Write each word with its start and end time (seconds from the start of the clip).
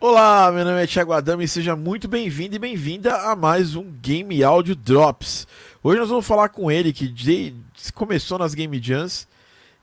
Olá, 0.00 0.52
meu 0.52 0.64
nome 0.64 0.80
é 0.80 0.86
Thiago 0.86 1.12
Adame 1.12 1.42
e 1.42 1.48
seja 1.48 1.74
muito 1.74 2.06
bem-vindo 2.06 2.54
e 2.54 2.58
bem-vinda 2.58 3.16
a 3.16 3.34
mais 3.34 3.74
um 3.74 3.82
Game 4.00 4.44
Audio 4.44 4.76
Drops. 4.76 5.44
Hoje 5.82 5.98
nós 5.98 6.08
vamos 6.08 6.24
falar 6.24 6.50
com 6.50 6.70
ele 6.70 6.92
que 6.92 7.52
começou 7.92 8.38
nas 8.38 8.54
Game 8.54 8.80
Jams 8.80 9.26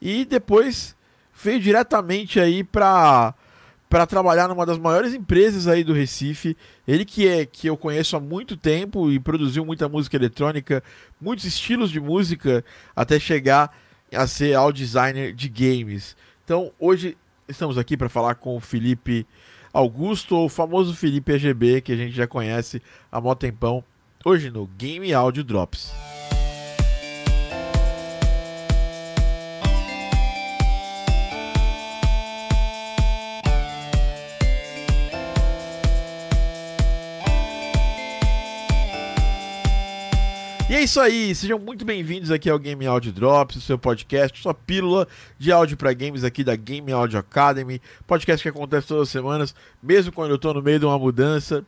e 0.02 0.24
depois 0.24 0.96
veio 1.44 1.60
diretamente 1.60 2.40
aí 2.40 2.64
para 2.64 3.34
para 3.90 4.08
trabalhar 4.08 4.48
numa 4.48 4.66
das 4.66 4.78
maiores 4.78 5.14
empresas 5.14 5.68
aí 5.68 5.84
do 5.84 5.92
Recife. 5.92 6.56
Ele 6.88 7.04
que 7.04 7.28
é 7.28 7.46
que 7.46 7.68
eu 7.68 7.76
conheço 7.76 8.16
há 8.16 8.20
muito 8.22 8.56
tempo 8.56 9.12
e 9.12 9.20
produziu 9.20 9.66
muita 9.66 9.90
música 9.90 10.16
eletrônica, 10.16 10.82
muitos 11.20 11.44
estilos 11.44 11.92
de 11.92 12.00
música 12.00 12.64
até 12.96 13.20
chegar 13.20 13.78
a 14.14 14.26
ser 14.28 14.54
audio 14.54 14.86
designer 14.86 15.34
de 15.34 15.50
games. 15.50 16.16
Então, 16.46 16.72
hoje 16.80 17.18
estamos 17.50 17.78
aqui 17.78 17.98
para 17.98 18.08
falar 18.08 18.36
com 18.36 18.56
o 18.56 18.62
Felipe 18.62 19.28
Augusto, 19.76 20.38
ou 20.38 20.46
o 20.46 20.50
famoso 20.50 20.96
Felipe 20.96 21.34
AGB, 21.34 21.82
que 21.82 21.92
a 21.92 21.98
gente 21.98 22.16
já 22.16 22.26
conhece 22.26 22.82
há 23.12 23.20
mó 23.20 23.36
tempão, 23.36 23.84
hoje 24.24 24.50
no 24.50 24.66
Game 24.78 25.14
Audio 25.14 25.44
Drops. 25.44 25.92
É 40.76 40.82
isso 40.82 41.00
aí, 41.00 41.34
sejam 41.34 41.58
muito 41.58 41.86
bem-vindos 41.86 42.30
aqui 42.30 42.50
ao 42.50 42.60
Game 42.60 42.86
Audio 42.86 43.10
Drops, 43.10 43.56
o 43.56 43.62
seu 43.62 43.80
podcast, 43.80 44.38
sua 44.42 44.54
pílula 44.54 45.08
de 45.40 45.50
áudio 45.50 45.78
para 45.78 45.94
games 45.94 46.26
aqui 46.26 46.44
da 46.44 46.54
Game 46.58 46.92
Audio 46.92 47.18
Academy, 47.18 47.82
podcast 48.06 48.44
que 48.44 48.50
acontece 48.50 48.90
todas 48.90 49.04
as 49.04 49.10
semanas, 49.10 49.56
mesmo 49.82 50.12
quando 50.12 50.32
eu 50.32 50.36
estou 50.36 50.54
no 50.54 50.62
meio 50.62 50.78
de 50.78 50.86
uma 50.86 51.00
mudança. 51.00 51.66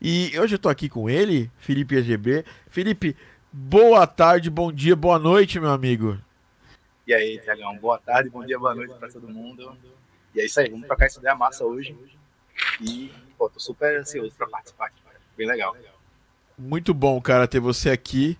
E 0.00 0.28
hoje 0.40 0.54
eu 0.54 0.56
estou 0.56 0.70
aqui 0.70 0.88
com 0.88 1.10
ele, 1.10 1.50
Felipe 1.58 1.98
AGB. 1.98 2.42
Felipe, 2.70 3.14
boa 3.52 4.06
tarde, 4.06 4.48
bom 4.48 4.72
dia, 4.72 4.96
boa 4.96 5.18
noite, 5.18 5.60
meu 5.60 5.70
amigo. 5.70 6.16
E 7.06 7.12
aí, 7.12 7.38
Tiagão, 7.40 7.76
boa 7.76 7.98
tarde, 7.98 8.30
bom 8.30 8.46
dia, 8.46 8.58
boa 8.58 8.74
noite 8.74 8.94
para 8.94 9.10
todo 9.10 9.28
mundo. 9.28 9.76
E 10.34 10.40
é 10.40 10.46
isso 10.46 10.58
aí, 10.58 10.70
vamos 10.70 10.86
trocar 10.86 11.04
essa 11.04 11.20
ideia 11.20 11.34
massa 11.34 11.66
hoje. 11.66 11.94
E, 12.80 13.12
pô, 13.36 13.50
tô 13.50 13.60
super 13.60 14.00
ansioso 14.00 14.34
para 14.38 14.48
participar 14.48 14.86
aqui, 14.86 15.02
bem 15.36 15.46
legal. 15.46 15.76
Muito 16.58 16.92
bom, 16.92 17.20
cara, 17.20 17.46
ter 17.46 17.60
você 17.60 17.90
aqui. 17.90 18.36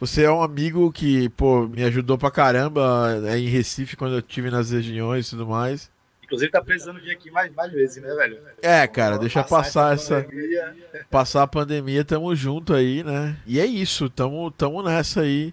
Você 0.00 0.22
é 0.22 0.30
um 0.30 0.42
amigo 0.42 0.92
que, 0.92 1.28
pô, 1.30 1.66
me 1.66 1.82
ajudou 1.82 2.16
pra 2.16 2.30
caramba 2.30 3.20
é, 3.26 3.36
em 3.36 3.48
Recife 3.48 3.96
quando 3.96 4.12
eu 4.12 4.20
estive 4.20 4.48
nas 4.48 4.70
regiões 4.70 5.26
e 5.26 5.30
tudo 5.30 5.46
mais. 5.46 5.90
Inclusive 6.22 6.52
tá 6.52 6.62
precisando 6.62 7.00
vir 7.00 7.10
aqui 7.10 7.30
mais, 7.30 7.52
mais 7.54 7.72
vezes, 7.72 8.02
né, 8.02 8.14
velho? 8.14 8.38
É, 8.62 8.86
cara, 8.86 9.18
deixa 9.18 9.42
passar, 9.42 9.56
passar 9.56 9.94
essa. 9.94 10.22
Pandemia. 10.22 10.76
Passar 11.10 11.42
a 11.42 11.46
pandemia, 11.46 12.04
tamo 12.04 12.36
junto 12.36 12.74
aí, 12.74 13.02
né? 13.02 13.36
E 13.46 13.58
é 13.58 13.66
isso, 13.66 14.08
tamo, 14.10 14.50
tamo 14.50 14.82
nessa 14.82 15.22
aí. 15.22 15.52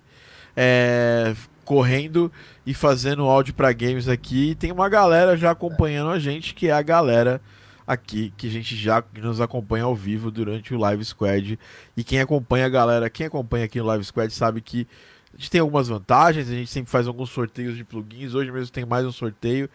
É, 0.56 1.34
correndo 1.64 2.32
e 2.66 2.74
fazendo 2.74 3.24
áudio 3.24 3.54
para 3.54 3.74
games 3.74 4.08
aqui. 4.08 4.52
E 4.52 4.56
tem 4.56 4.72
uma 4.72 4.88
galera 4.88 5.36
já 5.36 5.50
acompanhando 5.50 6.12
a 6.12 6.20
gente, 6.20 6.54
que 6.54 6.68
é 6.68 6.72
a 6.72 6.82
galera 6.82 7.42
aqui 7.88 8.34
que 8.36 8.48
a 8.48 8.50
gente 8.50 8.76
já 8.76 9.04
nos 9.16 9.40
acompanha 9.40 9.86
ao 9.86 9.96
vivo 9.96 10.32
durante 10.32 10.74
o 10.74 10.78
Live 10.78 11.06
Squad. 11.06 11.60
E 11.96 12.04
quem 12.04 12.20
acompanha 12.20 12.66
a 12.66 12.70
galera, 12.70 13.10
quem 13.10 13.28
acompanha 13.28 13.66
aqui 13.66 13.80
no 13.80 13.86
Live 13.86 14.04
Squad 14.04 14.34
sabe 14.34 14.62
que 14.62 14.88
a 15.34 15.38
gente 15.38 15.52
tem 15.52 15.62
algumas 15.62 15.88
vantagens, 15.88 16.50
a 16.50 16.54
gente 16.54 16.70
sempre 16.70 16.90
faz 16.90 17.08
alguns 17.08 17.30
sorteios 17.30 17.76
de 17.76 17.84
plugins. 17.84 18.34
Hoje 18.34 18.52
mesmo 18.52 18.72
tem 18.72 18.86
mais 18.86 19.06
um 19.06 19.12
sorteio 19.12 19.70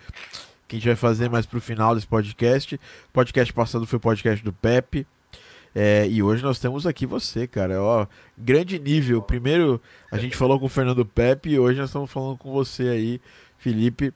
que 0.67 0.77
a 0.77 0.79
gente 0.79 0.87
vai 0.87 0.97
fazer 0.97 1.29
mais 1.29 1.47
pro 1.47 1.61
final 1.61 1.95
desse 1.95 2.07
podcast. 2.07 2.77
O 2.77 3.13
podcast 3.13 3.53
passado 3.53 3.87
foi 3.87 3.97
o 3.99 4.01
podcast 4.01 4.45
do 4.45 4.53
Pepe. 4.53 5.07
É, 5.75 6.07
e 6.09 6.23
hoje 6.23 6.43
nós 6.43 6.59
temos 6.59 6.87
aqui 6.87 7.07
você, 7.07 7.47
cara. 7.47 7.83
Ó, 7.83 8.07
grande 8.37 8.79
nível. 8.79 9.21
Primeiro 9.21 9.81
a 10.11 10.19
gente 10.19 10.37
falou 10.37 10.59
com 10.59 10.67
o 10.67 10.69
Fernando 10.69 11.05
Pepe 11.05 11.51
e 11.51 11.59
hoje 11.59 11.79
nós 11.79 11.91
estamos 11.91 12.11
falando 12.11 12.37
com 12.39 12.53
você 12.53 12.85
aí, 12.85 13.21
Felipe. 13.59 14.13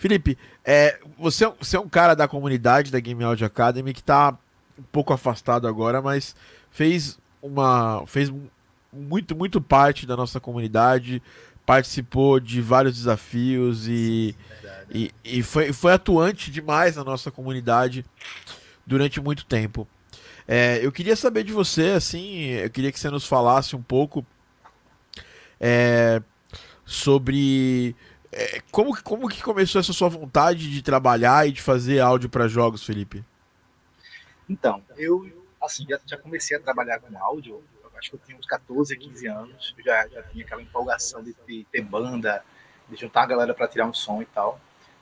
Felipe, 0.00 0.38
é, 0.64 0.98
você, 1.18 1.44
é 1.44 1.52
você 1.60 1.76
é 1.76 1.80
um 1.80 1.88
cara 1.88 2.14
da 2.14 2.26
comunidade 2.26 2.90
da 2.90 2.98
Game 2.98 3.22
Audio 3.22 3.46
Academy 3.46 3.92
que 3.92 4.00
está 4.00 4.30
um 4.78 4.82
pouco 4.90 5.12
afastado 5.12 5.68
agora, 5.68 6.00
mas 6.00 6.34
fez 6.70 7.18
uma. 7.42 8.02
fez 8.06 8.32
muito, 8.90 9.36
muito 9.36 9.60
parte 9.60 10.06
da 10.06 10.16
nossa 10.16 10.40
comunidade, 10.40 11.22
participou 11.66 12.40
de 12.40 12.62
vários 12.62 12.96
desafios 12.96 13.86
e, 13.86 14.34
e, 14.90 15.12
e, 15.22 15.42
foi, 15.42 15.70
foi 15.70 15.92
atuante 15.92 16.50
demais 16.50 16.96
na 16.96 17.04
nossa 17.04 17.30
comunidade 17.30 18.02
durante 18.86 19.20
muito 19.20 19.44
tempo. 19.44 19.86
É, 20.48 20.80
eu 20.82 20.90
queria 20.90 21.14
saber 21.14 21.44
de 21.44 21.52
você, 21.52 21.88
assim, 21.88 22.46
eu 22.46 22.70
queria 22.70 22.90
que 22.90 22.98
você 22.98 23.10
nos 23.10 23.26
falasse 23.26 23.76
um 23.76 23.82
pouco 23.82 24.24
é, 25.60 26.22
sobre 26.86 27.94
é, 28.32 28.60
como, 28.70 29.02
como 29.02 29.28
que 29.28 29.42
começou 29.42 29.80
essa 29.80 29.92
sua 29.92 30.08
vontade 30.08 30.70
de 30.70 30.82
trabalhar 30.82 31.48
e 31.48 31.52
de 31.52 31.60
fazer 31.60 32.00
áudio 32.00 32.28
para 32.28 32.48
jogos, 32.48 32.84
Felipe? 32.84 33.24
Então, 34.48 34.82
eu 34.96 35.30
assim, 35.60 35.86
já, 35.88 36.00
já, 36.06 36.16
comecei 36.16 36.56
a 36.56 36.60
trabalhar 36.60 37.00
com 37.00 37.16
áudio, 37.18 37.62
acho 37.98 38.10
que 38.10 38.16
eu 38.16 38.20
tinha 38.24 38.38
uns 38.38 38.46
14, 38.46 38.96
15 38.96 39.26
anos, 39.26 39.74
eu 39.76 39.84
já, 39.84 40.08
já 40.08 40.22
tinha 40.22 40.44
aquela 40.44 40.62
empolgação 40.62 41.22
de, 41.22 41.34
ter 41.70 41.82
banda, 41.82 42.42
de 42.88 42.96
juntar 42.96 43.22
a 43.22 43.26
galera 43.26 43.54
para 43.54 43.68
tirar 43.68 43.86
um 43.86 43.92
som 43.92 44.22
e 44.22 44.26
tal. 44.26 44.58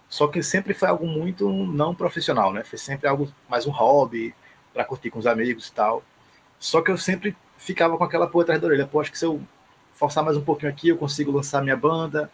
Só 0.08 0.26
que 0.26 0.42
sempre 0.42 0.74
foi 0.74 0.88
algo 0.88 1.06
muito 1.06 1.48
não 1.48 1.94
profissional, 1.94 2.52
né? 2.52 2.64
Foi 2.64 2.78
sempre 2.78 3.06
algo 3.06 3.32
mais 3.48 3.66
um 3.66 3.70
hobby, 3.70 4.34
para 4.72 4.84
curtir 4.84 5.10
com 5.10 5.18
os 5.18 5.26
amigos 5.26 5.68
e 5.68 5.72
tal. 5.72 6.02
Só 6.58 6.80
que 6.80 6.90
eu 6.90 6.96
sempre 6.96 7.36
ficava 7.56 7.96
com 7.96 8.04
aquela 8.04 8.26
porra 8.26 8.44
atrás 8.44 8.60
da 8.60 8.66
orelha. 8.66 8.86
Pô, 8.86 9.00
acho 9.00 9.12
que 9.12 9.18
se 9.18 9.24
eu 9.24 9.42
forçar 9.92 10.24
mais 10.24 10.36
um 10.36 10.40
pouquinho 10.40 10.70
aqui, 10.70 10.88
eu 10.88 10.96
consigo 10.96 11.30
lançar 11.30 11.62
minha 11.62 11.76
banda, 11.76 12.30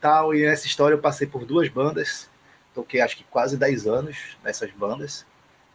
tal. 0.00 0.34
E 0.34 0.44
nessa 0.44 0.66
história 0.66 0.94
eu 0.94 1.00
passei 1.00 1.26
por 1.26 1.44
duas 1.44 1.68
bandas, 1.68 2.28
toquei 2.74 3.00
acho 3.00 3.16
que 3.16 3.24
quase 3.24 3.56
10 3.56 3.86
anos 3.86 4.36
nessas 4.42 4.70
bandas. 4.72 5.26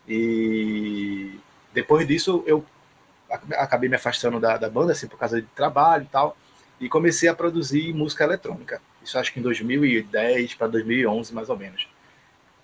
E 0.07 1.39
depois 1.73 2.07
disso 2.07 2.43
eu 2.45 2.65
acabei 3.29 3.89
me 3.89 3.95
afastando 3.95 4.39
da, 4.39 4.57
da 4.57 4.69
banda, 4.69 4.91
assim, 4.91 5.07
por 5.07 5.17
causa 5.17 5.41
de 5.41 5.47
trabalho 5.49 6.03
e 6.03 6.07
tal, 6.07 6.37
e 6.79 6.87
comecei 6.89 7.29
a 7.29 7.33
produzir 7.33 7.93
música 7.93 8.23
eletrônica. 8.23 8.81
Isso 9.03 9.17
acho 9.17 9.33
que 9.33 9.39
em 9.39 9.43
2010 9.43 10.55
para 10.55 10.67
2011, 10.67 11.33
mais 11.33 11.49
ou 11.49 11.57
menos. 11.57 11.87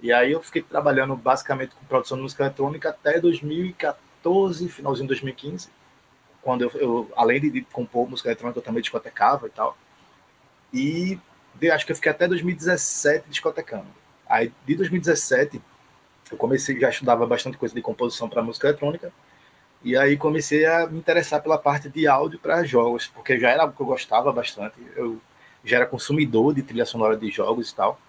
E 0.02 0.14
aí 0.14 0.32
eu 0.32 0.42
fiquei 0.42 0.62
trabalhando 0.62 1.16
basicamente 1.16 1.76
com 1.76 1.86
produção 1.86 2.18
de 2.18 2.24
música 2.24 2.44
eletrônica 2.44 2.90
até 2.90 3.20
2014, 3.20 4.70
finalzinho 4.70 5.06
de 5.06 5.10
2015, 5.10 5.70
quando 6.42 6.62
eu, 6.62 6.72
eu 6.76 7.12
além 7.16 7.42
de, 7.42 7.62
compor 7.62 8.10
música 8.10 8.30
eletrônica, 8.30 8.60
eu 8.60 8.64
também 8.64 8.82
discotecava 8.82 9.48
e 9.48 9.50
tal. 9.50 9.78
E 10.74 11.20
acho 11.68 11.86
que 11.86 11.92
eu 11.92 11.96
fiquei 11.96 12.12
até 12.12 12.28
2017 12.28 13.26
discotecando. 13.30 13.88
Aí, 14.28 14.54
de 14.66 14.76
2017, 14.76 15.62
eu 16.32 16.38
comecei, 16.38 16.80
já 16.80 16.90
estudava 16.90 17.26
bastante 17.26 17.58
coisa 17.58 17.74
de 17.74 17.82
composição 17.82 18.30
para 18.30 18.44
música 18.44 18.68
eletrônica, 18.68 19.12
e 19.84 19.98
aí 19.98 20.18
comecei 20.18 20.66
a 20.66 20.86
me 20.88 21.00
interessar 21.00 21.42
pela 21.42 21.58
parte 21.58 21.90
de 21.90 22.06
áudio 22.06 22.38
para 22.38 22.64
jogos, 22.64 23.08
porque 23.08 23.40
já 23.40 23.50
era 23.50 23.64
algo 23.64 23.76
que 23.76 23.82
eu 23.82 23.86
gostava 23.86 24.32
bastante, 24.32 24.76
eu 24.96 25.20
já 25.64 25.78
era 25.78 25.86
consumidor 25.86 26.54
de 26.54 26.62
trilha 26.62 26.86
sonora 26.86 27.18
de 27.18 27.30
jogos 27.30 27.72
e 27.72 27.76
tal, 27.76 28.00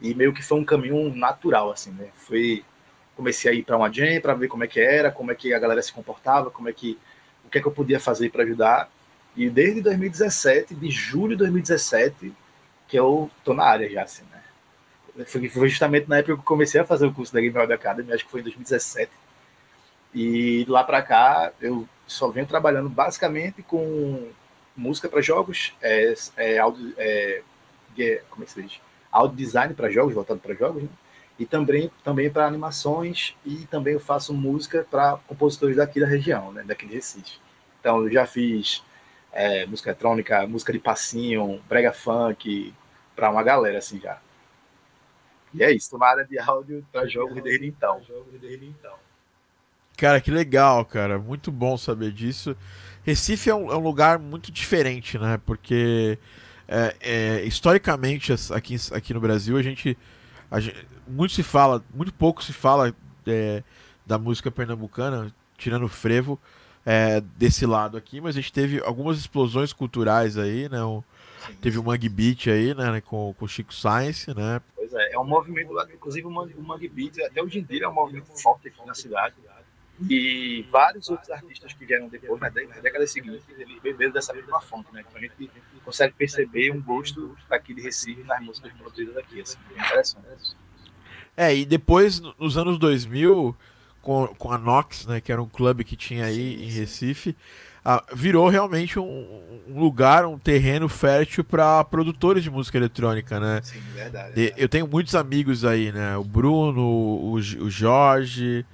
e 0.00 0.14
meio 0.14 0.32
que 0.32 0.42
foi 0.42 0.58
um 0.58 0.64
caminho 0.64 1.14
natural, 1.14 1.70
assim, 1.70 1.90
né? 1.92 2.08
Foi, 2.14 2.64
comecei 3.16 3.50
a 3.50 3.54
ir 3.54 3.62
para 3.62 3.76
uma 3.76 3.90
jam 3.90 4.20
para 4.20 4.34
ver 4.34 4.48
como 4.48 4.64
é 4.64 4.66
que 4.66 4.80
era, 4.80 5.10
como 5.10 5.32
é 5.32 5.34
que 5.34 5.54
a 5.54 5.58
galera 5.58 5.80
se 5.80 5.92
comportava, 5.92 6.50
como 6.50 6.68
é 6.68 6.72
que, 6.72 6.98
o 7.44 7.48
que 7.48 7.58
é 7.58 7.60
que 7.60 7.66
eu 7.66 7.72
podia 7.72 8.00
fazer 8.00 8.30
para 8.30 8.42
ajudar, 8.42 8.90
e 9.36 9.48
desde 9.48 9.80
2017, 9.80 10.74
de 10.74 10.90
julho 10.90 11.30
de 11.30 11.38
2017, 11.38 12.32
que 12.88 12.98
eu 12.98 13.30
tô 13.44 13.54
na 13.54 13.64
área 13.64 13.88
já, 13.90 14.02
assim, 14.02 14.24
né? 14.30 15.24
Foi, 15.26 15.48
foi 15.48 15.68
justamente 15.68 16.08
na 16.08 16.18
época 16.18 16.34
que 16.34 16.40
eu 16.40 16.44
comecei 16.44 16.80
a 16.80 16.84
fazer 16.84 17.06
o 17.06 17.14
curso 17.14 17.32
da 17.32 17.40
Game 17.40 17.56
Audio 17.56 17.74
Academy, 17.74 18.12
acho 18.12 18.24
que 18.24 18.30
foi 18.30 18.40
em 18.40 18.44
2017. 18.44 19.10
E 20.14 20.64
lá 20.68 20.84
para 20.84 21.02
cá, 21.02 21.52
eu 21.60 21.88
só 22.06 22.28
venho 22.28 22.46
trabalhando 22.46 22.88
basicamente 22.88 23.62
com 23.62 24.28
música 24.76 25.08
para 25.08 25.20
jogos, 25.20 25.72
é, 25.80 26.14
é, 26.36 26.58
audio, 26.58 26.92
é, 26.98 27.42
como 28.28 28.42
é 28.42 28.46
que 28.46 28.52
se 28.52 28.62
diz? 28.62 28.80
Audio 29.10 29.36
design 29.36 29.74
para 29.74 29.90
jogos, 29.90 30.14
voltado 30.14 30.40
para 30.40 30.54
jogos, 30.54 30.82
né? 30.82 30.88
e 31.38 31.46
também, 31.46 31.90
também 32.02 32.30
para 32.30 32.46
animações, 32.46 33.36
e 33.44 33.66
também 33.66 33.94
eu 33.94 34.00
faço 34.00 34.32
música 34.34 34.86
para 34.90 35.16
compositores 35.28 35.76
daqui 35.76 36.00
da 36.00 36.06
região, 36.06 36.52
né? 36.52 36.64
daqui 36.66 36.86
de 36.86 36.94
Recife. 36.94 37.38
Então, 37.80 38.02
eu 38.02 38.10
já 38.10 38.26
fiz 38.26 38.82
é, 39.34 39.66
música 39.66 39.90
eletrônica, 39.90 40.46
música 40.46 40.72
de 40.72 40.78
passinho, 40.78 41.60
brega 41.68 41.92
funk, 41.92 42.72
para 43.14 43.30
uma 43.30 43.42
galera 43.42 43.78
assim 43.78 44.00
já. 44.00 44.18
E 45.52 45.62
é 45.62 45.70
isso, 45.72 45.90
tô 45.90 45.98
na 45.98 46.06
área 46.06 46.24
de 46.24 46.38
áudio 46.38 46.84
para 46.90 47.06
jogos 47.06 47.42
desde 47.42 47.66
então. 47.66 48.00
então. 48.62 48.94
Cara, 49.96 50.20
que 50.20 50.30
legal, 50.30 50.84
cara. 50.84 51.18
Muito 51.18 51.52
bom 51.52 51.76
saber 51.76 52.10
disso. 52.10 52.56
Recife 53.04 53.50
é 53.50 53.54
um, 53.54 53.70
é 53.70 53.76
um 53.76 53.80
lugar 53.80 54.18
muito 54.18 54.50
diferente, 54.50 55.18
né? 55.18 55.40
Porque 55.44 56.18
é, 56.66 56.96
é, 57.00 57.44
historicamente 57.44 58.32
aqui, 58.52 58.76
aqui 58.92 59.14
no 59.14 59.20
Brasil 59.20 59.56
a 59.56 59.62
gente, 59.62 59.96
a 60.50 60.58
gente, 60.58 60.86
muito 61.06 61.34
se 61.34 61.42
fala, 61.42 61.84
muito 61.94 62.12
pouco 62.12 62.42
se 62.42 62.52
fala 62.52 62.94
é, 63.26 63.62
da 64.04 64.18
música 64.18 64.50
pernambucana, 64.50 65.32
tirando 65.56 65.84
o 65.84 65.88
frevo, 65.88 66.40
é, 66.84 67.20
desse 67.20 67.64
lado 67.66 67.96
aqui, 67.96 68.20
mas 68.20 68.36
a 68.36 68.40
gente 68.40 68.52
teve 68.52 68.80
algumas 68.80 69.18
explosões 69.18 69.72
culturais 69.72 70.36
aí, 70.36 70.68
né? 70.68 70.82
O, 70.82 71.02
teve 71.60 71.78
o 71.78 71.84
Mangue 71.84 72.08
Beat 72.08 72.48
aí, 72.48 72.74
né? 72.74 73.00
Com 73.00 73.34
o 73.38 73.48
Chico 73.48 73.72
Science, 73.72 74.34
né? 74.34 74.60
Pois 74.76 74.92
é, 74.92 75.12
é 75.12 75.18
um 75.18 75.24
movimento, 75.24 75.72
inclusive 75.92 76.26
o 76.26 76.30
Mangue, 76.30 76.54
o 76.54 76.62
Mangue 76.62 76.88
Beat, 76.88 77.20
até 77.20 77.42
hoje 77.42 77.58
em 77.58 77.62
dia 77.62 77.84
é 77.84 77.88
um 77.88 77.94
movimento 77.94 78.26
forte 78.40 78.68
aqui 78.68 78.86
na 78.86 78.94
cidade. 78.94 79.34
E 80.10 80.66
vários 80.70 81.08
outros 81.08 81.30
artistas 81.30 81.72
que 81.72 81.86
vieram 81.86 82.08
depois, 82.08 82.40
na 82.40 82.48
década 82.48 83.06
seguinte, 83.06 83.44
eles 83.56 83.80
beberam 83.80 84.12
dessa 84.12 84.34
mesma 84.34 84.60
fonte, 84.60 84.92
né? 84.92 85.04
Então 85.08 85.16
a 85.16 85.20
gente 85.20 85.50
consegue 85.84 86.14
perceber 86.14 86.72
um 86.72 86.82
gosto 86.82 87.36
aqui 87.48 87.72
de 87.72 87.82
Recife 87.82 88.24
nas 88.24 88.42
músicas 88.42 88.72
produzidas 88.72 89.16
aqui, 89.16 89.40
assim, 89.40 89.56
bem 89.68 89.78
interessante. 89.78 90.56
É, 91.36 91.54
e 91.54 91.64
depois, 91.64 92.20
nos 92.20 92.56
anos 92.56 92.76
2000, 92.78 93.56
com, 94.04 94.26
com 94.38 94.52
a 94.52 94.58
Nox, 94.58 95.06
né, 95.06 95.20
que 95.20 95.32
era 95.32 95.42
um 95.42 95.48
clube 95.48 95.82
que 95.82 95.96
tinha 95.96 96.26
aí 96.26 96.62
em 96.62 96.68
Recife, 96.68 97.34
ah, 97.82 98.04
virou 98.14 98.48
realmente 98.48 98.98
um, 98.98 99.62
um, 99.66 99.80
lugar, 99.80 100.26
um 100.26 100.38
terreno 100.38 100.88
fértil 100.88 101.42
para 101.42 101.82
produtores 101.84 102.42
de 102.42 102.50
música 102.50 102.78
eletrônica, 102.78 103.40
né? 103.40 103.60
Sim, 103.62 103.80
verdade, 103.94 104.34
verdade. 104.34 104.62
Eu 104.62 104.68
tenho 104.68 104.86
muitos 104.86 105.14
amigos 105.14 105.64
aí, 105.64 105.90
né? 105.90 106.16
O 106.16 106.24
Bruno, 106.24 106.82
o, 106.82 107.32
o 107.34 107.70
Jorge, 107.70 108.64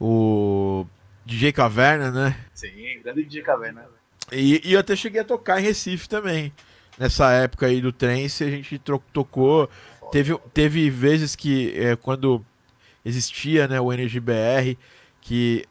o 0.00 0.86
DJ 1.26 1.52
Caverna, 1.52 2.10
né? 2.10 2.36
Sim, 2.54 3.00
grande 3.02 3.24
DJ 3.24 3.42
Caverna. 3.42 3.84
E, 4.32 4.60
e 4.64 4.72
eu 4.72 4.80
até 4.80 4.94
cheguei 4.94 5.20
a 5.20 5.24
tocar 5.24 5.60
em 5.60 5.64
Recife 5.64 6.08
também. 6.08 6.52
Nessa 6.98 7.30
época 7.32 7.66
aí 7.66 7.80
do 7.80 7.92
trance, 7.92 8.42
a 8.42 8.50
gente 8.50 8.80
tocou. 9.12 9.68
Teve, 10.10 10.36
teve 10.52 10.90
vezes 10.90 11.36
que, 11.36 11.72
é, 11.76 11.94
quando 11.94 12.44
existia 13.08 13.66
né, 13.66 13.80
o 13.80 13.92
NGBR, 13.92 14.78
que 15.20 15.64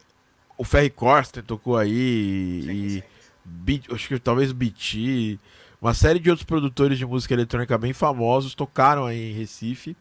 o 0.57 0.63
Ferry 0.63 0.89
Corsten 0.89 1.43
tocou 1.43 1.77
aí, 1.77 2.61
sim, 2.63 2.71
e 2.71 2.89
sim. 2.89 3.03
Beat, 3.45 3.91
acho 3.93 4.07
que 4.07 4.19
talvez 4.19 4.51
o 4.51 4.55
BT, 4.55 5.39
uma 5.81 5.93
série 5.93 6.19
de 6.19 6.29
outros 6.29 6.45
produtores 6.45 6.97
de 6.97 7.05
música 7.05 7.33
eletrônica 7.33 7.77
bem 7.77 7.93
famosos 7.93 8.55
tocaram 8.55 9.05
aí 9.05 9.31
em 9.31 9.33
Recife. 9.33 9.95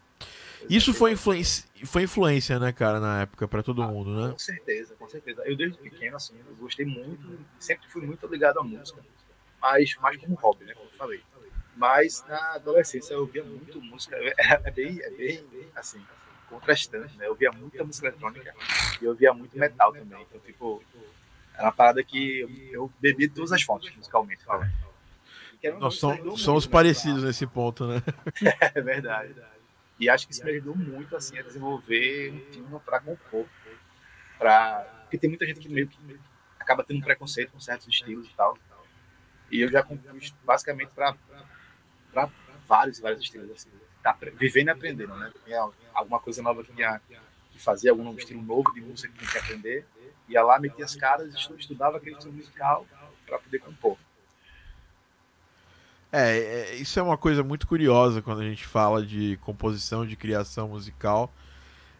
Isso 0.68 0.92
foi 0.92 1.12
influência, 1.12 1.68
foi 1.84 2.02
influência, 2.02 2.58
né, 2.58 2.72
cara, 2.72 2.98
na 2.98 3.22
época, 3.22 3.46
para 3.46 3.62
todo 3.62 3.82
ah, 3.82 3.86
mundo, 3.86 4.10
né? 4.20 4.32
Com 4.32 4.38
certeza, 4.38 4.94
com 4.96 5.08
certeza. 5.08 5.42
Eu 5.44 5.56
desde 5.56 5.78
pequeno, 5.78 6.16
assim, 6.16 6.34
eu 6.38 6.56
gostei 6.56 6.84
muito, 6.84 7.38
sempre 7.60 7.86
fui 7.88 8.04
muito 8.04 8.26
ligado 8.26 8.58
à 8.58 8.64
música, 8.64 9.00
mas 9.60 9.94
mais 10.00 10.16
como 10.20 10.34
hobby, 10.34 10.64
né, 10.64 10.74
como 10.74 10.88
eu 10.88 10.96
falei. 10.96 11.20
Mas 11.76 12.24
na 12.26 12.54
adolescência 12.54 13.12
eu 13.12 13.20
ouvia 13.20 13.44
muito 13.44 13.80
música, 13.80 14.16
é, 14.16 14.34
é 14.64 14.70
bem, 14.70 14.98
é 15.02 15.10
bem, 15.10 15.44
assim, 15.76 16.02
contrastante, 16.48 17.16
né? 17.16 17.26
Eu 17.26 17.34
via 17.34 17.50
muita 17.52 17.84
música 17.84 18.08
eletrônica 18.08 18.54
e 19.00 19.04
eu 19.04 19.14
via 19.14 19.32
muito 19.32 19.56
metal 19.58 19.92
também. 19.92 20.22
Então, 20.22 20.40
tipo, 20.40 20.82
era 21.54 21.64
uma 21.64 21.72
parada 21.72 22.02
que 22.02 22.40
eu, 22.40 22.50
eu 22.72 22.92
bebi 23.00 23.28
todas 23.28 23.52
as 23.52 23.62
fontes, 23.62 23.94
musicalmente 23.94 24.44
falando. 24.44 24.72
Nós 25.80 25.98
somos, 25.98 26.42
somos 26.42 26.66
parecidos 26.66 27.22
né? 27.22 27.28
nesse 27.28 27.46
ponto, 27.46 27.86
né? 27.86 28.02
é 28.74 28.80
verdade. 28.80 29.34
E 29.98 30.08
acho 30.08 30.26
que 30.26 30.34
isso 30.34 30.44
me 30.44 30.50
ajudou 30.50 30.76
muito 30.76 31.16
assim, 31.16 31.38
a 31.38 31.42
desenvolver 31.42 32.30
um 32.30 32.50
time 32.50 32.80
para 32.84 33.00
compor. 33.00 33.46
Pra... 34.38 34.86
Porque 35.02 35.18
tem 35.18 35.30
muita 35.30 35.46
gente 35.46 35.58
que 35.58 35.68
meio 35.68 35.88
que 35.88 35.98
acaba 36.60 36.84
tendo 36.84 36.98
um 36.98 37.02
preconceito 37.02 37.52
com 37.52 37.58
certos 37.58 37.88
estilos 37.88 38.28
e 38.28 38.34
tal. 38.34 38.56
E 39.50 39.60
eu 39.60 39.70
já 39.70 39.82
compus 39.82 40.34
basicamente 40.44 40.90
para 40.90 41.16
vários 42.66 43.00
vários 43.00 43.22
estilos. 43.22 43.50
Assim 43.50 43.70
tá 44.12 44.16
vivendo 44.38 44.68
e 44.68 44.70
aprendendo, 44.70 45.14
né? 45.16 45.32
Tinha 45.44 45.68
alguma 45.94 46.20
coisa 46.20 46.42
nova 46.42 46.62
que 46.62 46.72
tinha 46.72 47.00
que 47.50 47.58
fazer, 47.58 47.90
algum 47.90 48.14
estilo 48.14 48.42
novo 48.42 48.72
de 48.72 48.80
música 48.80 49.12
que 49.12 49.18
tinha 49.18 49.30
que 49.30 49.38
aprender. 49.38 49.86
Ia 50.28 50.42
lá, 50.42 50.58
metia 50.58 50.84
as 50.84 50.94
caras, 50.94 51.34
estudava 51.58 51.96
aquele 51.96 52.16
estilo 52.16 52.34
musical 52.34 52.86
para 53.26 53.38
poder 53.38 53.58
compor. 53.60 53.96
É, 56.12 56.38
é, 56.38 56.74
isso 56.76 56.98
é 56.98 57.02
uma 57.02 57.16
coisa 57.16 57.42
muito 57.42 57.66
curiosa 57.66 58.22
quando 58.22 58.40
a 58.40 58.44
gente 58.44 58.66
fala 58.66 59.04
de 59.04 59.38
composição, 59.42 60.06
de 60.06 60.16
criação 60.16 60.68
musical. 60.68 61.32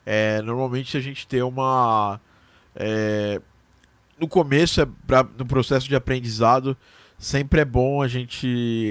É, 0.05 0.41
normalmente 0.43 0.97
a 0.97 1.01
gente 1.01 1.27
tem 1.27 1.43
uma. 1.43 2.21
É, 2.75 3.41
no 4.19 4.29
começo, 4.29 4.81
é 4.81 4.87
pra, 5.07 5.23
no 5.23 5.45
processo 5.45 5.89
de 5.89 5.97
aprendizado, 5.97 6.77
sempre 7.19 7.61
é 7.61 7.65
bom 7.65 8.03
a 8.03 8.09
gente 8.09 8.47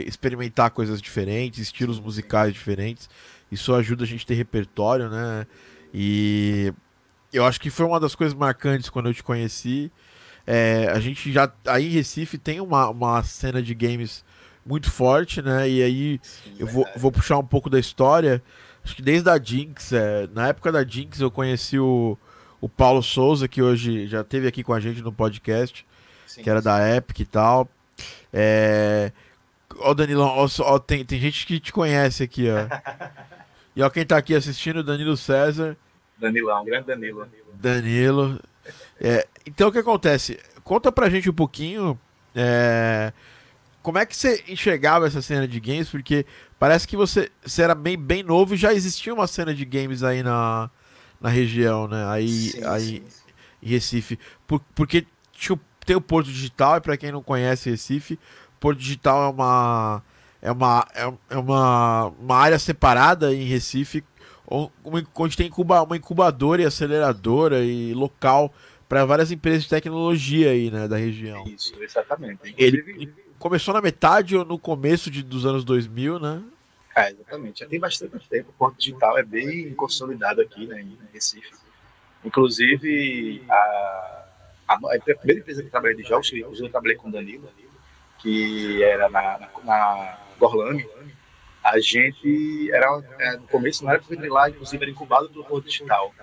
experimentar 0.07 0.71
coisas 0.71 1.01
diferentes, 1.01 1.59
estilos 1.59 1.99
musicais 1.99 2.53
diferentes. 2.53 3.09
Isso 3.51 3.73
ajuda 3.73 4.03
a 4.03 4.07
gente 4.07 4.23
a 4.23 4.27
ter 4.27 4.33
repertório, 4.35 5.09
né? 5.09 5.45
E 5.93 6.73
eu 7.31 7.45
acho 7.45 7.59
que 7.59 7.69
foi 7.69 7.85
uma 7.85 7.99
das 7.99 8.15
coisas 8.15 8.33
marcantes 8.33 8.89
quando 8.89 9.09
eu 9.09 9.13
te 9.13 9.23
conheci. 9.23 9.91
É, 10.47 10.89
a 10.91 10.99
gente 10.99 11.31
já 11.31 11.51
aí 11.67 11.87
em 11.87 11.89
Recife 11.89 12.37
tem 12.37 12.59
uma, 12.59 12.89
uma 12.89 13.23
cena 13.23 13.61
de 13.61 13.73
games 13.73 14.23
muito 14.65 14.91
forte, 14.91 15.41
né? 15.41 15.69
E 15.69 15.83
aí 15.83 16.19
Sim, 16.21 16.55
eu 16.59 16.67
vou, 16.67 16.87
vou 16.95 17.11
puxar 17.11 17.37
um 17.37 17.45
pouco 17.45 17.69
da 17.69 17.79
história. 17.79 18.41
Acho 18.83 18.95
que 18.95 19.01
desde 19.01 19.29
a 19.29 19.39
Jinx, 19.41 19.93
é, 19.93 20.27
na 20.33 20.47
época 20.47 20.71
da 20.71 20.83
Jinx 20.83 21.19
eu 21.19 21.31
conheci 21.31 21.79
o, 21.79 22.17
o 22.61 22.69
Paulo 22.69 23.01
Souza, 23.01 23.47
que 23.47 23.61
hoje 23.61 24.07
já 24.07 24.21
esteve 24.21 24.47
aqui 24.47 24.63
com 24.63 24.73
a 24.73 24.79
gente 24.79 25.01
no 25.01 25.11
podcast, 25.11 25.85
sim, 26.27 26.43
que 26.43 26.49
era 26.49 26.59
sim. 26.59 26.65
da 26.65 26.95
Epic 26.95 27.19
e 27.19 27.25
tal. 27.25 27.69
É... 28.31 29.11
Ó, 29.77 29.93
Danilão, 29.93 30.27
ó, 30.27 30.47
ó, 30.59 30.79
tem, 30.79 31.03
tem 31.03 31.19
gente 31.19 31.45
que 31.45 31.59
te 31.59 31.73
conhece 31.73 32.23
aqui, 32.23 32.47
ó. 32.49 32.67
e 33.75 33.83
ó, 33.83 33.89
quem 33.89 34.05
tá 34.05 34.17
aqui 34.17 34.33
assistindo, 34.33 34.83
Danilo 34.83 35.17
César. 35.17 35.75
Danilão, 36.17 36.63
grande 36.63 36.87
Danilo. 36.87 37.27
Danilo. 37.53 38.39
É, 38.99 39.27
então 39.45 39.69
o 39.69 39.71
que 39.71 39.79
acontece? 39.79 40.39
Conta 40.63 40.91
pra 40.91 41.09
gente 41.09 41.29
um 41.29 41.33
pouquinho. 41.33 41.99
É, 42.33 43.11
como 43.81 43.99
é 43.99 44.05
que 44.05 44.15
você 44.15 44.43
enxergava 44.47 45.05
essa 45.05 45.21
cena 45.21 45.47
de 45.47 45.59
games? 45.59 45.89
Porque 45.89 46.25
parece 46.57 46.87
que 46.87 46.97
você, 46.97 47.29
você 47.45 47.61
era 47.61 47.75
bem, 47.75 47.97
bem 47.97 48.23
novo 48.23 48.55
e 48.55 48.57
já 48.57 48.73
existia 48.73 49.13
uma 49.13 49.27
cena 49.27 49.53
de 49.53 49.63
games 49.63 50.01
aí 50.03 50.23
na, 50.23 50.69
na 51.21 51.29
região, 51.29 51.87
né? 51.87 52.05
Aí, 52.07 52.27
sim, 52.27 52.63
aí 52.63 53.03
sim. 53.07 53.23
em 53.61 53.69
Recife. 53.69 54.19
Por, 54.47 54.59
porque 54.73 55.05
tinha 55.31 55.59
tem 55.85 55.95
o 55.95 56.01
Porto 56.01 56.27
Digital, 56.27 56.77
e 56.77 56.81
para 56.81 56.97
quem 56.97 57.11
não 57.11 57.21
conhece 57.21 57.69
Recife, 57.69 58.19
Porto 58.59 58.79
Digital 58.79 59.25
é 59.25 59.29
uma 59.29 60.03
é 60.41 60.51
uma, 60.51 60.87
é, 60.93 61.13
é 61.31 61.37
uma, 61.37 62.07
uma 62.19 62.35
área 62.37 62.59
separada 62.59 63.33
em 63.33 63.45
Recife, 63.45 64.03
onde 64.47 65.35
tem 65.35 65.51
uma 65.51 65.97
incubadora 65.97 66.61
e 66.61 66.65
aceleradora 66.65 67.63
e 67.63 67.95
local 67.95 68.53
para 68.87 69.05
várias 69.05 69.31
empresas 69.31 69.63
de 69.63 69.69
tecnologia 69.69 70.51
aí, 70.51 70.69
né, 70.69 70.87
da 70.87 70.97
região. 70.97 71.43
Isso, 71.47 71.73
exatamente. 71.81 72.53
Ele 72.55 73.11
começou 73.39 73.73
na 73.73 73.81
metade 73.81 74.37
ou 74.37 74.45
no 74.45 74.59
começo 74.59 75.09
de, 75.09 75.23
dos 75.23 75.47
anos 75.47 75.63
2000, 75.63 76.19
né? 76.19 76.43
É, 76.95 77.09
exatamente. 77.09 77.61
Já 77.61 77.65
tem 77.65 77.79
bastante 77.79 78.29
tempo. 78.29 78.51
O 78.51 78.53
Porto 78.53 78.77
Digital 78.77 79.17
é 79.17 79.23
bem 79.23 79.73
consolidado 79.73 80.41
aqui, 80.41 80.67
né, 80.67 80.81
em 80.81 80.97
Recife. 81.11 81.51
Inclusive, 82.23 83.43
a 83.49 84.24
a, 84.67 84.73
a 84.73 85.15
primeira 85.17 85.41
empresa 85.41 85.63
que 85.63 85.69
trabalhei 85.69 85.95
de 85.95 86.03
jogos, 86.03 86.29
que 86.29 86.39
eu 86.39 86.69
trabalhei 86.69 86.95
com 86.95 87.09
o 87.09 87.11
Danilo, 87.11 87.49
que 88.19 88.83
era 88.83 89.09
na, 89.09 89.39
na, 89.39 89.49
na 89.63 90.17
Gorlame, 90.39 90.87
a 91.63 91.79
gente 91.79 92.71
era, 92.71 93.01
é, 93.19 93.37
no 93.37 93.47
começo 93.47 93.83
não 93.83 93.91
era 93.91 93.99
para 94.01 94.33
lá, 94.33 94.49
inclusive 94.49 94.83
era 94.83 94.91
incubado 94.91 95.29
pelo 95.29 95.43
Porto 95.45 95.65
Digital. 95.65 96.13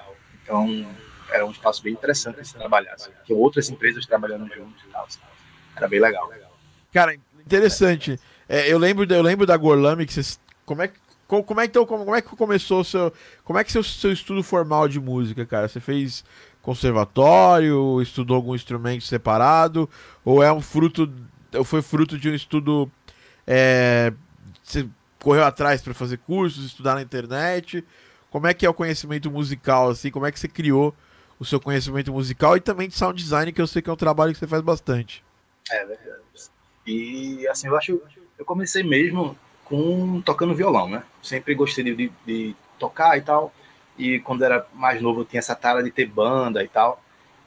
Então, 0.43 0.87
era 1.31 1.47
um 1.47 1.51
espaço 1.51 1.83
bem 1.83 1.93
interessante 1.93 2.47
se 2.47 2.55
trabalhar, 2.55 2.95
assim, 2.95 3.11
que 3.25 3.33
outras 3.33 3.69
empresas 3.69 4.07
trabalhando 4.07 4.47
juntos 4.53 4.83
e 4.85 4.89
tal. 4.93 5.05
Assim. 5.05 5.19
Era 5.77 5.89
bem 5.89 6.01
legal. 6.01 6.31
Cara, 6.93 7.15
interessante. 7.41 8.21
É, 8.49 8.71
eu 8.71 8.79
lembro, 8.79 9.11
eu 9.13 9.23
lembro 9.23 9.47
da 9.47 9.57
Gorlame 9.57 10.07
que 10.07 10.13
vocês, 10.13 10.39
como 10.65 10.83
é 10.83 10.89
que 10.89 11.01
como, 11.27 11.61
é 11.63 11.65
então 11.65 11.87
como, 11.87 12.05
como 12.05 12.15
é 12.15 12.21
que 12.21 12.37
começou 12.37 12.81
o 12.81 12.85
seu 12.85 13.11
como 13.43 13.59
é 13.59 13.65
que 13.65 13.73
seu 13.73 13.83
seu 13.83 14.13
estudo 14.13 14.43
formal 14.43 14.87
de 14.87 15.01
música, 15.01 15.47
cara? 15.47 15.67
Você 15.67 15.81
fez 15.81 16.23
conservatório, 16.63 18.01
estudou 18.01 18.37
algum 18.37 18.55
instrumento 18.55 19.05
separado, 19.05 19.91
ou 20.25 20.43
é 20.43 20.53
um 20.53 20.61
fruto, 20.61 21.13
foi 21.65 21.83
fruto 21.83 22.17
de 22.17 22.31
um 22.31 22.35
estudo, 22.35 22.91
é, 23.47 24.13
você 24.63 24.89
correu 25.19 25.45
atrás 25.45 25.83
para 25.83 25.93
fazer 25.93 26.19
cursos, 26.19 26.65
estudar 26.65 26.95
na 26.95 27.03
internet? 27.03 27.85
Como 28.31 28.47
é 28.47 28.55
que 28.55 28.65
é 28.65 28.71
o 28.71 28.75
conhecimento 28.75 29.31
musical, 29.31 29.91
assim, 29.91 30.11
como 30.11 30.25
é 30.25 30.33
que 30.33 30.39
você 30.39 30.49
criou 30.49 30.95
o 31.39 31.45
seu 31.45 31.61
conhecimento 31.61 32.13
musical 32.13 32.57
e 32.57 32.61
também 32.61 32.89
de 32.89 32.95
sound 32.95 33.21
design, 33.21 33.53
que 33.53 33.61
eu 33.61 33.67
sei 33.67 33.83
que 33.83 33.91
é 33.91 33.93
um 33.93 33.97
trabalho 33.97 34.33
que 34.33 34.39
você 34.39 34.47
faz 34.47 34.63
bastante. 34.63 35.25
É 35.71 35.85
verdade. 35.85 36.23
E, 36.87 37.47
assim, 37.49 37.67
eu 37.67 37.77
acho, 37.77 38.01
eu 38.39 38.45
comecei 38.45 38.83
mesmo 38.83 39.37
com 39.65 40.21
tocando 40.23 40.55
violão, 40.55 40.89
né? 40.89 41.03
Sempre 41.23 41.55
gostei 41.55 41.85
de, 41.85 42.13
de 42.27 42.57
tocar 42.79 43.17
e 43.17 43.23
tal, 43.23 43.53
e 43.99 44.21
quando 44.21 44.45
era 44.45 44.67
mais 44.75 45.01
novo 45.01 45.21
eu 45.21 45.25
tinha 45.25 45.39
essa 45.39 45.55
tara 45.55 45.83
de 45.83 45.91
ter 45.91 46.07
banda 46.07 46.63
e 46.63 46.69
tal. 46.69 47.03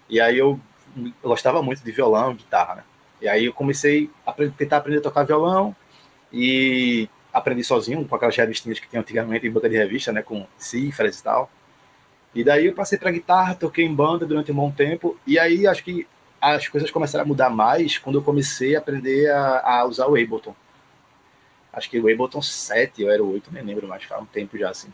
E 0.09 0.19
aí 0.19 0.37
eu, 0.37 0.59
eu 0.97 1.29
gostava 1.29 1.61
muito 1.61 1.83
de 1.83 1.91
violão, 1.91 2.35
guitarra, 2.35 2.75
né? 2.75 2.83
E 3.21 3.27
aí 3.27 3.45
eu 3.45 3.53
comecei 3.53 4.09
a 4.25 4.33
tentar 4.33 4.77
aprender 4.77 4.99
a 4.99 5.01
tocar 5.01 5.23
violão 5.23 5.75
e 6.31 7.09
aprendi 7.33 7.63
sozinho 7.63 8.05
com 8.05 8.15
aquelas 8.15 8.35
revistinhas 8.35 8.79
que 8.79 8.87
tinha 8.87 9.01
antigamente 9.01 9.47
em 9.47 9.51
banca 9.51 9.69
de 9.69 9.77
revista, 9.77 10.11
né? 10.11 10.21
Com 10.21 10.45
cifras 10.57 11.19
e 11.19 11.23
tal. 11.23 11.49
E 12.33 12.43
daí 12.43 12.65
eu 12.65 12.73
passei 12.73 12.97
para 12.97 13.11
guitarra, 13.11 13.55
toquei 13.55 13.85
em 13.85 13.95
banda 13.95 14.25
durante 14.25 14.51
um 14.51 14.55
bom 14.55 14.69
tempo, 14.69 15.17
e 15.25 15.39
aí 15.39 15.65
acho 15.65 15.83
que 15.83 16.05
as 16.41 16.67
coisas 16.67 16.91
começaram 16.91 17.23
a 17.23 17.27
mudar 17.27 17.49
mais 17.49 17.97
quando 17.97 18.19
eu 18.19 18.21
comecei 18.21 18.75
a 18.75 18.79
aprender 18.79 19.31
a, 19.31 19.79
a 19.79 19.85
usar 19.85 20.05
o 20.07 20.15
Ableton. 20.15 20.53
Acho 21.71 21.89
que 21.89 21.97
o 21.97 22.11
Ableton 22.11 22.41
7 22.41 23.03
ou 23.05 23.09
era 23.09 23.23
o 23.23 23.31
8, 23.31 23.51
nem 23.53 23.63
lembro 23.63 23.87
mais, 23.87 24.03
faz 24.03 24.21
um 24.21 24.25
tempo 24.25 24.57
já 24.57 24.69
assim. 24.69 24.89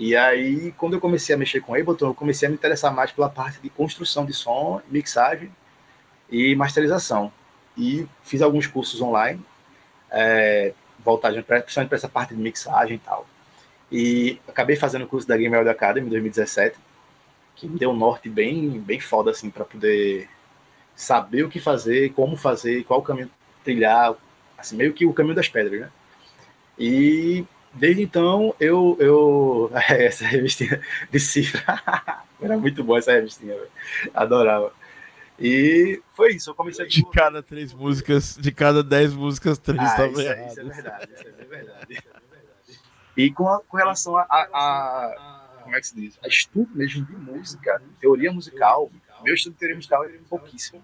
E 0.00 0.16
aí, 0.16 0.72
quando 0.78 0.94
eu 0.94 1.00
comecei 1.00 1.34
a 1.34 1.38
mexer 1.38 1.60
com 1.60 1.74
Ableton, 1.74 2.06
eu 2.06 2.14
comecei 2.14 2.46
a 2.46 2.50
me 2.50 2.54
interessar 2.56 2.90
mais 2.90 3.12
pela 3.12 3.28
parte 3.28 3.60
de 3.60 3.68
construção 3.68 4.24
de 4.24 4.32
som, 4.32 4.80
mixagem 4.88 5.54
e 6.30 6.56
masterização. 6.56 7.30
E 7.76 8.06
fiz 8.22 8.40
alguns 8.40 8.66
cursos 8.66 9.02
online, 9.02 9.44
é, 10.10 10.72
voltagem, 11.04 11.42
principalmente 11.42 11.90
para 11.90 11.98
essa 11.98 12.08
parte 12.08 12.34
de 12.34 12.40
mixagem 12.40 12.96
e 12.96 12.98
tal. 12.98 13.26
E 13.92 14.40
acabei 14.48 14.74
fazendo 14.74 15.04
o 15.04 15.06
curso 15.06 15.28
da 15.28 15.36
Game 15.36 15.54
World 15.54 15.70
Academy 15.70 16.06
em 16.06 16.10
2017, 16.10 16.78
que 17.54 17.68
me 17.68 17.78
deu 17.78 17.90
um 17.90 17.96
norte 17.96 18.26
bem, 18.30 18.80
bem 18.80 19.00
foda, 19.00 19.30
assim, 19.30 19.50
para 19.50 19.66
poder 19.66 20.30
saber 20.96 21.42
o 21.42 21.50
que 21.50 21.60
fazer, 21.60 22.14
como 22.14 22.38
fazer, 22.38 22.84
qual 22.84 23.02
caminho 23.02 23.30
trilhar, 23.62 24.14
assim, 24.56 24.76
meio 24.76 24.94
que 24.94 25.04
o 25.04 25.12
caminho 25.12 25.34
das 25.34 25.50
pedras, 25.50 25.78
né? 25.78 25.90
E 26.78 27.44
desde 27.72 28.02
então 28.02 28.54
eu, 28.58 28.96
eu 29.00 29.70
essa 29.88 30.24
revistinha 30.24 30.80
de 31.10 31.20
cifra 31.20 31.62
era 32.40 32.58
muito 32.58 32.82
boa 32.82 32.98
essa 32.98 33.12
revistinha, 33.12 33.56
adorava. 34.14 34.72
E 35.38 36.02
foi 36.12 36.34
isso, 36.34 36.50
eu 36.50 36.54
comecei 36.54 36.84
a... 36.84 36.88
De 36.88 37.02
cada 37.10 37.42
três 37.42 37.72
músicas, 37.72 38.36
de 38.36 38.52
cada 38.52 38.82
dez 38.82 39.14
músicas, 39.14 39.56
três 39.58 39.80
ah, 39.80 39.96
também. 39.96 40.26
Isso, 40.26 40.32
é, 40.32 40.46
isso 40.46 40.60
é 40.60 40.64
verdade, 40.64 41.12
isso 41.14 41.26
é 41.26 41.44
verdade. 41.44 42.04
E 43.16 43.30
com, 43.32 43.48
a, 43.48 43.60
com 43.60 43.76
relação 43.76 44.16
a, 44.16 44.22
a, 44.22 44.42
a, 44.52 45.60
Como 45.62 45.74
é 45.74 45.80
que 45.80 45.86
se 45.86 45.94
diz? 45.94 46.18
A 46.22 46.28
estudo 46.28 46.70
mesmo 46.74 47.06
de 47.06 47.16
música, 47.16 47.82
teoria 47.98 48.30
musical, 48.30 48.90
meu 49.22 49.34
estudo 49.34 49.54
de 49.54 49.58
teoria 49.58 49.76
musical 49.76 50.04
é 50.04 50.18
pouquíssimo. 50.28 50.82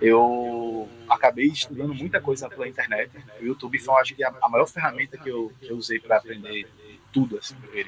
Eu 0.00 0.88
acabei 1.08 1.46
estudando 1.46 1.92
muita 1.94 2.20
coisa 2.20 2.48
pela 2.48 2.68
internet. 2.68 3.10
O 3.40 3.44
YouTube 3.44 3.78
foi, 3.78 3.94
acho 4.00 4.14
que, 4.14 4.22
a, 4.22 4.48
maior 4.48 4.66
ferramenta 4.66 5.18
que 5.18 5.28
eu, 5.28 5.52
que 5.60 5.70
eu 5.70 5.76
usei 5.76 5.98
para 5.98 6.18
aprender 6.18 6.68
tudo, 7.12 7.38
assim, 7.38 7.56
eu. 7.72 7.86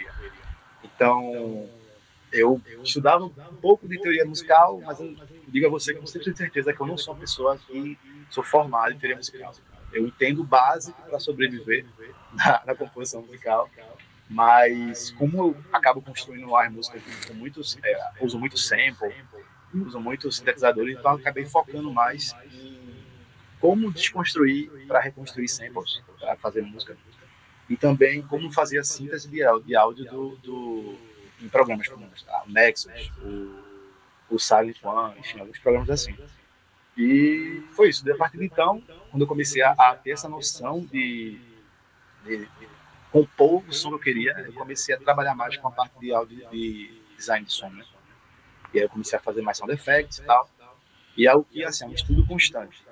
Então, 0.82 1.68
eu 2.32 2.60
estudava 2.82 3.24
um 3.24 3.56
pouco 3.60 3.88
de 3.88 4.00
teoria 4.00 4.24
musical, 4.24 4.80
mas 4.80 5.00
eu 5.00 5.14
digo 5.48 5.66
a 5.66 5.70
você 5.70 5.92
eu 5.92 6.06
sempre 6.06 6.36
certeza 6.36 6.72
que 6.72 6.80
eu 6.80 6.86
não 6.86 6.96
sou 6.96 7.14
uma 7.14 7.20
pessoa 7.20 7.58
que 7.58 7.98
sou 8.30 8.44
formada 8.44 8.92
em 8.92 8.98
teoria 8.98 9.16
musical. 9.16 9.54
Eu 9.92 10.06
entendo 10.06 10.40
o 10.40 10.44
básico 10.44 11.00
para 11.02 11.18
sobreviver 11.18 11.84
na, 12.32 12.62
na, 12.66 12.74
composição 12.74 13.22
musical, 13.22 13.68
mas 14.28 15.10
como 15.12 15.38
eu 15.38 15.56
acabo 15.72 16.00
construindo 16.00 16.54
as 16.56 16.72
músicas 16.72 17.02
com 17.26 17.34
muitos, 17.34 17.76
é, 17.82 18.12
uso 18.20 18.38
muito 18.38 18.56
sample, 18.56 19.12
uso 19.74 20.00
muito 20.00 20.30
sintetizadores, 20.30 20.98
então 20.98 21.12
acabei 21.12 21.46
focando 21.46 21.92
mais 21.92 22.34
em 22.52 22.80
como 23.60 23.92
desconstruir 23.92 24.70
para 24.88 25.00
reconstruir 25.00 25.48
samples, 25.48 26.02
para 26.18 26.34
fazer 26.36 26.62
música, 26.62 26.96
e 27.68 27.76
também 27.76 28.22
como 28.22 28.50
fazer 28.50 28.78
a 28.78 28.84
síntese 28.84 29.28
de 29.28 29.44
áudio, 29.44 29.66
de 29.66 29.76
áudio 29.76 30.04
do, 30.06 30.36
do, 30.36 30.98
em 31.40 31.48
programas 31.48 31.86
como 31.86 32.06
o 32.06 32.50
Nexus, 32.50 33.12
o, 33.22 34.34
o 34.34 34.38
Silent 34.38 34.82
One, 34.82 35.18
enfim, 35.20 35.40
alguns 35.40 35.58
programas 35.58 35.90
assim. 35.90 36.16
E 36.96 37.62
foi 37.72 37.90
isso. 37.90 38.10
A 38.10 38.16
partir 38.16 38.38
de 38.38 38.46
então, 38.46 38.82
quando 39.10 39.22
eu 39.22 39.26
comecei 39.26 39.62
a, 39.62 39.70
a 39.72 39.94
ter 39.94 40.10
essa 40.10 40.28
noção 40.28 40.80
de, 40.80 41.38
de, 42.24 42.38
de, 42.38 42.68
compor 43.12 43.62
o 43.68 43.72
som 43.72 43.90
que 43.90 43.94
eu 43.94 43.98
queria, 44.00 44.32
eu 44.40 44.52
comecei 44.52 44.94
a 44.94 44.98
trabalhar 44.98 45.34
mais 45.34 45.56
com 45.56 45.68
a 45.68 45.70
parte 45.70 45.98
de 46.00 46.12
áudio 46.12 46.48
de 46.50 47.00
design 47.16 47.44
de 47.44 47.52
som, 47.52 47.68
né? 47.70 47.84
E 48.72 48.78
aí 48.78 48.84
eu 48.84 48.88
comecei 48.88 49.18
a 49.18 49.22
fazer 49.22 49.42
mais 49.42 49.58
sound 49.58 49.72
effects 49.72 50.18
e 50.18 50.22
tal. 50.22 50.48
E 51.16 51.26
é 51.26 51.34
o 51.34 51.42
que, 51.42 51.64
assim, 51.64 51.84
é 51.84 51.88
um 51.88 51.92
estudo 51.92 52.26
constante. 52.26 52.84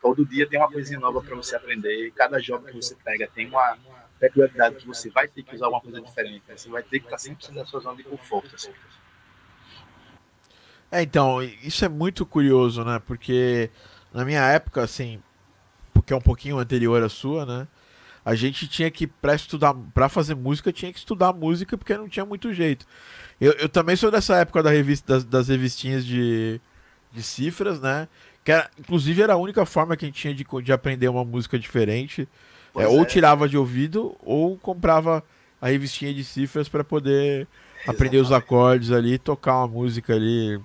Todo 0.00 0.26
dia 0.26 0.48
tem 0.48 0.58
uma 0.58 0.70
coisinha 0.70 0.98
nova 0.98 1.20
para 1.20 1.36
você 1.36 1.54
aprender. 1.54 2.10
Cada 2.12 2.40
jogo 2.40 2.66
que 2.66 2.74
você 2.74 2.96
pega 2.96 3.28
tem 3.28 3.46
uma 3.48 3.78
peculiaridade 4.18 4.76
que 4.76 4.86
você 4.86 5.10
vai 5.10 5.28
ter 5.28 5.42
que 5.42 5.54
usar 5.54 5.66
alguma 5.66 5.82
coisa 5.82 6.00
diferente. 6.00 6.42
Você 6.48 6.68
vai 6.68 6.82
ter 6.82 6.98
que 6.98 7.06
estar 7.06 7.18
sempre 7.18 7.52
na 7.54 7.64
sua 7.64 7.80
zona 7.80 7.96
de 7.96 8.04
conforto. 8.04 8.54
Assim. 8.54 8.72
É, 10.90 11.02
então, 11.02 11.42
isso 11.42 11.84
é 11.84 11.88
muito 11.88 12.26
curioso, 12.26 12.84
né? 12.84 13.00
Porque 13.06 13.70
na 14.12 14.24
minha 14.24 14.44
época, 14.46 14.82
assim, 14.82 15.22
porque 15.94 16.12
é 16.12 16.16
um 16.16 16.20
pouquinho 16.20 16.58
anterior 16.58 17.02
à 17.02 17.08
sua, 17.08 17.46
né? 17.46 17.68
A 18.24 18.34
gente 18.34 18.68
tinha 18.68 18.90
que, 18.90 19.06
para 19.06 19.34
estudar, 19.34 19.74
para 19.92 20.08
fazer 20.08 20.34
música, 20.34 20.72
tinha 20.72 20.92
que 20.92 20.98
estudar 20.98 21.32
música 21.32 21.76
porque 21.76 21.96
não 21.96 22.08
tinha 22.08 22.24
muito 22.24 22.52
jeito. 22.52 22.86
Eu, 23.40 23.52
eu 23.52 23.68
também 23.68 23.96
sou 23.96 24.10
dessa 24.10 24.36
época 24.36 24.62
da 24.62 24.70
revista, 24.70 25.14
das, 25.14 25.24
das 25.24 25.48
revistinhas 25.48 26.06
de, 26.06 26.60
de 27.12 27.22
cifras, 27.22 27.80
né? 27.80 28.06
Que 28.44 28.52
era, 28.52 28.70
inclusive 28.78 29.22
era 29.22 29.34
a 29.34 29.36
única 29.36 29.66
forma 29.66 29.96
que 29.96 30.04
a 30.04 30.08
gente 30.08 30.20
tinha 30.20 30.34
de, 30.34 30.46
de 30.62 30.72
aprender 30.72 31.08
uma 31.08 31.24
música 31.24 31.58
diferente. 31.58 32.28
É, 32.76 32.86
ou 32.86 33.02
é. 33.02 33.04
tirava 33.04 33.48
de 33.48 33.56
ouvido, 33.56 34.16
ou 34.22 34.56
comprava 34.56 35.22
a 35.60 35.68
revistinha 35.68 36.14
de 36.14 36.24
cifras 36.24 36.68
para 36.68 36.82
poder 36.82 37.46
Exatamente. 37.82 37.90
aprender 37.90 38.18
os 38.18 38.32
acordes 38.32 38.90
ali, 38.90 39.18
tocar 39.18 39.58
uma 39.58 39.68
música 39.68 40.14
ali 40.14 40.60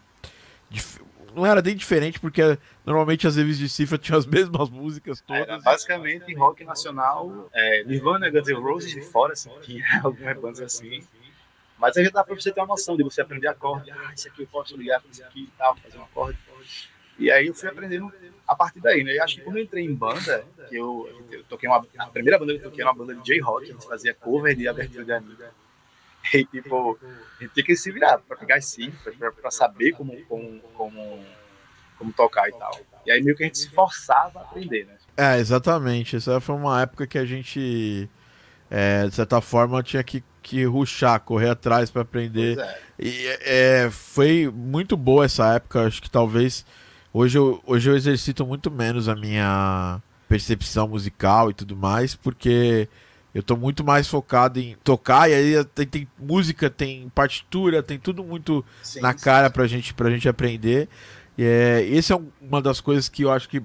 não 1.38 1.46
era 1.46 1.62
nem 1.62 1.75
diferente, 1.75 2.20
porque 2.20 2.58
normalmente 2.86 3.27
as 3.27 3.36
revistas 3.36 3.60
de 3.60 3.70
cifra 3.70 3.98
tinham 3.98 4.17
as 4.17 4.25
mesmas 4.25 4.70
músicas 4.70 5.22
todas. 5.22 5.44
Era 5.44 5.60
basicamente 5.60 6.34
rock 6.34 6.63
nacional, 6.65 7.50
é, 7.53 7.84
Nirvana, 7.84 8.29
Guns 8.29 8.48
N' 8.48 8.56
Roses 8.56 8.91
de 8.91 9.01
fora, 9.01 9.34
assim, 9.34 9.51
tinha 9.62 9.86
algumas 10.03 10.39
bandas 10.39 10.62
assim. 10.62 11.01
Mas 11.77 11.96
aí 11.96 12.06
já 12.06 12.10
dá 12.10 12.24
pra 12.24 12.34
você 12.34 12.51
ter 12.51 12.60
uma 12.60 12.67
noção 12.67 12.98
de 12.98 13.03
você 13.03 13.22
aprender 13.22 13.48
acorde. 13.48 13.91
Ah, 13.91 14.12
isso 14.15 14.27
aqui 14.27 14.41
eu 14.41 14.48
posso 14.48 14.75
ligar 14.75 15.00
com 15.00 15.10
isso 15.10 15.24
aqui 15.24 15.44
e 15.44 15.58
tal, 15.58 15.75
fazer 15.77 16.00
um 16.00 16.03
acorde. 16.03 16.38
E 17.20 17.32
aí 17.32 17.48
eu 17.48 17.53
fui 17.53 17.70
aprendendo 17.70 18.12
a 18.48 18.56
partir 18.56 18.79
daí, 18.79 19.03
né? 19.03 19.13
E 19.13 19.20
acho 19.20 19.36
que 19.36 19.41
quando 19.41 19.58
eu 19.58 19.63
entrei 19.63 19.84
em 19.84 19.94
banda, 19.94 20.44
que 20.67 20.75
eu, 20.75 21.08
eu 21.32 21.44
toquei 21.44 21.70
uma. 21.70 21.86
A 21.98 22.08
primeira 22.08 22.39
banda 22.39 22.53
que 22.53 22.60
eu 22.60 22.63
toquei 22.63 22.82
era 22.82 22.91
uma 22.91 22.98
banda 22.98 23.15
de 23.15 23.24
J-Rock, 23.24 23.63
a 23.63 23.74
gente 23.74 23.88
fazia 23.88 24.13
cover 24.13 24.56
de 24.56 24.67
abertura 24.67 25.06
de 25.06 25.12
amiga. 25.12 25.51
E, 26.34 26.44
tipo, 26.46 27.00
a 27.40 27.44
gente 27.44 27.54
tem 27.54 27.64
que 27.64 27.76
se 27.76 27.92
virar 27.92 28.18
para 28.18 28.36
pegar 28.36 28.58
as 28.58 28.66
cifras, 28.66 29.16
para 29.16 29.50
saber 29.50 29.94
como, 29.94 30.14
como, 30.26 30.60
como, 30.74 31.26
como 31.98 32.14
tocar 32.14 32.50
e 32.50 32.52
tal. 32.52 32.78
E 33.06 33.12
aí 33.12 33.24
meio 33.24 33.36
que 33.36 33.44
a 33.44 33.46
gente 33.46 33.58
se 33.58 33.70
forçava 33.70 34.40
a 34.40 34.42
aprender, 34.44 34.86
né? 34.86 34.98
É, 35.16 35.40
exatamente. 35.40 36.18
Essa 36.18 36.40
foi 36.40 36.56
uma 36.56 36.82
época 36.82 37.08
que 37.08 37.18
a 37.18 37.26
gente, 37.26 38.10
é, 38.70 39.08
de 39.08 39.16
certa 39.16 39.40
forma, 39.40 39.82
tinha 39.82 40.04
que, 40.04 40.24
que 40.44 40.66
ruxar, 40.66 41.22
correr 41.22 41.50
atrás 41.50 41.90
para 41.90 42.02
aprender. 42.02 42.60
É. 42.60 42.80
E 43.00 43.28
é, 43.42 43.90
foi 43.90 44.52
muito 44.54 44.98
boa 44.98 45.26
essa 45.26 45.56
época. 45.56 45.88
Acho 45.88 46.02
que 46.02 46.10
talvez 46.10 46.66
hoje 47.14 47.38
eu, 47.38 47.62
hoje 47.66 47.90
eu 47.90 47.96
exercito 47.96 48.46
muito 48.46 48.70
menos 48.70 49.08
a 49.08 49.16
minha 49.16 50.02
percepção 50.28 50.88
musical 50.88 51.50
e 51.50 51.54
tudo 51.54 51.76
mais, 51.76 52.16
porque 52.16 52.88
eu 53.38 53.44
tô 53.44 53.56
muito 53.56 53.84
mais 53.84 54.08
focado 54.08 54.60
em 54.60 54.75
tocar, 54.84 55.29
e 55.29 55.34
aí 55.36 55.63
tem, 55.65 55.86
tem 55.86 56.08
música, 56.17 56.72
tem 56.72 57.08
partitura, 57.10 57.84
tem 57.84 58.00
tudo 58.00 58.24
muito 58.24 58.65
sim, 58.82 59.00
na 59.00 59.13
sim. 59.13 59.24
cara 59.24 59.48
pra 59.48 59.67
gente, 59.67 59.94
pra 59.94 60.10
gente 60.10 60.27
aprender. 60.27 60.89
E 61.38 61.44
é, 61.44 61.86
esse 61.88 62.12
é 62.12 62.20
uma 62.41 62.60
das 62.60 62.82
coisas 62.82 63.08
que 63.08 63.22
eu 63.22 63.32
acho 63.32 63.48
que 63.48 63.62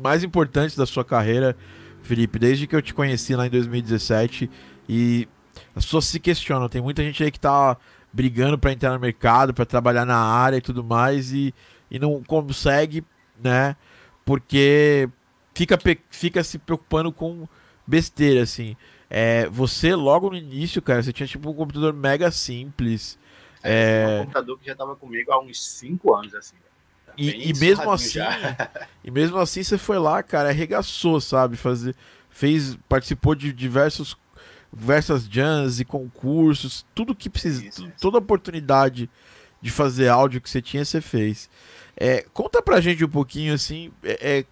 mais 0.00 0.22
importantes 0.22 0.76
da 0.76 0.86
sua 0.86 1.04
carreira, 1.04 1.56
Felipe, 2.00 2.38
desde 2.38 2.68
que 2.68 2.76
eu 2.76 2.80
te 2.80 2.94
conheci 2.94 3.34
lá 3.34 3.44
em 3.44 3.50
2017. 3.50 4.48
E 4.88 5.26
as 5.74 5.84
pessoas 5.84 6.04
se 6.04 6.20
questionam, 6.20 6.68
tem 6.68 6.80
muita 6.80 7.02
gente 7.02 7.20
aí 7.24 7.32
que 7.32 7.40
tá 7.40 7.76
brigando 8.12 8.56
para 8.56 8.70
entrar 8.70 8.92
no 8.92 9.00
mercado, 9.00 9.52
para 9.52 9.66
trabalhar 9.66 10.06
na 10.06 10.16
área 10.16 10.58
e 10.58 10.62
tudo 10.62 10.84
mais, 10.84 11.32
e, 11.32 11.52
e 11.90 11.98
não 11.98 12.22
consegue, 12.22 13.02
né? 13.42 13.74
Porque 14.24 15.08
fica, 15.56 15.76
fica 16.08 16.44
se 16.44 16.56
preocupando 16.56 17.10
com 17.10 17.48
besteira, 17.84 18.42
assim. 18.42 18.76
É, 19.10 19.48
você, 19.48 19.94
logo 19.94 20.30
no 20.30 20.36
início, 20.36 20.82
cara, 20.82 21.02
você 21.02 21.12
tinha 21.12 21.26
tipo 21.26 21.48
um 21.50 21.54
computador 21.54 21.92
mega 21.94 22.30
simples. 22.30 23.18
É, 23.62 24.02
é... 24.02 24.20
um 24.20 24.24
computador 24.24 24.58
que 24.58 24.66
já 24.66 24.74
tava 24.74 24.94
comigo 24.96 25.32
há 25.32 25.40
uns 25.40 25.64
5 25.64 26.14
anos, 26.14 26.34
assim. 26.34 26.56
E, 27.16 27.50
e 27.50 27.54
mesmo 27.54 27.90
assim, 27.90 28.20
e 29.02 29.10
mesmo 29.10 29.38
assim 29.38 29.62
você 29.62 29.76
foi 29.76 29.98
lá, 29.98 30.22
cara, 30.22 30.50
arregaçou, 30.50 31.20
sabe? 31.20 31.56
Fazer, 31.56 31.96
fez, 32.30 32.78
participou 32.88 33.34
de 33.34 33.52
diversos 33.52 34.16
diversas 34.72 35.24
jams 35.24 35.80
e 35.80 35.84
concursos, 35.84 36.86
tudo 36.94 37.14
que 37.14 37.30
precisa, 37.30 37.64
isso, 37.64 37.90
toda 37.98 38.18
oportunidade 38.18 39.08
de 39.62 39.70
fazer 39.70 40.08
áudio 40.08 40.40
que 40.40 40.48
você 40.48 40.60
tinha, 40.60 40.84
você 40.84 41.00
fez. 41.00 41.48
É, 41.96 42.24
conta 42.32 42.62
pra 42.62 42.80
gente 42.80 43.04
um 43.04 43.08
pouquinho 43.08 43.54
assim, 43.54 43.90
é, 44.04 44.38
é, 44.38 44.44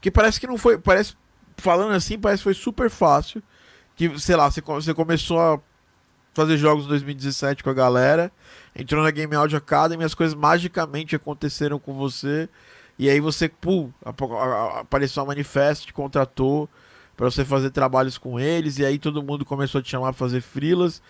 que 0.00 0.10
parece 0.10 0.40
que 0.40 0.46
não 0.46 0.56
foi, 0.56 0.78
parece 0.78 1.14
falando 1.56 1.92
assim, 1.92 2.18
parece 2.18 2.40
que 2.40 2.44
foi 2.44 2.54
super 2.54 2.88
fácil 2.88 3.42
que, 3.96 4.18
sei 4.20 4.36
lá, 4.36 4.50
você, 4.50 4.60
você 4.60 4.94
começou 4.94 5.40
a 5.40 5.58
fazer 6.34 6.58
jogos 6.58 6.84
em 6.84 6.88
2017 6.88 7.64
com 7.64 7.70
a 7.70 7.74
galera, 7.74 8.30
entrou 8.74 9.02
na 9.02 9.10
Game 9.10 9.34
Audio 9.34 9.56
Academy, 9.56 10.04
as 10.04 10.14
coisas 10.14 10.34
magicamente 10.34 11.16
aconteceram 11.16 11.78
com 11.78 11.94
você, 11.94 12.46
e 12.98 13.08
aí 13.08 13.20
você, 13.20 13.48
pum, 13.48 13.90
apareceu 14.04 15.22
a 15.22 15.26
Manifest, 15.26 15.86
te 15.86 15.94
contratou 15.94 16.68
para 17.16 17.24
você 17.30 17.42
fazer 17.42 17.70
trabalhos 17.70 18.18
com 18.18 18.38
eles, 18.38 18.78
e 18.78 18.84
aí 18.84 18.98
todo 18.98 19.22
mundo 19.22 19.46
começou 19.46 19.78
a 19.78 19.82
te 19.82 19.90
chamar 19.90 20.12
para 20.12 20.18
fazer 20.18 20.42
frilas. 20.42 21.02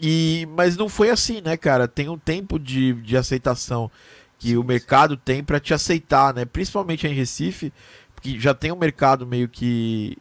E, 0.00 0.46
mas 0.56 0.76
não 0.76 0.88
foi 0.88 1.10
assim, 1.10 1.40
né, 1.40 1.56
cara? 1.56 1.88
Tem 1.88 2.08
um 2.08 2.18
tempo 2.18 2.58
de, 2.58 2.92
de 2.94 3.16
aceitação 3.16 3.90
que 4.38 4.56
o 4.56 4.64
mercado 4.64 5.16
tem 5.16 5.42
para 5.42 5.58
te 5.58 5.74
aceitar, 5.74 6.32
né? 6.34 6.44
Principalmente 6.44 7.06
em 7.06 7.12
Recife, 7.12 7.72
que 8.20 8.38
já 8.38 8.54
tem 8.54 8.72
um 8.72 8.76
mercado 8.76 9.26
meio 9.26 9.48
que 9.48 10.16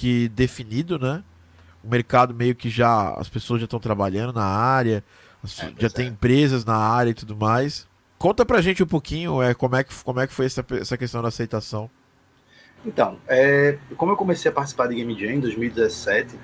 que 0.00 0.30
definido, 0.30 0.98
né? 0.98 1.22
O 1.84 1.88
mercado 1.90 2.32
meio 2.32 2.54
que 2.54 2.70
já 2.70 3.12
as 3.16 3.28
pessoas 3.28 3.60
já 3.60 3.64
estão 3.64 3.78
trabalhando 3.78 4.32
na 4.32 4.46
área, 4.46 5.04
é, 5.44 5.72
já 5.78 5.90
tem 5.90 6.06
é. 6.06 6.08
empresas 6.08 6.64
na 6.64 6.74
área 6.74 7.10
e 7.10 7.14
tudo 7.14 7.36
mais. 7.36 7.86
Conta 8.18 8.46
pra 8.46 8.62
gente 8.62 8.82
um 8.82 8.86
pouquinho 8.86 9.42
é, 9.42 9.52
como, 9.52 9.76
é 9.76 9.84
que, 9.84 9.92
como 10.02 10.18
é 10.18 10.26
que 10.26 10.32
foi 10.32 10.46
essa, 10.46 10.64
essa 10.72 10.96
questão 10.96 11.20
da 11.20 11.28
aceitação. 11.28 11.90
Então, 12.84 13.18
é, 13.28 13.76
como 13.98 14.12
eu 14.12 14.16
comecei 14.16 14.50
a 14.50 14.54
participar 14.54 14.86
de 14.86 14.94
Game 14.94 15.20
Jam 15.20 15.32
em 15.32 15.40
2017, 15.40 16.34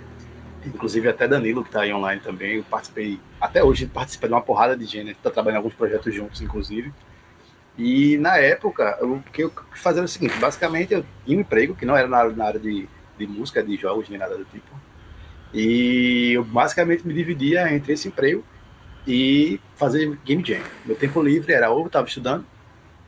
inclusive 0.66 1.08
até 1.08 1.26
Danilo, 1.26 1.62
que 1.62 1.70
está 1.70 1.80
aí 1.80 1.94
online 1.94 2.20
também, 2.20 2.56
eu 2.56 2.64
participei, 2.64 3.18
até 3.40 3.64
hoje 3.64 3.86
participei 3.86 4.28
de 4.28 4.34
uma 4.34 4.42
porrada 4.42 4.76
de 4.76 4.84
gente, 4.84 5.12
está 5.12 5.30
trabalhando 5.30 5.56
em 5.56 5.64
alguns 5.64 5.74
projetos 5.74 6.14
juntos, 6.14 6.42
inclusive. 6.42 6.92
E 7.78 8.18
na 8.18 8.36
época, 8.36 8.98
o 9.02 9.22
que 9.32 9.44
eu 9.44 9.52
fazia 9.74 10.00
era 10.00 10.04
o 10.04 10.08
seguinte, 10.08 10.38
basicamente 10.38 10.92
eu 10.92 11.06
tinha 11.24 11.38
um 11.38 11.40
emprego, 11.40 11.74
que 11.74 11.86
não 11.86 11.96
era 11.96 12.06
na, 12.06 12.24
na 12.24 12.44
área 12.44 12.60
de, 12.60 12.86
de 13.18 13.26
música, 13.26 13.62
de 13.62 13.76
jogos, 13.76 14.08
nem 14.08 14.18
nada 14.18 14.36
do 14.36 14.44
tipo. 14.44 14.68
E 15.52 16.32
eu 16.32 16.44
basicamente 16.44 17.06
me 17.06 17.14
dividia 17.14 17.72
entre 17.72 17.92
esse 17.92 18.08
emprego 18.08 18.44
e 19.06 19.60
fazer 19.76 20.18
game 20.24 20.44
jam. 20.44 20.62
Meu 20.84 20.96
tempo 20.96 21.22
livre 21.22 21.52
era 21.52 21.70
ou 21.70 21.80
eu 21.80 21.86
estava 21.86 22.06
estudando 22.06 22.44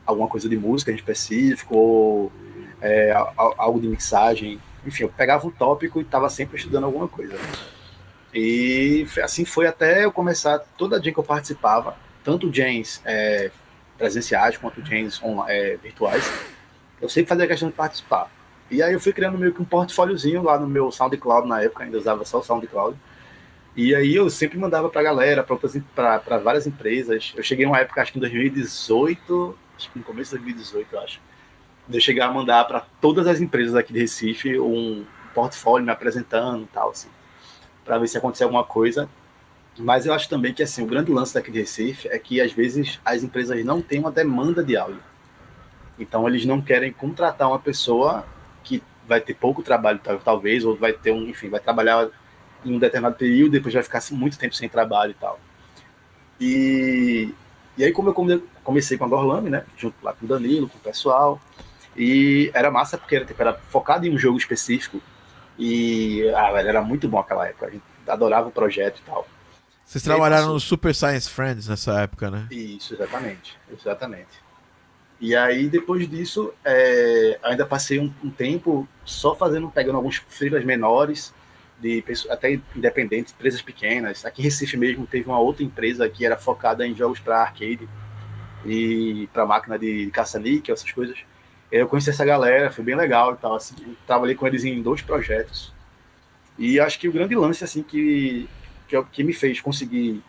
alguma 0.07 0.29
coisa 0.29 0.49
de 0.49 0.57
música 0.57 0.91
em 0.91 0.95
específico, 0.95 1.77
ou 1.77 2.33
é, 2.81 3.13
algo 3.37 3.81
de 3.81 3.89
mixagem, 3.89 4.59
enfim, 4.87 5.03
eu 5.03 5.09
pegava 5.11 5.47
um 5.47 5.51
tópico 5.51 5.99
e 6.01 6.03
estava 6.03 6.31
sempre 6.31 6.57
estudando 6.57 6.85
alguma 6.85 7.09
coisa. 7.09 7.37
E 8.33 9.07
assim 9.23 9.45
foi 9.45 9.67
até 9.67 10.05
eu 10.05 10.13
começar, 10.13 10.59
toda 10.79 11.01
dia 11.01 11.13
que 11.13 11.19
eu 11.19 11.25
participava, 11.25 11.97
tanto 12.25 12.53
jams 12.53 13.03
é, 13.05 13.51
presenciais 13.97 14.57
quanto 14.57 14.85
jams 14.85 15.21
é, 15.49 15.77
virtuais, 15.83 16.25
eu 17.01 17.09
sempre 17.09 17.29
fazia 17.29 17.47
questão 17.47 17.69
de 17.69 17.75
participar. 17.75 18.31
E 18.71 18.83
aí 18.83 18.93
eu 18.93 19.01
fui 19.01 19.13
criando 19.13 19.39
meio 19.39 19.53
que 19.53 19.63
um 19.63 19.65
portfóliozinho 19.65 20.43
lá 20.43 20.59
no 20.59 20.69
meu 20.69 20.91
SoundCloud 20.93 21.49
na 21.49 21.63
época, 21.63 21.85
ainda 21.85 21.97
usava 21.97 22.25
só 22.25 22.39
o 22.39 22.43
SoundCloud. 22.43 22.97
E 23.75 23.95
aí 23.95 24.15
eu 24.15 24.29
sempre 24.29 24.59
mandava 24.59 24.89
pra 24.89 25.03
galera, 25.03 25.43
para 25.43 26.39
várias 26.39 26.67
empresas. 26.67 27.33
Eu 27.37 27.43
cheguei 27.43 27.65
uma 27.65 27.79
época, 27.79 28.03
acho 28.03 28.13
que 28.13 28.19
em 28.19 28.21
2018, 28.21 29.59
acho 29.77 29.91
que 29.91 29.99
no 29.99 30.05
começo 30.05 30.31
de 30.31 30.45
2018, 30.45 30.95
eu 30.95 31.01
acho 31.01 31.21
de 31.89 31.97
eu 31.97 32.01
chegar 32.01 32.27
a 32.27 32.33
mandar 32.33 32.65
para 32.67 32.81
todas 33.01 33.27
as 33.27 33.41
empresas 33.41 33.75
aqui 33.75 33.93
de 33.93 34.01
Recife 34.01 34.61
um 34.61 35.07
portfólio 35.35 35.87
me 35.87 35.91
apresentando 35.91 36.65
e 36.65 36.67
tal, 36.67 36.91
assim, 36.91 37.09
para 37.85 37.99
ver 37.99 38.09
se 38.09 38.19
acontecer 38.19 38.45
alguma 38.45 38.65
coisa. 38.65 39.09
Mas 39.79 40.05
eu 40.05 40.13
acho 40.13 40.29
também 40.29 40.53
que 40.53 40.63
assim, 40.63 40.83
o 40.83 40.87
grande 40.87 41.11
lance 41.11 41.33
daqui 41.33 41.51
de 41.51 41.61
Recife 41.61 42.09
é 42.09 42.19
que 42.19 42.41
às 42.41 42.53
vezes 42.53 43.01
as 43.05 43.23
empresas 43.23 43.65
não 43.65 43.81
têm 43.81 44.01
uma 44.01 44.11
demanda 44.11 44.63
de 44.63 44.77
áudio. 44.77 45.03
Então 45.99 46.29
eles 46.29 46.45
não 46.45 46.61
querem 46.61 46.93
contratar 46.93 47.49
uma 47.49 47.59
pessoa 47.59 48.27
vai 49.09 49.21
ter 49.21 49.35
pouco 49.35 49.63
trabalho, 49.63 50.01
talvez, 50.25 50.65
ou 50.65 50.77
vai 50.77 50.93
ter 50.93 51.11
um, 51.11 51.29
enfim, 51.29 51.49
vai 51.49 51.61
trabalhar 51.61 52.09
em 52.65 52.75
um 52.75 52.79
determinado 52.79 53.17
período, 53.17 53.53
depois 53.53 53.75
vai 53.75 53.83
ficar 53.83 54.03
muito 54.13 54.39
tempo 54.39 54.55
sem 54.55 54.69
trabalho 54.69 55.13
e 55.13 55.15
tal. 55.15 55.41
E, 56.41 57.35
e 57.77 57.85
aí, 57.85 57.93
como 57.93 58.11
eu 58.11 58.43
comecei 58.63 58.99
com 58.99 59.05
a 59.05 59.09
Gorlame, 59.09 59.51
né, 59.51 59.65
junto 59.77 59.97
lá 60.03 60.13
com 60.13 60.27
o 60.27 60.29
Danilo, 60.29 60.69
com 60.69 60.77
o 60.77 60.81
pessoal, 60.81 61.41
e 61.97 62.51
era 62.55 62.71
massa 62.71 62.97
porque 62.97 63.17
era, 63.17 63.25
tipo, 63.25 63.41
era 63.43 63.55
focado 63.55 64.07
em 64.07 64.15
um 64.15 64.19
jogo 64.19 64.39
específico. 64.39 65.01
E 65.59 66.29
ah, 66.31 66.53
velho, 66.53 66.69
era 66.69 66.83
muito 66.83 67.09
bom 67.09 67.19
aquela 67.19 67.49
época. 67.49 67.67
A 67.67 67.71
gente 67.71 67.83
adorava 68.07 68.49
o 68.49 68.53
projeto 68.53 69.01
e 69.01 69.03
tal. 69.03 69.27
Vocês 69.85 70.05
trabalharam 70.05 70.53
no 70.53 70.61
Super 70.61 70.95
Science 70.95 71.29
Friends 71.29 71.67
nessa 71.67 72.03
época, 72.03 72.31
né? 72.31 72.47
Isso, 72.51 72.95
exatamente. 72.95 73.59
Exatamente. 73.73 74.48
E 75.21 75.35
aí, 75.35 75.69
depois 75.69 76.09
disso, 76.09 76.53
é, 76.65 77.39
ainda 77.43 77.67
passei 77.67 77.99
um, 77.99 78.13
um, 78.23 78.31
tempo 78.31 78.89
só 79.05 79.35
fazendo, 79.35 79.69
pegando 79.69 79.97
alguns 79.97 80.17
freelas 80.17 80.65
menores, 80.65 81.35
de 81.81 82.05
até 82.29 82.61
independentes, 82.75 83.33
empresas 83.33 83.61
pequenas. 83.61 84.25
Aqui 84.25 84.43
em 84.43 84.45
Recife 84.45 84.77
mesmo 84.77 85.07
teve 85.07 85.29
uma 85.29 85.39
outra 85.39 85.65
empresa 85.65 86.09
que 86.09 86.25
era 86.25 86.37
focada 86.37 86.87
em 86.87 86.95
jogos 86.95 87.21
para 87.21 87.41
arcade 87.41 87.89
e 88.65 89.29
para 89.33 89.47
máquina 89.47 89.79
de 89.79 90.11
caça-níquel, 90.11 90.75
essas 90.75 90.91
coisas. 90.93 91.19
Eu 91.71 91.89
conheci 91.89 92.11
essa 92.11 92.25
galera, 92.25 92.71
foi 92.71 92.85
bem 92.85 92.95
legal 92.95 93.35
e 93.35 93.37
tal. 93.37 93.57
Assim, 93.57 93.75
trabalhei 94.07 94.35
com 94.35 94.47
eles 94.47 94.65
em 94.65 94.81
dois 94.83 95.03
projetos. 95.03 95.73
E 96.57 96.81
acho 96.81 96.99
que 96.99 97.09
o 97.09 97.13
grande 97.13 97.35
lance 97.35 97.63
assim 97.63 97.83
que, 97.83 98.49
que, 98.89 98.97
é 98.97 99.05
que 99.13 99.23
me 99.23 99.33
fez 99.33 99.61
conseguir 99.61 100.23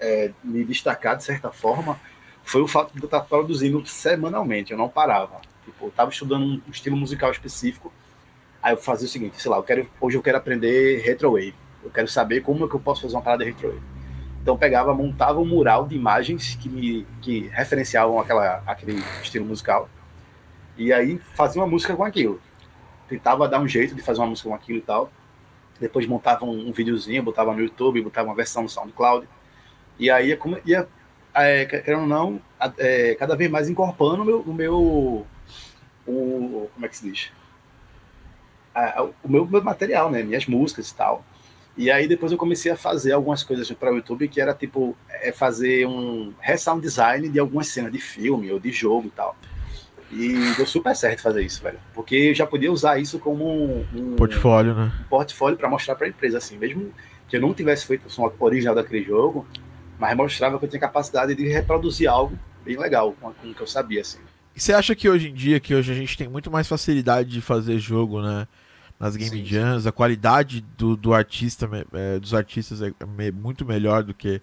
é, 0.00 0.30
me 0.42 0.64
destacar 0.64 1.16
de 1.16 1.24
certa 1.24 1.50
forma 1.50 1.98
foi 2.44 2.62
o 2.62 2.68
fato 2.68 2.92
de 2.92 3.00
eu 3.00 3.04
estar 3.06 3.20
produzindo 3.20 3.84
semanalmente, 3.86 4.72
eu 4.72 4.78
não 4.78 4.88
parava. 4.88 5.40
Tipo, 5.64 5.86
eu 5.86 5.88
estava 5.88 6.10
estudando 6.10 6.44
um 6.44 6.70
estilo 6.70 6.96
musical 6.96 7.30
específico, 7.30 7.92
aí 8.62 8.72
eu 8.72 8.76
fazia 8.76 9.06
o 9.06 9.10
seguinte, 9.10 9.40
sei 9.40 9.50
lá, 9.50 9.56
eu 9.56 9.62
quero, 9.62 9.88
hoje 10.00 10.16
eu 10.16 10.22
quero 10.22 10.38
aprender 10.38 11.02
retrowave, 11.02 11.54
eu 11.82 11.90
quero 11.90 12.08
saber 12.08 12.40
como 12.40 12.64
é 12.64 12.68
que 12.68 12.74
eu 12.74 12.80
posso 12.80 13.02
fazer 13.02 13.14
uma 13.14 13.22
parada 13.22 13.44
retrowave. 13.44 13.82
Então 14.40 14.56
pegava, 14.56 14.92
montava 14.92 15.38
um 15.38 15.44
mural 15.44 15.86
de 15.86 15.94
imagens 15.94 16.56
que 16.56 16.68
me 16.68 17.06
que 17.20 17.48
referenciavam 17.52 18.18
aquela, 18.18 18.62
aquele 18.66 19.00
estilo 19.22 19.46
musical 19.46 19.88
e 20.76 20.92
aí 20.92 21.18
fazia 21.34 21.60
uma 21.60 21.68
música 21.68 21.94
com 21.94 22.04
aquilo. 22.04 22.40
Tentava 23.08 23.48
dar 23.48 23.60
um 23.60 23.68
jeito 23.68 23.94
de 23.94 24.02
fazer 24.02 24.20
uma 24.20 24.26
música 24.26 24.48
com 24.48 24.54
aquilo 24.54 24.78
e 24.78 24.82
tal. 24.82 25.10
Depois 25.78 26.06
montava 26.06 26.44
um, 26.44 26.68
um 26.68 26.72
videozinho, 26.72 27.22
botava 27.22 27.52
no 27.52 27.60
YouTube, 27.60 28.00
botava 28.00 28.28
uma 28.28 28.34
versão 28.34 28.62
no 28.62 28.68
SoundCloud. 28.68 29.28
E 29.98 30.10
aí 30.10 30.28
ia, 30.28 30.38
ia 30.64 30.88
é, 31.34 31.64
querendo 31.64 32.02
ou 32.02 32.06
não, 32.06 32.40
é, 32.78 33.14
cada 33.14 33.34
vez 33.34 33.50
mais 33.50 33.68
incorporando 33.68 34.22
o 34.22 34.24
meu, 34.24 34.40
o 34.40 34.54
meu 34.54 35.26
o, 36.06 36.70
como 36.74 36.86
é 36.86 36.88
que 36.88 36.96
se 36.96 37.10
diz? 37.10 37.30
o 39.22 39.28
meu, 39.28 39.46
meu 39.46 39.62
material, 39.62 40.10
né? 40.10 40.22
Minhas 40.22 40.46
músicas 40.46 40.90
e 40.90 40.94
tal. 40.94 41.24
E 41.76 41.90
aí 41.90 42.06
depois 42.06 42.32
eu 42.32 42.38
comecei 42.38 42.70
a 42.70 42.76
fazer 42.76 43.12
algumas 43.12 43.42
coisas 43.42 43.70
para 43.72 43.92
o 43.92 43.96
YouTube 43.96 44.28
que 44.28 44.40
era 44.40 44.52
tipo 44.52 44.96
é 45.08 45.32
fazer 45.32 45.86
um 45.86 46.32
resound 46.40 46.82
design 46.82 47.28
de 47.28 47.38
algumas 47.38 47.68
cenas 47.68 47.92
de 47.92 47.98
filme 47.98 48.50
ou 48.50 48.58
de 48.58 48.70
jogo 48.70 49.08
e 49.08 49.10
tal. 49.10 49.36
E 50.10 50.54
deu 50.56 50.66
super 50.66 50.94
certo 50.94 51.22
fazer 51.22 51.42
isso, 51.42 51.62
velho. 51.62 51.78
Porque 51.94 52.14
eu 52.14 52.34
já 52.34 52.46
podia 52.46 52.70
usar 52.70 52.98
isso 52.98 53.18
como 53.18 53.46
um, 53.46 53.86
um 53.94 54.16
portfólio, 54.16 54.74
né? 54.74 54.92
Um 55.06 55.08
portfólio 55.08 55.56
para 55.56 55.70
mostrar 55.70 55.94
para 55.94 56.06
a 56.06 56.10
empresa, 56.10 56.36
assim. 56.36 56.58
Mesmo 56.58 56.92
que 57.26 57.38
eu 57.38 57.40
não 57.40 57.54
tivesse 57.54 57.86
feito 57.86 58.06
o 58.06 58.10
som 58.10 58.30
original 58.38 58.74
daquele 58.74 59.02
jogo, 59.02 59.46
mas 60.02 60.16
mostrava 60.16 60.58
que 60.58 60.64
eu 60.64 60.68
tinha 60.68 60.80
capacidade 60.80 61.32
de 61.32 61.46
reproduzir 61.46 62.10
algo 62.10 62.36
bem 62.64 62.76
legal 62.76 63.12
com, 63.20 63.32
com 63.32 63.50
o 63.50 63.54
que 63.54 63.60
eu 63.60 63.66
sabia, 63.68 64.00
assim. 64.00 64.18
E 64.52 64.60
você 64.60 64.72
acha 64.72 64.96
que 64.96 65.08
hoje 65.08 65.28
em 65.28 65.32
dia, 65.32 65.60
que 65.60 65.72
hoje 65.72 65.92
a 65.92 65.94
gente 65.94 66.18
tem 66.18 66.26
muito 66.26 66.50
mais 66.50 66.66
facilidade 66.66 67.30
de 67.30 67.40
fazer 67.40 67.78
jogo, 67.78 68.20
né? 68.20 68.48
Nas 68.98 69.14
game 69.14 69.30
sim, 69.30 69.44
jams, 69.44 69.84
sim. 69.84 69.88
a 69.88 69.92
qualidade 69.92 70.60
do, 70.76 70.96
do 70.96 71.14
artista, 71.14 71.70
é, 71.92 72.18
dos 72.18 72.34
artistas 72.34 72.82
é 72.82 73.30
muito 73.30 73.64
melhor 73.64 74.02
do 74.02 74.12
que 74.12 74.42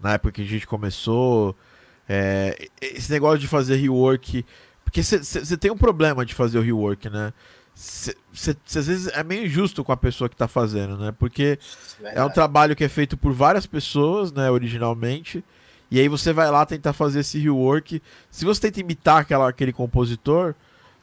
na 0.00 0.14
época 0.14 0.32
que 0.32 0.42
a 0.42 0.44
gente 0.44 0.66
começou. 0.66 1.56
É, 2.08 2.66
esse 2.80 3.10
negócio 3.12 3.38
de 3.38 3.46
fazer 3.46 3.76
rework 3.76 4.44
porque 4.86 5.02
você 5.02 5.56
tem 5.56 5.70
um 5.70 5.76
problema 5.76 6.24
de 6.24 6.32
fazer 6.32 6.58
o 6.58 6.62
rework, 6.62 7.10
né? 7.10 7.32
Cê, 7.78 8.16
às 8.32 8.86
vezes 8.86 9.06
é 9.08 9.22
meio 9.22 9.44
injusto 9.44 9.84
com 9.84 9.92
a 9.92 9.96
pessoa 9.98 10.30
que 10.30 10.36
tá 10.36 10.48
fazendo, 10.48 10.96
né? 10.96 11.12
Porque 11.12 11.58
Verdade. 12.00 12.18
é 12.18 12.24
um 12.24 12.30
trabalho 12.30 12.74
que 12.74 12.82
é 12.82 12.88
feito 12.88 13.18
por 13.18 13.34
várias 13.34 13.66
pessoas, 13.66 14.32
né, 14.32 14.50
originalmente. 14.50 15.44
E 15.90 16.00
aí 16.00 16.08
você 16.08 16.32
vai 16.32 16.50
lá 16.50 16.64
tentar 16.64 16.94
fazer 16.94 17.20
esse 17.20 17.38
rework. 17.38 18.02
Se 18.30 18.46
você 18.46 18.62
tenta 18.62 18.80
imitar 18.80 19.18
aquela, 19.18 19.46
aquele 19.46 19.74
compositor, 19.74 20.54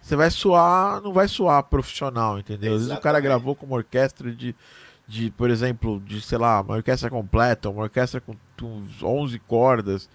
você 0.02 0.16
vai 0.16 0.32
suar, 0.32 1.00
não 1.00 1.14
vai 1.14 1.28
suar 1.28 1.62
profissional, 1.62 2.40
entendeu? 2.40 2.74
Às 2.74 2.82
vezes 2.88 2.98
o 2.98 3.00
cara 3.02 3.20
gravou 3.20 3.56
com 3.56 3.68
uma 3.68 3.76
orquestra 3.76 4.32
de, 4.32 4.56
de, 5.08 5.30
por 5.30 5.52
exemplo, 5.52 6.02
de, 6.04 6.22
sei 6.22 6.40
lá, 6.40 6.60
uma 6.62 6.78
orquestra 6.78 7.08
completa, 7.08 7.70
uma 7.70 7.84
orquestra 7.84 8.20
com, 8.20 8.36
com 8.60 8.84
11 9.04 9.38
cordas. 9.40 10.10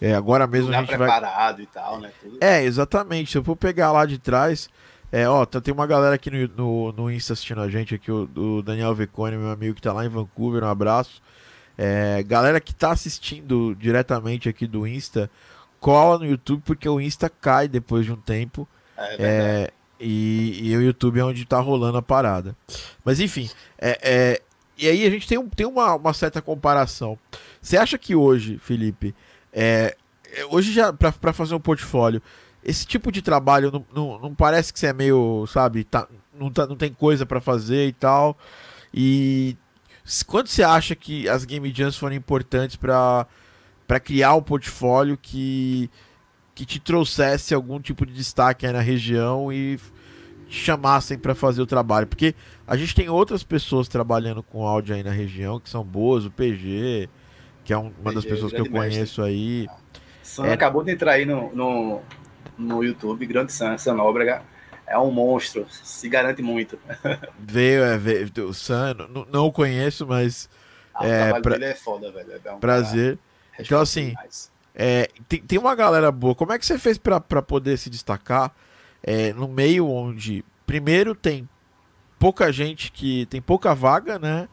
É, 0.00 0.14
agora 0.14 0.46
mesmo 0.46 0.72
a 0.72 0.78
gente 0.78 0.86
preparado 0.86 1.56
vai... 1.56 1.64
e 1.64 1.66
tal, 1.66 2.00
né? 2.00 2.12
Tudo. 2.22 2.38
É, 2.40 2.62
exatamente. 2.62 3.32
Se 3.32 3.38
eu 3.38 3.42
for 3.42 3.56
pegar 3.56 3.90
lá 3.90 4.06
de 4.06 4.16
trás, 4.16 4.70
é, 5.14 5.28
ó, 5.28 5.46
tá, 5.46 5.60
tem 5.60 5.72
uma 5.72 5.86
galera 5.86 6.16
aqui 6.16 6.28
no, 6.28 6.48
no, 6.56 6.92
no 6.92 7.10
Insta 7.10 7.34
assistindo 7.34 7.60
a 7.60 7.70
gente 7.70 7.94
aqui, 7.94 8.10
o, 8.10 8.28
o 8.34 8.62
Daniel 8.62 8.92
Vecone, 8.96 9.36
meu 9.36 9.50
amigo 9.50 9.76
que 9.76 9.80
tá 9.80 9.92
lá 9.92 10.04
em 10.04 10.08
Vancouver, 10.08 10.64
um 10.64 10.68
abraço. 10.68 11.22
É, 11.78 12.20
galera 12.24 12.60
que 12.60 12.74
tá 12.74 12.90
assistindo 12.90 13.76
diretamente 13.76 14.48
aqui 14.48 14.66
do 14.66 14.84
Insta, 14.84 15.30
cola 15.78 16.18
no 16.18 16.26
YouTube 16.26 16.64
porque 16.66 16.88
o 16.88 17.00
Insta 17.00 17.30
cai 17.30 17.68
depois 17.68 18.04
de 18.04 18.12
um 18.12 18.16
tempo. 18.16 18.66
É, 18.98 19.16
é 19.20 19.70
e, 20.00 20.70
e, 20.70 20.76
o 20.76 20.82
YouTube 20.82 21.20
é 21.20 21.24
onde 21.24 21.44
tá 21.44 21.60
rolando 21.60 21.98
a 21.98 22.02
parada. 22.02 22.56
Mas 23.04 23.20
enfim, 23.20 23.48
é, 23.78 23.98
é, 24.02 24.42
e 24.76 24.88
aí 24.88 25.06
a 25.06 25.10
gente 25.10 25.28
tem, 25.28 25.38
um, 25.38 25.48
tem 25.48 25.64
uma, 25.64 25.94
uma 25.94 26.12
certa 26.12 26.42
comparação. 26.42 27.16
Você 27.62 27.76
acha 27.76 27.96
que 27.96 28.16
hoje, 28.16 28.58
Felipe, 28.58 29.14
é, 29.52 29.96
é, 30.32 30.44
hoje 30.46 30.72
já, 30.72 30.92
para 30.92 31.32
fazer 31.32 31.54
um 31.54 31.60
portfólio, 31.60 32.20
esse 32.64 32.86
tipo 32.86 33.12
de 33.12 33.20
trabalho 33.20 33.70
não, 33.70 33.84
não, 33.94 34.18
não, 34.18 34.34
parece 34.34 34.72
que 34.72 34.80
você 34.80 34.86
é 34.86 34.92
meio, 34.92 35.46
sabe, 35.46 35.84
tá, 35.84 36.08
não, 36.32 36.50
tá, 36.50 36.66
não 36.66 36.76
tem 36.76 36.92
coisa 36.92 37.26
para 37.26 37.40
fazer 37.40 37.86
e 37.86 37.92
tal. 37.92 38.36
E 38.92 39.56
quando 40.26 40.48
você 40.48 40.62
acha 40.62 40.94
que 40.96 41.28
as 41.28 41.44
Game 41.44 41.70
Jams 41.72 41.96
foram 41.96 42.16
importantes 42.16 42.76
para 42.76 43.26
para 43.86 44.00
criar 44.00 44.34
um 44.34 44.42
portfólio 44.42 45.18
que 45.20 45.90
que 46.54 46.64
te 46.64 46.78
trouxesse 46.78 47.52
algum 47.52 47.80
tipo 47.80 48.06
de 48.06 48.14
destaque 48.14 48.64
aí 48.64 48.72
na 48.72 48.80
região 48.80 49.52
e 49.52 49.78
te 50.48 50.56
chamassem 50.56 51.18
para 51.18 51.34
fazer 51.34 51.60
o 51.60 51.66
trabalho, 51.66 52.06
porque 52.06 52.34
a 52.66 52.76
gente 52.76 52.94
tem 52.94 53.08
outras 53.08 53.42
pessoas 53.42 53.88
trabalhando 53.88 54.42
com 54.42 54.66
áudio 54.66 54.94
aí 54.94 55.02
na 55.02 55.10
região 55.10 55.58
que 55.58 55.68
são 55.68 55.82
boas, 55.82 56.24
o 56.24 56.30
PG, 56.30 57.08
que 57.64 57.72
é 57.72 57.76
um, 57.76 57.92
uma 58.00 58.12
PG, 58.12 58.14
das 58.14 58.24
pessoas 58.24 58.52
que 58.52 58.60
eu 58.60 58.70
conheço 58.70 59.20
mestre. 59.20 59.24
aí. 59.24 59.68
Sam 60.22 60.46
é... 60.46 60.52
acabou 60.52 60.84
de 60.84 60.92
entrar 60.92 61.12
aí 61.12 61.26
no, 61.26 61.54
no, 61.54 62.00
no 62.56 62.82
YouTube, 62.82 63.26
Grande 63.26 63.52
Sam, 63.52 63.76
Nóbrega 63.94 64.42
é 64.86 64.98
um 64.98 65.10
monstro, 65.10 65.66
se 65.70 66.08
garante 66.08 66.42
muito. 66.42 66.78
Veio, 67.38 67.82
é, 67.82 67.96
veio 67.96 68.30
o 68.48 68.54
Sam, 68.54 68.94
não, 69.08 69.24
não 69.24 69.46
o 69.46 69.52
conheço, 69.52 70.06
mas. 70.06 70.48
Ah, 70.94 71.06
é, 71.06 71.32
o 71.32 71.42
pra... 71.42 71.52
dele 71.52 71.72
é 71.72 71.74
foda, 71.74 72.12
velho. 72.12 72.40
É 72.44 72.52
um 72.52 72.60
prazer. 72.60 73.18
Então, 73.58 73.80
assim, 73.80 74.14
é, 74.74 75.08
tem, 75.28 75.40
tem 75.40 75.58
uma 75.58 75.74
galera 75.74 76.10
boa. 76.12 76.34
Como 76.34 76.52
é 76.52 76.58
que 76.58 76.66
você 76.66 76.78
fez 76.78 76.98
para 76.98 77.20
poder 77.20 77.76
se 77.78 77.88
destacar 77.88 78.54
é, 79.02 79.32
no 79.32 79.48
meio 79.48 79.88
onde, 79.88 80.44
primeiro, 80.66 81.14
tem 81.14 81.48
pouca 82.18 82.52
gente 82.52 82.92
que. 82.92 83.26
tem 83.26 83.40
pouca 83.40 83.74
vaga, 83.74 84.18
né? 84.18 84.48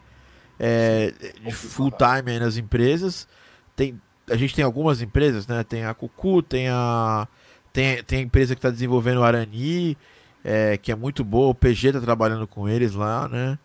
É, 0.58 1.12
de 1.44 1.52
full 1.52 1.90
time 1.90 2.38
nas 2.38 2.56
empresas. 2.56 3.28
Tem, 3.74 4.00
a 4.30 4.36
gente 4.36 4.54
tem 4.54 4.64
algumas 4.64 5.02
empresas, 5.02 5.46
né? 5.46 5.62
Tem 5.64 5.84
a 5.84 5.94
Cucu, 5.94 6.42
tem 6.42 6.68
a. 6.68 7.28
Tem, 7.72 8.02
tem 8.02 8.18
a 8.20 8.22
empresa 8.22 8.54
que 8.54 8.58
está 8.58 8.70
desenvolvendo 8.70 9.18
o 9.18 9.24
Arani, 9.24 9.96
é, 10.44 10.76
que 10.76 10.92
é 10.92 10.94
muito 10.94 11.24
boa. 11.24 11.48
O 11.48 11.54
PG 11.54 11.88
está 11.88 12.00
trabalhando 12.00 12.46
com 12.46 12.68
eles 12.68 12.94
lá, 12.94 13.28
né? 13.28 13.58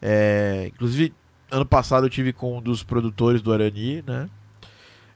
É, 0.00 0.70
inclusive, 0.72 1.14
ano 1.50 1.66
passado 1.66 2.06
eu 2.06 2.10
tive 2.10 2.32
com 2.32 2.58
um 2.58 2.62
dos 2.62 2.82
produtores 2.82 3.42
do 3.42 3.52
Arani, 3.52 4.02
né? 4.02 4.28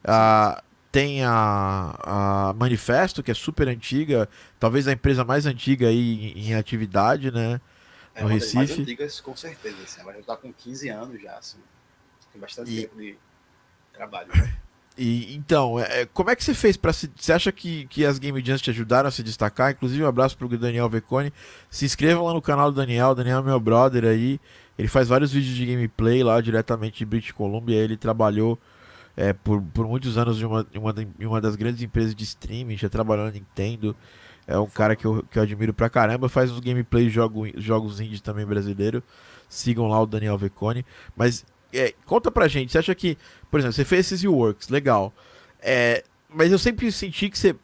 Ah, 0.04 0.62
tem 0.92 1.24
a, 1.24 1.98
a 2.04 2.54
Manifesto, 2.54 3.22
que 3.22 3.30
é 3.30 3.34
super 3.34 3.68
antiga, 3.68 4.28
talvez 4.58 4.86
a 4.86 4.92
empresa 4.92 5.24
mais 5.24 5.44
antiga 5.44 5.88
aí 5.88 6.32
em, 6.36 6.48
em 6.48 6.54
atividade, 6.54 7.30
né? 7.30 7.60
É 8.14 8.22
no 8.22 8.28
Recife. 8.28 8.56
mais 8.56 8.70
antigas, 8.70 9.20
com 9.20 9.36
certeza. 9.36 9.76
Assim. 9.82 10.00
Ela 10.00 10.12
já 10.14 10.20
está 10.20 10.36
com 10.36 10.52
15 10.52 10.88
anos 10.88 11.20
já, 11.20 11.36
assim. 11.36 11.58
Tem 12.32 12.40
bastante 12.40 12.70
e... 12.70 12.82
tempo 12.82 12.96
de 12.96 13.18
trabalho. 13.92 14.28
Né? 14.34 14.56
E, 14.98 15.34
então, 15.36 15.78
é, 15.78 16.02
é, 16.02 16.06
como 16.06 16.30
é 16.30 16.36
que 16.36 16.42
você 16.42 16.54
fez 16.54 16.76
para 16.76 16.92
se. 16.92 17.10
Você 17.14 17.32
acha 17.32 17.52
que, 17.52 17.86
que 17.86 18.04
as 18.04 18.18
Game 18.18 18.42
Jams 18.42 18.62
te 18.62 18.70
ajudaram 18.70 19.08
a 19.08 19.12
se 19.12 19.22
destacar? 19.22 19.72
Inclusive, 19.72 20.02
um 20.02 20.08
abraço 20.08 20.36
pro 20.36 20.48
Daniel 20.56 20.88
Vecone. 20.88 21.32
Se 21.68 21.84
inscrevam 21.84 22.24
lá 22.24 22.32
no 22.32 22.40
canal 22.40 22.72
do 22.72 22.76
Daniel. 22.76 23.14
Daniel 23.14 23.40
é 23.40 23.42
meu 23.42 23.60
brother 23.60 24.04
aí. 24.04 24.40
Ele 24.78 24.88
faz 24.88 25.08
vários 25.08 25.32
vídeos 25.32 25.54
de 25.54 25.66
gameplay 25.66 26.22
lá 26.22 26.40
diretamente 26.40 26.98
de 26.98 27.04
British 27.04 27.32
Columbia. 27.32 27.76
Ele 27.76 27.96
trabalhou 27.96 28.58
é, 29.16 29.34
por, 29.34 29.60
por 29.62 29.86
muitos 29.86 30.16
anos 30.16 30.40
em 30.40 30.44
uma, 30.44 30.66
em, 30.72 30.78
uma, 30.78 30.94
em 31.20 31.26
uma 31.26 31.40
das 31.40 31.56
grandes 31.56 31.82
empresas 31.82 32.14
de 32.14 32.24
streaming. 32.24 32.78
Já 32.78 32.88
trabalhou 32.88 33.26
na 33.26 33.32
Nintendo. 33.32 33.94
É 34.46 34.58
um 34.58 34.66
cara 34.66 34.96
que 34.96 35.04
eu, 35.04 35.22
que 35.30 35.38
eu 35.38 35.42
admiro 35.42 35.74
pra 35.74 35.90
caramba. 35.90 36.28
Faz 36.28 36.50
uns 36.50 36.60
gameplays 36.60 37.12
jogo, 37.12 37.46
jogos 37.56 38.00
indie 38.00 38.22
também 38.22 38.46
brasileiro. 38.46 39.02
Sigam 39.46 39.88
lá 39.88 40.00
o 40.00 40.06
Daniel 40.06 40.38
Vecone. 40.38 40.86
Mas 41.14 41.44
é, 41.72 41.94
conta 42.04 42.30
pra 42.30 42.48
gente, 42.48 42.72
você 42.72 42.78
acha 42.78 42.94
que, 42.94 43.16
por 43.50 43.60
exemplo, 43.60 43.74
você 43.74 43.84
fez 43.84 44.06
esses 44.06 44.22
reworks, 44.22 44.68
legal. 44.68 45.12
É, 45.60 46.04
mas 46.28 46.52
eu 46.52 46.58
sempre 46.58 46.90
senti 46.92 47.28
que 47.28 47.38
você, 47.38 47.54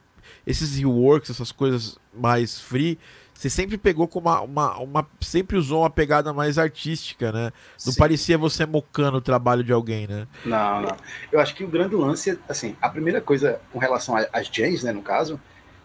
esses 0.47 0.77
reworks, 0.77 1.31
essas 1.31 1.53
coisas 1.53 1.99
mais 2.13 2.61
free, 2.61 2.99
você 3.35 3.51
sempre 3.51 3.77
pegou 3.77 4.07
com 4.07 4.21
uma, 4.21 4.41
uma, 4.41 4.79
uma, 4.79 5.07
Sempre 5.21 5.57
usou 5.57 5.83
uma 5.83 5.91
pegada 5.91 6.33
mais 6.33 6.59
artística, 6.59 7.33
né? 7.33 7.53
Não 7.85 7.93
Sim. 7.93 7.99
parecia 7.99 8.39
você 8.39 8.65
mocando 8.65 9.17
o 9.17 9.21
trabalho 9.21 9.65
de 9.65 9.73
alguém, 9.73 10.07
né? 10.07 10.29
Não, 10.45 10.83
não. 10.83 10.97
Eu 11.33 11.41
acho 11.41 11.55
que 11.55 11.65
o 11.65 11.69
grande 11.69 11.97
lance, 11.97 12.39
assim, 12.49 12.77
a 12.81 12.89
primeira 12.89 13.21
coisa 13.21 13.61
com 13.73 13.81
relação 13.81 14.15
às 14.33 14.47
gens, 14.47 14.85
né, 14.85 14.93
no 14.93 15.03
caso, 15.03 15.41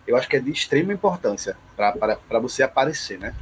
eu 0.06 0.16
acho 0.16 0.28
que 0.30 0.36
é 0.36 0.40
de 0.40 0.52
extrema 0.52 0.94
importância 0.94 1.58
para 1.76 2.40
você 2.40 2.62
aparecer, 2.62 3.18
né? 3.18 3.34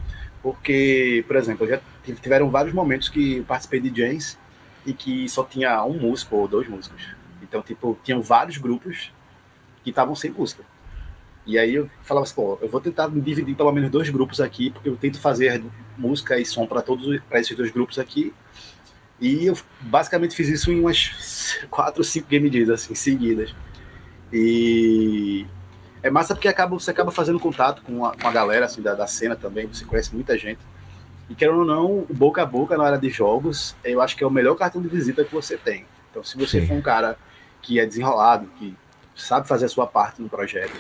Porque, 0.42 1.26
por 1.28 1.36
exemplo, 1.36 1.68
já 1.68 1.82
tiveram 2.22 2.50
vários 2.50 2.74
momentos 2.74 3.10
que 3.10 3.38
eu 3.38 3.44
participei 3.44 3.82
de 3.82 4.02
gens 4.02 4.38
e 4.86 4.94
que 4.94 5.28
só 5.28 5.44
tinha 5.44 5.84
um 5.84 6.00
músico 6.00 6.36
ou 6.36 6.48
dois 6.48 6.68
músicos. 6.68 7.16
Então, 7.42 7.62
tipo, 7.62 7.98
tinham 8.04 8.22
vários 8.22 8.58
grupos 8.58 9.12
que 9.84 9.90
estavam 9.90 10.16
sem 10.16 10.32
música. 10.32 10.64
E 11.46 11.60
aí 11.60 11.76
eu 11.76 11.90
falava 12.02 12.24
assim, 12.24 12.36
pô, 12.36 12.58
eu 12.62 12.68
vou 12.68 12.82
tentar 12.82 13.08
dividir 13.08 13.56
pelo 13.56 13.72
menos 13.72 13.92
dois 13.92 14.10
grupos 14.10 14.42
aqui, 14.42 14.72
porque 14.72 14.90
eu 14.90 14.98
tento 14.98 15.20
fazer 15.20 15.64
música 15.98 16.40
e 16.40 16.46
som 16.46 16.66
para 16.66 16.82
todos 16.82 17.22
para 17.30 17.40
esses 17.40 17.56
dois 17.56 17.72
grupos 17.72 18.00
aqui. 18.00 18.34
E 19.20 19.46
eu 19.46 19.58
basicamente 19.82 20.36
fiz 20.36 20.50
isso 20.50 20.72
em 20.72 20.80
umas 20.80 21.60
quatro, 21.70 22.04
cinco 22.04 22.28
game 22.28 22.50
dias 22.50 22.70
assim 22.70 22.96
seguidas. 22.96 23.54
E 24.34 25.46
é 26.02 26.10
massa 26.10 26.34
porque 26.34 26.48
acaba, 26.48 26.78
você 26.78 26.92
acaba 26.92 27.12
fazendo 27.12 27.40
contato 27.40 27.82
com 27.84 28.06
a, 28.06 28.16
com 28.16 28.28
a 28.28 28.32
galera 28.32 28.66
assim, 28.66 28.82
da, 28.82 28.96
da 28.96 29.08
cena 29.08 29.36
também, 29.36 29.68
você 29.68 29.86
conhece 29.86 30.14
muita 30.14 30.38
gente. 30.38 30.60
E 31.30 31.36
querendo 31.36 31.60
ou 31.60 31.66
não, 31.66 32.00
o 32.10 32.14
boca 32.14 32.42
a 32.44 32.46
boca 32.46 32.78
na 32.78 32.86
área 32.86 32.98
de 32.98 33.10
jogos, 33.10 33.76
eu 33.84 34.02
acho 34.02 34.16
que 34.16 34.24
é 34.24 34.28
o 34.28 34.32
melhor 34.32 34.56
cartão 34.56 34.82
de 34.82 34.88
visita 34.88 35.24
que 35.24 35.34
você 35.34 35.58
tem. 35.58 35.86
Então, 36.12 36.24
se 36.24 36.38
você 36.38 36.62
Sim. 36.62 36.68
for 36.68 36.74
um 36.76 36.82
cara 36.82 37.18
que 37.62 37.80
é 37.80 37.86
desenrolado, 37.86 38.46
que 38.58 38.76
sabe 39.16 39.48
fazer 39.48 39.66
a 39.66 39.70
sua 39.70 39.88
parte 39.88 40.22
no 40.22 40.30
projeto, 40.30 40.76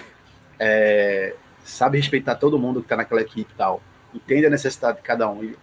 é, 0.60 1.36
sabe 1.64 1.98
respeitar 1.98 2.36
todo 2.36 2.60
mundo 2.60 2.80
que 2.80 2.86
está 2.86 2.96
naquela 2.96 3.22
equipe 3.22 3.52
e 3.52 3.58
tal, 3.58 3.82
entende 4.14 4.46
a 4.46 4.50
necessidade 4.50 4.98
de 4.98 5.04
cada 5.04 5.30
um 5.30 5.44
e 5.44 5.58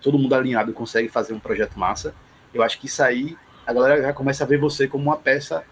todo 0.00 0.18
mundo 0.18 0.34
alinhado 0.34 0.72
consegue 0.72 1.08
fazer 1.08 1.34
um 1.34 1.38
projeto 1.38 1.78
massa, 1.78 2.14
eu 2.54 2.62
acho 2.62 2.80
que 2.80 2.86
isso 2.86 3.02
aí 3.02 3.36
a 3.66 3.72
galera 3.72 4.02
já 4.02 4.12
começa 4.12 4.44
a 4.44 4.46
ver 4.46 4.58
você 4.58 4.88
como 4.88 5.04
uma 5.04 5.16
peça 5.16 5.62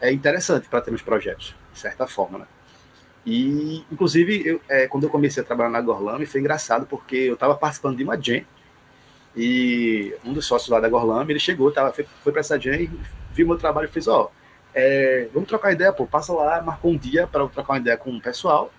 é, 0.00 0.12
interessante 0.12 0.68
para 0.68 0.80
ter 0.80 0.90
nos 0.90 1.02
projetos, 1.02 1.54
de 1.72 1.78
certa 1.78 2.06
forma, 2.06 2.40
né? 2.40 2.46
E, 3.26 3.84
inclusive, 3.90 4.46
eu, 4.46 4.60
é, 4.68 4.86
quando 4.86 5.02
eu 5.02 5.10
comecei 5.10 5.42
a 5.42 5.46
trabalhar 5.46 5.70
na 5.70 5.80
Gorlame, 5.80 6.24
foi 6.26 6.40
engraçado, 6.40 6.86
porque 6.86 7.16
eu 7.16 7.34
estava 7.34 7.56
participando 7.56 7.96
de 7.96 8.04
uma 8.04 8.16
jam, 8.16 8.42
e 9.36 10.14
um 10.24 10.32
dos 10.32 10.46
sócios 10.46 10.70
lá 10.70 10.78
da 10.78 10.88
Gorlame, 10.88 11.32
ele 11.32 11.40
chegou, 11.40 11.72
tava, 11.72 11.92
foi, 11.92 12.06
foi 12.22 12.32
para 12.32 12.40
essa 12.40 12.58
jam, 12.58 12.88
viu 13.32 13.48
meu 13.48 13.58
trabalho 13.58 13.86
e 13.86 13.90
fez, 13.90 14.06
ó, 14.06 14.30
oh, 14.30 14.30
é, 14.72 15.28
vamos 15.34 15.48
trocar 15.48 15.72
ideia, 15.72 15.92
pô, 15.92 16.06
passa 16.06 16.32
lá, 16.32 16.62
marcou 16.62 16.92
um 16.92 16.96
dia 16.96 17.26
para 17.26 17.46
trocar 17.48 17.72
uma 17.72 17.80
ideia 17.80 17.96
com 17.96 18.10
o 18.10 18.20
pessoal, 18.20 18.72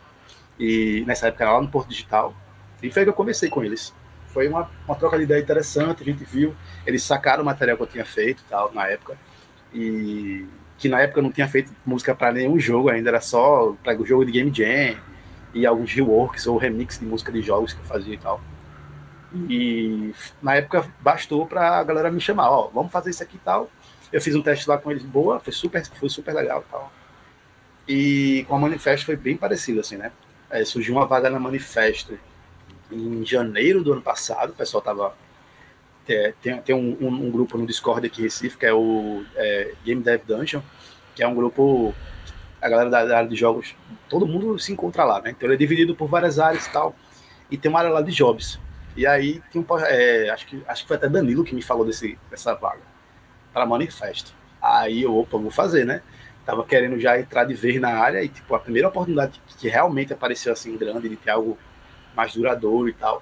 e 0.57 1.03
nessa 1.05 1.27
época 1.27 1.43
era 1.43 1.53
lá 1.53 1.61
no 1.61 1.67
Porto 1.67 1.89
Digital, 1.89 2.33
e 2.81 2.89
foi 2.89 3.03
que 3.03 3.09
eu 3.09 3.13
comecei 3.13 3.49
com 3.49 3.63
eles. 3.63 3.93
Foi 4.27 4.47
uma, 4.47 4.69
uma 4.85 4.95
troca 4.95 5.17
de 5.17 5.23
ideia 5.23 5.41
interessante, 5.41 6.03
a 6.03 6.05
gente 6.05 6.23
viu, 6.23 6.55
eles 6.85 7.03
sacaram 7.03 7.43
o 7.43 7.45
material 7.45 7.75
que 7.75 7.83
eu 7.83 7.87
tinha 7.87 8.05
feito 8.05 8.43
tal, 8.49 8.71
na 8.73 8.87
época, 8.87 9.17
e 9.73 10.47
que 10.77 10.87
na 10.87 11.01
época 11.01 11.21
não 11.21 11.31
tinha 11.31 11.47
feito 11.47 11.71
música 11.85 12.13
para 12.13 12.31
nenhum 12.31 12.59
jogo 12.59 12.89
ainda, 12.89 13.09
era 13.09 13.21
só 13.21 13.75
para 13.83 13.99
o 13.99 14.05
jogo 14.05 14.25
de 14.25 14.31
Game 14.31 14.51
Jam 14.53 14.97
e 15.53 15.65
alguns 15.65 15.91
reworks 15.91 16.45
ou 16.45 16.57
remix 16.57 16.99
de 16.99 17.05
música 17.05 17.31
de 17.31 17.41
jogos 17.41 17.73
que 17.73 17.79
eu 17.79 17.85
fazia 17.85 18.13
e 18.13 18.17
tal. 18.17 18.39
E 19.49 20.13
na 20.41 20.55
época 20.55 20.85
bastou 21.01 21.45
para 21.45 21.79
a 21.79 21.83
galera 21.83 22.11
me 22.11 22.21
chamar, 22.21 22.49
ó, 22.49 22.69
vamos 22.73 22.91
fazer 22.91 23.09
isso 23.09 23.23
aqui 23.23 23.35
e 23.35 23.39
tal. 23.39 23.69
Eu 24.11 24.21
fiz 24.21 24.35
um 24.35 24.41
teste 24.41 24.69
lá 24.69 24.77
com 24.77 24.91
eles, 24.91 25.03
boa, 25.03 25.39
foi 25.39 25.51
super, 25.51 25.85
foi 25.85 26.09
super 26.09 26.33
legal 26.33 26.63
e 26.67 26.71
tal. 26.71 26.93
E 27.87 28.45
com 28.47 28.55
a 28.55 28.59
Manifesto 28.59 29.05
foi 29.05 29.15
bem 29.15 29.35
parecido, 29.35 29.79
assim, 29.79 29.97
né? 29.97 30.11
É, 30.49 30.63
surgiu 30.63 30.95
uma 30.95 31.05
vaga 31.05 31.29
na 31.29 31.39
Manifesto 31.39 32.17
em 32.91 33.25
janeiro 33.25 33.83
do 33.83 33.93
ano 33.93 34.01
passado, 34.01 34.51
o 34.51 34.55
pessoal 34.55 34.81
tava 34.81 35.13
é, 36.13 36.33
tem, 36.41 36.61
tem 36.61 36.75
um, 36.75 36.97
um, 37.01 37.07
um, 37.07 37.31
grupo 37.31 37.57
no 37.57 37.65
Discord 37.65 38.05
aqui 38.05 38.21
em 38.21 38.23
Recife, 38.23 38.57
que 38.57 38.65
é 38.65 38.73
o 38.73 39.23
é, 39.35 39.73
Game 39.83 40.01
Dev 40.01 40.21
Dungeon, 40.25 40.61
que 41.15 41.23
é 41.23 41.27
um 41.27 41.35
grupo, 41.35 41.93
a 42.61 42.69
galera 42.69 42.89
da, 42.89 43.05
da, 43.05 43.17
área 43.17 43.29
de 43.29 43.35
jogos, 43.35 43.75
todo 44.09 44.27
mundo 44.27 44.57
se 44.59 44.71
encontra 44.71 45.03
lá, 45.03 45.21
né? 45.21 45.31
Então 45.31 45.47
ele 45.47 45.55
é 45.55 45.57
dividido 45.57 45.95
por 45.95 46.07
várias 46.07 46.39
áreas 46.39 46.65
e 46.65 46.71
tal, 46.71 46.95
e 47.49 47.57
tem 47.57 47.69
uma 47.69 47.79
área 47.79 47.91
lá 47.91 48.01
de 48.01 48.11
jobs. 48.11 48.59
E 48.95 49.05
aí 49.05 49.41
tem 49.51 49.61
um, 49.61 49.77
é, 49.79 50.29
acho, 50.29 50.47
que, 50.47 50.63
acho 50.67 50.81
que 50.81 50.87
foi 50.87 50.97
até 50.97 51.07
Danilo 51.07 51.43
que 51.43 51.53
me 51.53 51.61
falou 51.61 51.85
desse, 51.85 52.17
dessa 52.29 52.53
vaga, 52.55 52.81
para 53.53 53.65
Manifesto. 53.65 54.33
Aí 54.61 55.03
eu, 55.03 55.15
opa, 55.15 55.37
vou 55.37 55.51
fazer, 55.51 55.85
né? 55.85 56.01
Tava 56.45 56.63
querendo 56.65 56.99
já 56.99 57.19
entrar 57.19 57.43
de 57.43 57.53
vez 57.53 57.79
na 57.79 57.89
área 57.89 58.23
e, 58.23 58.29
tipo, 58.29 58.55
a 58.55 58.59
primeira 58.59 58.87
oportunidade 58.87 59.41
que, 59.45 59.57
que 59.57 59.69
realmente 59.69 60.13
apareceu 60.13 60.51
assim 60.53 60.75
grande, 60.77 61.09
de 61.09 61.15
ter 61.15 61.31
algo 61.31 61.57
mais 62.15 62.33
duradouro 62.33 62.89
e 62.89 62.93
tal. 62.93 63.21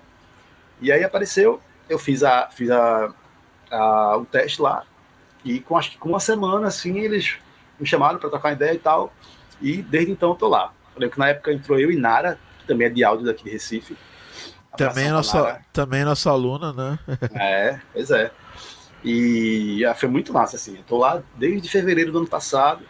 E 0.81 0.91
aí 0.91 1.03
apareceu, 1.03 1.61
eu 1.89 1.99
fiz 1.99 2.23
a 2.23 2.49
fiz 2.49 2.69
a, 2.69 3.13
a, 3.71 4.17
o 4.17 4.25
teste 4.25 4.61
lá 4.61 4.83
e 5.43 5.59
com 5.59 5.77
acho 5.77 5.91
que 5.91 5.97
com 5.97 6.09
uma 6.09 6.19
semana 6.19 6.67
assim 6.67 6.99
eles 6.99 7.37
me 7.79 7.85
chamaram 7.85 8.19
para 8.19 8.29
trocar 8.29 8.53
ideia 8.53 8.73
e 8.73 8.79
tal 8.79 9.13
e 9.61 9.81
desde 9.81 10.11
então 10.11 10.29
eu 10.29 10.35
tô 10.35 10.47
lá. 10.47 10.73
Eu 10.95 11.01
lembro 11.01 11.13
que 11.13 11.19
na 11.19 11.29
época 11.29 11.53
entrou 11.53 11.79
eu 11.79 11.91
e 11.91 11.95
Nara, 11.95 12.39
que 12.59 12.67
também 12.67 12.87
é 12.87 12.89
de 12.89 13.03
áudio 13.03 13.25
daqui 13.25 13.43
de 13.43 13.49
Recife. 13.49 13.97
Também 14.77 15.07
é 15.07 15.11
nossa, 15.11 15.61
também 15.71 16.01
é 16.01 16.05
nossa 16.05 16.29
aluna, 16.29 16.73
né? 16.73 16.99
é, 17.35 17.79
pois 17.93 18.11
é. 18.11 18.31
E 19.03 19.85
ah, 19.85 19.93
foi 19.93 20.09
muito 20.09 20.33
massa, 20.33 20.55
assim. 20.55 20.77
Eu 20.77 20.83
tô 20.83 20.97
lá 20.97 21.21
desde 21.35 21.69
fevereiro 21.69 22.11
do 22.11 22.17
ano 22.19 22.27
passado. 22.27 22.83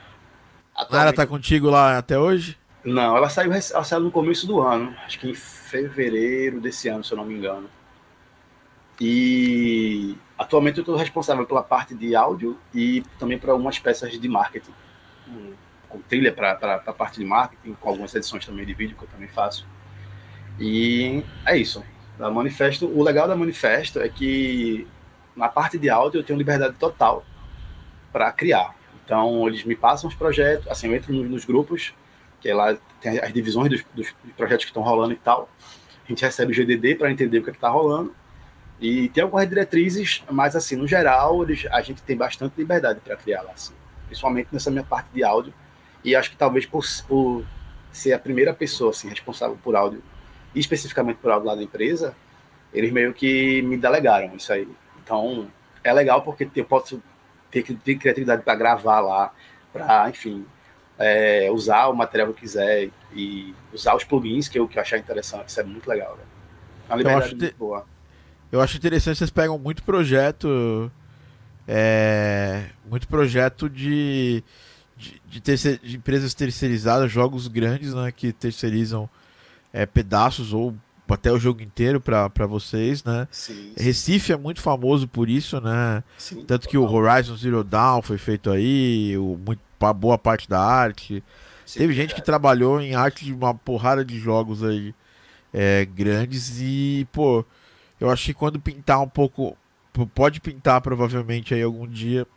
Nara 0.90 1.14
tá 1.14 1.28
contigo 1.28 1.70
lá 1.70 1.98
até 1.98 2.18
hoje? 2.18 2.58
Não, 2.84 3.18
ela 3.18 3.30
saiu, 3.30 3.52
ela 3.52 3.84
saiu 3.84 4.02
no 4.02 4.12
começo 4.12 4.48
do 4.48 4.62
ano. 4.62 4.96
Acho 5.06 5.20
que 5.20 5.30
em 5.30 5.34
fevereiro 5.34 6.62
desse 6.62 6.88
ano, 6.88 7.04
se 7.04 7.12
eu 7.12 7.18
não 7.18 7.26
me 7.26 7.36
engano. 7.36 7.70
E 9.00 10.16
atualmente 10.38 10.78
eu 10.78 10.82
estou 10.82 10.96
responsável 10.96 11.46
pela 11.46 11.64
parte 11.64 11.94
de 11.94 12.16
áudio 12.16 12.58
e 12.74 13.04
também 13.20 13.38
para 13.38 13.52
algumas 13.52 13.78
peças 13.80 14.20
de 14.20 14.30
marketing. 14.30 14.74
Com 15.90 16.00
trilha 16.00 16.32
para 16.32 16.52
a 16.86 16.94
parte 16.94 17.20
de 17.20 17.26
marketing, 17.26 17.74
com 17.74 17.90
algumas 17.90 18.14
edições 18.16 18.46
também 18.46 18.66
de 18.66 18.74
vídeo 18.74 18.96
que 18.98 19.04
eu 19.04 19.10
também 19.10 19.28
faço. 19.28 19.68
E 20.60 21.24
é 21.46 21.58
isso. 21.58 21.84
Da 22.18 22.30
Manifesto, 22.32 22.88
o 22.88 23.04
legal 23.04 23.28
da 23.28 23.36
Manifesto 23.36 24.00
é 24.00 24.08
que 24.08 24.88
na 25.36 25.50
parte 25.50 25.78
de 25.78 25.90
áudio 25.90 26.20
eu 26.20 26.24
tenho 26.24 26.40
liberdade 26.40 26.76
total 26.78 27.26
para 28.12 28.32
criar. 28.32 28.74
Então 29.04 29.46
eles 29.48 29.66
me 29.66 29.76
passam 29.76 30.10
os 30.10 30.16
projetos, 30.16 30.68
assim, 30.70 30.88
eu 30.88 30.96
entro 30.96 31.14
nos, 31.14 31.30
nos 31.30 31.46
grupos, 31.46 31.94
que 32.40 32.50
é 32.50 32.56
lá 32.56 32.78
tem 33.02 33.20
as 33.20 33.34
divisões 33.34 33.70
dos, 33.70 33.84
dos 33.94 34.16
projetos 34.38 34.64
que 34.64 34.72
estão 34.72 34.82
rolando 34.82 35.14
e 35.14 35.18
tal. 35.18 35.50
A 36.06 36.08
gente 36.08 36.24
recebe 36.24 36.54
o 36.54 36.56
GDD 36.56 36.96
para 36.96 37.12
entender 37.12 37.40
o 37.40 37.44
que 37.44 37.50
é 37.50 37.54
está 37.54 37.68
rolando 37.68 38.16
e 38.80 39.10
tem 39.10 39.24
algumas 39.24 39.48
diretrizes, 39.48 40.24
mas 40.30 40.56
assim, 40.56 40.76
no 40.76 40.88
geral, 40.88 41.44
eles, 41.44 41.66
a 41.72 41.82
gente 41.82 42.02
tem 42.04 42.16
bastante 42.16 42.54
liberdade 42.58 43.00
para 43.00 43.16
criar 43.16 43.42
lá, 43.42 43.52
assim, 43.54 43.74
principalmente 44.08 44.50
nessa 44.52 44.70
minha 44.70 44.84
parte 44.84 45.08
de 45.14 45.24
áudio. 45.24 45.54
E 46.04 46.16
acho 46.16 46.30
que 46.30 46.38
talvez 46.38 46.66
por, 46.66 46.84
por 47.08 47.44
ser 47.92 48.14
a 48.14 48.20
primeira 48.20 48.54
pessoa 48.54 48.92
assim, 48.92 49.08
responsável 49.08 49.58
por 49.64 49.76
áudio, 49.76 50.04
especificamente 50.54 51.18
por 51.18 51.32
áudio 51.32 51.48
lá 51.48 51.56
da 51.56 51.64
empresa, 51.64 52.16
eles 52.74 52.92
meio 52.92 53.14
que 53.14 53.62
me 53.62 53.78
delegaram 53.78 54.36
isso 54.36 54.52
aí. 54.52 54.68
Então, 55.04 55.48
é 55.84 55.94
legal 55.94 56.22
porque 56.22 56.48
eu 56.56 56.66
posso 56.66 57.02
ter, 57.50 57.64
ter 57.64 57.96
criatividade 57.96 58.44
para 58.44 58.56
gravar 58.56 59.00
lá, 59.00 59.34
para, 59.72 60.10
enfim, 60.10 60.46
é, 61.00 61.50
usar 61.52 61.88
o 61.88 61.94
material 61.94 62.28
que 62.28 62.34
eu 62.34 62.40
quiser 62.40 62.90
e 63.14 63.56
usar 63.74 63.96
os 63.96 64.04
plugins 64.04 64.48
que 64.48 64.60
eu, 64.60 64.68
que 64.68 64.78
eu 64.78 64.82
achar 64.82 64.98
interessante. 64.98 65.50
Isso 65.50 65.60
é 65.60 65.64
muito 65.64 65.90
legal. 65.90 66.16
Véio. 66.16 66.28
É 66.90 66.92
uma 66.92 66.98
liberdade 66.98 67.36
muito 67.36 67.58
boa. 67.58 67.95
Eu 68.56 68.62
acho 68.62 68.78
interessante 68.78 69.18
vocês 69.18 69.30
pegam 69.30 69.60
muito 69.60 69.84
projeto. 69.84 70.90
É, 71.68 72.70
muito 72.90 73.06
projeto 73.06 73.70
de, 73.70 74.42
de, 74.96 75.22
de, 75.28 75.42
terceir, 75.42 75.78
de, 75.84 75.98
empresas 75.98 76.34
terceirizadas, 76.34 77.12
jogos 77.12 77.50
grandes, 77.50 77.94
né? 77.94 78.14
Que 78.14 78.32
terceirizam 78.32 79.10
é, 79.74 79.86
pedaços 79.86 80.54
ou 80.54 80.74
até 81.10 81.30
o 81.34 81.38
jogo 81.38 81.62
inteiro 81.62 82.00
para 82.00 82.48
vocês, 82.48 83.04
né? 83.04 83.28
Sim, 83.30 83.74
sim. 83.76 83.84
Recife 83.84 84.32
é 84.32 84.38
muito 84.38 84.62
famoso 84.62 85.06
por 85.06 85.30
isso, 85.30 85.60
né? 85.60 86.02
Sim, 86.18 86.46
Tanto 86.46 86.70
que 86.70 86.78
o 86.78 86.90
Horizon 86.90 87.36
Zero 87.36 87.62
Dawn 87.62 88.02
foi 88.02 88.18
feito 88.18 88.50
aí, 88.50 89.18
o, 89.18 89.38
muito, 89.46 89.60
boa 89.96 90.18
parte 90.18 90.48
da 90.48 90.62
arte. 90.62 91.22
Teve 91.74 91.94
gente 91.94 92.14
é. 92.14 92.16
que 92.16 92.22
trabalhou 92.22 92.80
em 92.80 92.96
arte 92.96 93.26
de 93.26 93.34
uma 93.34 93.54
porrada 93.54 94.06
de 94.06 94.18
jogos 94.18 94.64
aí 94.64 94.96
é, 95.54 95.84
grandes 95.84 96.62
e, 96.62 97.06
pô, 97.12 97.46
eu 98.00 98.10
acho 98.10 98.26
que 98.26 98.34
quando 98.34 98.60
pintar 98.60 99.02
um 99.02 99.08
pouco, 99.08 99.58
pode 100.14 100.42
pintar 100.42 100.82
provavelmente 100.82 101.54
aí 101.54 101.62
algum 101.62 101.88
dia 101.88 102.28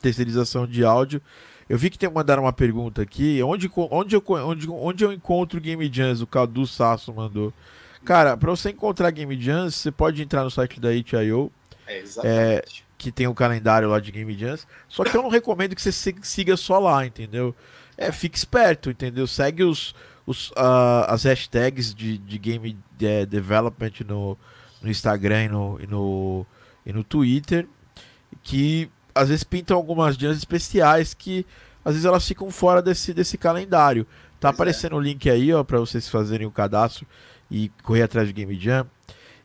terceirização 0.00 0.66
de 0.66 0.84
áudio. 0.84 1.22
Eu 1.68 1.78
vi 1.78 1.88
que 1.88 1.98
tem 1.98 2.10
mandaram 2.10 2.42
uma 2.42 2.52
pergunta 2.52 3.00
aqui, 3.02 3.42
onde, 3.42 3.70
onde, 3.74 4.16
eu, 4.16 4.22
onde, 4.26 4.68
onde 4.68 5.04
eu 5.04 5.12
encontro 5.12 5.60
Game 5.60 5.90
Jams? 5.90 6.20
O 6.20 6.26
Cadu 6.26 6.66
Sasso 6.66 7.12
mandou. 7.14 7.52
Cara, 8.04 8.36
para 8.36 8.50
você 8.50 8.70
encontrar 8.70 9.10
Game 9.10 9.40
Jams, 9.40 9.76
você 9.76 9.90
pode 9.92 10.20
entrar 10.20 10.42
no 10.42 10.50
site 10.50 10.80
da 10.80 10.92
itch.io. 10.92 11.52
É, 11.86 11.98
exatamente. 11.98 12.38
É, 12.38 12.64
que 12.98 13.10
tem 13.10 13.26
o 13.26 13.34
calendário 13.34 13.88
lá 13.88 14.00
de 14.00 14.10
Game 14.10 14.36
Jams. 14.36 14.66
Só 14.88 15.04
que 15.04 15.16
eu 15.16 15.22
não 15.22 15.30
recomendo 15.30 15.74
que 15.74 15.82
você 15.82 15.92
siga 16.22 16.56
só 16.56 16.78
lá, 16.78 17.06
entendeu? 17.06 17.54
É, 17.96 18.10
fique 18.10 18.36
esperto, 18.36 18.90
entendeu? 18.90 19.26
Segue 19.26 19.62
os, 19.62 19.94
os, 20.26 20.50
uh, 20.50 21.06
as 21.08 21.24
hashtags 21.24 21.94
de, 21.94 22.18
de 22.18 22.38
game 22.38 22.76
de 22.96 23.26
development 23.26 23.92
no, 24.06 24.36
no 24.82 24.90
Instagram 24.90 25.44
e 25.44 25.48
no, 25.48 25.80
e 25.80 25.86
no, 25.86 26.46
e 26.84 26.92
no 26.92 27.04
Twitter, 27.04 27.66
que 28.42 28.90
às 29.14 29.28
vezes 29.28 29.44
pintam 29.44 29.76
algumas 29.76 30.16
dias 30.16 30.36
especiais 30.36 31.14
que 31.14 31.46
às 31.84 31.94
vezes 31.94 32.04
elas 32.04 32.26
ficam 32.26 32.50
fora 32.50 32.80
desse, 32.80 33.12
desse 33.12 33.36
calendário. 33.36 34.04
Tá 34.40 34.48
pois 34.48 34.52
é. 34.52 34.54
aparecendo 34.54 34.96
o 34.96 35.00
é. 35.00 35.04
link 35.04 35.28
aí, 35.28 35.52
ó, 35.52 35.62
para 35.62 35.78
vocês 35.78 36.08
fazerem 36.08 36.46
o 36.46 36.50
cadastro 36.50 37.06
e 37.50 37.70
correr 37.82 38.02
atrás 38.02 38.26
de 38.26 38.32
Game 38.32 38.58
Jam. 38.58 38.86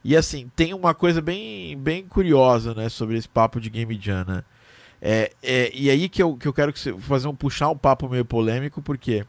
E 0.03 0.15
assim, 0.15 0.49
tem 0.55 0.73
uma 0.73 0.93
coisa 0.93 1.21
bem, 1.21 1.77
bem 1.77 2.07
curiosa, 2.07 2.73
né, 2.73 2.87
sobre 2.87 3.17
esse 3.17 3.27
papo 3.27 3.59
de 3.59 3.69
Game 3.69 3.99
Jam, 3.99 4.23
né? 4.25 4.43
É, 5.01 5.31
é, 5.43 5.71
e 5.73 5.89
aí 5.89 6.09
que 6.09 6.23
eu, 6.23 6.35
que 6.35 6.47
eu 6.47 6.53
quero 6.53 6.73
que 6.73 6.79
você, 6.79 6.97
fazer 6.97 7.27
um 7.27 7.35
puxar 7.35 7.69
um 7.69 7.77
papo 7.77 8.09
meio 8.09 8.25
polêmico, 8.25 8.81
porque 8.81 9.25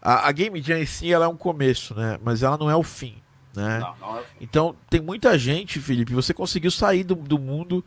a, 0.00 0.28
a 0.28 0.32
Game 0.32 0.62
Jam 0.62 0.78
em 0.78 0.86
si 0.86 1.12
ela 1.12 1.26
é 1.26 1.28
um 1.28 1.36
começo, 1.36 1.94
né? 1.94 2.18
Mas 2.22 2.42
ela 2.42 2.56
não 2.56 2.70
é 2.70 2.76
o 2.76 2.82
fim. 2.82 3.16
Né? 3.56 3.80
Não, 3.80 3.96
não 3.98 4.18
é... 4.18 4.22
Então 4.40 4.76
tem 4.88 5.00
muita 5.00 5.38
gente, 5.38 5.80
Felipe, 5.80 6.12
você 6.12 6.34
conseguiu 6.34 6.70
sair 6.70 7.02
do, 7.02 7.14
do 7.14 7.38
mundo 7.38 7.84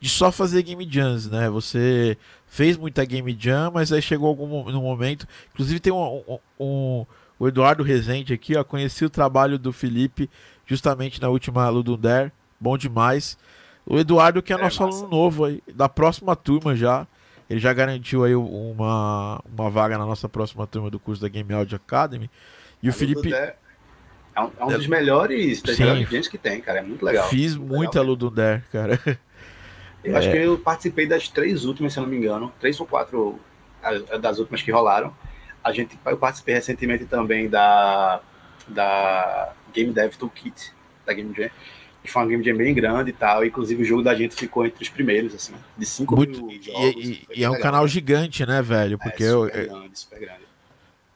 de 0.00 0.08
só 0.08 0.32
fazer 0.32 0.62
game 0.62 0.88
jams, 0.90 1.30
né? 1.30 1.50
Você 1.50 2.16
fez 2.46 2.76
muita 2.76 3.04
game 3.04 3.36
jam, 3.38 3.70
mas 3.70 3.92
aí 3.92 4.00
chegou 4.00 4.28
algum 4.28 4.70
no 4.70 4.80
momento, 4.80 5.28
inclusive 5.52 5.78
tem 5.78 5.92
um, 5.92 6.22
um, 6.26 6.38
um, 6.58 7.06
o 7.38 7.46
Eduardo 7.46 7.82
Rezende 7.82 8.32
aqui, 8.32 8.56
ó, 8.56 8.64
conheci 8.64 9.04
o 9.04 9.10
trabalho 9.10 9.58
do 9.58 9.72
Felipe 9.72 10.28
justamente 10.66 11.20
na 11.20 11.28
última 11.28 11.68
Ludundare, 11.68 12.32
bom 12.58 12.78
demais. 12.78 13.36
O 13.84 13.98
Eduardo 13.98 14.42
que 14.42 14.52
é, 14.52 14.56
é 14.56 14.62
nosso 14.62 14.82
massa. 14.82 14.98
aluno 14.98 15.10
novo 15.10 15.44
aí, 15.44 15.62
da 15.74 15.88
próxima 15.88 16.34
turma 16.34 16.74
já. 16.74 17.06
Ele 17.48 17.58
já 17.58 17.72
garantiu 17.72 18.22
aí 18.22 18.36
uma, 18.36 19.42
uma 19.52 19.68
vaga 19.68 19.98
na 19.98 20.06
nossa 20.06 20.28
próxima 20.28 20.68
turma 20.68 20.88
do 20.88 21.00
curso 21.00 21.20
da 21.20 21.28
Game 21.28 21.52
Audio 21.52 21.74
Academy. 21.74 22.30
E 22.80 22.86
a 22.86 22.90
o 22.90 22.94
Felipe 22.94 23.34
é 24.34 24.40
um, 24.40 24.50
é 24.58 24.64
um 24.64 24.68
dos 24.68 24.86
melhores, 24.86 25.62
das 25.62 25.78
melhores 25.78 26.28
que 26.28 26.38
tem, 26.38 26.60
cara. 26.60 26.78
É 26.78 26.82
muito 26.82 27.04
legal. 27.04 27.28
Fiz 27.28 27.56
muito 27.56 27.74
muita 27.74 28.00
Ludundare, 28.02 28.62
cara. 28.72 28.98
Eu 30.02 30.14
é. 30.14 30.18
acho 30.18 30.30
que 30.30 30.36
eu 30.38 30.58
participei 30.58 31.06
das 31.06 31.28
três 31.28 31.64
últimas, 31.64 31.92
se 31.92 31.98
eu 31.98 32.02
não 32.02 32.10
me 32.10 32.16
engano. 32.16 32.52
Três 32.58 32.78
ou 32.80 32.86
quatro 32.86 33.38
das 34.20 34.38
últimas 34.38 34.62
que 34.62 34.70
rolaram. 34.70 35.14
A 35.62 35.72
gente, 35.72 35.98
eu 36.06 36.16
participei 36.16 36.54
recentemente 36.54 37.04
também 37.04 37.48
da, 37.48 38.20
da 38.66 39.52
Game 39.74 39.92
Dev 39.92 40.14
Toolkit, 40.14 40.72
da 41.04 41.12
Game 41.12 41.34
Jam. 41.36 41.50
Que 42.02 42.10
foi 42.10 42.22
uma 42.22 42.28
Game 42.28 42.42
Jam 42.42 42.56
bem 42.56 42.72
grande 42.72 43.10
e 43.10 43.12
tal. 43.12 43.44
Inclusive 43.44 43.82
o 43.82 43.84
jogo 43.84 44.02
da 44.02 44.14
gente 44.14 44.34
ficou 44.34 44.64
entre 44.64 44.82
os 44.82 44.88
primeiros, 44.88 45.34
assim. 45.34 45.52
De 45.76 45.84
cinco 45.84 46.16
muito, 46.16 46.46
mil 46.46 46.62
jogos. 46.62 46.94
E, 46.96 47.26
e 47.34 47.44
é 47.44 47.50
um 47.50 47.60
canal 47.60 47.86
gigante, 47.86 48.46
né, 48.46 48.62
velho? 48.62 48.94
É, 48.94 49.04
Porque 49.04 49.22
é, 49.22 49.30
super 49.30 49.58
eu, 49.58 49.68
grande, 49.68 49.98
super 49.98 50.18
grande. 50.18 50.49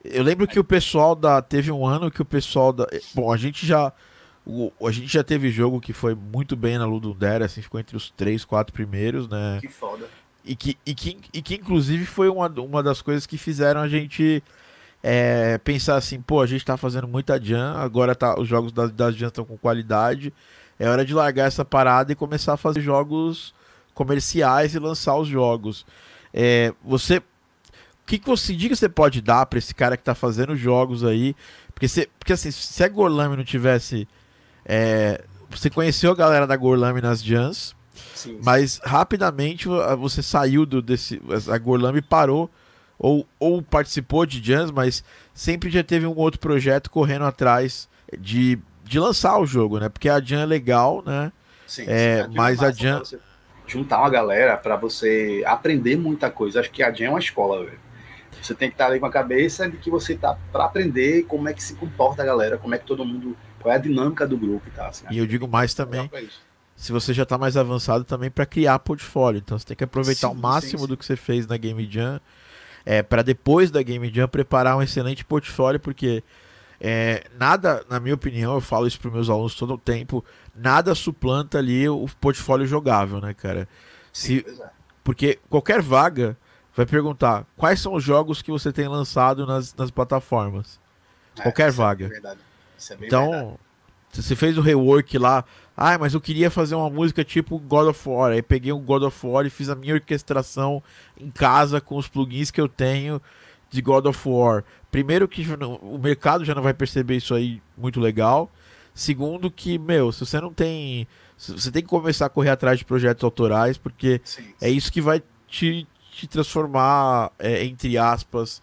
Eu 0.05 0.23
lembro 0.23 0.47
que 0.47 0.61
o 0.61 0.65
pessoal 0.65 1.15
da. 1.15 1.41
Teve 1.41 1.73
um 1.73 1.87
ano 1.87 2.11
que 2.11 2.21
o 2.21 2.25
pessoal 2.25 2.73
da. 2.73 2.87
Bom, 3.15 3.33
a 3.33 3.37
gente 3.37 3.67
já. 3.67 3.93
O, 4.47 4.71
a 4.87 4.91
gente 4.91 5.11
já 5.11 5.25
teve 5.25 5.51
jogo 5.51 5.81
que 5.81 5.95
foi 5.95 6.15
muito 6.15 6.55
bem 6.55 6.77
na 6.77 6.85
Ludundere, 6.85 7.45
assim, 7.45 7.63
ficou 7.63 7.81
entre 7.81 7.97
os 7.97 8.11
três, 8.11 8.45
quatro 8.45 8.75
primeiros, 8.75 9.27
né? 9.27 9.59
Que 9.61 9.69
foda. 9.69 10.07
E 10.45 10.55
que, 10.55 10.77
e 10.85 10.95
que, 10.95 11.19
e 11.33 11.41
que 11.41 11.55
inclusive 11.55 12.05
foi 12.05 12.29
uma, 12.29 12.49
uma 12.61 12.83
das 12.83 13.01
coisas 13.01 13.25
que 13.25 13.39
fizeram 13.39 13.81
a 13.81 13.89
gente 13.89 14.43
é, 15.03 15.57
pensar 15.59 15.97
assim, 15.97 16.21
pô, 16.21 16.43
a 16.43 16.47
gente 16.47 16.63
tá 16.63 16.77
fazendo 16.77 17.09
muita 17.09 17.43
jam, 17.43 17.77
agora 17.79 18.15
tá, 18.15 18.39
os 18.39 18.47
jogos 18.47 18.71
das, 18.71 18.91
das 18.91 19.17
jam 19.17 19.29
estão 19.29 19.47
com 19.47 19.57
qualidade, 19.57 20.33
é 20.79 20.87
hora 20.87 21.05
de 21.05 21.15
largar 21.15 21.47
essa 21.47 21.65
parada 21.65 22.13
e 22.13 22.15
começar 22.17 22.55
a 22.55 22.59
fazer 22.59 22.83
jogos 22.83 23.55
comerciais 23.95 24.75
e 24.75 24.79
lançar 24.79 25.17
os 25.17 25.29
jogos. 25.29 25.87
É, 26.33 26.75
você 26.83 27.23
que, 28.07 28.19
que 28.19 28.27
você 28.27 28.55
diga 28.55 28.75
você 28.75 28.89
pode 28.89 29.21
dar 29.21 29.47
para 29.47 29.59
esse 29.59 29.75
cara 29.75 29.97
que 29.97 30.03
tá 30.03 30.15
fazendo 30.15 30.55
jogos 30.55 31.05
aí? 31.05 31.35
Porque, 31.75 31.89
você, 31.89 32.09
porque 32.19 32.33
assim, 32.33 32.51
se 32.51 32.83
a 32.85 32.89
Gorlami 32.89 33.37
não 33.37 33.45
tivesse. 33.45 34.07
É, 34.65 35.23
você 35.51 35.71
conheceu 35.71 36.11
a 36.11 36.15
galera 36.15 36.47
da 36.47 36.57
Gorlami 36.57 37.01
nas 37.01 37.23
Jans, 37.23 37.77
sim, 38.15 38.31
sim. 38.31 38.41
mas 38.43 38.81
rapidamente 38.83 39.69
você 39.99 40.23
saiu 40.23 40.67
do, 40.67 40.83
desse. 40.83 41.21
A 41.49 41.59
Gorlami 41.59 42.03
parou, 42.03 42.51
ou, 42.99 43.27
ou 43.39 43.63
participou 43.63 44.27
de 44.27 44.43
Jans, 44.43 44.71
mas 44.71 45.05
sempre 45.33 45.71
já 45.71 45.83
teve 45.83 46.07
um 46.07 46.17
outro 46.17 46.41
projeto 46.41 46.91
correndo 46.91 47.25
atrás 47.25 47.89
de, 48.19 48.59
de 48.85 48.99
lançar 48.99 49.39
o 49.39 49.47
jogo, 49.47 49.79
né? 49.79 49.89
Porque 49.89 50.09
a 50.09 50.21
Jan 50.21 50.43
é 50.43 50.47
legal, 50.47 51.03
né? 51.05 51.33
Sim, 51.67 51.85
é, 51.87 52.25
sim, 52.25 52.35
mas 52.35 52.63
a 52.63 52.71
Jan. 52.71 53.03
Juntar 53.67 54.01
uma 54.01 54.11
galera 54.11 54.57
para 54.59 54.77
você 54.77 55.43
aprender 55.47 55.97
muita 55.97 56.31
coisa. 56.31 56.61
Acho 56.61 56.71
que 56.71 56.83
a 56.83 56.93
Jan 56.93 57.07
é 57.07 57.11
uma 57.11 57.19
escola, 57.19 57.65
velho. 57.65 57.84
Você 58.43 58.55
tem 58.55 58.69
que 58.69 58.75
estar 58.75 58.87
ali 58.87 59.01
com 59.01 59.07
a 59.07 59.11
cabeça 59.11 59.69
de 59.69 59.77
que 59.77 59.91
você 59.91 60.15
está 60.15 60.37
para 60.53 60.65
aprender 60.65 61.25
como 61.25 61.49
é 61.49 61.53
que 61.53 61.63
se 61.63 61.75
comporta 61.75 62.23
a 62.23 62.27
galera, 62.27 62.59
como 62.59 62.75
é 62.75 62.79
que 62.79 62.87
todo 62.87 63.05
mundo, 63.05 63.37
qual 63.61 63.73
é 63.73 63.77
a 63.77 63.81
dinâmica 63.81 64.27
do 64.27 64.37
grupo 64.37 64.69
e 64.69 64.71
tal. 64.71 64.89
Assim, 64.89 65.07
e 65.11 65.19
eu 65.19 65.27
digo 65.27 65.49
mais 65.49 65.75
também, 65.75 66.11
se 66.77 66.93
você 66.93 67.13
já 67.13 67.23
está 67.23 67.39
mais 67.39 67.57
avançado 67.57 68.05
também 68.05 68.31
para 68.31 68.47
criar 68.47 68.79
portfólio, 68.79 69.39
então 69.39 69.59
você 69.59 69.67
tem 69.67 69.77
que 69.77 69.85
aproveitar 69.85 70.29
sim, 70.29 70.35
o 70.35 70.37
máximo 70.37 70.79
sim, 70.79 70.85
sim. 70.85 70.89
do 70.89 70.97
que 70.97 71.05
você 71.05 71.17
fez 71.17 71.47
na 71.47 71.57
Game 71.57 71.89
Jam, 71.91 72.21
é, 72.85 73.03
para 73.03 73.23
depois 73.23 73.71
da 73.71 73.83
Game 73.83 74.13
Jam 74.13 74.29
preparar 74.29 74.77
um 74.77 74.83
excelente 74.83 75.25
portfólio, 75.25 75.81
porque 75.81 76.23
é, 76.81 77.25
nada, 77.39 77.85
na 77.89 77.99
minha 77.99 78.15
opinião, 78.15 78.55
eu 78.55 78.61
falo 78.61 78.87
isso 78.87 79.01
para 79.01 79.11
meus 79.11 79.31
alunos 79.31 79.55
todo 79.55 79.75
o 79.75 79.79
tempo, 79.79 80.25
nada 80.55 80.95
suplanta 80.95 81.59
ali 81.59 81.89
o 81.89 82.07
portfólio 82.21 82.67
jogável, 82.67 83.21
né, 83.21 83.33
cara? 83.33 83.69
Se, 84.13 84.45
é. 84.47 84.67
porque 85.03 85.39
qualquer 85.49 85.81
vaga 85.81 86.37
vai 86.75 86.87
perguntar 86.87 87.47
quais 87.57 87.81
são 87.81 87.95
os 87.95 88.03
jogos 88.03 88.43
que 88.43 88.51
você 88.51 88.73
tem 88.73 88.89
lançado 88.89 89.47
nas, 89.47 89.75
nas 89.75 89.91
plataformas. 89.91 90.81
É, 91.39 91.43
Qualquer 91.43 91.69
é 91.69 91.71
vaga. 91.71 92.07
É 92.07 92.35
é 92.93 93.07
então, 93.07 93.31
verdade. 93.31 93.59
Você 94.13 94.37
fez 94.37 94.57
o 94.57 94.61
rework 94.61 95.19
lá. 95.19 95.45
Ah, 95.77 95.99
mas 95.99 96.15
eu 96.15 96.21
queria 96.21 96.51
fazer 96.51 96.75
uma 96.77 96.89
música 96.89 97.25
tipo 97.25 97.59
God 97.59 97.89
of 97.89 98.09
War. 98.09 98.33
Aí 98.33 98.43
peguei 98.43 98.73
um 98.73 98.81
God 98.81 99.03
of 99.03 99.27
War 99.27 99.45
e 99.45 99.51
fiz 99.51 99.69
a 99.69 99.75
minha 99.75 99.95
orquestração 99.95 100.83
em 101.19 101.31
casa 101.31 101.81
com 101.81 101.97
os 101.97 102.07
plugins 102.07 102.51
que 102.51 102.61
eu 102.61 102.69
tenho 102.69 103.21
de 103.71 103.83
God 103.83 104.07
of 104.07 104.29
War. 104.29 104.65
Primeiro 104.91 105.27
que 105.27 105.45
o 105.83 105.99
mercado 105.99 106.45
já 106.45 106.55
não 106.55 106.63
vai 106.63 106.73
perceber 106.73 107.17
isso 107.17 107.35
aí 107.35 107.61
muito 107.77 107.99
legal. 107.99 108.51
Segundo 108.95 109.51
que, 109.51 109.77
meu, 109.77 110.13
se 110.13 110.21
você 110.21 110.41
não 110.41 110.53
tem. 110.53 111.09
Você 111.37 111.73
tem 111.73 111.83
que 111.83 111.89
começar 111.89 112.27
a 112.27 112.31
correr 112.31 112.51
atrás 112.51 112.79
de 112.79 112.85
projetos 112.85 113.25
autorais, 113.25 113.77
porque 113.77 114.21
sim, 114.25 114.43
sim. 114.43 114.55
é 114.61 114.71
isso 114.71 114.93
que 114.93 115.01
vai 115.01 115.21
te, 115.49 115.85
te 116.15 116.27
transformar, 116.27 117.33
é, 117.39 117.65
entre 117.65 117.99
aspas, 117.99 118.63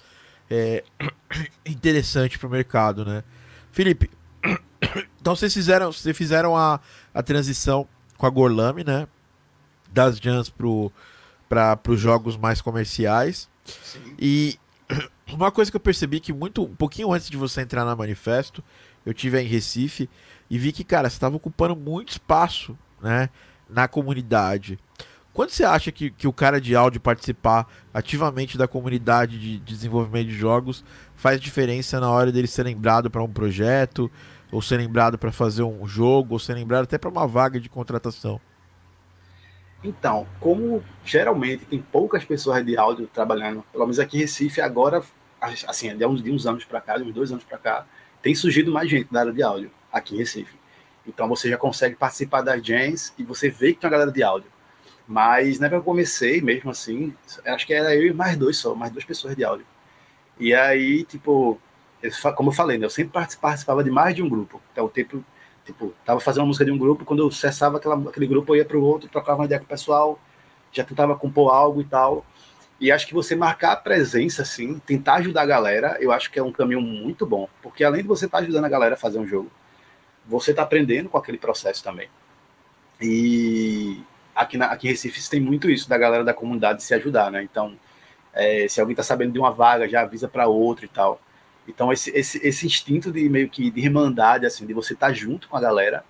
é, 0.49 0.83
interessante 1.65 2.37
para 2.37 2.47
o 2.47 2.51
mercado, 2.51 3.05
né? 3.05 3.23
Felipe, 3.71 4.09
então 5.19 5.35
vocês 5.35 5.53
fizeram, 5.53 5.91
vocês 5.91 6.15
fizeram 6.17 6.55
a, 6.55 6.79
a 7.13 7.23
transição 7.23 7.87
com 8.17 8.25
a 8.25 8.29
Gorlami, 8.29 8.83
né? 8.83 9.07
Das 9.91 10.17
jams 10.17 10.51
para 11.49 11.79
os 11.89 11.99
jogos 11.99 12.37
mais 12.37 12.61
comerciais. 12.61 13.49
Sim. 13.65 14.15
E 14.17 14.59
uma 15.31 15.51
coisa 15.51 15.69
que 15.69 15.77
eu 15.77 15.81
percebi 15.81 16.19
que 16.19 16.33
muito 16.33 16.63
um 16.63 16.75
pouquinho 16.75 17.11
antes 17.11 17.29
de 17.29 17.37
você 17.37 17.61
entrar 17.61 17.85
na 17.85 17.95
manifesto, 17.95 18.63
eu 19.05 19.13
tive 19.13 19.41
em 19.41 19.47
Recife 19.47 20.09
e 20.49 20.57
vi 20.57 20.71
que, 20.71 20.83
cara, 20.83 21.09
você 21.09 21.15
estava 21.15 21.35
ocupando 21.35 21.75
muito 21.75 22.09
espaço, 22.09 22.77
né, 23.01 23.29
na 23.69 23.87
comunidade. 23.87 24.77
Quando 25.33 25.49
você 25.49 25.63
acha 25.63 25.91
que, 25.91 26.11
que 26.11 26.27
o 26.27 26.33
cara 26.33 26.59
de 26.59 26.75
áudio 26.75 26.99
participar 26.99 27.65
ativamente 27.93 28.57
da 28.57 28.67
comunidade 28.67 29.39
de 29.39 29.59
desenvolvimento 29.59 30.27
de 30.27 30.33
jogos 30.33 30.83
faz 31.15 31.39
diferença 31.39 32.01
na 32.01 32.11
hora 32.11 32.31
dele 32.31 32.47
ser 32.47 32.63
lembrado 32.63 33.09
para 33.09 33.23
um 33.23 33.31
projeto, 33.31 34.11
ou 34.51 34.61
ser 34.61 34.77
lembrado 34.77 35.17
para 35.17 35.31
fazer 35.31 35.63
um 35.63 35.87
jogo, 35.87 36.33
ou 36.33 36.39
ser 36.39 36.53
lembrado 36.53 36.83
até 36.83 36.97
para 36.97 37.09
uma 37.09 37.25
vaga 37.25 37.61
de 37.61 37.69
contratação? 37.69 38.41
Então, 39.81 40.27
como 40.39 40.83
geralmente 41.05 41.65
tem 41.65 41.81
poucas 41.81 42.25
pessoas 42.25 42.63
de 42.65 42.77
áudio 42.77 43.07
trabalhando, 43.07 43.63
pelo 43.71 43.85
menos 43.85 43.99
aqui 43.99 44.17
em 44.17 44.21
Recife, 44.21 44.59
agora, 44.59 45.01
assim, 45.65 45.95
de 45.95 46.05
uns, 46.05 46.21
de 46.21 46.29
uns 46.29 46.45
anos 46.45 46.65
para 46.65 46.81
cá, 46.81 46.97
de 46.97 47.03
uns 47.03 47.13
dois 47.13 47.31
anos 47.31 47.45
para 47.45 47.57
cá, 47.57 47.85
tem 48.21 48.35
surgido 48.35 48.69
mais 48.69 48.89
gente 48.89 49.11
da 49.11 49.21
área 49.21 49.33
de 49.33 49.41
áudio 49.41 49.71
aqui 49.91 50.15
em 50.15 50.17
Recife. 50.19 50.59
Então 51.07 51.27
você 51.27 51.49
já 51.49 51.57
consegue 51.57 51.95
participar 51.95 52.41
das 52.41 52.61
jams 52.61 53.13
e 53.17 53.23
você 53.23 53.49
vê 53.49 53.73
que 53.73 53.79
tem 53.79 53.87
uma 53.87 53.91
galera 53.91 54.11
de 54.11 54.21
áudio. 54.21 54.50
Mas 55.11 55.59
na 55.59 55.65
época 55.65 55.81
que 55.81 55.89
eu 55.89 55.91
comecei, 55.91 56.39
mesmo 56.39 56.71
assim, 56.71 57.13
acho 57.45 57.67
que 57.67 57.73
era 57.73 57.93
eu 57.93 58.07
e 58.07 58.13
mais 58.13 58.37
dois 58.37 58.55
só, 58.55 58.73
mais 58.73 58.93
duas 58.93 59.03
pessoas 59.03 59.35
de 59.35 59.43
áudio. 59.43 59.65
E 60.39 60.53
aí, 60.53 61.03
tipo, 61.03 61.59
eu, 62.01 62.33
como 62.33 62.49
eu 62.49 62.53
falei, 62.53 62.77
né, 62.77 62.85
eu 62.85 62.89
sempre 62.89 63.11
participava 63.11 63.83
de 63.83 63.91
mais 63.91 64.15
de 64.15 64.23
um 64.23 64.29
grupo. 64.29 64.61
Então, 64.71 64.87
tipo, 64.87 65.21
tipo, 65.65 65.93
tava 66.05 66.21
fazendo 66.21 66.43
uma 66.43 66.47
música 66.47 66.63
de 66.63 66.71
um 66.71 66.77
grupo, 66.77 67.03
quando 67.03 67.23
eu 67.23 67.29
cessava 67.29 67.75
aquela, 67.75 67.95
aquele 68.09 68.25
grupo, 68.25 68.53
eu 68.53 68.59
ia 68.59 68.65
para 68.65 68.77
o 68.77 68.83
outro, 68.83 69.09
trocava 69.09 69.39
uma 69.39 69.45
ideia 69.45 69.59
com 69.59 69.65
o 69.65 69.67
pessoal, 69.67 70.17
já 70.71 70.85
tentava 70.85 71.13
compor 71.17 71.53
algo 71.53 71.81
e 71.81 71.85
tal. 71.85 72.25
E 72.79 72.89
acho 72.89 73.05
que 73.05 73.13
você 73.13 73.35
marcar 73.35 73.73
a 73.73 73.75
presença, 73.75 74.43
assim, 74.43 74.79
tentar 74.79 75.15
ajudar 75.15 75.41
a 75.41 75.45
galera, 75.45 75.97
eu 75.99 76.13
acho 76.13 76.31
que 76.31 76.39
é 76.39 76.43
um 76.43 76.53
caminho 76.53 76.79
muito 76.79 77.25
bom. 77.25 77.49
Porque 77.61 77.83
além 77.83 78.01
de 78.01 78.07
você 78.07 78.27
estar 78.27 78.37
tá 78.37 78.43
ajudando 78.45 78.63
a 78.63 78.69
galera 78.69 78.95
a 78.95 78.97
fazer 78.97 79.19
um 79.19 79.27
jogo, 79.27 79.51
você 80.25 80.51
está 80.51 80.63
aprendendo 80.63 81.09
com 81.09 81.17
aquele 81.17 81.37
processo 81.37 81.83
também. 81.83 82.07
E 83.01 84.01
aqui, 84.35 84.57
na, 84.57 84.67
aqui 84.67 84.87
em 84.87 84.91
Recife 84.91 85.29
tem 85.29 85.39
muito 85.39 85.69
isso, 85.69 85.89
da 85.89 85.97
galera 85.97 86.23
da 86.23 86.33
comunidade 86.33 86.83
se 86.83 86.93
ajudar, 86.93 87.31
né? 87.31 87.43
Então, 87.43 87.77
é, 88.33 88.67
se 88.67 88.79
alguém 88.79 88.93
está 88.93 89.03
sabendo 89.03 89.33
de 89.33 89.39
uma 89.39 89.51
vaga, 89.51 89.87
já 89.87 90.01
avisa 90.01 90.27
para 90.27 90.47
outro 90.47 90.85
e 90.85 90.87
tal. 90.87 91.21
Então, 91.67 91.91
esse, 91.91 92.09
esse, 92.11 92.45
esse 92.45 92.65
instinto 92.65 93.11
de 93.11 93.27
meio 93.29 93.49
que 93.49 93.69
de 93.69 93.81
irmandade, 93.81 94.45
assim, 94.45 94.65
de 94.65 94.73
você 94.73 94.93
estar 94.93 95.07
tá 95.07 95.13
junto 95.13 95.47
com 95.47 95.57
a 95.57 95.61
galera, 95.61 96.03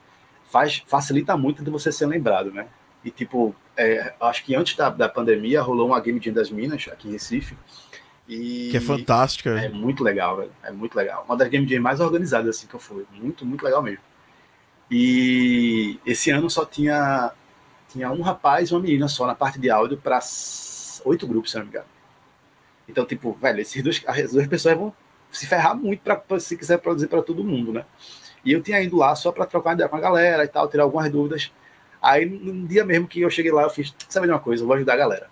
faz, 0.45 0.83
facilita 0.87 1.35
muito 1.35 1.63
de 1.63 1.69
você 1.69 1.91
ser 1.91 2.05
lembrado, 2.05 2.51
né? 2.51 2.67
E, 3.03 3.09
tipo, 3.09 3.55
é, 3.75 4.13
acho 4.21 4.43
que 4.43 4.55
antes 4.55 4.75
da, 4.75 4.89
da 4.89 5.09
pandemia 5.09 5.61
rolou 5.61 5.87
uma 5.87 5.99
Game 5.99 6.21
Jam 6.21 6.33
das 6.33 6.51
Minas 6.51 6.87
aqui 6.91 7.07
em 7.07 7.11
Recife. 7.11 7.57
E 8.27 8.69
que 8.71 8.77
é 8.77 8.81
fantástica. 8.81 9.49
É 9.59 9.69
muito 9.69 10.03
legal, 10.03 10.37
velho. 10.37 10.51
É 10.63 10.71
muito 10.71 10.95
legal. 10.95 11.25
Uma 11.27 11.35
das 11.35 11.49
Game 11.49 11.67
Jam 11.67 11.81
mais 11.81 11.99
organizadas 11.99 12.55
assim 12.55 12.67
que 12.67 12.73
eu 12.73 12.79
fui. 12.79 13.05
Muito, 13.11 13.45
muito 13.45 13.63
legal 13.65 13.81
mesmo. 13.81 14.03
E 14.89 15.99
esse 16.05 16.29
ano 16.31 16.49
só 16.49 16.65
tinha 16.65 17.31
tinha 17.91 18.11
um 18.11 18.21
rapaz 18.21 18.69
e 18.69 18.73
uma 18.73 18.81
menina 18.81 19.07
só 19.07 19.25
na 19.27 19.35
parte 19.35 19.59
de 19.59 19.69
áudio 19.69 19.97
para 19.97 20.19
oito 21.05 21.27
grupos, 21.27 21.51
se 21.51 21.57
não 21.57 21.63
me 21.63 21.69
engano. 21.69 21.85
Então, 22.87 23.05
tipo, 23.05 23.33
velho, 23.33 23.59
esses 23.59 23.81
dois, 23.83 24.03
as 24.05 24.31
duas 24.31 24.47
pessoas 24.47 24.77
vão 24.77 24.93
se 25.31 25.47
ferrar 25.47 25.75
muito 25.75 26.01
para 26.01 26.39
se 26.39 26.57
quiser 26.57 26.77
produzir 26.77 27.07
para 27.07 27.21
todo 27.21 27.43
mundo, 27.43 27.71
né? 27.71 27.85
E 28.43 28.51
eu 28.51 28.61
tinha 28.61 28.81
ido 28.81 28.97
lá 28.97 29.15
só 29.15 29.31
para 29.31 29.45
trocar 29.45 29.73
ideia 29.73 29.87
com 29.87 29.95
a 29.95 29.99
galera 29.99 30.43
e 30.43 30.47
tal, 30.47 30.67
tirar 30.67 30.83
algumas 30.83 31.09
dúvidas. 31.09 31.51
Aí, 32.01 32.25
no 32.25 32.67
dia 32.67 32.83
mesmo 32.83 33.07
que 33.07 33.21
eu 33.21 33.29
cheguei 33.29 33.51
lá, 33.51 33.63
eu 33.63 33.69
fiz, 33.69 33.93
sabe 34.09 34.25
de 34.25 34.33
uma 34.33 34.39
coisa, 34.39 34.63
eu 34.63 34.67
vou 34.67 34.75
ajudar 34.75 34.93
a 34.93 34.97
galera. 34.97 35.29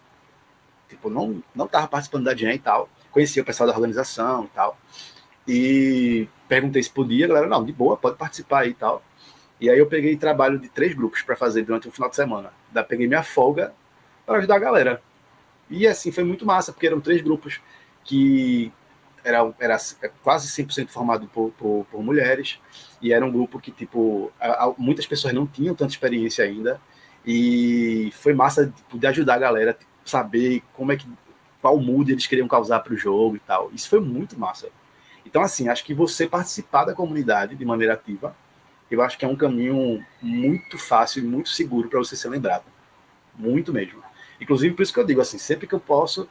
Tipo, 0.87 1.09
não, 1.09 1.43
não 1.53 1.67
tava 1.67 1.87
participando 1.87 2.25
da 2.25 2.35
Jam 2.35 2.53
e 2.53 2.59
tal, 2.59 2.89
conhecia 3.11 3.41
o 3.41 3.45
pessoal 3.45 3.67
da 3.67 3.75
organização 3.75 4.45
e 4.45 4.47
tal. 4.49 4.77
E 5.47 6.27
perguntei 6.47 6.81
se 6.83 6.89
podia, 6.89 7.25
a 7.25 7.29
galera, 7.29 7.47
não, 7.47 7.63
de 7.65 7.73
boa, 7.73 7.97
pode 7.97 8.17
participar 8.17 8.59
aí 8.59 8.69
e 8.69 8.73
tal. 8.73 9.03
E 9.59 9.69
aí 9.69 9.77
eu 9.77 9.87
peguei 9.87 10.15
trabalho 10.15 10.57
de 10.57 10.69
três 10.69 10.93
grupos 10.93 11.21
para 11.21 11.35
fazer 11.35 11.63
durante 11.63 11.87
o 11.87 11.91
final 11.91 12.09
de 12.09 12.15
semana. 12.15 12.51
Da 12.71 12.83
peguei 12.83 13.07
minha 13.07 13.23
folga 13.23 13.73
para 14.25 14.37
ajudar 14.37 14.55
a 14.55 14.59
galera. 14.59 15.01
E 15.69 15.85
assim, 15.85 16.11
foi 16.11 16.23
muito 16.23 16.45
massa, 16.45 16.71
porque 16.71 16.87
eram 16.87 17.01
três 17.01 17.21
grupos 17.21 17.59
que 18.03 18.71
era, 19.23 19.53
era 19.59 19.77
quase 20.23 20.47
100% 20.47 20.87
formado 20.89 21.27
por, 21.27 21.51
por, 21.51 21.85
por, 21.91 22.03
mulheres, 22.03 22.59
e 23.01 23.13
era 23.13 23.25
um 23.25 23.31
grupo 23.31 23.59
que, 23.59 23.71
tipo, 23.71 24.31
muitas 24.77 25.05
pessoas 25.05 25.33
não 25.33 25.45
tinham 25.45 25.75
tanta 25.75 25.91
experiência 25.91 26.43
ainda, 26.43 26.81
e 27.25 28.09
foi 28.13 28.33
massa 28.33 28.67
tipo, 28.67 28.97
de 28.97 29.05
ajudar 29.07 29.35
a 29.35 29.39
galera 29.39 29.73
tipo, 29.73 29.91
saber 30.05 30.63
como 30.73 30.91
é 30.91 30.97
que, 30.97 31.07
qual 31.61 31.77
mood 31.77 32.11
eles 32.11 32.25
queriam 32.25 32.47
causar 32.47 32.79
para 32.79 32.93
o 32.93 32.97
jogo 32.97 33.35
e 33.35 33.39
tal. 33.39 33.69
Isso 33.73 33.89
foi 33.89 33.99
muito 33.99 34.39
massa. 34.39 34.69
Então, 35.25 35.41
assim, 35.41 35.67
acho 35.67 35.83
que 35.83 35.93
você 35.93 36.25
participar 36.25 36.85
da 36.85 36.95
comunidade 36.95 37.55
de 37.55 37.65
maneira 37.65 37.93
ativa 37.93 38.35
eu 38.89 39.01
acho 39.01 39.17
que 39.17 39.25
é 39.25 39.27
um 39.27 39.35
caminho 39.35 40.03
muito 40.21 40.77
fácil 40.77 41.23
e 41.23 41.25
muito 41.25 41.49
seguro 41.49 41.89
para 41.89 41.99
você 41.99 42.15
ser 42.15 42.29
lembrado. 42.29 42.65
Muito 43.35 43.71
mesmo. 43.71 44.01
Inclusive, 44.41 44.73
por 44.73 44.83
isso 44.83 44.93
que 44.93 44.99
eu 44.99 45.05
digo 45.05 45.21
assim, 45.21 45.37
sempre 45.37 45.67
que 45.67 45.75
eu 45.75 45.79
posso, 45.79 46.27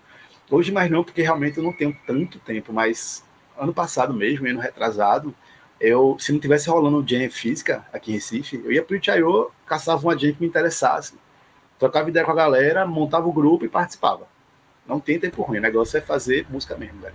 hoje 0.50 0.72
mais 0.72 0.90
não, 0.90 1.04
porque 1.04 1.22
realmente 1.22 1.58
eu 1.58 1.64
não 1.64 1.72
tenho 1.72 1.96
tanto 2.06 2.38
tempo, 2.38 2.72
mas 2.72 3.24
ano 3.56 3.72
passado 3.72 4.14
mesmo, 4.14 4.46
ano 4.46 4.60
retrasado, 4.60 5.34
eu, 5.80 6.16
se 6.18 6.32
não 6.32 6.40
tivesse 6.40 6.68
rolando 6.68 7.06
Jam 7.06 7.30
física 7.30 7.86
aqui 7.92 8.10
em 8.10 8.14
Recife, 8.14 8.60
eu 8.64 8.72
ia 8.72 8.82
pro 8.82 8.96
Itaiô, 8.96 9.50
caçava 9.66 10.02
uma 10.06 10.18
Jam 10.18 10.32
que 10.32 10.40
me 10.40 10.48
interessasse, 10.48 11.14
trocava 11.78 12.08
ideia 12.08 12.24
com 12.24 12.32
a 12.32 12.34
galera, 12.34 12.86
montava 12.86 13.28
o 13.28 13.32
grupo 13.32 13.64
e 13.64 13.68
participava. 13.68 14.26
Não 14.86 14.98
tem 14.98 15.20
tempo 15.20 15.42
ruim, 15.42 15.58
o 15.58 15.62
negócio 15.62 15.98
é 15.98 16.00
fazer 16.00 16.46
música 16.50 16.76
mesmo, 16.76 17.00
velho. 17.00 17.14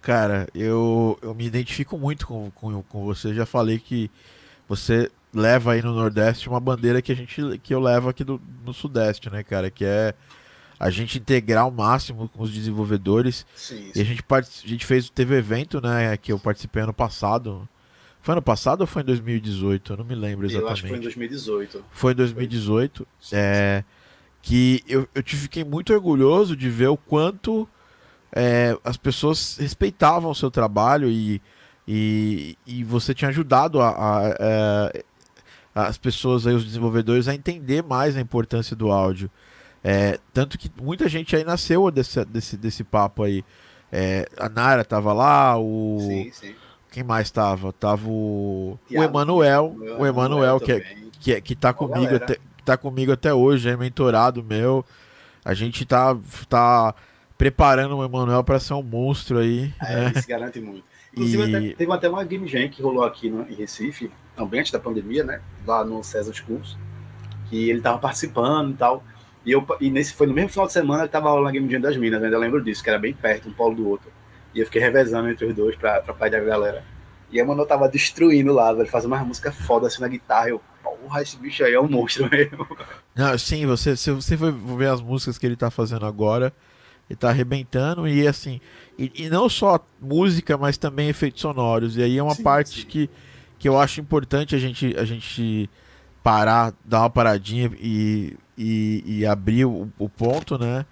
Cara, 0.00 0.48
eu, 0.54 1.18
eu 1.20 1.34
me 1.34 1.46
identifico 1.46 1.98
muito 1.98 2.26
com, 2.26 2.50
com, 2.52 2.82
com 2.82 3.04
você, 3.04 3.34
já 3.34 3.44
falei 3.44 3.78
que 3.78 4.10
você 4.74 5.10
leva 5.34 5.72
aí 5.72 5.82
no 5.82 5.92
Nordeste 5.92 6.48
uma 6.48 6.58
bandeira 6.58 7.02
que 7.02 7.12
a 7.12 7.14
gente 7.14 7.58
que 7.62 7.74
eu 7.74 7.80
levo 7.80 8.08
aqui 8.08 8.24
do, 8.24 8.40
no 8.64 8.72
Sudeste, 8.72 9.28
né, 9.28 9.42
cara, 9.42 9.70
que 9.70 9.84
é 9.84 10.14
a 10.80 10.88
gente 10.88 11.18
integrar 11.18 11.64
ao 11.64 11.70
máximo 11.70 12.26
com 12.30 12.42
os 12.42 12.50
desenvolvedores. 12.50 13.46
Sim, 13.54 13.76
sim. 13.76 13.90
E 13.94 14.00
a 14.00 14.04
gente, 14.04 14.24
a 14.28 14.68
gente 14.68 14.86
fez, 14.86 15.10
teve 15.10 15.36
evento, 15.36 15.78
né, 15.80 16.16
que 16.16 16.32
eu 16.32 16.38
participei 16.38 16.82
ano 16.82 16.94
passado. 16.94 17.68
Foi 18.22 18.32
ano 18.32 18.40
passado 18.40 18.80
ou 18.80 18.86
foi 18.86 19.02
em 19.02 19.04
2018? 19.04 19.92
Eu 19.92 19.96
não 19.98 20.04
me 20.06 20.14
lembro 20.14 20.46
exatamente. 20.46 20.66
Eu 20.66 20.72
acho 20.72 20.82
que 20.82 20.88
foi 20.88 20.98
em 20.98 21.02
2018. 21.02 21.84
Foi 21.90 22.12
em 22.12 22.16
2018. 22.16 23.06
Sim, 23.20 23.36
é, 23.36 23.84
que 24.40 24.82
eu, 24.88 25.06
eu 25.14 25.22
te 25.22 25.36
fiquei 25.36 25.64
muito 25.64 25.92
orgulhoso 25.92 26.56
de 26.56 26.70
ver 26.70 26.88
o 26.88 26.96
quanto 26.96 27.68
é, 28.32 28.76
as 28.82 28.96
pessoas 28.96 29.58
respeitavam 29.58 30.30
o 30.30 30.34
seu 30.34 30.50
trabalho 30.50 31.10
e 31.10 31.42
e, 31.86 32.56
e 32.66 32.84
você 32.84 33.14
tinha 33.14 33.28
ajudado 33.28 33.80
a, 33.80 33.88
a, 33.88 34.18
a, 34.26 34.36
é, 34.38 35.04
as 35.74 35.98
pessoas, 35.98 36.46
aí, 36.46 36.54
os 36.54 36.64
desenvolvedores, 36.64 37.28
a 37.28 37.34
entender 37.34 37.82
mais 37.82 38.16
a 38.16 38.20
importância 38.20 38.76
do 38.76 38.90
áudio. 38.90 39.30
É, 39.82 40.18
tanto 40.32 40.56
que 40.56 40.70
muita 40.80 41.08
gente 41.08 41.34
aí 41.34 41.44
nasceu 41.44 41.90
desse, 41.90 42.24
desse, 42.24 42.56
desse 42.56 42.84
papo 42.84 43.24
aí. 43.24 43.44
É, 43.90 44.28
a 44.38 44.48
Nara 44.48 44.84
tava 44.84 45.12
lá, 45.12 45.58
o. 45.58 45.98
Sim, 46.00 46.30
sim. 46.32 46.54
Quem 46.90 47.02
mais 47.02 47.30
tava? 47.30 47.72
Tava 47.72 48.08
o. 48.08 48.78
Tiago, 48.86 49.04
o 49.04 49.10
Emanuel. 49.10 49.76
O 49.98 50.06
Emanuel, 50.06 50.60
que, 50.60 50.72
é, 50.72 50.96
que, 51.18 51.32
é, 51.32 51.40
que 51.40 51.56
tá 51.56 51.72
comigo 51.72 52.14
até, 52.14 52.36
tá 52.64 52.76
comigo 52.76 53.12
até 53.12 53.34
hoje, 53.34 53.68
é 53.68 53.76
mentorado 53.76 54.42
meu. 54.42 54.84
A 55.44 55.54
gente 55.54 55.84
tá, 55.84 56.16
tá 56.48 56.94
preparando 57.36 57.96
o 57.96 58.04
Emanuel 58.04 58.44
para 58.44 58.60
ser 58.60 58.74
um 58.74 58.82
monstro 58.82 59.38
aí. 59.38 59.74
É, 59.80 59.96
né? 59.96 60.06
ele 60.06 60.22
se 60.22 60.28
garante 60.28 60.60
muito. 60.60 60.91
Inclusive, 61.12 61.42
e... 61.42 61.56
até, 61.56 61.74
teve 61.74 61.92
até 61.92 62.08
uma 62.08 62.24
Game 62.24 62.46
Jam 62.48 62.68
que 62.68 62.82
rolou 62.82 63.04
aqui 63.04 63.28
no, 63.30 63.42
em 63.48 63.54
Recife, 63.54 64.10
também 64.34 64.60
antes 64.60 64.72
da 64.72 64.78
pandemia, 64.78 65.24
né? 65.24 65.40
Lá 65.66 65.84
no 65.84 66.02
César 66.02 66.32
Schools, 66.32 66.76
que 67.48 67.68
ele 67.68 67.80
tava 67.80 67.98
participando 67.98 68.72
e 68.72 68.76
tal. 68.76 69.04
E, 69.44 69.52
eu, 69.52 69.66
e 69.80 69.90
nesse 69.90 70.14
foi 70.14 70.26
no 70.26 70.32
mesmo 70.32 70.50
final 70.50 70.66
de 70.66 70.72
semana 70.72 71.04
que 71.04 71.12
tava 71.12 71.28
rolando 71.28 71.48
a 71.48 71.52
Game 71.52 71.70
Jam 71.70 71.80
das 71.80 71.96
Minas, 71.96 72.20
né? 72.20 72.28
Eu 72.32 72.38
lembro 72.38 72.62
disso, 72.62 72.82
que 72.82 72.88
era 72.88 72.98
bem 72.98 73.12
perto, 73.12 73.48
um 73.48 73.52
polo 73.52 73.74
do 73.74 73.88
outro. 73.88 74.10
E 74.54 74.60
eu 74.60 74.66
fiquei 74.66 74.80
revezando 74.80 75.28
entre 75.28 75.46
os 75.46 75.54
dois 75.54 75.76
para 75.76 76.00
pai 76.14 76.30
da 76.30 76.40
galera. 76.40 76.84
E 77.30 77.40
a 77.40 77.44
Mano 77.44 77.64
tava 77.64 77.88
destruindo 77.88 78.52
lá, 78.52 78.72
velho, 78.72 78.88
fazendo 78.88 79.14
uma 79.14 79.24
música 79.24 79.50
foda 79.50 79.86
assim 79.86 80.02
na 80.02 80.08
guitarra. 80.08 80.50
Eu, 80.50 80.60
porra, 80.82 81.22
esse 81.22 81.36
bicho 81.38 81.64
aí 81.64 81.72
é 81.72 81.80
um 81.80 81.88
monstro 81.88 82.28
mesmo. 82.30 82.66
Não, 83.14 83.36
sim, 83.38 83.64
você, 83.66 83.96
se 83.96 84.10
você 84.10 84.36
for 84.36 84.52
ver 84.52 84.88
as 84.88 85.00
músicas 85.00 85.38
que 85.38 85.46
ele 85.46 85.56
tá 85.56 85.70
fazendo 85.70 86.04
agora, 86.04 86.52
ele 87.10 87.16
tá 87.16 87.28
arrebentando 87.28 88.08
e 88.08 88.26
assim, 88.26 88.60
e, 88.98 89.10
e 89.14 89.28
não 89.28 89.48
só 89.48 89.78
música, 90.00 90.56
mas 90.56 90.76
também 90.76 91.08
efeitos 91.08 91.40
sonoros. 91.40 91.96
E 91.96 92.02
aí 92.02 92.16
é 92.16 92.22
uma 92.22 92.34
sim, 92.34 92.42
parte 92.42 92.80
sim. 92.80 92.86
que 92.86 93.10
que 93.62 93.68
eu 93.68 93.78
acho 93.78 94.00
importante 94.00 94.56
a 94.56 94.58
gente, 94.58 94.92
a 94.98 95.04
gente 95.04 95.70
parar, 96.20 96.74
dar 96.84 97.02
uma 97.02 97.10
paradinha 97.10 97.70
e, 97.78 98.36
e, 98.58 99.04
e 99.06 99.24
abrir 99.24 99.66
o, 99.66 99.88
o, 99.96 100.08
ponto, 100.08 100.58
né? 100.58 100.84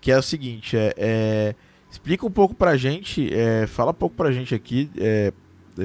Que 0.00 0.12
é 0.12 0.16
o 0.16 0.22
seguinte, 0.22 0.76
é, 0.76 0.94
é 0.96 1.54
explica 1.90 2.24
um 2.24 2.30
pouco 2.30 2.54
pra 2.54 2.76
gente, 2.76 3.28
é, 3.34 3.66
fala 3.66 3.90
um 3.90 3.94
pouco 3.94 4.14
pra 4.14 4.30
gente 4.30 4.54
aqui, 4.54 4.88
é, 4.98 5.32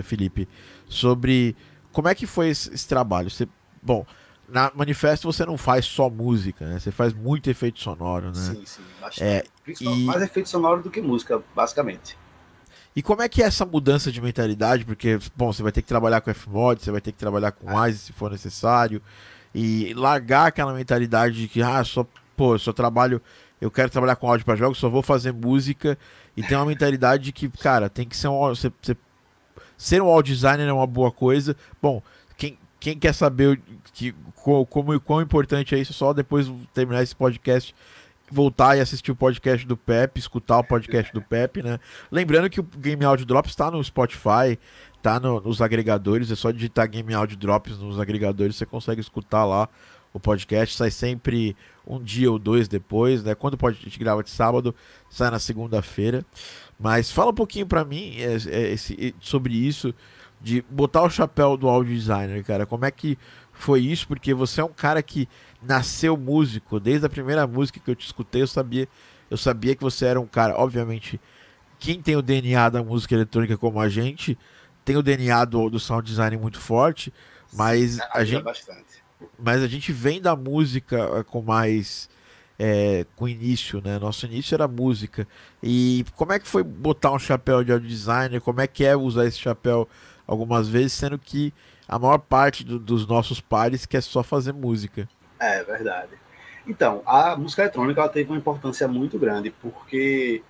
Felipe, 0.04 0.48
sobre 0.88 1.56
como 1.92 2.08
é 2.08 2.14
que 2.14 2.28
foi 2.28 2.50
esse, 2.50 2.72
esse 2.72 2.88
trabalho. 2.88 3.32
Você, 3.32 3.48
bom, 3.82 4.06
na 4.48 4.72
Manifesto 4.74 5.32
você 5.32 5.46
não 5.46 5.58
faz 5.58 5.86
só 5.86 6.10
música, 6.10 6.66
né? 6.66 6.80
Você 6.80 6.92
faz 6.92 7.14
muito 7.14 7.50
efeito 7.50 7.80
sonoro, 7.80 8.28
né? 8.28 8.34
Sim, 8.34 8.64
sim. 8.66 8.82
É, 9.20 9.44
e... 9.80 10.06
Mais 10.06 10.22
efeito 10.22 10.50
sonoro 10.50 10.82
do 10.82 10.90
que 10.90 11.02
música, 11.02 11.42
basicamente. 11.56 12.18
E 12.96 13.02
como 13.04 13.22
é 13.22 13.30
que 13.30 13.44
é 13.44 13.46
essa 13.46 13.66
mudança 13.66 14.12
de 14.12 14.20
mentalidade? 14.20 14.84
Porque, 14.84 15.20
bom, 15.36 15.54
você 15.54 15.62
vai 15.62 15.72
ter 15.72 15.82
que 15.82 15.88
trabalhar 15.88 16.22
com 16.22 16.34
Fmod, 16.34 16.82
você 16.82 16.92
vai 16.92 17.02
ter 17.02 17.12
que 17.12 17.18
trabalhar 17.18 17.52
com 17.52 17.72
mais 17.72 18.00
se 18.00 18.14
for 18.14 18.32
necessário. 18.32 19.02
E 19.54 19.94
largar 19.94 20.48
aquela 20.48 20.74
mentalidade 20.74 21.42
de 21.42 21.48
que, 21.48 21.62
ah, 21.62 21.84
só, 21.84 22.06
pô, 22.36 22.58
só 22.58 22.74
trabalho, 22.74 23.22
eu 23.62 23.70
quero 23.70 23.90
trabalhar 23.90 24.16
com 24.16 24.28
áudio 24.28 24.46
para 24.46 24.56
jogos, 24.56 24.80
só 24.80 24.90
vou 24.90 25.04
fazer 25.04 25.32
música. 25.32 25.98
E 26.36 26.42
tem 26.42 26.58
uma 26.58 26.66
mentalidade 26.68 27.26
de 27.26 27.32
que, 27.32 27.50
cara, 27.50 27.90
tem 27.90 28.08
que 28.08 28.18
ser 28.18 28.30
um. 28.30 28.40
Você, 28.50 28.72
você, 28.82 28.98
ser 29.78 30.02
um 30.02 30.08
audio 30.08 30.34
designer 30.34 30.68
é 30.68 30.74
uma 30.74 30.88
boa 30.88 31.12
coisa. 31.12 31.56
Bom, 31.80 32.02
quem, 32.88 32.98
quer 32.98 33.14
saber 33.14 33.60
que, 33.94 34.16
como, 34.70 35.00
quão 35.02 35.22
importante 35.22 35.76
é 35.76 35.80
isso, 35.80 35.94
só 35.94 36.14
depois 36.14 36.50
terminar 36.74 37.04
esse 37.04 37.16
podcast 37.16 37.76
voltar 38.30 38.78
e 38.78 38.82
assistir 38.82 39.10
o 39.10 39.16
podcast 39.16 39.66
do 39.66 39.78
Pepe, 39.78 40.20
escutar 40.20 40.60
o 40.60 40.64
podcast 40.64 41.14
do 41.14 41.22
Pepe, 41.22 41.64
né? 41.64 41.80
Lembrando 42.12 42.50
que 42.50 42.60
o 42.60 42.64
Game 42.64 43.04
Audio 43.06 43.26
Drops 43.26 43.52
está 43.52 43.72
no 43.72 43.82
Spotify, 43.82 44.60
tá 45.02 45.18
no, 45.18 45.40
nos 45.40 45.62
agregadores, 45.62 46.30
é 46.30 46.36
só 46.36 46.52
digitar 46.52 46.90
Game 46.90 47.14
Audio 47.14 47.38
Drops 47.38 47.78
nos 47.78 47.98
agregadores, 47.98 48.58
você 48.58 48.66
consegue 48.66 49.00
escutar 49.00 49.46
lá 49.46 49.70
o 50.14 50.20
podcast, 50.20 50.76
sai 50.76 50.92
sempre 50.92 51.56
um 51.86 52.02
dia 52.02 52.30
ou 52.30 52.38
dois 52.38 52.68
depois, 52.68 53.24
né? 53.24 53.34
Quando 53.34 53.58
a 53.66 53.72
gente 53.72 54.00
grava 54.00 54.22
de 54.22 54.30
sábado, 54.30 54.76
sai 55.10 55.32
na 55.32 55.40
segunda-feira. 55.40 56.26
Mas 56.78 57.12
fala 57.12 57.32
um 57.32 57.36
pouquinho 57.36 57.66
para 57.66 57.86
mim 57.86 58.16
é, 58.18 58.38
é, 58.50 58.74
esse, 58.74 59.16
sobre 59.22 59.54
isso, 59.54 59.94
de 60.42 60.64
botar 60.70 61.04
o 61.04 61.10
chapéu 61.10 61.58
do 61.58 61.68
audio 61.68 61.94
designer, 61.94 62.44
cara. 62.44 62.66
Como 62.66 62.86
é 62.86 62.92
que 62.92 63.18
foi 63.52 63.82
isso? 63.82 64.08
Porque 64.08 64.34
você 64.34 64.62
é 64.62 64.64
um 64.64 64.74
cara 64.74 65.02
que 65.02 65.28
nasceu 65.62 66.16
músico. 66.16 66.80
Desde 66.80 67.06
a 67.06 67.10
primeira 67.10 67.46
música 67.48 67.80
que 67.80 67.90
eu 67.90 67.96
te 67.96 68.06
escutei, 68.06 68.42
eu 68.42 68.48
sabia, 68.48 68.88
eu 69.30 69.38
sabia 69.38 69.76
que 69.76 69.84
você 69.84 70.06
era 70.06 70.20
um 70.20 70.28
cara, 70.28 70.56
obviamente, 70.56 71.20
quem 71.80 72.02
tem 72.02 72.16
o 72.16 72.22
DNA 72.22 72.70
da 72.70 72.84
música 72.84 73.16
eletrônica 73.16 73.58
como 73.58 73.80
a 73.80 73.90
gente, 73.90 74.38
tem 74.86 74.96
o 74.96 75.04
DNA 75.04 75.46
do, 75.46 75.70
do 75.70 75.80
sound 75.80 76.08
design 76.08 76.38
muito 76.38 76.60
forte, 76.60 77.14
mas 77.54 78.00
a 78.14 78.24
gente 78.24 78.44
bastante. 78.44 79.04
mas 79.38 79.62
a 79.62 79.68
gente 79.68 79.92
vem 79.92 80.22
da 80.22 80.36
música 80.36 80.98
eh, 80.98 81.24
com 81.24 81.42
mais 81.42 82.10
é, 82.60 83.06
com 83.16 83.28
início, 83.28 83.82
né? 83.84 84.00
Nosso 84.00 84.26
início 84.26 84.56
era 84.56 84.68
música. 84.68 85.28
E 85.62 86.06
como 86.16 86.34
é 86.34 86.40
que 86.40 86.48
foi 86.48 86.64
botar 86.64 87.12
um 87.12 87.20
chapéu 87.20 87.64
de 87.64 87.72
audio 87.72 87.88
designer? 87.88 88.42
Como 88.42 88.62
é 88.62 88.68
que 88.68 88.84
é 88.84 88.96
usar 88.96 89.26
esse 89.26 89.38
chapéu 89.38 89.88
algumas 90.28 90.68
vezes, 90.68 90.94
sendo 90.94 91.18
que 91.18 91.54
a 91.88 91.98
maior 91.98 92.18
parte 92.18 92.64
do, 92.64 92.78
dos 92.78 93.08
nossos 93.08 93.40
pares 93.40 93.86
quer 93.86 94.02
só 94.02 94.22
fazer 94.22 94.54
música? 94.54 95.08
É 95.40 95.64
verdade. 95.64 96.12
Então, 96.68 97.02
a 97.06 97.36
música 97.38 97.62
eletrônica 97.62 98.02
ela 98.02 98.10
teve 98.10 98.30
uma 98.30 98.38
importância 98.38 98.88
muito 98.88 99.18
grande, 99.18 99.52
porque 99.52 100.44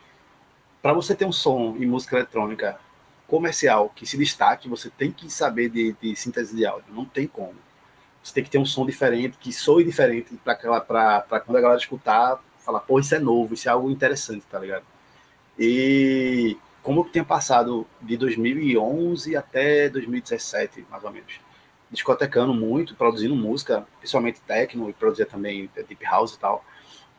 para 0.81 0.93
você 0.93 1.13
ter 1.13 1.25
um 1.25 1.31
som 1.31 1.75
em 1.77 1.85
música 1.85 2.15
eletrônica 2.15 2.79
comercial 3.27 3.91
que 3.93 4.05
se 4.05 4.17
destaque, 4.17 4.69
você 4.69 4.89
tem 4.89 5.11
que 5.11 5.29
saber 5.29 5.69
de, 5.69 5.95
de 6.01 6.15
síntese 6.15 6.55
de 6.55 6.65
áudio. 6.65 6.93
Não 6.93 7.05
tem 7.05 7.27
como. 7.27 7.55
Você 8.23 8.33
tem 8.33 8.43
que 8.43 8.49
ter 8.49 8.57
um 8.57 8.65
som 8.65 8.85
diferente, 8.85 9.37
que 9.37 9.53
soe 9.53 9.83
diferente, 9.83 10.33
para 10.43 10.57
quando 11.41 11.57
a 11.57 11.61
galera 11.61 11.79
escutar, 11.79 12.41
falar, 12.59 12.79
pô, 12.79 12.99
isso 12.99 13.13
é 13.13 13.19
novo, 13.19 13.53
isso 13.53 13.69
é 13.69 13.71
algo 13.71 13.91
interessante, 13.91 14.43
tá 14.49 14.59
ligado? 14.59 14.83
E 15.57 16.57
como 16.87 17.01
eu 17.01 17.03
tinha 17.03 17.25
passado 17.25 17.85
de 18.01 18.15
2011 18.15 19.35
até 19.35 19.89
2017, 19.89 20.85
mais 20.89 21.03
ou 21.03 21.11
menos, 21.11 21.41
discotecando 21.91 22.53
muito, 22.53 22.95
produzindo 22.95 23.35
música, 23.35 23.85
principalmente 23.99 24.39
techno, 24.39 24.89
e 24.89 24.93
produzia 24.93 25.25
também 25.25 25.69
deep 25.75 26.01
house 26.05 26.35
e 26.35 26.39
tal. 26.39 26.63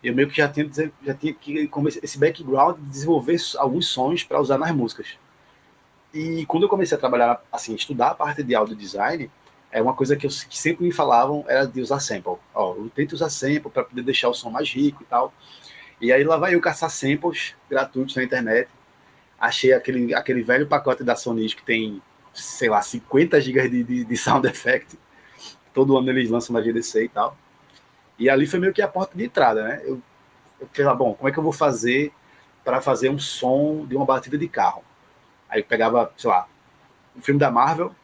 Eu 0.03 0.15
meio 0.15 0.27
que 0.27 0.39
já 0.39 0.49
tinha, 0.49 0.71
já 1.05 1.13
tinha 1.13 1.35
que 1.35 1.69
esse 2.03 2.19
background 2.19 2.79
de 2.79 2.87
desenvolver 2.87 3.37
alguns 3.59 3.89
sons 3.89 4.25
para 4.25 4.41
usar 4.41 4.57
nas 4.57 4.75
músicas. 4.75 5.19
E 6.15 6.47
quando 6.47 6.63
eu 6.63 6.69
comecei 6.71 6.97
a 6.97 6.99
trabalhar, 6.99 7.39
assim, 7.53 7.75
estudar 7.75 8.13
a 8.13 8.15
parte 8.15 8.43
de 8.43 8.55
audio 8.55 8.75
design, 8.75 9.31
é 9.71 9.83
uma 9.83 9.93
coisa 9.93 10.17
que, 10.17 10.25
eu, 10.25 10.31
que 10.31 10.57
sempre 10.57 10.83
me 10.83 10.93
falavam 10.93 11.45
era 11.47 11.67
de 11.67 11.79
usar 11.83 12.01
sample. 12.01 12.39
Ó, 12.55 12.75
eu 12.75 12.89
tento 12.89 13.13
usar 13.13 13.29
sample 13.29 13.69
para 13.69 13.85
poder 13.85 14.01
deixar 14.01 14.31
o 14.31 14.35
som 14.35 14.49
mais 14.49 14.73
rico 14.73 15.03
e 15.03 15.07
tal. 15.07 15.31
E 16.01 16.11
aí 16.11 16.25
lá 16.25 16.39
vai 16.39 16.55
eu 16.55 16.61
caçar 16.63 16.89
samples 16.89 17.55
gratuitos 17.69 18.17
na 18.17 18.25
internet. 18.25 18.71
Achei 19.39 19.73
aquele, 19.73 20.15
aquele 20.15 20.43
velho 20.43 20.67
pacote 20.67 21.05
da 21.05 21.15
Sony 21.15 21.47
que 21.49 21.63
tem 21.63 22.03
sei 22.41 22.69
lá, 22.69 22.81
50 22.81 23.41
GB 23.41 23.69
de, 23.69 23.85
de, 23.85 24.05
de, 24.05 24.17
sound 24.17 24.47
effect. 24.47 24.99
Todo 25.75 25.97
ano 25.97 26.11
eles 26.11 26.31
lançam 26.31 26.55
na 26.55 26.61
GDC 26.61 27.05
e 27.05 27.09
tal. 27.09 27.37
E 28.19 28.29
ali 28.29 28.47
foi 28.47 28.59
meio 28.59 28.73
que 28.73 28.83
a 28.83 28.89
porta 28.89 29.17
de 29.17 29.25
entrada, 29.25 29.63
né? 29.63 29.81
Eu, 29.85 30.01
eu 30.61 30.69
falei, 30.73 30.95
bom, 30.97 31.15
como 31.15 31.29
é 31.29 31.33
que 31.33 31.39
eu 31.39 31.43
vou 31.43 31.53
fazer 31.53 32.13
para 32.65 32.81
fazer 32.81 33.09
um 33.11 33.19
som 33.19 33.87
de 33.87 33.97
uma 33.97 34.05
batida 34.05 34.37
de 34.37 34.49
carro? 34.49 34.83
Aí 35.49 35.61
eu 35.61 35.65
pegava, 35.65 36.13
sei 36.17 36.31
lá, 36.31 36.47
um 37.17 37.23
filme 37.23 37.39
da 37.39 37.51
Marvel, 37.51 37.95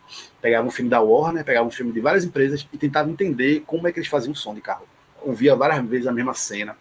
pegava 0.41 0.67
um 0.67 0.71
filme 0.71 0.91
da 0.91 1.01
Warner, 1.01 1.45
pegava 1.45 1.67
um 1.67 1.71
filme 1.71 1.93
de 1.93 2.01
várias 2.01 2.25
empresas 2.25 2.67
e 2.73 2.79
tentava 2.79 3.11
entender 3.11 3.63
como 3.67 3.87
é 3.89 3.93
que 3.93 3.99
eles 3.99 4.09
faziam 4.09 4.33
um 4.33 4.37
som 4.37 4.55
de 4.55 4.61
carro. 4.61 4.87
Eu 5.25 5.33
via 5.33 5.55
várias 5.55 5.85
vezes 5.87 6.07
a 6.07 6.13
mesma 6.13 6.35
cena. 6.35 6.77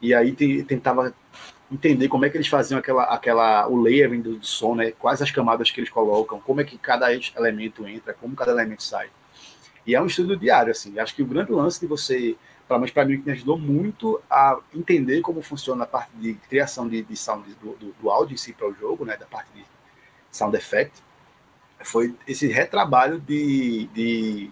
E 0.00 0.14
aí 0.14 0.32
tentava 0.64 1.14
entender 1.72 2.08
como 2.08 2.24
é 2.24 2.30
que 2.30 2.36
eles 2.36 2.48
faziam 2.48 2.78
aquela, 2.78 3.04
aquela 3.04 3.66
o 3.68 3.76
layering 3.76 4.20
do, 4.20 4.36
do 4.36 4.46
som, 4.46 4.74
né? 4.74 4.92
Quais 4.92 5.22
as 5.22 5.30
camadas 5.30 5.70
que 5.70 5.80
eles 5.80 5.90
colocam, 5.90 6.40
como 6.40 6.60
é 6.60 6.64
que 6.64 6.76
cada 6.76 7.08
elemento 7.12 7.86
entra, 7.86 8.12
como 8.12 8.36
cada 8.36 8.52
elemento 8.52 8.82
sai. 8.82 9.08
E 9.86 9.94
é 9.94 10.00
um 10.00 10.06
estudo 10.06 10.36
diário, 10.36 10.70
assim. 10.70 10.98
Acho 10.98 11.14
que 11.14 11.22
o 11.22 11.26
grande 11.26 11.50
lance 11.50 11.80
de 11.80 11.86
você, 11.86 12.36
pelo 12.68 12.80
menos 12.80 12.92
para 12.92 13.04
mim, 13.04 13.18
que 13.18 13.26
me 13.26 13.32
ajudou 13.32 13.58
muito 13.58 14.20
a 14.30 14.58
entender 14.74 15.20
como 15.22 15.42
funciona 15.42 15.84
a 15.84 15.86
parte 15.86 16.10
de 16.16 16.34
criação 16.34 16.88
de, 16.88 17.02
de 17.02 17.16
sound 17.16 17.48
do, 17.60 17.72
do, 17.72 17.92
do 18.00 18.10
áudio 18.10 18.34
em 18.34 18.36
si 18.36 18.52
para 18.52 18.68
o 18.68 18.74
jogo, 18.74 19.04
né? 19.04 19.16
Da 19.16 19.26
parte 19.26 19.48
de 19.54 19.64
sound 20.30 20.56
effect, 20.56 21.02
foi 21.80 22.14
esse 22.26 22.46
retrabalho 22.46 23.18
de, 23.18 23.88
de, 23.88 24.50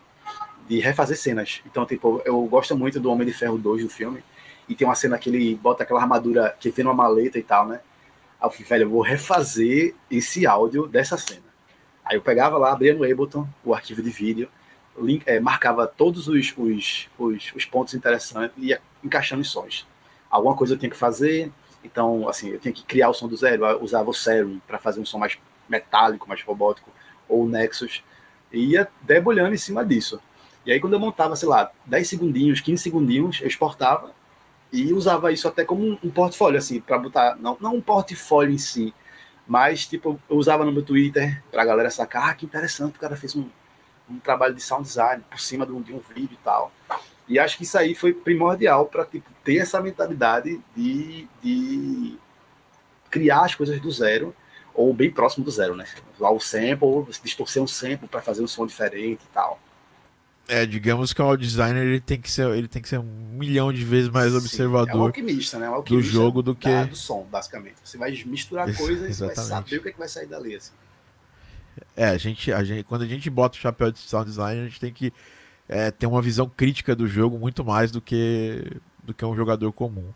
de 0.68 0.80
refazer 0.80 1.16
cenas. 1.16 1.62
Então, 1.66 1.86
tipo, 1.86 2.20
eu 2.24 2.42
gosto 2.46 2.76
muito 2.76 2.98
do 2.98 3.10
Homem 3.10 3.26
de 3.26 3.32
Ferro 3.32 3.56
2 3.56 3.84
do 3.84 3.88
filme, 3.88 4.22
e 4.70 4.74
tem 4.76 4.86
uma 4.86 4.94
cena 4.94 5.18
que 5.18 5.28
ele 5.28 5.56
bota 5.56 5.82
aquela 5.82 6.00
armadura 6.00 6.56
que 6.60 6.70
vem 6.70 6.84
numa 6.84 6.94
maleta 6.94 7.36
e 7.36 7.42
tal, 7.42 7.66
né? 7.66 7.80
Aí 8.40 8.46
eu 8.46 8.50
falei, 8.50 8.66
velho, 8.68 8.84
eu 8.84 8.90
vou 8.90 9.02
refazer 9.02 9.96
esse 10.08 10.46
áudio 10.46 10.86
dessa 10.86 11.18
cena. 11.18 11.42
Aí 12.04 12.16
eu 12.16 12.22
pegava 12.22 12.56
lá, 12.56 12.72
abria 12.72 12.94
no 12.94 13.02
Ableton 13.02 13.48
o 13.64 13.74
arquivo 13.74 14.00
de 14.00 14.10
vídeo, 14.10 14.48
link, 14.96 15.24
é, 15.26 15.40
marcava 15.40 15.88
todos 15.88 16.28
os, 16.28 16.54
os, 16.56 17.08
os, 17.18 17.52
os, 17.52 17.64
pontos 17.64 17.94
interessantes 17.94 18.56
e 18.56 18.66
ia 18.66 18.80
encaixando 19.02 19.40
em 19.40 19.44
sons. 19.44 19.88
Alguma 20.30 20.54
coisa 20.54 20.74
eu 20.74 20.78
tinha 20.78 20.88
que 20.88 20.96
fazer, 20.96 21.50
então, 21.82 22.28
assim, 22.28 22.50
eu 22.50 22.60
tinha 22.60 22.72
que 22.72 22.84
criar 22.84 23.08
o 23.08 23.14
som 23.14 23.26
do 23.26 23.36
zero, 23.36 23.64
eu 23.66 23.82
usava 23.82 24.08
o 24.08 24.14
Serum 24.14 24.60
para 24.68 24.78
fazer 24.78 25.00
um 25.00 25.04
som 25.04 25.18
mais 25.18 25.36
metálico, 25.68 26.28
mais 26.28 26.42
robótico, 26.44 26.90
ou 27.28 27.42
o 27.44 27.48
Nexus, 27.48 28.04
e 28.52 28.66
ia 28.66 28.88
debulhando 29.02 29.52
em 29.52 29.58
cima 29.58 29.84
disso. 29.84 30.20
E 30.64 30.70
aí, 30.70 30.78
quando 30.78 30.92
eu 30.92 31.00
montava, 31.00 31.34
sei 31.34 31.48
lá, 31.48 31.72
10 31.86 32.08
segundinhos, 32.08 32.60
15 32.60 32.80
segundinhos, 32.80 33.40
eu 33.40 33.48
exportava 33.48 34.14
e 34.72 34.92
usava 34.92 35.32
isso 35.32 35.48
até 35.48 35.64
como 35.64 35.98
um, 36.02 36.10
portfólio, 36.10 36.58
assim, 36.58 36.80
para 36.80 36.98
botar, 36.98 37.36
não, 37.36 37.56
não 37.60 37.76
um 37.76 37.80
portfólio 37.80 38.54
em 38.54 38.58
si, 38.58 38.94
mas, 39.46 39.86
tipo, 39.86 40.20
eu 40.28 40.36
usava 40.36 40.64
no 40.64 40.72
meu 40.72 40.82
Twitter 40.82 41.42
pra 41.50 41.64
galera 41.64 41.90
sacar, 41.90 42.30
ah, 42.30 42.34
que 42.34 42.46
interessante, 42.46 42.96
o 42.96 43.00
cara 43.00 43.16
fez 43.16 43.34
um, 43.34 43.48
um 44.08 44.18
trabalho 44.18 44.54
de 44.54 44.62
sound 44.62 44.84
design 44.84 45.24
por 45.28 45.40
cima 45.40 45.66
de 45.66 45.72
um, 45.72 45.82
de 45.82 45.92
um 45.92 45.98
vídeo 45.98 46.34
e 46.34 46.44
tal. 46.44 46.72
E 47.26 47.38
acho 47.38 47.56
que 47.56 47.64
isso 47.64 47.78
aí 47.78 47.94
foi 47.94 48.12
primordial 48.12 48.86
para 48.86 49.04
tipo, 49.04 49.28
ter 49.44 49.58
essa 49.58 49.80
mentalidade 49.80 50.60
de, 50.74 51.28
de 51.42 52.18
criar 53.10 53.44
as 53.44 53.54
coisas 53.54 53.80
do 53.80 53.90
zero, 53.90 54.34
ou 54.74 54.94
bem 54.94 55.10
próximo 55.10 55.44
do 55.44 55.50
zero, 55.50 55.74
né? 55.74 55.84
Usar 56.16 56.30
o 56.30 56.40
sample, 56.40 57.06
distorcer 57.22 57.62
um 57.62 57.66
sample 57.66 58.08
para 58.08 58.22
fazer 58.22 58.42
um 58.42 58.46
som 58.46 58.66
diferente 58.66 59.22
e 59.24 59.34
tal. 59.34 59.60
É, 60.52 60.66
digamos 60.66 61.12
que 61.12 61.22
o 61.22 61.36
designer 61.36 61.86
ele 61.86 62.00
tem 62.00 62.20
que 62.20 62.28
ser, 62.28 62.50
ele 62.50 62.66
tem 62.66 62.82
que 62.82 62.88
ser 62.88 62.98
um 62.98 63.04
milhão 63.04 63.72
de 63.72 63.84
vezes 63.84 64.10
mais 64.10 64.32
Sim, 64.32 64.38
observador 64.38 64.90
é 64.90 64.96
um 64.96 65.02
alquimista, 65.02 65.60
né? 65.60 65.70
Um 65.70 65.74
alquimista 65.74 66.08
do 66.08 66.12
jogo 66.12 66.42
do 66.42 66.56
que 66.56 66.84
do 66.86 66.96
som, 66.96 67.24
basicamente. 67.30 67.76
Você 67.84 67.96
vai 67.96 68.10
misturar 68.26 68.66
coisas 68.74 69.20
e 69.20 69.24
vai 69.26 69.36
saber 69.36 69.76
o 69.76 69.82
que, 69.82 69.90
é 69.90 69.92
que 69.92 69.98
vai 69.98 70.08
sair 70.08 70.26
dali. 70.26 70.56
Assim. 70.56 70.72
É, 71.96 72.06
a 72.08 72.18
gente, 72.18 72.52
a 72.52 72.64
gente, 72.64 72.82
quando 72.82 73.02
a 73.02 73.06
gente 73.06 73.30
bota 73.30 73.56
o 73.56 73.60
chapéu 73.60 73.92
de 73.92 74.00
sound 74.00 74.28
design, 74.28 74.60
a 74.60 74.64
gente 74.64 74.80
tem 74.80 74.92
que 74.92 75.12
é, 75.68 75.92
ter 75.92 76.06
uma 76.06 76.20
visão 76.20 76.48
crítica 76.48 76.96
do 76.96 77.06
jogo 77.06 77.38
muito 77.38 77.64
mais 77.64 77.92
do 77.92 78.00
que, 78.00 78.76
do 79.04 79.14
que 79.14 79.24
um 79.24 79.36
jogador 79.36 79.72
comum. 79.72 80.12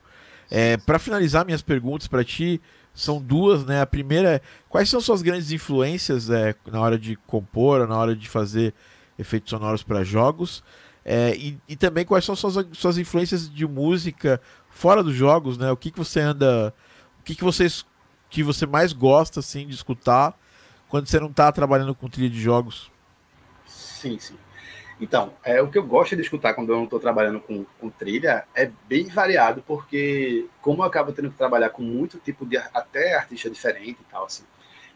É, 0.51 0.77
para 0.77 0.99
finalizar 0.99 1.45
minhas 1.45 1.63
perguntas 1.63 2.09
para 2.09 2.25
ti, 2.25 2.61
são 2.93 3.23
duas, 3.23 3.65
né? 3.65 3.81
A 3.81 3.87
primeira 3.87 4.35
é 4.35 4.41
quais 4.69 4.91
são 4.91 5.01
suas 5.01 5.23
grandes 5.23 5.53
influências 5.53 6.29
é, 6.29 6.57
na 6.67 6.81
hora 6.81 6.99
de 6.99 7.15
compor, 7.15 7.87
na 7.87 7.97
hora 7.97 8.17
de 8.17 8.29
fazer 8.29 8.75
efeitos 9.19 9.51
sonoros 9.51 9.83
para 9.83 10.05
jogos? 10.05 10.63
É, 11.05 11.37
e, 11.37 11.59
e, 11.69 11.77
também 11.77 12.05
quais 12.05 12.25
são 12.25 12.35
suas, 12.35 12.67
suas 12.73 12.97
influências 12.97 13.53
de 13.53 13.67
música 13.67 14.41
fora 14.71 15.03
dos 15.03 15.15
jogos, 15.15 15.59
né? 15.59 15.71
O 15.71 15.77
que, 15.77 15.91
que 15.91 15.99
você 15.99 16.21
anda. 16.21 16.73
O 17.21 17.23
que, 17.23 17.35
que, 17.35 17.45
vocês, 17.45 17.85
que 18.31 18.43
você 18.43 18.65
mais 18.67 18.93
gosta 18.93 19.41
assim, 19.41 19.67
de 19.67 19.75
escutar 19.75 20.39
quando 20.89 21.07
você 21.07 21.21
não 21.21 21.29
está 21.29 21.53
trabalhando 21.53 21.95
com 21.95 22.09
trilha 22.09 22.31
de 22.31 22.41
jogos? 22.41 22.91
Sim, 23.67 24.19
sim. 24.19 24.37
Então, 25.01 25.35
é, 25.43 25.61
o 25.61 25.69
que 25.69 25.77
eu 25.77 25.85
gosto 25.85 26.15
de 26.15 26.23
escutar 26.23 26.55
quando 26.55 26.71
eu 26.71 26.77
não 26.77 26.85
estou 26.85 27.01
trabalhando 27.01 27.41
com, 27.41 27.65
com, 27.81 27.91
trilha 27.91 28.47
é 28.55 28.71
bem 28.89 29.07
variado, 29.09 29.63
porque 29.67 30.47
como 30.63 30.83
eu 30.83 30.87
acabo 30.87 31.13
tendo 31.13 31.31
que 31.31 31.37
trabalhar 31.37 31.71
com 31.71 31.83
muito 31.83 32.19
tipo 32.19 32.47
de 32.47 32.57
até 32.57 33.15
artista 33.15 33.51
diferente 33.51 33.99
e 34.01 34.05
tal, 34.11 34.27
assim, 34.27 34.45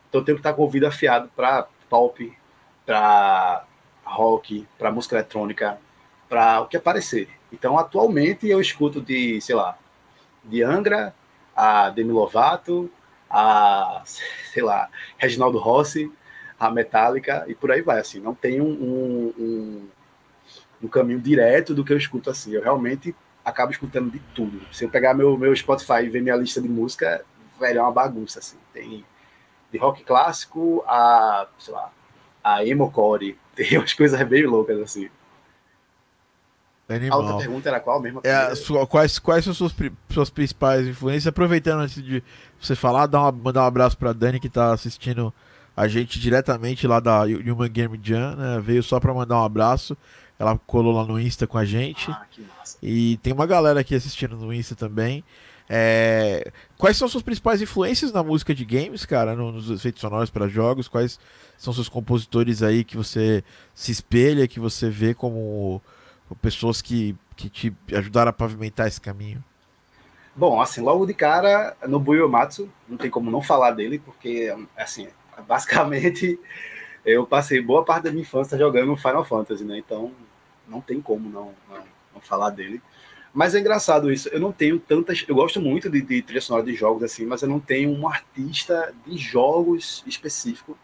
então 0.09 0.21
eu 0.21 0.25
tenho 0.25 0.37
que 0.37 0.41
estar 0.41 0.53
com 0.55 0.62
o 0.62 0.64
ouvido 0.64 0.87
afiado 0.87 1.29
para 1.35 1.66
pop, 1.91 2.33
para 2.87 3.66
rock, 4.09 4.66
para 4.78 4.90
música 4.90 5.16
eletrônica, 5.16 5.78
para 6.28 6.61
o 6.61 6.66
que 6.66 6.76
aparecer. 6.76 7.28
Então, 7.52 7.78
atualmente 7.78 8.48
eu 8.48 8.61
escuto 8.61 9.00
de, 9.00 9.40
sei 9.40 9.54
lá, 9.54 9.78
de 10.44 10.62
Angra 10.62 11.14
a 11.54 11.90
Demi 11.90 12.12
Lovato, 12.12 12.90
a, 13.28 14.02
sei 14.52 14.62
lá, 14.62 14.88
Reginaldo 15.16 15.59
Rossi, 15.59 16.11
a 16.59 16.70
Metallica 16.70 17.44
e 17.46 17.54
por 17.54 17.70
aí 17.70 17.82
vai, 17.82 18.00
assim, 18.00 18.20
não 18.20 18.34
tem 18.34 18.61
um, 18.61 19.32
um, 19.38 19.88
um, 20.82 20.88
caminho 20.88 21.20
direto 21.20 21.74
do 21.74 21.84
que 21.84 21.92
eu 21.92 21.96
escuto, 21.96 22.30
assim, 22.30 22.52
eu 22.52 22.62
realmente 22.62 23.14
acabo 23.44 23.70
escutando 23.70 24.11
de 24.11 24.18
tudo. 24.34 24.61
Se 24.72 24.84
eu 24.84 24.90
pegar 24.90 25.14
meu, 25.14 25.36
meu 25.38 25.54
Spotify 25.54 26.04
e 26.04 26.09
ver 26.09 26.20
minha 26.20 26.36
lista 26.36 26.61
de 26.61 26.68
música, 26.68 27.24
velho, 27.59 27.78
é 27.78 27.82
uma 27.82 27.92
bagunça, 27.92 28.40
assim, 28.40 28.56
tem 28.72 29.04
de 29.70 29.78
rock 29.78 30.02
clássico 30.02 30.82
a, 30.86 31.46
sei 31.59 31.74
lá, 31.74 31.92
a 32.42 32.64
emo 32.64 32.90
core, 32.90 33.38
tem 33.59 33.78
umas 33.78 33.92
coisas 33.92 34.28
bem 34.28 34.46
loucas, 34.46 34.78
assim. 34.80 35.09
Animal. 36.88 37.20
A 37.20 37.22
outra 37.22 37.38
pergunta 37.38 37.68
era 37.68 37.80
qual 37.80 38.00
mesmo? 38.00 38.20
É, 38.24 38.54
sua, 38.54 38.86
quais, 38.86 39.18
quais 39.18 39.44
são 39.44 39.52
suas, 39.52 39.74
suas 40.09 40.30
principais 40.30 40.86
influências? 40.86 41.26
Aproveitando 41.26 41.80
antes 41.80 42.02
de 42.02 42.22
você 42.59 42.74
falar, 42.74 43.06
dá 43.06 43.20
uma, 43.20 43.32
mandar 43.32 43.62
um 43.62 43.66
abraço 43.66 43.98
para 43.98 44.14
Dani 44.14 44.40
que 44.40 44.46
está 44.46 44.72
assistindo 44.72 45.32
a 45.76 45.86
gente 45.86 46.18
diretamente 46.18 46.86
lá 46.86 46.98
da 46.98 47.22
Human 47.24 47.68
Game 47.70 48.00
Jam, 48.02 48.36
né? 48.36 48.61
Veio 48.61 48.82
só 48.82 48.98
para 48.98 49.12
mandar 49.12 49.38
um 49.40 49.44
abraço. 49.44 49.96
Ela 50.38 50.59
colou 50.66 50.94
lá 50.94 51.04
no 51.04 51.20
Insta 51.20 51.46
com 51.46 51.59
a 51.59 51.64
gente. 51.64 52.11
Ah, 52.11 52.24
que 52.30 52.40
massa. 52.40 52.78
E 52.82 53.18
tem 53.18 53.32
uma 53.32 53.46
galera 53.46 53.80
aqui 53.80 53.94
assistindo 53.94 54.36
no 54.36 54.52
Insta 54.52 54.74
também. 54.74 55.22
É... 55.69 56.51
Quais 56.77 56.97
são 56.97 57.09
suas 57.09 57.23
principais 57.23 57.61
influências 57.61 58.12
na 58.12 58.23
música 58.23 58.55
de 58.55 58.64
games, 58.64 59.05
cara? 59.05 59.35
Nos 59.35 59.71
efeitos 59.71 60.01
sonoros 60.01 60.31
para 60.31 60.49
jogos? 60.49 60.89
Quais 60.89 61.19
são 61.57 61.73
seus 61.73 61.89
compositores 61.89 62.62
aí 62.62 62.85
que 62.85 62.97
você 62.97 63.45
se 63.75 63.93
espelha, 63.93 64.49
que 64.49 64.61
você 64.61 64.89
vê 64.89 65.12
como 65.14 65.83
pessoas 66.41 66.81
que, 66.81 67.16
que 67.37 67.49
te 67.49 67.75
ajudaram 67.93 68.31
a 68.31 68.33
pavimentar 68.33 68.87
esse 68.87 69.01
caminho? 69.01 69.43
Bom, 70.39 70.61
assim, 70.61 70.81
logo 70.81 71.05
de 71.05 71.14
cara, 71.14 71.77
no 71.89 71.99
Buyomatsu, 71.99 72.71
não 72.89 72.97
tem 72.97 73.11
como 73.11 73.29
não 73.29 73.43
falar 73.43 73.73
dele, 73.73 73.99
porque, 73.99 74.55
assim, 74.77 75.09
basicamente, 75.49 76.39
eu 77.05 77.27
passei 77.27 77.61
boa 77.61 77.85
parte 77.85 78.05
da 78.05 78.11
minha 78.11 78.23
infância 78.23 78.57
jogando 78.57 78.97
Final 78.97 79.25
Fantasy, 79.25 79.64
né? 79.64 79.79
Então, 79.79 80.12
não 80.69 80.81
tem 80.81 81.01
como 81.01 81.29
não, 81.29 81.53
não, 81.69 81.83
não, 82.14 82.21
falar 82.21 82.51
dele. 82.51 82.81
Mas 83.39 83.55
é 83.55 83.61
engraçado 83.61 84.12
isso. 84.12 84.28
Eu 84.30 84.41
não 84.41 84.51
tenho 84.51 84.80
tantas. 84.80 85.24
Eu 85.28 85.36
gosto 85.36 85.61
muito 85.61 85.89
de, 85.89 86.03
de 86.03 86.22
trilha 86.22 86.41
sonora 86.41 86.66
de 86.66 86.74
jogos, 86.74 87.05
assim, 87.05 87.24
mas 87.24 87.41
eu 87.41 87.49
não 87.49 87.61
tenho 87.61 87.89
um 87.89 88.09
artista 88.09 88.93
de 89.07 89.16
jogos 89.16 90.03
específico 90.09 90.76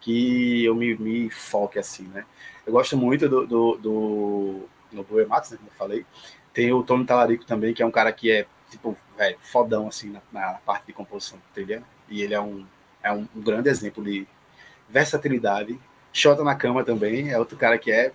que 0.00 0.64
eu 0.64 0.72
me, 0.72 0.94
me 0.96 1.28
foque 1.30 1.80
assim, 1.80 2.04
né? 2.04 2.24
Eu 2.64 2.72
gosto 2.72 2.96
muito 2.96 3.28
do, 3.28 3.44
do, 3.44 3.76
do 3.78 4.68
Nobu 4.92 5.20
Ematsu, 5.20 5.54
né, 5.54 5.58
como 5.58 5.68
eu 5.68 5.76
falei. 5.76 6.06
Tem 6.52 6.72
o 6.72 6.80
Tony 6.84 7.04
Talarico 7.04 7.44
também, 7.44 7.74
que 7.74 7.82
é 7.82 7.86
um 7.86 7.90
cara 7.90 8.12
que 8.12 8.30
é, 8.30 8.46
tipo, 8.70 8.96
velho, 9.18 9.36
fodão, 9.40 9.88
assim, 9.88 10.12
na, 10.12 10.22
na 10.30 10.52
parte 10.58 10.86
de 10.86 10.92
composição 10.92 11.38
de 11.38 11.44
trilha. 11.54 11.82
E 12.08 12.22
ele 12.22 12.34
é 12.34 12.40
um 12.40 12.64
é 13.02 13.10
um, 13.10 13.26
um 13.34 13.40
grande 13.42 13.68
exemplo 13.68 14.04
de 14.04 14.28
versatilidade. 14.88 15.76
Xota 16.12 16.44
na 16.44 16.54
cama 16.54 16.84
também, 16.84 17.32
é 17.32 17.38
outro 17.40 17.58
cara 17.58 17.76
que 17.76 17.90
é 17.90 18.12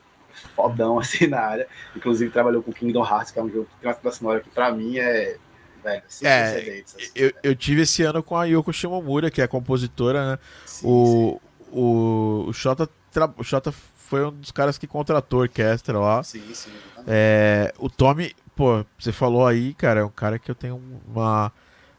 fodão 0.56 0.98
assim 1.00 1.28
na 1.28 1.40
área. 1.40 1.68
Inclusive 1.96 2.32
trabalhou 2.32 2.62
com 2.64 2.72
Kingdom 2.72 3.06
Hearts, 3.06 3.32
que 3.32 3.40
é 3.40 3.44
um 3.44 3.50
jogo 3.50 3.66
que 3.66 3.82
tem 3.82 3.90
uma 3.90 3.96
trilha 3.96 4.12
sonora 4.14 4.40
que 4.40 4.50
pra 4.50 4.72
mim 4.72 4.98
é. 4.98 5.38
Velho, 5.84 6.04
é, 6.22 6.84
assim, 6.86 7.10
eu, 7.16 7.34
eu 7.42 7.56
tive 7.56 7.82
esse 7.82 8.04
ano 8.04 8.22
com 8.22 8.38
a 8.38 8.46
Yoko 8.46 8.72
Shimomura, 8.72 9.32
que 9.32 9.42
é 9.42 9.48
compositora, 9.48 10.34
né? 10.34 10.40
Sim, 10.64 10.86
o, 10.86 11.42
sim. 11.42 11.70
o, 11.72 12.46
o 12.50 12.54
Xota, 12.54 12.88
o 13.36 13.44
Xota 13.44 13.74
foi 14.12 14.26
um 14.26 14.32
dos 14.32 14.52
caras 14.52 14.78
que 14.78 14.86
contratou 14.86 15.40
a 15.40 15.44
orquestra 15.44 15.98
lá. 15.98 16.22
Sim, 16.22 16.54
sim. 16.54 16.70
É, 17.08 17.74
o 17.80 17.90
Tommy, 17.90 18.36
pô, 18.56 18.86
você 19.00 19.12
falou 19.12 19.48
aí, 19.48 19.74
cara, 19.74 20.02
é 20.02 20.04
um 20.04 20.10
cara 20.10 20.38
que 20.38 20.52
eu 20.52 20.56
tenho 20.56 20.80
uma, 21.08 21.52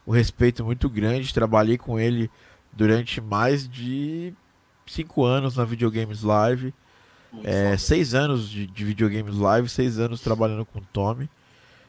um 0.06 0.12
respeito 0.12 0.64
muito 0.64 0.90
grande. 0.90 1.32
Trabalhei 1.32 1.78
com 1.78 1.98
ele 1.98 2.30
durante 2.72 3.20
mais 3.20 3.68
de 3.68 4.34
cinco 4.86 5.24
anos 5.24 5.56
na 5.56 5.64
Videogames 5.64 6.22
Live. 6.22 6.74
É, 7.44 7.76
seis 7.76 8.14
anos 8.14 8.48
de, 8.48 8.66
de 8.66 8.84
videogames 8.84 9.36
live, 9.36 9.68
seis 9.68 9.98
anos 9.98 10.20
trabalhando 10.20 10.64
com 10.66 10.78
o 10.78 10.84
Tommy. 10.92 11.28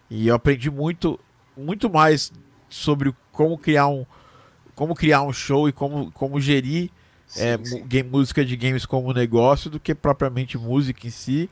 E 0.10 0.28
eu 0.28 0.36
aprendi 0.36 0.70
muito, 0.70 1.20
muito 1.58 1.90
mais 1.90 2.32
sobre 2.70 3.14
como 3.32 3.58
criar 3.58 3.88
um, 3.88 4.06
como 4.76 4.96
criar 4.96 5.24
um 5.24 5.34
show 5.34 5.68
e 5.68 5.72
como, 5.72 6.12
como 6.12 6.40
gerir 6.40 6.90
sim, 7.28 7.42
é, 7.42 7.60
sim. 7.64 7.84
Game, 7.86 8.10
música 8.10 8.44
de 8.44 8.56
games 8.56 8.86
como 8.86 9.14
negócio 9.14 9.70
do 9.70 9.80
que 9.80 9.94
propriamente 9.94 10.58
música 10.58 11.08
em 11.08 11.10
si. 11.10 11.50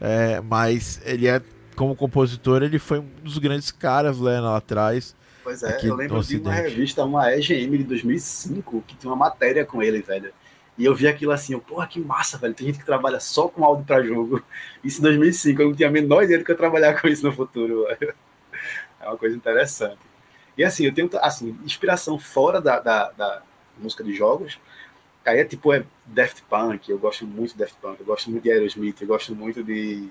É, 0.00 0.40
mas 0.40 1.00
ele 1.04 1.26
é, 1.26 1.40
como 1.76 1.94
compositor, 1.94 2.62
ele 2.62 2.78
foi 2.78 2.98
um 2.98 3.08
dos 3.22 3.38
grandes 3.38 3.70
caras 3.70 4.18
lá, 4.18 4.40
lá 4.40 4.56
atrás. 4.56 5.14
Pois 5.42 5.62
é, 5.62 5.78
eu 5.82 5.94
lembro 5.94 6.22
de 6.22 6.38
uma 6.38 6.52
revista, 6.52 7.04
uma 7.04 7.30
EGM 7.32 7.78
de 7.78 7.84
2005, 7.84 8.82
que 8.86 8.96
tinha 8.96 9.12
uma 9.12 9.16
matéria 9.16 9.64
com 9.64 9.82
ele, 9.82 10.00
velho. 10.00 10.32
E 10.76 10.84
eu 10.84 10.94
vi 10.94 11.06
aquilo 11.06 11.32
assim, 11.32 11.52
eu, 11.52 11.60
porra, 11.60 11.86
que 11.86 12.00
massa, 12.00 12.36
velho. 12.36 12.54
Tem 12.54 12.66
gente 12.66 12.78
que 12.80 12.84
trabalha 12.84 13.20
só 13.20 13.48
com 13.48 13.64
áudio 13.64 13.84
para 13.84 14.02
jogo. 14.02 14.42
Isso 14.82 14.98
em 14.98 15.02
2005, 15.02 15.62
eu 15.62 15.68
não 15.68 15.76
tinha 15.76 15.88
a 15.88 15.92
menor 15.92 16.24
ideia 16.24 16.38
de 16.38 16.44
que 16.44 16.50
eu 16.50 16.56
trabalhar 16.56 17.00
com 17.00 17.08
isso 17.08 17.24
no 17.24 17.32
futuro, 17.32 17.86
velho. 17.86 18.14
É 19.00 19.08
uma 19.08 19.16
coisa 19.16 19.36
interessante. 19.36 19.98
E 20.56 20.64
assim, 20.64 20.86
eu 20.86 20.94
tenho, 20.94 21.10
assim, 21.20 21.58
inspiração 21.64 22.18
fora 22.18 22.60
da, 22.60 22.80
da, 22.80 23.10
da 23.10 23.42
música 23.78 24.02
de 24.02 24.14
jogos. 24.14 24.58
Aí 25.24 25.38
é 25.40 25.44
tipo, 25.44 25.72
é 25.72 25.84
Daft 26.06 26.42
Punk, 26.48 26.90
eu 26.90 26.98
gosto 26.98 27.26
muito 27.26 27.52
de 27.52 27.58
Daft 27.58 27.76
Punk, 27.80 28.00
eu 28.00 28.06
gosto 28.06 28.30
muito 28.30 28.42
de 28.42 28.50
Aerosmith, 28.50 29.00
eu 29.00 29.08
gosto 29.08 29.34
muito 29.34 29.62
de 29.64 30.10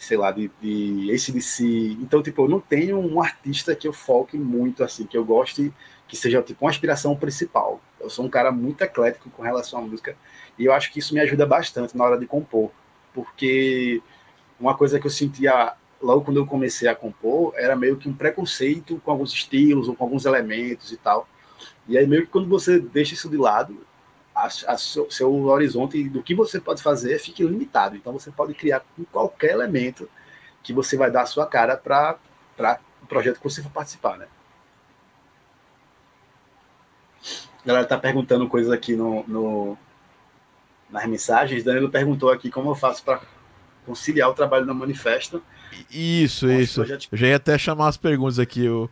sei 0.00 0.16
lá, 0.16 0.32
de, 0.32 0.50
de 0.62 1.12
ACDC. 1.12 1.62
Então, 2.00 2.22
tipo, 2.22 2.42
eu 2.42 2.48
não 2.48 2.58
tenho 2.58 2.98
um 2.98 3.20
artista 3.22 3.76
que 3.76 3.86
eu 3.86 3.92
foque 3.92 4.38
muito, 4.38 4.82
assim, 4.82 5.04
que 5.06 5.16
eu 5.16 5.24
goste, 5.24 5.72
que 6.08 6.16
seja, 6.16 6.42
tipo, 6.42 6.64
uma 6.64 6.70
inspiração 6.70 7.14
principal. 7.14 7.80
Eu 8.10 8.14
sou 8.14 8.24
um 8.24 8.28
cara 8.28 8.50
muito 8.50 8.82
eclético 8.82 9.30
com 9.30 9.40
relação 9.40 9.78
à 9.78 9.82
música, 9.82 10.16
e 10.58 10.64
eu 10.64 10.72
acho 10.72 10.92
que 10.92 10.98
isso 10.98 11.14
me 11.14 11.20
ajuda 11.20 11.46
bastante 11.46 11.96
na 11.96 12.04
hora 12.04 12.18
de 12.18 12.26
compor, 12.26 12.72
porque 13.14 14.02
uma 14.58 14.76
coisa 14.76 14.98
que 14.98 15.06
eu 15.06 15.10
sentia 15.10 15.74
logo 16.02 16.22
quando 16.22 16.38
eu 16.38 16.46
comecei 16.46 16.88
a 16.88 16.94
compor 16.94 17.52
era 17.56 17.76
meio 17.76 17.96
que 17.96 18.08
um 18.08 18.12
preconceito 18.12 19.00
com 19.04 19.12
alguns 19.12 19.32
estilos 19.32 19.86
ou 19.86 19.94
com 19.94 20.02
alguns 20.02 20.24
elementos 20.24 20.90
e 20.90 20.96
tal. 20.96 21.28
E 21.86 21.96
aí, 21.96 22.04
meio 22.04 22.22
que 22.22 22.32
quando 22.32 22.48
você 22.48 22.80
deixa 22.80 23.14
isso 23.14 23.28
de 23.28 23.36
lado, 23.36 23.86
a, 24.34 24.46
a 24.46 24.76
seu, 24.76 25.08
seu, 25.08 25.32
horizonte 25.44 26.08
do 26.08 26.22
que 26.22 26.34
você 26.34 26.58
pode 26.58 26.82
fazer 26.82 27.18
fique 27.20 27.44
limitado. 27.44 27.96
Então 27.96 28.12
você 28.12 28.30
pode 28.32 28.54
criar 28.54 28.80
com 28.96 29.04
qualquer 29.04 29.52
elemento 29.52 30.08
que 30.64 30.72
você 30.72 30.96
vai 30.96 31.12
dar 31.12 31.22
a 31.22 31.26
sua 31.26 31.46
cara 31.46 31.76
para 31.76 32.18
o 33.02 33.06
projeto 33.06 33.38
que 33.38 33.44
você 33.44 33.62
for 33.62 33.70
participar, 33.70 34.18
né? 34.18 34.26
A 37.62 37.66
galera 37.66 37.86
tá 37.86 37.98
perguntando 37.98 38.48
coisas 38.48 38.72
aqui 38.72 38.96
no, 38.96 39.24
no, 39.26 39.78
nas 40.90 41.06
mensagens. 41.06 41.62
Danilo 41.62 41.90
perguntou 41.90 42.30
aqui 42.30 42.50
como 42.50 42.70
eu 42.70 42.74
faço 42.74 43.02
para 43.02 43.20
conciliar 43.86 44.30
o 44.30 44.34
trabalho 44.34 44.66
da 44.66 44.74
manifesto. 44.74 45.42
Isso, 45.90 46.50
isso. 46.50 46.82
Eu 46.82 47.18
já 47.18 47.26
ia 47.26 47.36
até 47.36 47.56
chamar 47.58 47.88
as 47.88 47.96
perguntas 47.96 48.38
aqui. 48.38 48.68
O, 48.68 48.90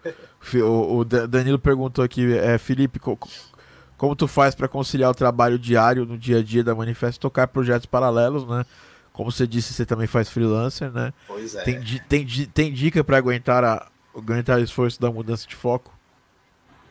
o, 0.54 0.98
o 0.98 1.04
Danilo 1.04 1.58
perguntou 1.58 2.04
aqui, 2.04 2.36
é, 2.36 2.58
Felipe, 2.58 2.98
como 2.98 4.16
tu 4.16 4.28
faz 4.28 4.54
para 4.54 4.68
conciliar 4.68 5.10
o 5.10 5.14
trabalho 5.14 5.58
diário 5.58 6.04
no 6.04 6.16
dia 6.16 6.38
a 6.38 6.42
dia 6.42 6.62
da 6.62 6.74
Manifesto 6.74 7.20
tocar 7.20 7.48
projetos 7.48 7.86
paralelos, 7.86 8.46
né? 8.46 8.64
Como 9.12 9.32
você 9.32 9.46
disse, 9.48 9.74
você 9.74 9.84
também 9.84 10.06
faz 10.06 10.28
freelancer, 10.28 10.92
né? 10.92 11.12
Pois 11.26 11.54
é. 11.56 11.62
Tem, 11.64 11.80
tem, 12.08 12.24
tem 12.24 12.72
dica 12.72 13.02
para 13.02 13.16
aguentar, 13.16 13.64
a, 13.64 13.88
aguentar 14.14 14.60
o 14.60 14.62
esforço 14.62 15.00
da 15.00 15.10
mudança 15.10 15.48
de 15.48 15.56
foco? 15.56 15.97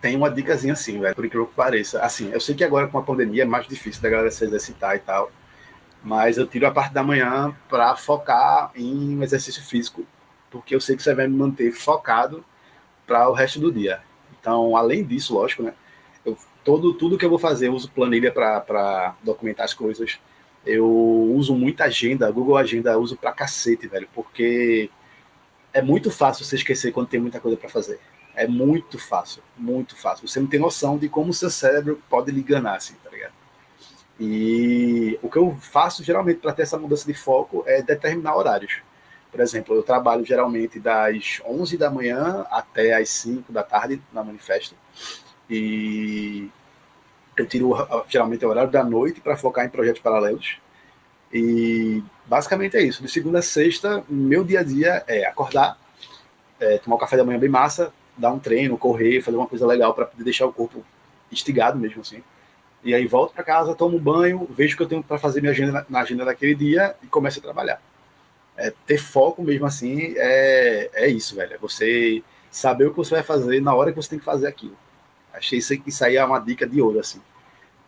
Tem 0.08 0.16
uma 0.16 0.32
dicasinha 0.32 0.72
assim, 0.72 1.02
velho, 1.02 1.14
por 1.14 1.26
incrível 1.26 1.48
que 1.48 1.54
pareça. 1.54 2.02
Assim, 2.02 2.32
eu 2.32 2.40
sei 2.40 2.56
que 2.56 2.64
agora 2.64 2.88
com 2.88 2.98
a 2.98 3.04
pandemia 3.04 3.44
é 3.44 3.46
mais 3.46 3.68
difícil 3.68 4.02
da 4.02 4.10
galera 4.10 4.32
se 4.32 4.42
exercitar 4.46 4.96
e 4.96 5.00
tal, 5.00 5.30
mas 6.02 6.38
eu 6.38 6.48
tiro 6.48 6.66
a 6.66 6.72
parte 6.72 6.94
da 6.94 7.04
manhã 7.04 7.54
para 7.68 7.94
focar 7.98 8.72
em 8.74 9.22
exercício 9.22 9.62
físico, 9.62 10.08
porque 10.50 10.74
eu 10.74 10.80
sei 10.80 10.96
que 10.96 11.04
você 11.04 11.14
vai 11.14 11.28
me 11.28 11.36
manter 11.36 11.74
focado 11.74 12.42
para 13.06 13.28
o 13.30 13.34
resto 13.34 13.60
do 13.60 13.70
dia. 13.70 14.00
Então, 14.40 14.78
além 14.78 15.04
disso, 15.04 15.34
lógico, 15.34 15.62
né? 15.62 15.74
Eu, 16.24 16.38
todo, 16.64 16.94
tudo 16.94 17.18
que 17.18 17.26
eu 17.26 17.30
vou 17.30 17.40
fazer, 17.40 17.68
eu 17.68 17.74
uso 17.74 17.92
planilha 17.92 18.32
para 18.32 19.14
documentar 19.22 19.66
as 19.66 19.74
coisas. 19.74 20.18
Eu 20.66 20.88
uso 20.88 21.54
muita 21.54 21.84
agenda, 21.84 22.32
Google 22.32 22.56
Agenda 22.56 22.98
uso 22.98 23.18
pra 23.18 23.34
cacete, 23.34 23.90
velho, 23.90 24.08
porque 24.16 24.90
é 25.74 25.82
muito 25.82 26.10
fácil 26.10 26.46
você 26.46 26.56
esquecer 26.56 26.94
quando 26.94 27.10
tem 27.10 27.20
muita 27.20 27.42
coisa 27.42 27.58
para 27.58 27.68
fazer. 27.68 28.00
É 28.38 28.48
muito 28.48 29.00
fácil, 29.00 29.42
muito 29.58 29.96
fácil. 29.96 30.28
Você 30.28 30.40
não 30.40 30.46
tem 30.46 30.60
noção 30.60 30.96
de 30.96 31.10
como 31.10 31.32
o 31.32 31.34
seu 31.34 31.50
cérebro 31.50 32.00
pode 32.08 32.32
lhe 32.32 32.42
enganar, 32.42 32.76
assim, 32.76 32.94
tá 33.04 33.10
ligado? 33.10 33.34
E 34.20 35.18
o 35.24 35.30
que 35.30 35.40
eu 35.40 35.58
faço 35.60 36.04
geralmente 36.04 36.38
para 36.38 36.54
ter 36.54 36.62
essa 36.62 36.78
mudança 36.78 37.04
de 37.08 37.16
foco 37.16 37.64
é 37.66 37.82
determinar 37.82 38.36
horários. 38.36 38.82
Por 39.32 39.40
exemplo, 39.40 39.76
eu 39.76 39.82
trabalho 39.82 40.24
geralmente 40.24 40.80
das 40.80 41.42
11 41.46 41.78
da 41.78 41.90
manhã 41.90 42.46
até 42.52 42.94
as 42.94 43.10
5 43.10 43.52
da 43.52 43.64
tarde 43.64 44.00
na 44.14 44.24
Manifesto. 44.24 44.76
E 45.50 46.48
eu 47.36 47.48
tiro 47.48 47.74
geralmente 48.08 48.46
o 48.46 48.50
horário 48.50 48.70
da 48.70 48.84
noite 48.84 49.20
para 49.20 49.36
focar 49.36 49.66
em 49.66 49.70
projetos 49.70 50.02
paralelos. 50.02 50.60
E 51.34 52.04
basicamente 52.28 52.78
é 52.78 52.84
isso. 52.84 53.02
De 53.02 53.10
segunda 53.10 53.40
a 53.40 53.42
sexta, 53.42 54.04
meu 54.08 54.44
dia 54.44 54.60
a 54.60 54.64
dia 54.64 55.04
é 55.08 55.26
acordar, 55.26 55.76
é, 56.60 56.78
tomar 56.78 56.98
o 56.98 57.00
café 57.00 57.18
da 57.18 57.26
manhã 57.26 57.40
bem 57.40 57.50
massa, 57.50 57.92
dar 58.18 58.32
um 58.32 58.40
treino, 58.40 58.78
correr, 58.78 59.22
fazer 59.22 59.38
uma 59.38 59.48
coisa 59.48 59.66
legal 59.66 59.94
para 59.94 60.06
poder 60.06 60.24
deixar 60.24 60.46
o 60.46 60.54
corpo 60.54 60.84
instigado 61.32 61.78
mesmo 61.78 62.02
assim. 62.02 62.24
E 62.84 62.94
aí 62.94 63.06
volto 63.06 63.34
para 63.34 63.44
casa, 63.44 63.76
tomo 63.76 64.00
banho, 64.00 64.48
vejo 64.50 64.74
o 64.74 64.78
que 64.78 64.84
eu 64.84 64.88
tenho 64.88 65.04
para 65.04 65.18
fazer 65.18 65.42
minha 65.42 65.52
agenda 65.52 65.86
na 65.90 66.00
agenda 66.00 66.24
daquele 66.24 66.56
dia 66.56 66.96
e 67.04 67.08
começo 67.08 67.40
a 67.40 67.42
trabalhar. 67.42 67.82
É, 68.56 68.74
ter 68.86 68.98
foco 68.98 69.44
mesmo 69.44 69.66
assim 69.66 70.14
é, 70.18 70.90
é 70.94 71.08
isso, 71.08 71.36
velho. 71.36 71.54
É 71.54 71.58
você 71.58 72.24
saber 72.50 72.88
o 72.88 72.92
que 72.92 72.98
você 72.98 73.16
vai 73.16 73.24
fazer 73.24 73.62
na 73.62 73.74
hora 73.74 73.92
que 73.92 73.98
você 73.98 74.10
tem 74.10 74.20
que 74.20 74.26
fazer 74.26 74.48
aquilo. 74.48 74.78
Achei 75.34 75.60
isso, 75.60 75.74
isso 75.86 76.04
aí 76.04 76.16
é 76.16 76.26
uma 76.26 76.40
dica 76.40 76.66
de 76.66 76.82
ouro, 76.82 77.00
assim. 77.00 77.22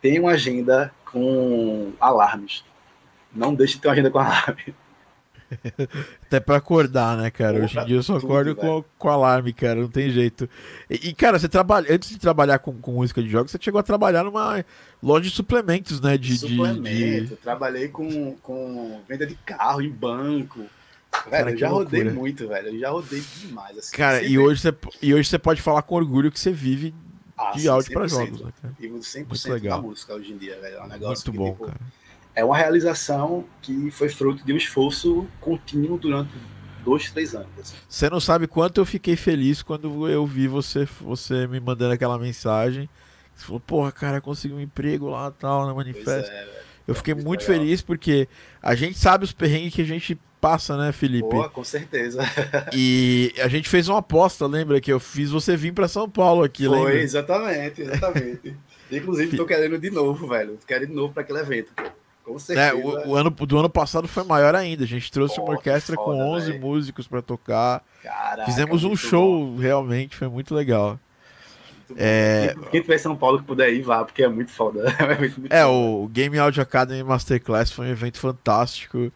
Tem 0.01 0.19
uma 0.19 0.31
agenda 0.31 0.93
com 1.11 1.91
alarmes. 1.99 2.63
Não 3.33 3.53
deixe 3.53 3.75
de 3.75 3.81
ter 3.81 3.87
uma 3.87 3.93
agenda 3.93 4.11
com 4.11 4.19
alarme. 4.19 4.75
Até 6.25 6.39
pra 6.39 6.57
acordar, 6.57 7.17
né, 7.17 7.29
cara? 7.29 7.53
Porra, 7.53 7.65
Hoje 7.65 7.79
em 7.79 7.85
dia 7.85 7.95
eu 7.97 8.03
só 8.03 8.17
acordo 8.17 8.55
tudo, 8.55 8.61
com, 8.61 8.83
com 8.97 9.09
alarme, 9.09 9.51
cara. 9.53 9.81
Não 9.81 9.87
tem 9.89 10.09
jeito. 10.09 10.49
E, 10.89 11.09
e, 11.09 11.13
cara, 11.13 11.39
você 11.39 11.49
trabalha. 11.49 11.93
Antes 11.93 12.09
de 12.09 12.19
trabalhar 12.19 12.59
com, 12.59 12.73
com 12.79 12.93
música 12.93 13.21
de 13.21 13.29
jogos, 13.29 13.51
você 13.51 13.57
chegou 13.59 13.79
a 13.79 13.83
trabalhar 13.83 14.23
numa 14.23 14.63
loja 15.01 15.29
de 15.29 15.35
suplementos, 15.35 15.99
né? 15.99 16.17
De, 16.17 16.37
Suplemento. 16.37 17.29
De. 17.29 17.35
Trabalhei 17.37 17.87
com, 17.87 18.35
com 18.37 19.01
venda 19.07 19.25
de 19.25 19.35
carro 19.35 19.81
em 19.81 19.91
banco. 19.91 20.59
Velho, 20.59 21.31
cara, 21.31 21.51
eu 21.51 21.57
já 21.57 21.69
loucura. 21.69 21.97
rodei 21.97 22.13
muito, 22.13 22.47
velho. 22.47 22.67
Eu 22.67 22.79
já 22.79 22.89
rodei 22.89 23.23
demais. 23.41 23.77
Assim, 23.77 23.95
cara, 23.95 24.21
e 24.21 24.37
hoje, 24.37 24.61
você, 24.61 24.75
e 25.01 25.13
hoje 25.13 25.27
você 25.27 25.39
pode 25.39 25.61
falar 25.61 25.81
com 25.81 25.95
orgulho 25.95 26.31
que 26.31 26.39
você 26.39 26.51
vive 26.51 26.93
ah, 27.35 27.51
de 27.51 27.67
áudio 27.67 27.91
para 27.91 28.07
jogos, 28.07 28.41
né, 28.41 28.53
cara? 28.61 28.73
Vivo 28.79 28.99
100% 28.99 29.25
muito 29.27 29.51
legal. 29.51 29.81
da 29.81 29.87
música 29.87 30.13
hoje 30.13 30.31
em 30.31 30.37
dia, 30.37 30.59
velho. 30.61 30.75
É 30.75 30.83
um 30.83 30.87
negócio 30.87 31.33
muito 31.33 31.43
bom, 31.43 31.51
tipo, 31.51 31.65
cara 31.65 31.98
é 32.39 32.43
uma 32.43 32.57
realização 32.57 33.45
que 33.61 33.91
foi 33.91 34.09
fruto 34.09 34.45
de 34.45 34.53
um 34.53 34.57
esforço 34.57 35.27
contínuo 35.41 35.97
durante 35.97 36.31
dois, 36.83 37.11
três 37.11 37.35
anos. 37.35 37.49
Assim. 37.59 37.75
Você 37.87 38.09
não 38.09 38.19
sabe 38.19 38.47
quanto 38.47 38.79
eu 38.79 38.85
fiquei 38.85 39.15
feliz 39.15 39.61
quando 39.61 40.07
eu 40.07 40.25
vi 40.25 40.47
você, 40.47 40.87
você 41.01 41.45
me 41.47 41.59
mandando 41.59 41.93
aquela 41.93 42.17
mensagem. 42.17 42.89
Você 43.35 43.45
falou, 43.45 43.59
porra, 43.59 43.91
cara, 43.91 44.21
consegui 44.21 44.53
um 44.53 44.59
emprego 44.59 45.09
lá 45.09 45.31
tal, 45.31 45.65
na 45.65 45.73
Manifesto. 45.73 46.31
É, 46.31 46.47
eu 46.87 46.95
fiquei 46.95 47.13
muito, 47.13 47.27
muito 47.27 47.43
feliz 47.43 47.81
porque 47.81 48.27
a 48.61 48.73
gente 48.73 48.97
sabe 48.97 49.25
os 49.25 49.33
perrengues 49.33 49.75
que 49.75 49.81
a 49.81 49.85
gente 49.85 50.17
passa, 50.39 50.77
né, 50.77 50.91
Felipe? 50.91 51.27
Boa, 51.27 51.49
com 51.49 51.63
certeza. 51.63 52.21
e 52.73 53.33
a 53.39 53.47
gente 53.47 53.67
fez 53.67 53.89
uma 53.89 53.99
aposta, 53.99 54.47
lembra? 54.47 54.79
Que 54.79 54.91
eu 54.91 54.99
fiz 54.99 55.29
você 55.29 55.57
vir 55.57 55.73
para 55.73 55.87
São 55.87 56.09
Paulo 56.09 56.43
aqui, 56.43 56.65
Foi, 56.65 56.77
lembra? 56.77 57.01
exatamente, 57.01 57.81
exatamente. 57.81 58.55
Inclusive, 58.91 59.37
tô 59.37 59.45
querendo 59.45 59.77
de 59.77 59.91
novo, 59.91 60.27
velho. 60.27 60.57
Quero 60.65 60.87
de 60.87 60.93
novo 60.93 61.13
para 61.13 61.21
aquele 61.21 61.39
evento. 61.39 61.71
Com 62.29 62.37
certeza. 62.37 62.67
É, 62.67 62.73
o, 62.75 63.09
o, 63.09 63.15
ano, 63.15 63.31
do 63.31 63.57
ano 63.57 63.69
passado 63.69 64.07
foi 64.07 64.23
maior 64.23 64.53
ainda. 64.53 64.83
A 64.83 64.87
gente 64.87 65.11
trouxe 65.11 65.39
uma 65.39 65.49
orquestra 65.49 65.95
foda, 65.95 66.05
com 66.05 66.31
11 66.35 66.51
véio. 66.51 66.61
músicos 66.61 67.07
para 67.07 67.23
tocar. 67.23 67.83
Caraca, 68.03 68.45
Fizemos 68.45 68.83
um 68.83 68.95
show, 68.95 69.47
bom. 69.47 69.57
realmente, 69.57 70.15
foi 70.15 70.27
muito 70.27 70.53
legal. 70.53 70.99
Muito 71.89 71.99
é... 71.99 72.53
Quem 72.69 72.81
tiver 72.81 72.95
em 72.95 72.99
São 72.99 73.15
Paulo 73.15 73.39
que 73.39 73.45
puder 73.45 73.73
ir, 73.73 73.81
vá, 73.81 74.05
porque 74.05 74.21
é 74.21 74.27
muito 74.27 74.51
foda. 74.51 74.93
é, 74.99 75.17
muito, 75.17 75.39
muito 75.39 75.51
é 75.51 75.63
foda. 75.63 75.71
o 75.71 76.07
Game 76.07 76.37
Audio 76.37 76.61
Academy 76.61 77.03
Masterclass 77.03 77.71
foi 77.71 77.87
um 77.87 77.89
evento 77.89 78.19
fantástico. 78.19 79.11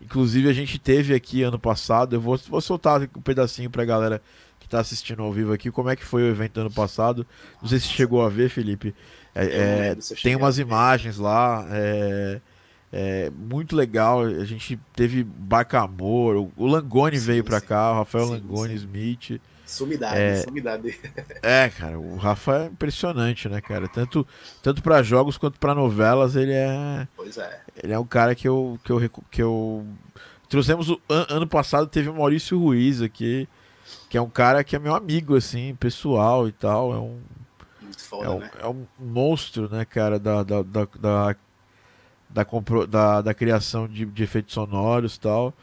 Inclusive, 0.00 0.48
a 0.48 0.54
gente 0.54 0.78
teve 0.78 1.14
aqui 1.14 1.42
ano 1.42 1.58
passado. 1.58 2.16
Eu 2.16 2.20
vou, 2.22 2.40
vou 2.48 2.62
soltar 2.62 3.02
um 3.02 3.20
pedacinho 3.20 3.68
pra 3.68 3.84
galera 3.84 4.22
que 4.58 4.66
tá 4.66 4.80
assistindo 4.80 5.22
ao 5.22 5.30
vivo 5.30 5.52
aqui. 5.52 5.70
Como 5.70 5.90
é 5.90 5.96
que 5.96 6.04
foi 6.04 6.22
o 6.22 6.28
evento 6.28 6.54
do 6.54 6.60
ano 6.62 6.70
passado? 6.70 7.26
Não 7.60 7.68
sei 7.68 7.78
se 7.78 7.88
chegou 7.88 8.24
a 8.24 8.30
ver, 8.30 8.48
Felipe. 8.48 8.94
É, 9.34 9.44
é, 9.44 9.96
tem 10.22 10.34
umas 10.34 10.58
imagens 10.58 11.18
lá. 11.18 11.66
É, 11.70 12.40
é, 12.96 13.28
muito 13.30 13.74
legal. 13.74 14.22
A 14.22 14.44
gente 14.44 14.78
teve 14.94 15.24
Bacamor, 15.24 16.48
o 16.56 16.66
Langoni 16.66 17.18
sim, 17.18 17.26
veio 17.26 17.42
para 17.42 17.60
cá, 17.60 17.90
o 17.90 17.96
Rafael 17.96 18.26
sim, 18.26 18.32
Langoni 18.34 18.78
sim. 18.78 18.86
Smith. 18.86 19.40
Sumidade, 19.66 20.20
é, 20.20 20.36
sumidade. 20.36 20.96
É, 21.42 21.68
cara, 21.70 21.98
o 21.98 22.16
Rafa 22.16 22.56
é 22.58 22.66
impressionante, 22.66 23.48
né, 23.48 23.60
cara? 23.60 23.88
Tanto, 23.88 24.24
tanto 24.62 24.80
para 24.80 25.02
jogos 25.02 25.36
quanto 25.36 25.58
para 25.58 25.74
novelas, 25.74 26.36
ele 26.36 26.52
é. 26.52 27.08
Pois 27.16 27.36
é. 27.36 27.62
Ele 27.82 27.92
é 27.92 27.98
um 27.98 28.06
cara 28.06 28.34
que 28.34 28.46
eu. 28.46 28.78
Que 28.84 28.92
eu, 28.92 29.10
que 29.28 29.42
eu... 29.42 29.84
Trouxemos 30.48 30.88
o 30.88 31.00
an 31.10 31.26
ano 31.28 31.48
passado, 31.48 31.88
teve 31.88 32.08
o 32.08 32.14
Maurício 32.14 32.56
Ruiz 32.60 33.02
aqui, 33.02 33.48
que 34.08 34.16
é 34.16 34.20
um 34.20 34.30
cara 34.30 34.62
que 34.62 34.76
é 34.76 34.78
meu 34.78 34.94
amigo, 34.94 35.34
assim, 35.34 35.74
pessoal 35.74 36.46
e 36.46 36.52
tal. 36.52 36.94
É 36.94 36.98
um. 36.98 37.18
Foda, 37.98 38.26
é, 38.26 38.28
um, 38.28 38.38
né? 38.38 38.50
é 38.60 38.68
um 38.68 38.86
monstro, 39.00 39.68
né, 39.68 39.84
cara, 39.84 40.18
da, 40.18 40.44
da, 40.44 40.62
da, 40.62 40.86
da 41.00 41.36
da, 42.34 42.44
da, 42.88 43.20
da 43.22 43.34
criação 43.34 43.86
de, 43.86 44.04
de 44.04 44.22
efeitos 44.24 44.52
sonoros 44.52 45.14
e 45.14 45.20
tal. 45.20 45.54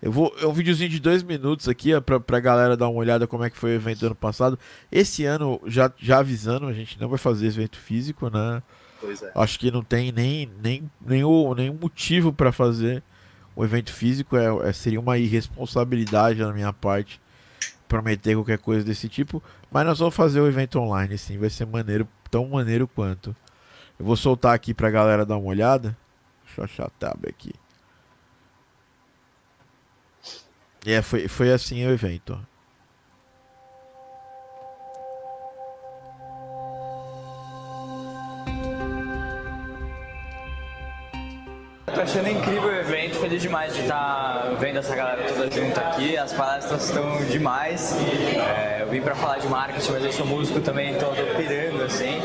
Eu 0.00 0.10
vou, 0.10 0.34
é 0.40 0.46
um 0.46 0.52
videozinho 0.52 0.88
de 0.88 0.98
dois 0.98 1.22
minutos 1.22 1.68
aqui 1.68 1.92
ó, 1.92 2.00
pra, 2.00 2.18
pra 2.18 2.40
galera 2.40 2.76
dar 2.76 2.88
uma 2.88 2.98
olhada 2.98 3.26
como 3.26 3.44
é 3.44 3.50
que 3.50 3.58
foi 3.58 3.72
o 3.72 3.74
evento 3.74 4.00
do 4.00 4.06
ano 4.06 4.14
passado. 4.14 4.58
Esse 4.90 5.24
ano, 5.24 5.60
já, 5.66 5.92
já 5.98 6.20
avisando, 6.20 6.66
a 6.66 6.72
gente 6.72 6.98
não 6.98 7.08
vai 7.08 7.18
fazer 7.18 7.48
evento 7.48 7.76
físico, 7.76 8.30
né? 8.30 8.62
Pois 9.00 9.22
é. 9.22 9.32
Acho 9.34 9.58
que 9.58 9.70
não 9.70 9.82
tem 9.82 10.12
nem, 10.12 10.48
nem, 10.62 10.90
nem 11.04 11.24
o, 11.24 11.54
nenhum 11.54 11.76
motivo 11.78 12.32
para 12.32 12.52
fazer 12.52 13.02
o 13.54 13.64
evento 13.64 13.92
físico. 13.92 14.36
É, 14.36 14.68
é, 14.68 14.72
seria 14.72 15.00
uma 15.00 15.18
irresponsabilidade 15.18 16.38
da 16.38 16.52
minha 16.52 16.72
parte 16.72 17.20
prometer 17.88 18.36
qualquer 18.36 18.58
coisa 18.58 18.84
desse 18.84 19.08
tipo. 19.08 19.42
Mas 19.70 19.84
nós 19.84 19.98
vamos 19.98 20.14
fazer 20.14 20.40
o 20.40 20.46
evento 20.46 20.78
online, 20.78 21.18
sim. 21.18 21.36
Vai 21.36 21.50
ser 21.50 21.66
maneiro, 21.66 22.08
tão 22.30 22.48
maneiro 22.48 22.86
quanto. 22.86 23.34
Eu 23.98 24.06
vou 24.06 24.16
soltar 24.16 24.54
aqui 24.54 24.72
pra 24.72 24.90
galera 24.90 25.26
dar 25.26 25.36
uma 25.36 25.48
olhada. 25.48 25.94
Deixa 26.50 26.60
eu 26.60 26.64
achar 26.64 26.86
a 26.86 26.90
tab 26.90 27.26
aqui. 27.28 27.52
É, 30.84 31.00
foi, 31.00 31.28
foi 31.28 31.52
assim 31.52 31.86
o 31.86 31.92
evento. 31.92 32.38
Tô 41.94 42.00
achando 42.00 42.28
incrível 42.28 42.68
o 42.68 42.72
evento, 42.72 43.20
feliz 43.20 43.42
demais 43.42 43.74
de 43.74 43.82
estar 43.82 44.42
tá 44.42 44.56
vendo 44.58 44.78
essa 44.78 44.96
galera 44.96 45.22
toda 45.32 45.50
junta 45.50 45.80
aqui. 45.82 46.16
As 46.16 46.32
palestras 46.32 46.88
estão 46.88 47.24
demais. 47.26 47.94
É, 47.94 48.82
eu 48.82 48.88
vim 48.88 49.02
para 49.02 49.14
falar 49.14 49.38
de 49.38 49.46
marketing, 49.46 49.92
mas 49.92 50.04
eu 50.04 50.12
sou 50.12 50.26
músico 50.26 50.60
também, 50.60 50.94
então 50.94 51.14
eu 51.14 51.28
tô 51.28 51.34
pirando 51.36 51.82
assim. 51.82 52.20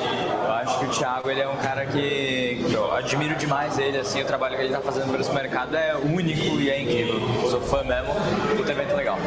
Eu 0.76 0.80
acho 0.80 0.80
que 0.80 0.86
o 0.86 0.90
Thiago 0.90 1.30
ele 1.30 1.40
é 1.40 1.48
um 1.48 1.56
cara 1.56 1.86
que, 1.86 2.62
que 2.68 2.74
eu 2.74 2.94
admiro 2.94 3.36
demais 3.36 3.78
ele, 3.80 3.98
assim, 3.98 4.22
o 4.22 4.26
trabalho 4.26 4.58
que 4.58 4.62
ele 4.64 4.74
está 4.74 4.82
fazendo 4.82 5.10
pelo 5.10 5.34
mercado 5.34 5.76
é 5.76 5.96
único 5.96 6.60
e 6.60 6.70
é 6.70 6.82
incrível. 6.82 7.16
Eu 7.42 7.50
sou 7.50 7.62
fã 7.62 7.84
mesmo, 7.84 8.14
puta 8.58 8.72
evento 8.72 8.96
legal. 8.96 9.18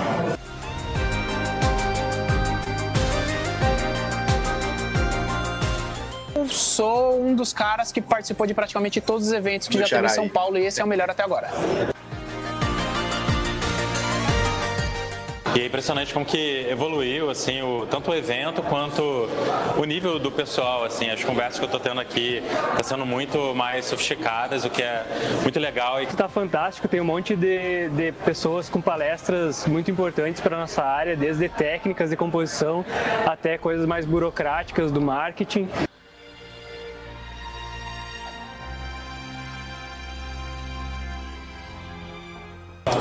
sou 6.50 7.20
um 7.20 7.34
dos 7.34 7.52
caras 7.52 7.92
que 7.92 8.00
participou 8.00 8.46
de 8.46 8.54
praticamente 8.54 9.00
todos 9.00 9.26
os 9.26 9.32
eventos 9.32 9.68
que 9.68 9.78
já 9.78 9.86
teve 9.86 10.06
em 10.06 10.08
São 10.08 10.28
Paulo 10.28 10.56
e 10.56 10.64
esse 10.64 10.80
é 10.80 10.84
o 10.84 10.86
melhor 10.86 11.10
até 11.10 11.22
agora. 11.22 11.50
E 15.58 15.62
é 15.62 15.66
impressionante 15.66 16.14
como 16.14 16.24
que 16.24 16.68
evoluiu, 16.70 17.28
assim, 17.28 17.60
o, 17.62 17.84
tanto 17.84 18.12
o 18.12 18.14
evento 18.14 18.62
quanto 18.62 19.02
o 19.76 19.84
nível 19.84 20.16
do 20.16 20.30
pessoal, 20.30 20.84
assim, 20.84 21.10
as 21.10 21.24
conversas 21.24 21.58
que 21.58 21.64
eu 21.64 21.66
estou 21.66 21.80
tendo 21.80 22.00
aqui 22.00 22.40
estão 22.74 22.84
sendo 22.84 23.04
muito 23.04 23.52
mais 23.56 23.84
sofisticadas, 23.86 24.64
o 24.64 24.70
que 24.70 24.84
é 24.84 25.04
muito 25.42 25.58
legal. 25.58 26.00
Está 26.00 26.28
fantástico, 26.28 26.86
tem 26.86 27.00
um 27.00 27.04
monte 27.04 27.34
de, 27.34 27.88
de 27.88 28.12
pessoas 28.24 28.68
com 28.68 28.80
palestras 28.80 29.66
muito 29.66 29.90
importantes 29.90 30.40
para 30.40 30.56
nossa 30.56 30.84
área, 30.84 31.16
desde 31.16 31.48
técnicas 31.48 32.10
de 32.10 32.16
composição 32.16 32.84
até 33.26 33.58
coisas 33.58 33.84
mais 33.84 34.06
burocráticas 34.06 34.92
do 34.92 35.00
marketing. 35.00 35.68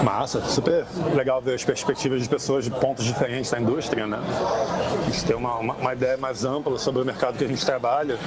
Massa, 0.04 0.42
super 0.42 0.86
legal 1.14 1.42
ver 1.42 1.56
as 1.56 1.64
perspectivas 1.64 2.22
de 2.22 2.30
pessoas 2.30 2.64
de 2.66 2.72
pontos 2.72 3.06
diferentes 3.06 3.52
da 3.52 3.60
indústria, 3.60 4.06
né? 4.06 4.20
A 4.20 5.06
gente 5.10 5.26
ter 5.26 5.36
uma, 5.36 5.56
uma, 5.56 5.74
uma, 5.74 5.94
ideia 5.94 6.18
mais 6.18 6.46
ampla 6.46 6.78
sobre 6.78 7.02
o 7.02 7.06
mercado 7.06 7.38
que 7.38 7.44
a 7.44 7.48
gente 7.48 7.66
trabalha, 7.66 8.18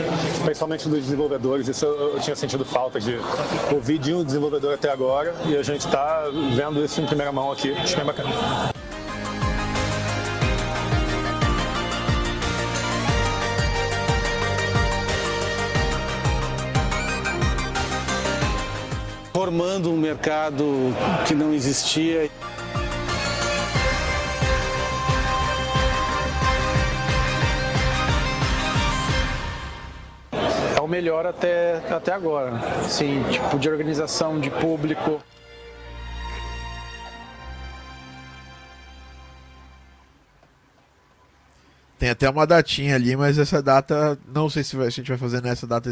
principalmente 0.45 0.89
dos 0.89 1.01
desenvolvedores. 1.01 1.69
Isso 1.69 1.85
eu, 1.85 2.15
eu 2.15 2.21
tinha 2.21 2.37
sentido 2.37 2.65
falta 2.65 3.01
de 3.01 3.19
ouvir 3.73 3.99
de 3.99 4.15
um 4.15 4.25
desenvolvedor 4.25 4.75
até 4.75 4.91
agora 4.91 5.35
e 5.47 5.57
a 5.57 5.63
gente 5.63 5.87
está 5.87 6.25
vendo 6.55 6.85
isso 6.85 7.01
em 7.01 7.07
primeira 7.07 7.33
mão 7.33 7.51
aqui. 7.53 7.73
Acho 7.73 7.95
que 7.95 8.01
é 8.01 8.05
bacana. 8.05 8.31
Formando 19.51 19.91
um 19.93 19.97
mercado 19.97 20.65
que 21.27 21.35
não 21.35 21.53
existia. 21.53 22.31
É 30.77 30.81
o 30.81 30.87
melhor 30.87 31.27
até, 31.27 31.79
até 31.91 32.13
agora, 32.13 32.61
sim, 32.89 33.25
tipo 33.29 33.59
de 33.59 33.69
organização 33.69 34.39
de 34.39 34.51
público. 34.51 35.21
Tem 41.99 42.11
até 42.11 42.31
uma 42.31 42.47
datinha 42.47 42.95
ali, 42.95 43.17
mas 43.17 43.37
essa 43.37 43.61
data, 43.61 44.17
não 44.33 44.49
sei 44.49 44.63
se 44.63 44.81
a 44.81 44.89
gente 44.89 45.09
vai 45.09 45.19
fazer 45.19 45.43
nessa 45.43 45.67
data 45.67 45.91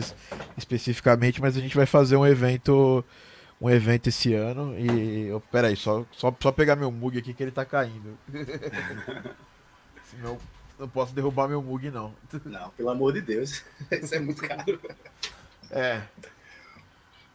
especificamente, 0.56 1.40
mas 1.40 1.56
a 1.56 1.60
gente 1.60 1.76
vai 1.76 1.86
fazer 1.86 2.14
um 2.14 2.24
evento 2.24 3.04
um 3.60 3.68
evento 3.68 4.08
esse 4.08 4.34
ano 4.34 4.78
e. 4.78 5.28
Eu, 5.28 5.40
peraí, 5.40 5.76
só, 5.76 6.04
só, 6.12 6.34
só 6.40 6.52
pegar 6.52 6.76
meu 6.76 6.90
mug 6.90 7.18
aqui 7.18 7.34
que 7.34 7.42
ele 7.42 7.50
tá 7.50 7.64
caindo. 7.64 8.16
Senão 10.04 10.38
não 10.78 10.88
posso 10.88 11.12
derrubar 11.12 11.48
meu 11.48 11.60
mug, 11.60 11.90
não. 11.90 12.14
Não, 12.44 12.70
pelo 12.70 12.90
amor 12.90 13.12
de 13.12 13.20
Deus. 13.20 13.64
Isso 13.90 14.14
é 14.14 14.20
muito 14.20 14.40
caro. 14.42 14.80
É. 15.70 16.02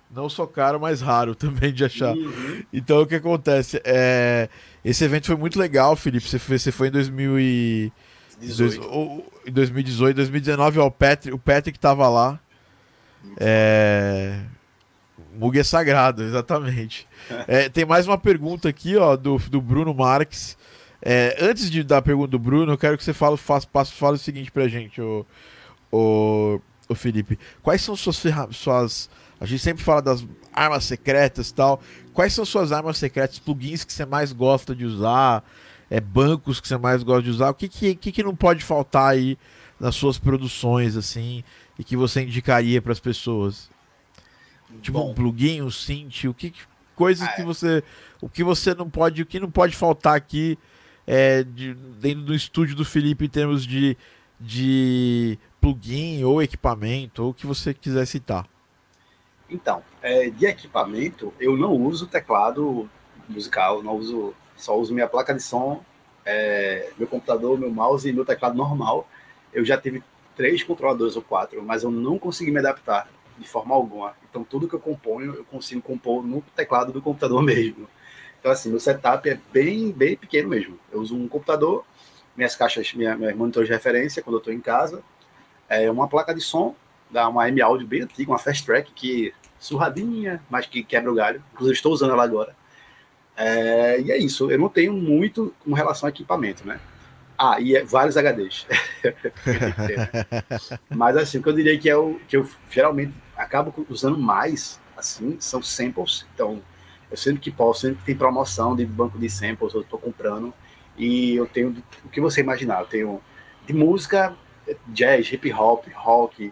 Não 0.09 0.29
só 0.29 0.45
caro, 0.45 0.79
mas 0.79 1.01
raro 1.01 1.35
também 1.35 1.73
de 1.73 1.83
achar. 1.83 2.15
Uhum. 2.15 2.63
Então 2.71 3.01
o 3.01 3.07
que 3.07 3.15
acontece? 3.15 3.81
É, 3.83 4.47
esse 4.85 5.03
evento 5.03 5.27
foi 5.27 5.35
muito 5.35 5.59
legal, 5.59 5.95
Felipe. 5.95 6.27
Você 6.27 6.39
foi, 6.39 6.57
você 6.57 6.71
foi 6.71 6.87
em 6.87 6.91
2018. 6.91 8.81
em 9.47 9.51
2018, 9.51 10.15
2019, 10.15 10.79
ó, 10.79 10.85
o 10.85 10.91
Patrick, 10.91 11.35
o 11.35 11.39
Patrick 11.39 11.77
tava 11.77 12.07
lá. 12.07 12.39
É, 13.37 14.39
Mug 15.35 15.57
é 15.57 15.63
sagrado, 15.63 16.23
exatamente. 16.23 17.07
É, 17.47 17.69
tem 17.69 17.85
mais 17.85 18.07
uma 18.07 18.17
pergunta 18.17 18.69
aqui, 18.69 18.95
ó, 18.95 19.15
do, 19.15 19.37
do 19.37 19.61
Bruno 19.61 19.93
Marques. 19.93 20.57
É, 21.01 21.37
antes 21.41 21.69
de 21.69 21.83
dar 21.83 21.97
a 21.97 22.01
pergunta 22.01 22.29
do 22.29 22.39
Bruno, 22.39 22.73
eu 22.73 22.77
quero 22.77 22.97
que 22.97 23.03
você 23.03 23.13
fale, 23.13 23.35
faça, 23.35 23.67
fale 23.93 24.15
o 24.15 24.19
seguinte 24.19 24.51
pra 24.51 24.67
gente, 24.67 25.01
o, 25.01 25.25
o, 25.91 26.61
o 26.87 26.95
Felipe. 26.95 27.37
Quais 27.61 27.81
são 27.81 27.95
suas 27.95 28.21
suas... 28.51 29.09
A 29.39 29.45
gente 29.45 29.61
sempre 29.61 29.83
fala 29.83 30.01
das 30.01 30.25
armas 30.53 30.85
secretas 30.85 31.49
e 31.49 31.53
tal. 31.53 31.81
Quais 32.13 32.31
são 32.33 32.45
suas 32.45 32.71
armas 32.71 32.97
secretas, 32.97 33.39
plugins 33.39 33.83
que 33.83 33.91
você 33.91 34.05
mais 34.05 34.31
gosta 34.31 34.73
de 34.73 34.85
usar, 34.85 35.43
é, 35.89 35.99
bancos 35.99 36.61
que 36.61 36.67
você 36.67 36.77
mais 36.77 37.03
gosta 37.03 37.23
de 37.23 37.31
usar? 37.31 37.49
O 37.49 37.53
que, 37.53 37.67
que, 37.67 37.95
que, 37.95 38.11
que 38.11 38.23
não 38.23 38.35
pode 38.35 38.63
faltar 38.63 39.11
aí 39.11 39.37
nas 39.77 39.95
suas 39.95 40.17
produções, 40.17 40.95
assim, 40.95 41.43
e 41.77 41.83
que 41.83 41.97
você 41.97 42.21
indicaria 42.21 42.81
para 42.81 42.93
as 42.93 42.99
pessoas? 43.01 43.72
Tipo 44.81 44.99
Bom. 44.99 45.11
um 45.11 45.13
plugin, 45.13 45.61
um 45.61 45.71
synth, 45.71 46.25
o 46.25 46.33
que 46.33 46.53
coisas 46.95 47.27
ah, 47.27 47.31
que 47.31 47.41
é. 47.41 47.45
você 47.45 47.83
o 48.21 48.29
que 48.29 48.43
você 48.43 48.73
não 48.73 48.89
pode, 48.89 49.21
o 49.21 49.25
que 49.25 49.39
não 49.39 49.51
pode 49.51 49.75
faltar 49.75 50.15
aqui 50.15 50.57
é, 51.05 51.43
de, 51.43 51.73
dentro 51.73 52.23
do 52.23 52.33
estúdio 52.33 52.75
do 52.75 52.85
Felipe 52.85 53.25
em 53.25 53.29
termos 53.29 53.65
de, 53.65 53.97
de 54.39 55.37
plugin 55.59 56.23
ou 56.23 56.41
equipamento 56.41 57.23
ou 57.23 57.29
o 57.31 57.33
que 57.33 57.45
você 57.45 57.73
quiser 57.73 58.05
citar. 58.05 58.47
Então, 59.49 59.83
é, 60.01 60.29
de 60.29 60.45
equipamento 60.45 61.33
eu 61.39 61.57
não 61.57 61.73
uso 61.73 62.07
teclado 62.07 62.89
musical, 63.27 63.83
não 63.83 63.95
uso 63.97 64.33
só 64.55 64.77
uso 64.77 64.93
minha 64.93 65.07
placa 65.07 65.33
de 65.33 65.41
som, 65.41 65.83
é, 66.25 66.89
meu 66.97 67.07
computador, 67.07 67.59
meu 67.59 67.71
mouse 67.71 68.07
e 68.07 68.13
meu 68.13 68.25
teclado 68.25 68.55
normal. 68.55 69.07
Eu 69.51 69.65
já 69.65 69.77
tive 69.77 70.01
três 70.35 70.63
controladores 70.63 71.15
ou 71.15 71.21
quatro, 71.21 71.61
mas 71.61 71.83
eu 71.83 71.91
não 71.91 72.17
consegui 72.17 72.51
me 72.51 72.59
adaptar 72.59 73.07
de 73.37 73.47
forma 73.47 73.73
alguma. 73.75 74.15
Então, 74.29 74.43
tudo 74.43 74.67
que 74.67 74.75
eu 74.75 74.79
componho, 74.79 75.35
eu 75.35 75.45
consigo 75.45 75.81
compor 75.81 76.23
no 76.25 76.41
teclado 76.55 76.91
do 76.91 77.01
computador 77.01 77.41
mesmo. 77.43 77.87
Então, 78.39 78.51
assim, 78.51 78.69
meu 78.69 78.79
setup 78.79 79.29
é 79.29 79.39
bem, 79.51 79.91
bem 79.91 80.17
pequeno 80.17 80.49
mesmo. 80.49 80.77
Eu 80.91 80.99
uso 80.99 81.15
um 81.15 81.27
computador, 81.27 81.85
minhas 82.35 82.55
caixas, 82.55 82.93
minha, 82.93 83.15
minha 83.15 83.35
monitor 83.35 83.63
de 83.63 83.71
referência 83.71 84.21
quando 84.21 84.35
eu 84.35 84.39
estou 84.39 84.53
em 84.53 84.59
casa, 84.59 85.01
é 85.69 85.89
uma 85.89 86.07
placa 86.07 86.33
de 86.33 86.41
som 86.41 86.75
da 87.09 87.29
uma 87.29 87.47
M 87.47 87.61
Audio 87.61 87.87
bem 87.87 88.01
antiga, 88.01 88.31
uma 88.31 88.39
Fast 88.39 88.65
Track, 88.65 88.91
que 88.93 89.33
surradinha, 89.59 90.41
mas 90.49 90.65
que 90.65 90.83
quebra 90.83 91.11
o 91.11 91.15
galho. 91.15 91.43
Inclusive, 91.53 91.75
estou 91.75 91.93
usando 91.93 92.11
ela 92.11 92.23
agora. 92.23 92.55
É, 93.37 94.01
e 94.01 94.11
é 94.11 94.17
isso. 94.17 94.51
Eu 94.51 94.59
não 94.59 94.67
tenho 94.67 94.93
muito 94.93 95.53
com 95.63 95.73
relação 95.73 96.07
a 96.07 96.09
equipamento, 96.09 96.67
né? 96.67 96.79
Ah, 97.37 97.59
e 97.59 97.75
é 97.75 97.83
vários 97.83 98.15
HDs. 98.17 98.67
Mas 100.89 101.17
assim, 101.17 101.37
o 101.37 101.43
que 101.43 101.49
eu 101.49 101.53
diria 101.53 101.77
que 101.77 101.89
é 101.89 101.95
o 101.95 102.19
que 102.27 102.37
eu 102.37 102.47
geralmente 102.69 103.13
acabo 103.43 103.73
usando 103.89 104.17
mais, 104.17 104.79
assim, 104.97 105.37
são 105.39 105.61
samples. 105.61 106.25
Então, 106.33 106.61
eu 107.09 107.17
sempre 107.17 107.39
que 107.41 107.51
posso, 107.51 107.81
sempre 107.81 107.97
que 107.97 108.05
tem 108.05 108.15
promoção 108.15 108.75
de 108.75 108.85
banco 108.85 109.19
de 109.19 109.29
samples, 109.29 109.73
eu 109.73 109.81
estou 109.81 109.99
comprando. 109.99 110.53
E 110.97 111.35
eu 111.35 111.45
tenho 111.47 111.75
o 112.03 112.09
que 112.09 112.21
você 112.21 112.41
imaginar, 112.41 112.81
eu 112.81 112.87
tenho 112.87 113.21
de 113.65 113.73
música, 113.73 114.35
jazz, 114.87 115.31
hip 115.31 115.51
hop, 115.53 115.87
rock, 115.93 116.51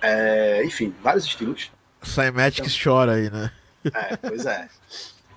é, 0.00 0.64
enfim, 0.64 0.94
vários 1.02 1.24
estilos. 1.24 1.70
Cymatics 2.02 2.74
então, 2.76 2.92
chora 2.92 3.14
aí, 3.14 3.30
né? 3.30 3.50
É, 3.92 4.16
pois 4.16 4.46
é. 4.46 4.68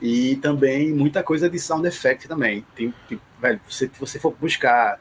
E 0.01 0.35
também 0.37 0.91
muita 0.91 1.21
coisa 1.21 1.49
de 1.49 1.59
sound 1.59 1.87
effect 1.87 2.27
também. 2.27 2.65
Tem, 2.75 2.93
tem 3.07 3.21
velho, 3.39 3.59
se 3.69 3.87
você 3.99 4.19
for 4.19 4.35
buscar 4.39 4.99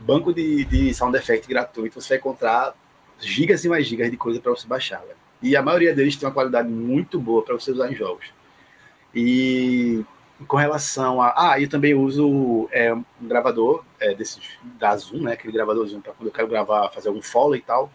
banco 0.00 0.32
de, 0.32 0.64
de 0.64 0.94
sound 0.94 1.16
effect 1.16 1.48
gratuito, 1.48 2.00
você 2.00 2.10
vai 2.10 2.18
encontrar 2.18 2.74
gigas 3.18 3.64
e 3.64 3.68
mais 3.68 3.86
gigas 3.86 4.10
de 4.10 4.16
coisa 4.16 4.40
para 4.40 4.52
você 4.52 4.66
baixar. 4.66 5.00
Velho. 5.00 5.21
E 5.42 5.56
a 5.56 5.62
maioria 5.62 5.94
deles 5.94 6.16
tem 6.16 6.26
uma 6.26 6.34
qualidade 6.34 6.68
muito 6.68 7.18
boa 7.18 7.42
para 7.42 7.54
você 7.54 7.72
usar 7.72 7.90
em 7.90 7.94
jogos. 7.94 8.26
E 9.14 10.04
com 10.46 10.56
relação 10.56 11.20
a. 11.20 11.34
Ah, 11.36 11.60
eu 11.60 11.68
também 11.68 11.94
uso 11.94 12.68
é, 12.70 12.92
um 12.92 13.04
gravador 13.20 13.84
é, 14.00 14.14
desses, 14.14 14.58
da 14.78 14.96
Zoom, 14.96 15.22
né? 15.22 15.32
Aquele 15.32 15.52
gravadorzinho 15.52 16.00
para 16.00 16.12
quando 16.12 16.28
eu 16.28 16.32
quero 16.32 16.48
gravar, 16.48 16.88
fazer 16.90 17.08
algum 17.08 17.22
follow 17.22 17.56
e 17.56 17.60
tal. 17.60 17.92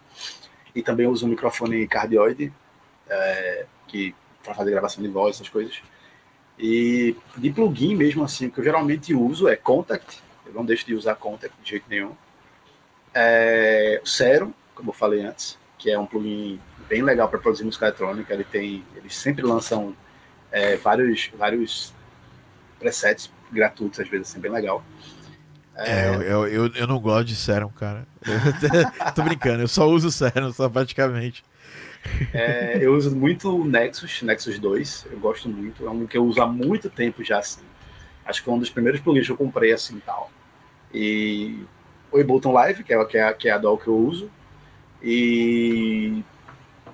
E 0.74 0.82
também 0.82 1.06
uso 1.06 1.26
um 1.26 1.30
microfone 1.30 1.86
cardioide, 1.88 2.52
é, 3.08 3.66
que 3.86 4.14
para 4.42 4.54
fazer 4.54 4.70
gravação 4.70 5.02
de 5.02 5.08
voz, 5.08 5.36
essas 5.36 5.48
coisas. 5.48 5.82
E 6.58 7.16
de 7.36 7.50
plugin 7.50 7.94
mesmo 7.94 8.24
assim, 8.24 8.50
que 8.50 8.58
eu 8.58 8.64
geralmente 8.64 9.14
uso 9.14 9.48
é 9.48 9.56
Contact, 9.56 10.22
eu 10.46 10.52
não 10.52 10.64
deixo 10.64 10.86
de 10.86 10.94
usar 10.94 11.14
Contact 11.14 11.54
de 11.62 11.70
jeito 11.70 11.84
nenhum. 11.88 12.12
É, 13.14 14.00
o 14.02 14.06
Serum, 14.06 14.52
como 14.74 14.90
eu 14.90 14.94
falei 14.94 15.22
antes, 15.22 15.58
que 15.76 15.90
é 15.90 15.98
um 15.98 16.06
plugin 16.06 16.60
bem 16.88 17.02
legal 17.02 17.28
para 17.28 17.38
produzir 17.38 17.64
música 17.64 17.86
eletrônica, 17.86 18.32
ele 18.32 18.44
tem, 18.44 18.84
eles 18.96 19.14
sempre 19.14 19.42
lançam 19.44 19.94
é, 20.50 20.76
vários, 20.76 21.30
vários 21.36 21.92
presets 22.78 23.30
gratuitos, 23.52 24.00
às 24.00 24.08
vezes, 24.08 24.30
assim, 24.30 24.40
bem 24.40 24.50
legal. 24.50 24.82
É, 25.76 26.06
é 26.06 26.08
eu, 26.08 26.46
eu, 26.48 26.66
eu, 26.74 26.86
não 26.86 26.98
gosto 26.98 27.26
de 27.26 27.36
Serum, 27.36 27.68
cara. 27.68 28.06
tô 29.14 29.22
brincando, 29.22 29.62
eu 29.62 29.68
só 29.68 29.86
uso 29.86 30.10
Serum, 30.10 30.52
só 30.52 30.68
praticamente. 30.68 31.44
É, 32.32 32.78
eu 32.80 32.94
uso 32.94 33.14
muito 33.14 33.54
o 33.54 33.64
Nexus, 33.64 34.22
Nexus 34.22 34.58
2, 34.58 35.08
eu 35.12 35.18
gosto 35.18 35.48
muito, 35.48 35.86
é 35.86 35.90
um 35.90 36.06
que 36.06 36.16
eu 36.16 36.24
uso 36.24 36.40
há 36.40 36.46
muito 36.46 36.88
tempo 36.88 37.22
já, 37.22 37.38
assim. 37.38 37.62
Acho 38.24 38.40
que 38.40 38.44
foi 38.46 38.54
um 38.54 38.58
dos 38.58 38.70
primeiros 38.70 39.00
plugins 39.00 39.26
que 39.26 39.32
eu 39.32 39.36
comprei, 39.36 39.72
assim, 39.72 40.00
tal. 40.04 40.30
E 40.92 41.64
o 42.10 42.18
Ableton 42.18 42.52
Live, 42.52 42.84
que 42.84 42.92
é, 42.92 43.04
que, 43.04 43.18
é, 43.18 43.32
que 43.32 43.48
é 43.48 43.52
a 43.52 43.58
DAW 43.58 43.78
que 43.78 43.88
eu 43.88 43.96
uso. 43.96 44.30
E 45.02 46.22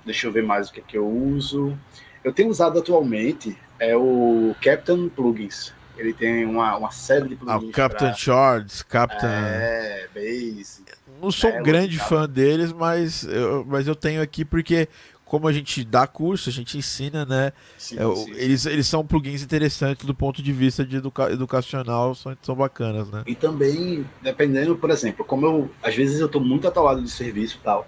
deixa 0.04 0.26
eu 0.26 0.32
ver 0.32 0.42
mais 0.42 0.68
o 0.68 0.72
que, 0.72 0.80
é 0.80 0.82
que 0.86 0.96
eu 0.96 1.08
uso. 1.08 1.76
Eu 2.22 2.32
tenho 2.32 2.48
usado 2.48 2.78
atualmente 2.78 3.56
é 3.78 3.96
o 3.96 4.54
Captain 4.62 5.08
Plugins, 5.08 5.72
Ele 5.96 6.12
tem 6.12 6.44
uma, 6.44 6.76
uma 6.76 6.90
série 6.90 7.28
de 7.28 7.36
plugins. 7.36 7.62
Ah, 7.62 7.66
o 7.66 7.70
Captain 7.70 8.08
pra... 8.08 8.16
Shards, 8.16 8.82
Captain. 8.82 9.28
É, 9.28 10.08
Base. 10.14 10.84
Não 11.20 11.30
sou 11.30 11.50
um 11.50 11.62
grande 11.62 11.98
fã 11.98 12.28
deles, 12.28 12.72
mas 12.72 13.24
eu, 13.24 13.64
mas 13.66 13.86
eu 13.86 13.94
tenho 13.94 14.20
aqui 14.20 14.44
porque 14.44 14.88
como 15.24 15.48
a 15.48 15.52
gente 15.52 15.82
dá 15.84 16.06
curso, 16.06 16.48
a 16.48 16.52
gente 16.52 16.78
ensina, 16.78 17.24
né? 17.24 17.52
Sim, 17.78 17.96
é, 17.98 18.14
sim, 18.14 18.30
eles, 18.36 18.66
eles 18.66 18.86
são 18.86 19.04
plugins 19.04 19.42
interessantes 19.42 20.04
do 20.06 20.14
ponto 20.14 20.42
de 20.42 20.52
vista 20.52 20.84
de 20.84 20.98
educa 20.98 21.32
educacional, 21.32 22.14
são, 22.14 22.36
são 22.42 22.54
bacanas, 22.54 23.10
né? 23.10 23.24
E 23.26 23.34
também, 23.34 24.06
dependendo, 24.22 24.76
por 24.76 24.90
exemplo, 24.90 25.24
como 25.24 25.46
eu, 25.46 25.70
às 25.82 25.94
vezes 25.94 26.20
eu 26.20 26.26
estou 26.26 26.40
muito 26.40 26.68
atolado 26.68 27.02
de 27.02 27.10
serviço 27.10 27.58
e 27.60 27.64
tal, 27.64 27.86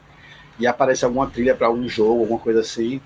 e 0.58 0.66
aparece 0.66 1.04
alguma 1.04 1.28
trilha 1.28 1.54
para 1.54 1.66
algum 1.66 1.88
jogo, 1.88 2.20
alguma 2.20 2.38
coisa 2.38 2.60
assim, 2.60 3.00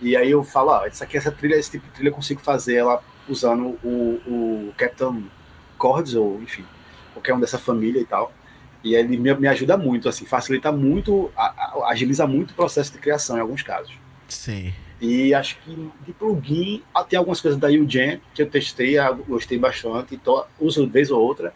e 0.00 0.16
aí 0.16 0.30
eu 0.30 0.44
falo, 0.44 0.70
ah, 0.72 0.86
essa 0.86 1.04
aqui, 1.04 1.16
essa 1.16 1.32
trilha, 1.32 1.56
esse 1.56 1.70
tipo 1.70 1.86
de 1.86 1.92
trilha 1.92 2.08
eu 2.08 2.14
consigo 2.14 2.40
fazer 2.40 2.76
ela 2.76 3.02
usando 3.28 3.78
o, 3.82 4.20
o 4.26 4.74
Captain 4.76 5.30
Chords, 5.80 6.14
ou 6.14 6.40
enfim, 6.42 6.64
qualquer 7.12 7.34
um 7.34 7.40
dessa 7.40 7.58
família 7.58 8.00
e 8.00 8.04
tal. 8.04 8.32
E 8.84 8.94
ele 8.94 9.16
me, 9.16 9.34
me 9.34 9.48
ajuda 9.48 9.76
muito, 9.76 10.08
assim, 10.08 10.26
facilita 10.26 10.70
muito, 10.70 11.30
a, 11.36 11.46
a, 11.46 11.90
agiliza 11.90 12.26
muito 12.26 12.50
o 12.50 12.54
processo 12.54 12.92
de 12.92 12.98
criação 12.98 13.36
em 13.36 13.40
alguns 13.40 13.62
casos. 13.62 13.92
Sim. 14.28 14.72
E 15.00 15.34
acho 15.34 15.58
que 15.58 15.90
de 16.06 16.12
plugin, 16.12 16.82
tem 17.08 17.18
algumas 17.18 17.40
coisas 17.40 17.58
da 17.58 17.68
UGen 17.68 18.20
que 18.34 18.42
eu 18.42 18.48
testei, 18.48 18.98
ah, 18.98 19.10
gostei 19.10 19.58
bastante, 19.58 20.14
então 20.14 20.44
uso 20.60 20.86
vez 20.88 21.10
ou 21.10 21.20
outra, 21.20 21.54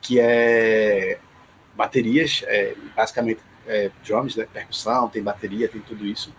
que 0.00 0.20
é 0.20 1.18
baterias, 1.74 2.42
é, 2.46 2.74
basicamente 2.96 3.40
é, 3.68 3.90
drums, 4.04 4.34
né, 4.34 4.46
percussão, 4.52 5.08
tem 5.08 5.22
bateria, 5.22 5.68
tem 5.68 5.80
tudo 5.80 6.06
isso. 6.06 6.34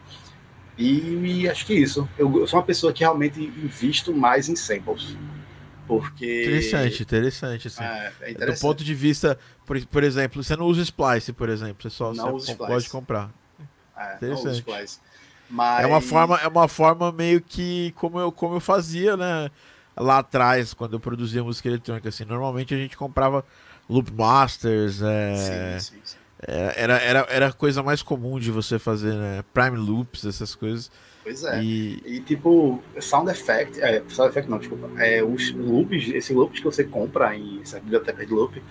E, 0.78 1.42
e 1.42 1.50
acho 1.50 1.66
que 1.66 1.74
isso. 1.74 2.08
Eu, 2.18 2.40
eu, 2.40 2.48
sou 2.48 2.60
uma 2.60 2.66
pessoa 2.66 2.94
que 2.94 3.02
realmente 3.02 3.42
invisto 3.42 4.14
mais 4.14 4.48
em 4.48 4.56
samples. 4.56 5.16
Porque. 5.86 6.44
Interessante, 6.44 7.04
interessante. 7.04 7.68
Assim. 7.68 7.84
É, 7.84 8.14
é 8.22 8.32
interessante. 8.32 8.58
Do 8.58 8.62
ponto 8.62 8.84
de 8.84 8.96
vista, 8.96 9.38
por, 9.66 9.84
por 9.88 10.04
exemplo, 10.04 10.42
você 10.42 10.56
não 10.56 10.66
usa 10.66 10.82
Splice, 10.82 11.34
por 11.34 11.50
exemplo. 11.50 11.82
Você 11.82 11.90
só 11.90 12.14
não 12.14 12.34
você 12.34 12.56
pode 12.56 12.90
comprar. 12.90 13.30
É, 13.98 14.16
interessante. 14.16 14.64
Mas... 14.68 15.84
É 15.84 15.88
uma 15.88 16.00
forma, 16.00 16.38
é 16.38 16.48
uma 16.48 16.68
forma 16.68 17.12
meio 17.12 17.42
que 17.42 17.92
como 17.96 18.20
eu, 18.20 18.32
como 18.32 18.56
eu 18.56 18.60
fazia, 18.60 19.18
né? 19.18 19.50
Lá 19.98 20.20
atrás, 20.20 20.74
quando 20.74 20.94
eu 20.94 21.00
produzia 21.00 21.44
música 21.44 21.68
eletrônica, 21.68 22.08
assim, 22.08 22.24
normalmente 22.24 22.74
a 22.74 22.78
gente 22.78 22.96
comprava 22.96 23.44
loop 23.90 24.14
masters, 24.14 25.02
é, 25.02 25.80
sim, 25.80 25.96
sim, 25.96 26.02
sim. 26.04 26.18
É, 26.48 26.74
era, 26.84 26.98
era, 26.98 27.28
era 27.30 27.48
a 27.48 27.54
coisa 27.54 27.84
mais 27.84 28.02
comum 28.02 28.40
de 28.40 28.52
você 28.52 28.80
fazer, 28.80 29.14
né? 29.14 29.44
Prime 29.54 29.78
loops, 29.78 30.26
essas 30.26 30.56
coisas. 30.56 30.92
Pois 31.24 31.44
é. 31.44 31.62
E, 31.62 32.02
e 32.06 32.20
tipo, 32.22 32.82
sound 33.00 33.30
effect, 33.30 33.82
é, 33.82 34.02
sound 34.08 34.30
effect 34.32 34.50
não, 34.50 34.58
desculpa. 34.58 34.90
É, 34.98 35.24
os 35.24 35.52
loops, 35.54 36.10
esses 36.10 36.36
loops 36.36 36.60
que 36.60 36.66
você 36.66 36.84
compra 36.84 37.36
em 37.36 37.62
essa 37.62 37.80
biblioteca 37.80 38.26
de 38.26 38.34
loop, 38.34 38.62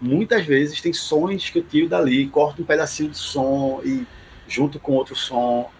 muitas 0.00 0.46
vezes 0.46 0.80
tem 0.80 0.92
sons 0.92 1.50
que 1.50 1.58
eu 1.58 1.64
tiro 1.64 1.88
dali, 1.88 2.28
corto 2.28 2.62
um 2.62 2.64
pedacinho 2.64 3.10
de 3.10 3.18
som 3.18 3.80
e 3.84 4.06
junto 4.46 4.78
com 4.78 4.92
outro 4.92 5.16
som, 5.16 5.70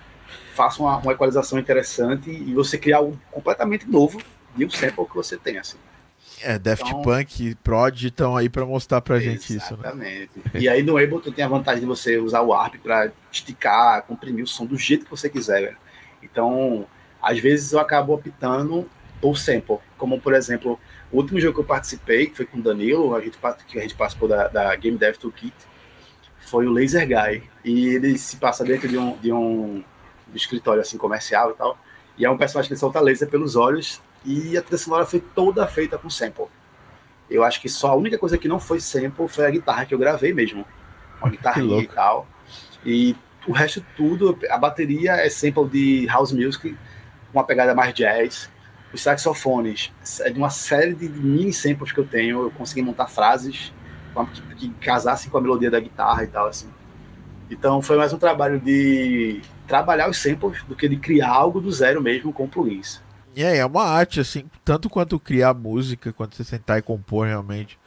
faço 0.54 0.82
uma, 0.82 0.98
uma 0.98 1.12
equalização 1.12 1.58
interessante 1.58 2.30
e 2.30 2.52
você 2.52 2.76
cria 2.76 2.96
algo 2.96 3.18
completamente 3.30 3.88
novo 3.88 4.20
de 4.56 4.66
um 4.66 4.70
sample 4.70 5.06
que 5.06 5.14
você 5.14 5.36
tem, 5.36 5.56
assim. 5.56 5.78
É, 6.42 6.58
Daft 6.58 6.86
então, 6.86 7.02
Punk, 7.02 7.54
Prod 7.56 8.02
estão 8.02 8.36
aí 8.36 8.48
para 8.48 8.64
mostrar 8.64 9.00
pra 9.00 9.18
gente 9.18 9.56
isso, 9.56 9.76
né? 9.76 9.88
Exatamente. 9.88 10.30
E 10.54 10.68
aí 10.68 10.82
no 10.82 10.96
Ableton 10.96 11.32
tem 11.32 11.44
a 11.44 11.48
vantagem 11.48 11.80
de 11.80 11.86
você 11.86 12.18
usar 12.18 12.42
o 12.42 12.52
ARP 12.52 12.76
para 12.82 13.10
esticar, 13.30 14.02
comprimir 14.02 14.44
o 14.44 14.46
som 14.46 14.66
do 14.66 14.76
jeito 14.76 15.04
que 15.04 15.10
você 15.10 15.28
quiser, 15.28 15.62
velho. 15.62 15.76
Então, 16.22 16.86
às 17.20 17.38
vezes 17.38 17.72
eu 17.72 17.80
acabo 17.80 18.14
optando 18.14 18.88
por 19.20 19.36
sample, 19.36 19.78
como 19.96 20.20
por 20.20 20.32
exemplo, 20.32 20.78
o 21.10 21.16
último 21.16 21.40
jogo 21.40 21.54
que 21.54 21.60
eu 21.60 21.64
participei, 21.64 22.26
que 22.26 22.36
foi 22.36 22.46
com 22.46 22.58
o 22.58 22.62
Danilo, 22.62 23.14
a 23.14 23.20
gente, 23.20 23.38
que 23.66 23.78
a 23.78 23.82
gente 23.82 23.94
participou 23.94 24.28
da, 24.28 24.48
da 24.48 24.76
Game 24.76 24.96
Dev 24.96 25.16
Toolkit, 25.16 25.54
foi 26.38 26.66
o 26.66 26.70
Laser 26.70 27.06
Guy. 27.06 27.42
E 27.64 27.88
ele 27.88 28.16
se 28.18 28.36
passa 28.36 28.64
dentro 28.64 28.88
de 28.88 28.96
um, 28.96 29.16
de 29.18 29.32
um 29.32 29.82
escritório 30.34 30.80
assim 30.80 30.96
comercial 30.96 31.50
e 31.50 31.54
tal. 31.54 31.78
E 32.16 32.24
é 32.24 32.30
um 32.30 32.36
personagem 32.36 32.68
que 32.68 32.76
solta 32.76 33.00
laser 33.00 33.28
pelos 33.28 33.54
olhos 33.56 34.00
e 34.24 34.56
a 34.56 34.62
trilha 34.62 34.78
sonora 34.78 35.06
foi 35.06 35.20
toda 35.20 35.66
feita 35.66 35.96
com 35.98 36.10
sample. 36.10 36.46
Eu 37.30 37.44
acho 37.44 37.60
que 37.60 37.68
só 37.68 37.88
a 37.88 37.94
única 37.94 38.18
coisa 38.18 38.38
que 38.38 38.48
não 38.48 38.58
foi 38.58 38.80
sample 38.80 39.28
foi 39.28 39.46
a 39.46 39.50
guitarra 39.50 39.84
que 39.84 39.94
eu 39.94 39.98
gravei 39.98 40.32
mesmo. 40.32 40.64
Uma 41.20 41.30
guitarrinha 41.30 41.82
e 41.82 41.86
tal. 41.86 42.26
E 42.84 43.16
o 43.46 43.52
resto 43.52 43.84
tudo, 43.96 44.38
a 44.50 44.58
bateria 44.58 45.12
é 45.12 45.28
sample 45.28 45.68
de 45.68 46.06
house 46.06 46.32
music, 46.32 46.76
uma 47.32 47.44
pegada 47.44 47.74
mais 47.74 47.94
jazz. 47.94 48.50
Os 48.92 49.02
saxofones 49.02 49.92
é 50.20 50.30
de 50.30 50.38
uma 50.38 50.48
série 50.48 50.94
de 50.94 51.08
mini 51.08 51.52
samples 51.52 51.92
que 51.92 51.98
eu 51.98 52.06
tenho. 52.06 52.42
Eu 52.44 52.50
consegui 52.50 52.82
montar 52.82 53.06
frases 53.06 53.72
que, 54.32 54.54
que 54.54 54.70
casassem 54.80 55.30
com 55.30 55.38
a 55.38 55.40
melodia 55.40 55.70
da 55.70 55.78
guitarra 55.78 56.24
e 56.24 56.26
tal, 56.26 56.46
assim. 56.46 56.68
Então 57.50 57.80
foi 57.80 57.96
mais 57.96 58.12
um 58.12 58.18
trabalho 58.18 58.58
de 58.58 59.40
trabalhar 59.66 60.08
os 60.08 60.18
samples 60.18 60.62
do 60.64 60.74
que 60.74 60.88
de 60.88 60.96
criar 60.96 61.30
algo 61.30 61.60
do 61.60 61.70
zero 61.70 62.02
mesmo 62.02 62.32
com 62.32 62.48
plugins. 62.48 63.02
É, 63.42 63.58
é 63.58 63.66
uma 63.66 63.84
arte, 63.84 64.20
assim, 64.20 64.44
tanto 64.64 64.88
quanto 64.90 65.18
criar 65.18 65.54
música, 65.54 66.12
quanto 66.12 66.36
você 66.36 66.44
sentar 66.44 66.78
e 66.78 66.82
compor 66.82 67.26
realmente, 67.26 67.78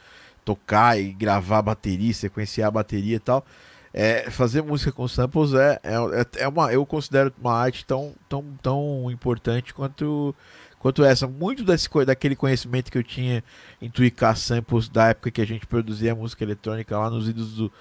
tocar 0.44 0.98
e 0.98 1.12
gravar 1.12 1.58
a 1.58 1.62
bateria, 1.62 2.12
sequenciar 2.14 2.68
a 2.68 2.72
bateria 2.72 3.16
e 3.16 3.20
tal 3.20 3.44
é, 3.92 4.30
fazer 4.30 4.62
música 4.62 4.90
com 4.90 5.06
samples 5.06 5.52
é, 5.52 5.78
é, 5.82 6.42
é 6.44 6.48
uma, 6.48 6.72
eu 6.72 6.84
considero 6.86 7.32
uma 7.38 7.54
arte 7.54 7.84
tão, 7.84 8.14
tão, 8.28 8.44
tão 8.62 9.10
importante 9.10 9.74
quanto, 9.74 10.34
quanto 10.78 11.04
essa. 11.04 11.26
Muito 11.26 11.62
desse, 11.62 11.88
daquele 12.06 12.34
conhecimento 12.34 12.90
que 12.90 12.96
eu 12.96 13.04
tinha 13.04 13.44
em 13.80 13.90
tweakar 13.90 14.36
samples 14.36 14.88
da 14.88 15.08
época 15.08 15.30
que 15.30 15.42
a 15.42 15.46
gente 15.46 15.66
produzia 15.66 16.14
música 16.14 16.42
eletrônica 16.42 16.96
lá 16.98 17.10
nos 17.10 17.28
idos 17.28 17.54
do 17.54 17.72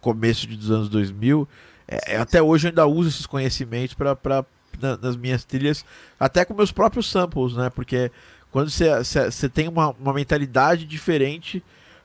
começo 0.00 0.46
dos 0.48 0.70
anos 0.70 0.88
2000, 0.88 1.48
é, 1.86 2.16
até 2.16 2.42
hoje 2.42 2.66
eu 2.66 2.70
ainda 2.70 2.86
uso 2.86 3.08
esses 3.08 3.26
conhecimentos 3.26 3.94
para 3.94 4.44
na, 4.80 4.96
nas 4.96 5.16
minhas 5.16 5.44
trilhas, 5.44 5.84
até 6.18 6.44
com 6.44 6.54
meus 6.54 6.72
próprios 6.72 7.10
samples, 7.10 7.54
né? 7.54 7.70
Porque 7.70 8.10
quando 8.50 8.70
você 8.70 9.48
tem 9.48 9.68
uma, 9.68 9.90
uma 9.90 10.12
mentalidade 10.12 10.84
diferente 10.84 11.62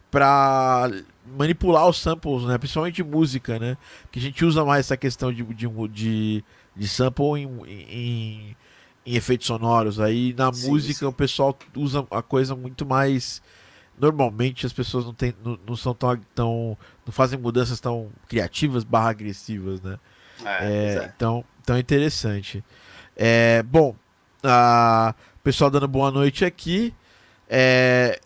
para 0.10 0.90
manipular 1.38 1.88
os 1.88 2.00
samples, 2.00 2.44
né? 2.44 2.58
Principalmente 2.58 3.04
música, 3.04 3.60
né? 3.60 3.78
Que 4.12 4.20
a 4.20 4.22
gente 4.22 4.44
usa 4.44 4.66
mais 4.66 4.88
essa 4.88 4.98
questão 4.98 5.32
de, 5.32 5.44
de, 5.44 5.68
de, 5.92 6.44
de 6.76 6.88
sample 6.88 7.38
em, 7.38 7.48
em, 7.68 8.58
em, 9.06 9.16
efeitos 9.16 9.48
sonoros. 9.48 10.00
Aí 10.00 10.34
na 10.38 10.52
sim, 10.52 10.68
música 10.68 11.00
sim. 11.00 11.06
o 11.06 11.14
pessoal 11.14 11.58
usa 11.76 12.06
a 12.10 12.22
coisa 12.22 12.56
muito 12.56 12.86
mais. 12.86 13.42
Normalmente 13.98 14.66
as 14.66 14.74
pessoas 14.74 15.06
não, 15.06 15.14
tem, 15.14 15.36
não, 15.44 15.60
não 15.68 15.76
são 15.76 15.94
tão, 15.94 16.20
tão. 16.34 16.78
não 17.06 17.12
fazem 17.12 17.38
mudanças 17.38 17.80
tão 17.80 18.10
criativas 18.28 18.84
barra 18.84 19.10
agressivas, 19.10 19.82
né? 19.82 20.00
É, 20.44 20.96
é, 20.96 21.12
então, 21.16 21.44
então 21.70 21.78
interessante. 21.78 22.64
É, 23.16 23.62
bom, 23.62 23.96
a, 24.44 25.14
pessoal 25.44 25.70
dando 25.70 25.88
boa 25.88 26.10
noite 26.10 26.44
aqui. 26.44 26.92
É, 27.48 28.20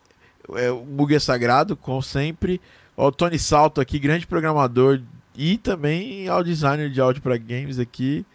é, 0.56 0.72
o 0.72 0.80
Bug 0.80 1.14
é 1.14 1.20
Sagrado, 1.20 1.76
como 1.76 2.02
sempre. 2.02 2.62
O 2.96 3.12
Tony 3.12 3.38
Salto 3.38 3.82
aqui, 3.82 4.00
grande 4.00 4.26
programador 4.26 5.02
e 5.36 5.58
também 5.58 6.30
audio 6.30 6.54
designer 6.54 6.90
de 6.90 7.02
áudio 7.02 7.22
para 7.22 7.36
games 7.36 7.80
aqui. 7.80 8.26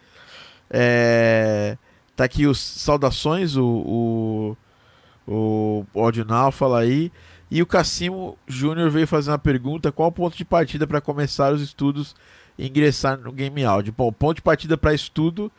É, 0.69 1.75
tá 2.15 2.25
aqui 2.25 2.45
os 2.45 2.59
saudações, 2.59 3.55
o, 3.57 4.55
o, 5.25 5.85
o 5.91 6.51
fala 6.51 6.81
aí. 6.81 7.11
E 7.49 7.63
o 7.63 7.65
Cassimo 7.65 8.37
Júnior 8.47 8.91
veio 8.91 9.07
fazer 9.07 9.31
uma 9.31 9.39
pergunta: 9.39 9.91
qual 9.91 10.09
o 10.09 10.11
ponto 10.11 10.37
de 10.37 10.45
partida 10.45 10.85
para 10.85 11.01
começar 11.01 11.51
os 11.51 11.63
estudos 11.63 12.15
ingressar 12.65 13.17
no 13.17 13.31
game 13.31 13.63
áudio? 13.63 13.93
Bom, 13.95 14.11
ponto 14.11 14.37
de 14.37 14.41
partida 14.41 14.77
para 14.77 14.93
estudo, 14.93 15.51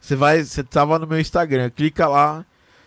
você 0.00 0.16
vai, 0.16 0.42
você 0.42 0.62
tava 0.62 0.98
no 0.98 1.06
meu 1.06 1.20
Instagram, 1.20 1.70
clica 1.70 2.06
lá, 2.06 2.44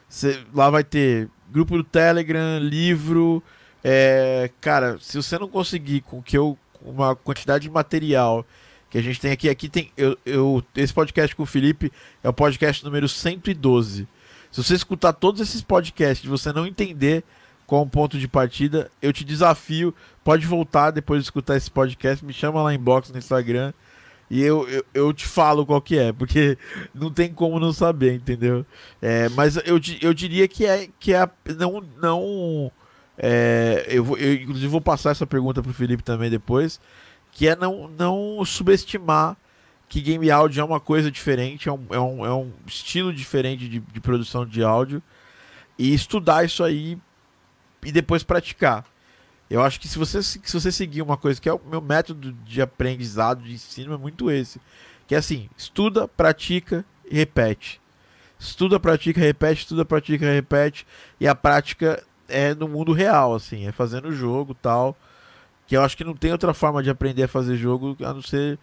você, 0.08 0.40
lá 0.54 0.70
vai 0.70 0.84
ter 0.84 1.30
grupo 1.50 1.78
do 1.78 1.84
Telegram, 1.84 2.60
livro, 2.60 3.44
é, 3.84 4.50
cara, 4.62 4.98
se 5.00 5.18
você 5.18 5.38
não 5.40 5.48
conseguir 5.48 6.02
com 6.02 6.22
que 6.22 6.38
eu 6.38 6.58
uma 6.84 7.16
quantidade 7.16 7.64
de 7.64 7.70
material 7.70 8.46
que 8.90 8.98
a 8.98 9.02
gente 9.02 9.20
tem 9.20 9.32
aqui, 9.32 9.50
aqui 9.50 9.70
tem 9.70 9.92
eu, 9.96 10.18
eu 10.26 10.64
esse 10.76 10.94
podcast 10.94 11.36
com 11.36 11.44
o 11.44 11.46
Felipe 11.46 11.92
é 12.24 12.30
o 12.30 12.34
podcast 12.34 12.84
número 12.84 13.08
112. 13.08 14.08
Se 14.52 14.64
você 14.64 14.76
escutar 14.76 15.14
todos 15.14 15.40
esses 15.40 15.62
podcasts 15.62 16.26
e 16.26 16.30
você 16.30 16.52
não 16.52 16.68
entender 16.68 17.24
qual 17.72 17.84
o 17.84 17.88
ponto 17.88 18.20
de 18.20 18.28
partida, 18.28 18.92
eu 19.02 19.14
te 19.14 19.24
desafio, 19.24 19.96
pode 20.26 20.46
voltar 20.46 20.92
depois 20.92 21.22
de 21.22 21.28
escutar 21.28 21.56
esse 21.56 21.72
podcast, 21.72 22.26
me 22.26 22.34
chama 22.34 22.62
lá 22.62 22.74
em 22.74 22.78
box 22.78 23.14
no 23.14 23.18
Instagram 23.18 23.72
e 24.30 24.42
eu, 24.42 24.68
eu, 24.68 24.86
eu, 24.94 25.14
te 25.14 25.26
falo 25.26 25.66
qual 25.66 25.82
que 25.82 25.98
é, 25.98 26.12
porque 26.12 26.58
não 26.94 27.10
tem 27.10 27.34
como 27.34 27.62
não 27.62 27.72
saber, 27.72 28.16
entendeu? 28.16 28.66
É, 29.02 29.30
mas 29.30 29.56
eu, 29.56 29.80
eu 30.02 30.14
diria 30.14 30.50
que 30.50 30.66
é 30.66 30.90
que 31.00 31.14
é 31.14 31.26
não 31.58 31.82
não 32.02 32.70
é, 33.18 33.86
eu, 33.88 34.18
eu, 34.18 34.34
inclusive, 34.34 34.68
vou 34.68 34.82
passar 34.82 35.12
essa 35.12 35.26
pergunta 35.26 35.62
para 35.62 35.72
o 35.72 35.74
Felipe 35.74 36.04
também 36.04 36.30
depois. 36.30 36.78
Que 37.32 37.48
é 37.48 37.56
não, 37.56 37.88
não 37.88 38.44
subestimar 38.44 39.38
que 39.88 40.02
game 40.02 40.30
áudio 40.30 40.60
é 40.60 40.64
uma 40.66 40.82
coisa 40.82 41.10
diferente, 41.10 41.70
é 41.70 41.72
um, 41.72 41.86
é 41.90 42.00
um, 42.02 42.26
é 42.26 42.34
um 42.34 42.52
estilo 42.68 43.14
diferente 43.14 43.70
de, 43.70 43.80
de 43.80 44.02
produção 44.02 44.46
de 44.46 44.62
áudio. 44.62 45.02
E 45.80 45.94
estudar 45.94 46.44
isso 46.44 46.66
aí 46.66 46.98
e 47.84 47.92
depois 47.92 48.24
praticar. 48.24 48.86
Eu 49.50 49.62
acho 49.62 49.80
que 49.80 49.88
se 49.88 49.98
você, 49.98 50.24
se 50.24 50.40
você 50.54 50.72
seguir 50.72 51.02
uma 51.02 51.18
coisa 51.18 51.42
que 51.42 51.50
é 51.50 51.54
o 51.54 51.60
meu 51.70 51.82
método 51.82 52.32
de 52.32 52.62
aprendizado, 52.62 53.44
de 53.44 53.54
ensino, 53.54 53.94
é 53.94 53.98
muito 53.98 54.32
esse. 54.32 54.62
Que 55.06 55.14
é 55.14 55.18
assim, 55.18 55.50
estuda, 55.58 56.08
pratica 56.08 56.86
e 57.10 57.16
repete. 57.16 57.82
Estuda, 58.40 58.80
pratica, 58.80 59.20
repete, 59.20 59.64
estuda, 59.64 59.84
pratica, 59.84 60.26
repete. 60.26 60.88
E 61.20 61.28
a 61.28 61.36
prática 61.36 62.02
é 62.30 62.56
no 62.56 62.68
mundo 62.68 62.94
real, 62.94 63.36
assim, 63.36 63.68
é 63.68 63.72
fazendo 63.72 64.12
jogo 64.14 64.54
tal. 64.54 64.96
Que 65.68 65.76
eu 65.76 65.84
acho 65.84 65.98
que 65.98 66.04
não 66.04 66.16
tem 66.16 66.32
outra 66.32 66.54
forma 66.54 66.82
de 66.82 66.90
aprender 66.90 67.24
a 67.24 67.28
fazer 67.28 67.58
jogo 67.58 67.98
a 68.00 68.14
não 68.14 68.22
ser 68.22 68.58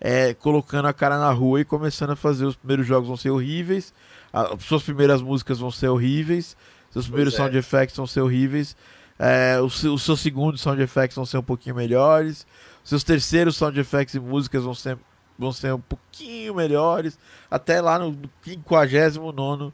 é, 0.00 0.34
colocando 0.34 0.86
a 0.86 0.92
cara 0.92 1.18
na 1.18 1.30
rua 1.32 1.62
e 1.62 1.64
começando 1.64 2.10
a 2.10 2.16
fazer. 2.16 2.44
Os 2.44 2.54
primeiros 2.54 2.86
jogos 2.86 3.08
vão 3.08 3.16
ser 3.16 3.30
horríveis, 3.30 3.94
as 4.30 4.62
suas 4.62 4.82
primeiras 4.82 5.22
músicas 5.22 5.58
vão 5.58 5.70
ser 5.70 5.88
horríveis, 5.88 6.54
seus 6.94 7.06
primeiros 7.06 7.34
é. 7.34 7.36
sound 7.38 7.56
effects 7.56 7.96
vão 7.96 8.06
ser 8.06 8.20
horríveis. 8.20 8.76
É, 9.18 9.60
os, 9.60 9.82
os 9.82 10.02
seus 10.02 10.20
segundos 10.20 10.60
sound 10.60 10.80
effects 10.80 11.16
vão 11.16 11.26
ser 11.26 11.38
um 11.38 11.42
pouquinho 11.42 11.74
melhores. 11.74 12.46
Os 12.84 12.88
seus 12.88 13.02
terceiros 13.02 13.56
sound 13.56 13.78
effects 13.80 14.14
e 14.14 14.20
músicas 14.20 14.62
vão 14.62 14.74
ser, 14.74 14.96
vão 15.36 15.52
ser 15.52 15.74
um 15.74 15.80
pouquinho 15.80 16.54
melhores. 16.54 17.18
Até 17.50 17.80
lá 17.80 17.98
no 17.98 18.16
59 18.44 19.72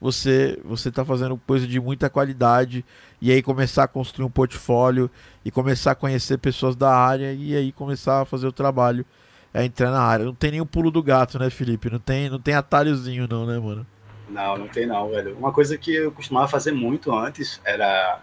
você 0.00 0.58
você 0.64 0.90
está 0.90 1.04
fazendo 1.04 1.36
coisa 1.44 1.66
de 1.66 1.80
muita 1.80 2.08
qualidade 2.08 2.84
e 3.20 3.32
aí 3.32 3.42
começar 3.42 3.82
a 3.82 3.88
construir 3.88 4.24
um 4.24 4.30
portfólio 4.30 5.10
e 5.44 5.50
começar 5.50 5.90
a 5.90 5.94
conhecer 5.96 6.38
pessoas 6.38 6.76
da 6.76 6.94
área 6.94 7.32
e 7.32 7.56
aí 7.56 7.72
começar 7.72 8.22
a 8.22 8.24
fazer 8.24 8.46
o 8.46 8.52
trabalho 8.52 9.04
é 9.52 9.64
entrar 9.64 9.90
na 9.90 10.00
área. 10.00 10.24
Não 10.24 10.34
tem 10.34 10.60
o 10.60 10.66
pulo 10.66 10.88
do 10.88 11.02
gato, 11.02 11.36
né, 11.36 11.50
Felipe? 11.50 11.90
Não 11.90 11.98
tem, 11.98 12.30
não 12.30 12.38
tem 12.38 12.54
atalhozinho 12.54 13.26
não, 13.28 13.44
né, 13.44 13.58
mano? 13.58 13.84
Não, 14.30 14.56
não 14.56 14.68
tem 14.68 14.86
não, 14.86 15.10
velho. 15.10 15.36
Uma 15.36 15.52
coisa 15.52 15.76
que 15.76 15.94
eu 15.94 16.12
costumava 16.12 16.48
fazer 16.48 16.72
muito 16.72 17.12
antes 17.14 17.60
era 17.64 18.20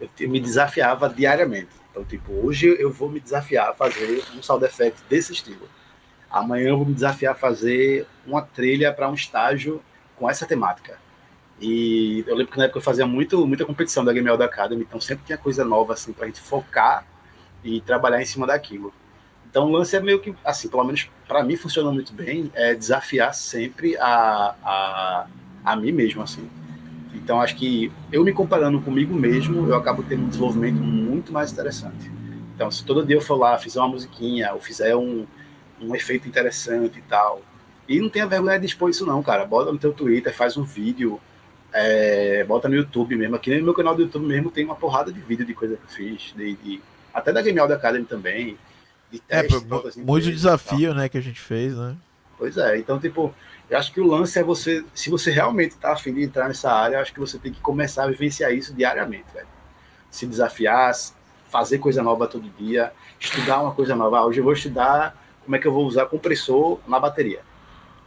eu 0.00 0.28
me 0.28 0.40
desafiava 0.40 1.08
diariamente. 1.08 1.70
Então, 1.90 2.04
tipo, 2.04 2.32
hoje 2.32 2.76
eu 2.78 2.92
vou 2.92 3.08
me 3.08 3.20
desafiar 3.20 3.70
a 3.70 3.74
fazer 3.74 4.22
um 4.36 4.42
sound 4.42 4.64
effect 4.64 5.00
desse 5.08 5.32
estilo. 5.32 5.68
Amanhã 6.30 6.68
eu 6.68 6.76
vou 6.76 6.86
me 6.86 6.94
desafiar 6.94 7.32
a 7.32 7.36
fazer 7.36 8.06
uma 8.26 8.42
trilha 8.42 8.92
para 8.92 9.08
um 9.08 9.14
estágio 9.14 9.82
com 10.16 10.28
essa 10.28 10.46
temática. 10.46 10.98
E 11.60 12.24
eu 12.26 12.36
lembro 12.36 12.52
que 12.52 12.58
na 12.58 12.64
época 12.64 12.78
eu 12.78 12.82
fazia 12.82 13.06
muito, 13.06 13.44
muita 13.46 13.64
competição 13.64 14.04
da 14.04 14.12
Game 14.12 14.28
World 14.28 14.44
Academy, 14.44 14.82
então 14.82 15.00
sempre 15.00 15.24
tinha 15.24 15.38
coisa 15.38 15.64
nova 15.64 15.94
assim 15.94 16.12
para 16.12 16.24
a 16.24 16.26
gente 16.28 16.40
focar 16.40 17.04
e 17.64 17.80
trabalhar 17.80 18.22
em 18.22 18.26
cima 18.26 18.46
daquilo. 18.46 18.92
Então 19.50 19.66
o 19.66 19.72
lance 19.72 19.96
é 19.96 20.00
meio 20.00 20.20
que, 20.20 20.34
assim, 20.44 20.68
pelo 20.68 20.84
menos 20.84 21.08
para 21.28 21.44
mim 21.44 21.56
funciona 21.56 21.92
muito 21.92 22.12
bem, 22.14 22.50
é 22.54 22.74
desafiar 22.74 23.34
sempre 23.34 23.96
a, 23.98 24.54
a, 24.64 25.26
a 25.62 25.76
mim 25.76 25.92
mesmo, 25.92 26.22
assim. 26.22 26.48
Então, 27.14 27.40
acho 27.40 27.54
que 27.56 27.92
eu 28.10 28.24
me 28.24 28.32
comparando 28.32 28.80
comigo 28.80 29.14
mesmo, 29.14 29.68
eu 29.68 29.76
acabo 29.76 30.02
tendo 30.02 30.24
um 30.24 30.28
desenvolvimento 30.28 30.80
muito 30.80 31.30
mais 31.30 31.52
interessante. 31.52 32.10
Então, 32.54 32.70
se 32.70 32.84
todo 32.84 33.04
dia 33.04 33.16
eu 33.16 33.20
for 33.20 33.36
lá, 33.36 33.58
fizer 33.58 33.78
uma 33.78 33.88
musiquinha, 33.88 34.52
ou 34.54 34.60
fizer 34.60 34.96
um, 34.96 35.26
um 35.80 35.94
efeito 35.94 36.26
interessante 36.26 36.98
e 36.98 37.02
tal, 37.02 37.42
e 37.86 38.00
não 38.00 38.08
tenha 38.08 38.26
vergonha 38.26 38.58
de 38.58 38.66
expor 38.66 38.90
isso 38.90 39.06
não, 39.06 39.22
cara. 39.22 39.44
Bota 39.44 39.70
no 39.70 39.78
teu 39.78 39.92
Twitter, 39.92 40.34
faz 40.34 40.56
um 40.56 40.62
vídeo, 40.62 41.20
é, 41.72 42.44
bota 42.44 42.68
no 42.68 42.74
YouTube 42.74 43.16
mesmo. 43.16 43.36
Aqui 43.36 43.56
no 43.58 43.64
meu 43.64 43.74
canal 43.74 43.94
do 43.94 44.02
YouTube 44.02 44.26
mesmo 44.26 44.50
tem 44.50 44.64
uma 44.64 44.74
porrada 44.74 45.12
de 45.12 45.20
vídeo 45.20 45.44
de 45.44 45.54
coisa 45.54 45.76
que 45.76 45.84
eu 45.84 45.88
fiz, 45.88 46.34
de, 46.36 46.54
de 46.54 46.80
até 47.12 47.32
da 47.32 47.42
Game 47.42 47.58
Audio 47.58 47.76
Academy 47.76 48.04
também, 48.04 48.56
de 49.10 49.22
é, 49.28 49.42
teste. 49.42 49.66
É, 49.70 49.88
assim, 49.88 50.02
muito 50.02 50.30
desafio, 50.30 50.94
né, 50.94 51.08
que 51.08 51.18
a 51.18 51.22
gente 51.22 51.40
fez, 51.40 51.76
né? 51.76 51.96
Pois 52.36 52.56
é, 52.56 52.78
então, 52.78 52.98
tipo, 52.98 53.34
eu 53.68 53.76
acho 53.76 53.92
que 53.92 54.00
o 54.00 54.06
lance 54.06 54.38
é 54.38 54.42
você, 54.42 54.84
se 54.94 55.10
você 55.10 55.30
realmente 55.30 55.72
está 55.72 55.92
afim 55.92 56.14
de 56.14 56.22
entrar 56.22 56.48
nessa 56.48 56.72
área, 56.72 56.96
eu 56.96 57.00
acho 57.00 57.12
que 57.12 57.20
você 57.20 57.38
tem 57.38 57.52
que 57.52 57.60
começar 57.60 58.04
a 58.04 58.06
vivenciar 58.06 58.52
isso 58.52 58.72
diariamente, 58.72 59.26
velho. 59.34 59.48
Se 60.10 60.26
desafiar, 60.26 60.92
fazer 61.48 61.78
coisa 61.78 62.02
nova 62.02 62.26
todo 62.26 62.48
dia, 62.58 62.92
estudar 63.18 63.60
uma 63.60 63.74
coisa 63.74 63.94
nova. 63.94 64.18
Ah, 64.18 64.24
hoje 64.24 64.40
eu 64.40 64.44
vou 64.44 64.52
estudar 64.52 65.16
como 65.44 65.56
é 65.56 65.58
que 65.58 65.66
eu 65.66 65.72
vou 65.72 65.84
usar 65.84 66.06
compressor 66.06 66.78
na 66.86 67.00
bateria. 67.00 67.40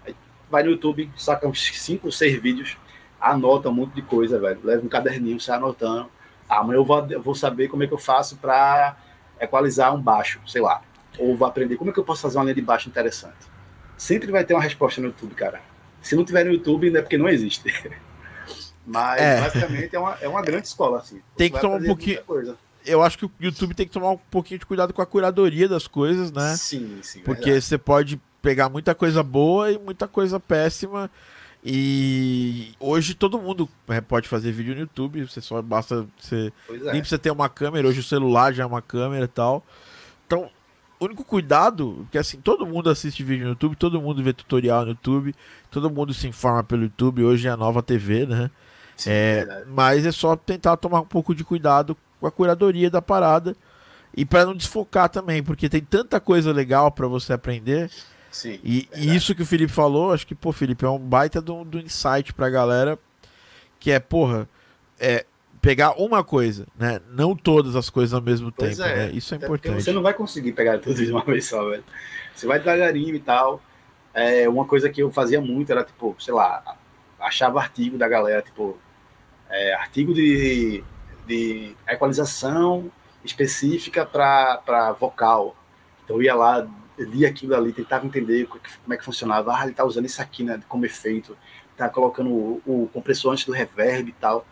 Aí 0.05 0.15
vai 0.49 0.63
no 0.63 0.71
YouTube, 0.71 1.11
saca 1.17 1.47
uns 1.47 1.61
5 1.79 2.07
ou 2.07 2.11
6 2.11 2.41
vídeos, 2.41 2.77
anota 3.19 3.69
um 3.69 3.73
monte 3.73 3.93
de 3.93 4.01
coisa, 4.01 4.39
velho. 4.39 4.59
Leva 4.63 4.85
um 4.85 4.89
caderninho, 4.89 5.39
sai 5.39 5.57
anotando. 5.57 6.09
Ah, 6.49 6.59
amanhã 6.59 6.77
eu 6.77 6.85
vou, 6.85 7.05
eu 7.09 7.21
vou 7.21 7.35
saber 7.35 7.67
como 7.67 7.83
é 7.83 7.87
que 7.87 7.93
eu 7.93 7.97
faço 7.97 8.37
para 8.37 8.95
equalizar 9.39 9.93
um 9.93 10.01
baixo, 10.01 10.39
sei 10.47 10.61
lá. 10.61 10.81
Ou 11.22 11.36
vou 11.36 11.47
aprender 11.47 11.76
como 11.76 11.89
é 11.89 11.93
que 11.93 11.99
eu 11.99 12.03
posso 12.03 12.22
fazer 12.22 12.38
uma 12.38 12.43
linha 12.45 12.55
de 12.55 12.61
baixo 12.61 12.89
interessante 12.89 13.51
sempre 14.01 14.32
vai 14.32 14.43
ter 14.43 14.55
uma 14.55 14.63
resposta 14.63 14.99
no 14.99 15.07
YouTube, 15.07 15.36
cara. 15.36 15.61
Se 16.01 16.15
não 16.15 16.26
tiver 16.26 16.43
no 16.43 16.51
YouTube, 16.51 16.89
não 16.89 16.99
é 16.99 17.01
porque 17.03 17.19
não 17.19 17.30
existe. 17.30 17.63
Mas 18.86 19.22
é. 19.22 19.39
basicamente 19.41 19.95
é 19.95 19.99
uma, 19.99 20.17
é 20.19 20.28
uma 20.28 20.41
grande 20.41 20.67
escola, 20.67 20.97
assim. 20.97 21.22
Tem 21.38 21.51
que 21.51 21.61
tomar 21.61 21.76
um 21.76 21.84
pouquinho. 21.84 22.19
Eu 22.84 23.03
acho 23.03 23.15
que 23.15 23.26
o 23.26 23.32
YouTube 23.39 23.76
tem 23.76 23.86
que 23.86 23.93
tomar 23.93 24.09
um 24.09 24.17
pouquinho 24.17 24.59
de 24.59 24.65
cuidado 24.65 24.91
com 24.91 25.03
a 25.03 25.05
curadoria 25.05 25.69
das 25.69 25.86
coisas, 25.86 26.32
né? 26.32 26.55
Sim, 26.57 26.97
sim. 27.03 27.19
Porque 27.19 27.43
verdade. 27.43 27.65
você 27.65 27.78
pode 27.78 28.19
pegar 28.41 28.69
muita 28.69 28.95
coisa 28.95 29.22
boa 29.22 29.72
e 29.72 29.78
muita 29.78 30.07
coisa 30.07 30.39
péssima. 30.39 31.11
E 31.63 32.74
hoje 32.80 33.13
todo 33.13 33.39
mundo 33.39 33.69
é, 33.88 34.01
pode 34.01 34.28
fazer 34.28 34.51
vídeo 34.51 34.74
no 34.74 34.82
YouTube, 34.82 35.28
você 35.28 35.39
só 35.39 35.61
basta 35.61 36.07
você 36.17 36.51
é. 36.72 36.91
nem 36.91 37.01
precisa 37.01 37.19
ter 37.19 37.30
uma 37.30 37.47
câmera, 37.47 37.88
hoje 37.88 37.99
o 37.99 38.03
celular 38.03 38.51
já 38.51 38.63
é 38.63 38.65
uma 38.65 38.82
câmera 38.82 39.26
e 39.26 39.28
tal. 39.28 39.63
Então, 40.26 40.49
o 41.01 41.05
único 41.05 41.23
cuidado, 41.23 42.01
porque 42.03 42.19
assim, 42.19 42.39
todo 42.39 42.63
mundo 42.63 42.87
assiste 42.87 43.23
vídeo 43.23 43.45
no 43.45 43.49
YouTube, 43.53 43.75
todo 43.75 43.99
mundo 43.99 44.21
vê 44.21 44.31
tutorial 44.31 44.83
no 44.83 44.91
YouTube, 44.91 45.33
todo 45.71 45.89
mundo 45.89 46.13
se 46.13 46.27
informa 46.27 46.63
pelo 46.63 46.83
YouTube, 46.83 47.23
hoje 47.23 47.47
é 47.47 47.51
a 47.51 47.57
nova 47.57 47.81
TV, 47.81 48.27
né? 48.27 48.51
Sim, 48.95 49.09
é, 49.09 49.47
é 49.49 49.65
mas 49.65 50.05
é 50.05 50.11
só 50.11 50.35
tentar 50.35 50.77
tomar 50.77 51.01
um 51.01 51.05
pouco 51.05 51.33
de 51.33 51.43
cuidado 51.43 51.97
com 52.19 52.27
a 52.27 52.31
curadoria 52.31 52.87
da 52.87 53.01
parada 53.01 53.55
e 54.15 54.23
para 54.23 54.45
não 54.45 54.55
desfocar 54.55 55.09
também, 55.09 55.41
porque 55.41 55.67
tem 55.67 55.81
tanta 55.81 56.19
coisa 56.19 56.51
legal 56.51 56.91
para 56.91 57.07
você 57.07 57.33
aprender. 57.33 57.89
Sim, 58.31 58.59
e, 58.63 58.87
e, 58.95 59.15
isso 59.15 59.33
que 59.33 59.41
o 59.41 59.45
Felipe 59.45 59.73
falou, 59.73 60.13
acho 60.13 60.27
que, 60.27 60.35
pô, 60.35 60.51
Felipe, 60.51 60.85
é 60.85 60.89
um 60.89 60.99
baita 60.99 61.41
do, 61.41 61.65
do 61.65 61.79
insight 61.79 62.31
pra 62.31 62.47
galera, 62.47 62.99
que 63.79 63.89
é, 63.89 63.99
porra, 63.99 64.47
é, 64.99 65.25
pegar 65.62 65.91
uma 65.91 66.24
coisa, 66.24 66.66
né? 66.78 66.99
Não 67.09 67.36
todas 67.36 67.76
as 67.76 67.89
coisas 67.89 68.14
ao 68.14 68.22
mesmo 68.22 68.51
pois 68.51 68.78
tempo, 68.78 68.89
é. 68.89 68.95
né? 68.95 69.12
Isso 69.12 69.34
é 69.34 69.38
Até 69.38 69.45
importante. 69.45 69.84
Você 69.84 69.91
não 69.91 70.01
vai 70.01 70.14
conseguir 70.14 70.53
pegar 70.53 70.80
tudo 70.80 70.95
de 70.95 71.12
uma 71.12 71.24
vez 71.24 71.47
só, 71.47 71.70
velho. 71.70 71.84
Você 72.34 72.47
vai 72.47 72.57
devagarinho 72.57 73.16
e 73.16 73.20
tal. 73.20 73.62
É, 74.14 74.49
uma 74.49 74.66
coisa 74.66 74.89
que 74.89 75.01
eu 75.01 75.12
fazia 75.12 75.39
muito 75.39 75.72
era, 75.72 75.84
tipo, 75.84 76.16
sei 76.20 76.34
lá, 76.34 76.78
achava 77.20 77.59
artigo 77.59 77.97
da 77.97 78.09
galera, 78.09 78.41
tipo, 78.41 78.78
é, 79.49 79.74
artigo 79.76 80.14
de, 80.14 80.84
de 81.28 81.76
equalização 81.88 82.91
específica 83.24 84.03
para 84.05 84.91
vocal. 84.99 85.55
Então 86.03 86.16
eu 86.16 86.24
ia 86.24 86.34
lá, 86.34 86.68
lia 86.97 87.30
aquilo 87.30 87.55
ali, 87.55 87.72
tentava 87.72 88.05
entender 88.05 88.47
como 88.47 88.93
é 88.93 88.97
que 88.97 89.05
funcionava. 89.05 89.55
Ah, 89.55 89.64
ele 89.64 89.74
tá 89.74 89.86
usando 89.86 90.05
isso 90.05 90.22
aqui, 90.22 90.43
né, 90.43 90.59
como 90.68 90.86
efeito. 90.86 91.38
Tá 91.78 91.88
colocando 91.88 92.30
o, 92.30 92.62
o 92.66 92.89
compressor 92.91 93.32
antes 93.32 93.45
do 93.45 93.51
reverb 93.51 94.09
e 94.09 94.14
tal 94.14 94.45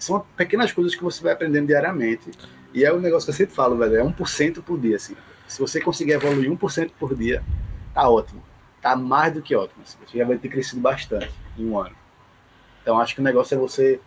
são 0.00 0.24
pequenas 0.36 0.72
coisas 0.72 0.94
que 0.94 1.04
você 1.04 1.22
vai 1.22 1.32
aprendendo 1.34 1.66
diariamente. 1.66 2.30
E 2.72 2.84
é 2.84 2.92
o 2.92 2.96
um 2.96 3.00
negócio 3.00 3.26
que 3.26 3.30
eu 3.30 3.34
sempre 3.34 3.54
falo, 3.54 3.76
velho, 3.76 3.96
é 3.96 4.02
1% 4.02 4.62
por 4.62 4.78
dia, 4.78 4.96
assim. 4.96 5.14
Se 5.46 5.60
você 5.60 5.80
conseguir 5.80 6.12
evoluir 6.12 6.50
1% 6.50 6.92
por 6.98 7.14
dia, 7.14 7.44
tá 7.92 8.08
ótimo. 8.08 8.42
Tá 8.80 8.96
mais 8.96 9.34
do 9.34 9.42
que 9.42 9.54
ótimo. 9.54 9.82
Assim. 9.82 9.98
Você 10.06 10.18
já 10.18 10.24
vai 10.24 10.38
ter 10.38 10.48
crescido 10.48 10.80
bastante 10.80 11.30
em 11.58 11.68
um 11.68 11.78
ano. 11.78 11.94
Então 12.80 12.98
acho 12.98 13.14
que 13.14 13.20
o 13.20 13.24
negócio 13.24 13.54
é 13.54 13.58
você 13.58 14.00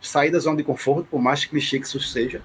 sair 0.00 0.30
da 0.30 0.38
zona 0.38 0.58
de 0.58 0.64
conforto, 0.64 1.06
por 1.08 1.22
mais 1.22 1.44
clichê 1.44 1.78
que 1.78 1.86
isso 1.86 2.00
seja. 2.00 2.42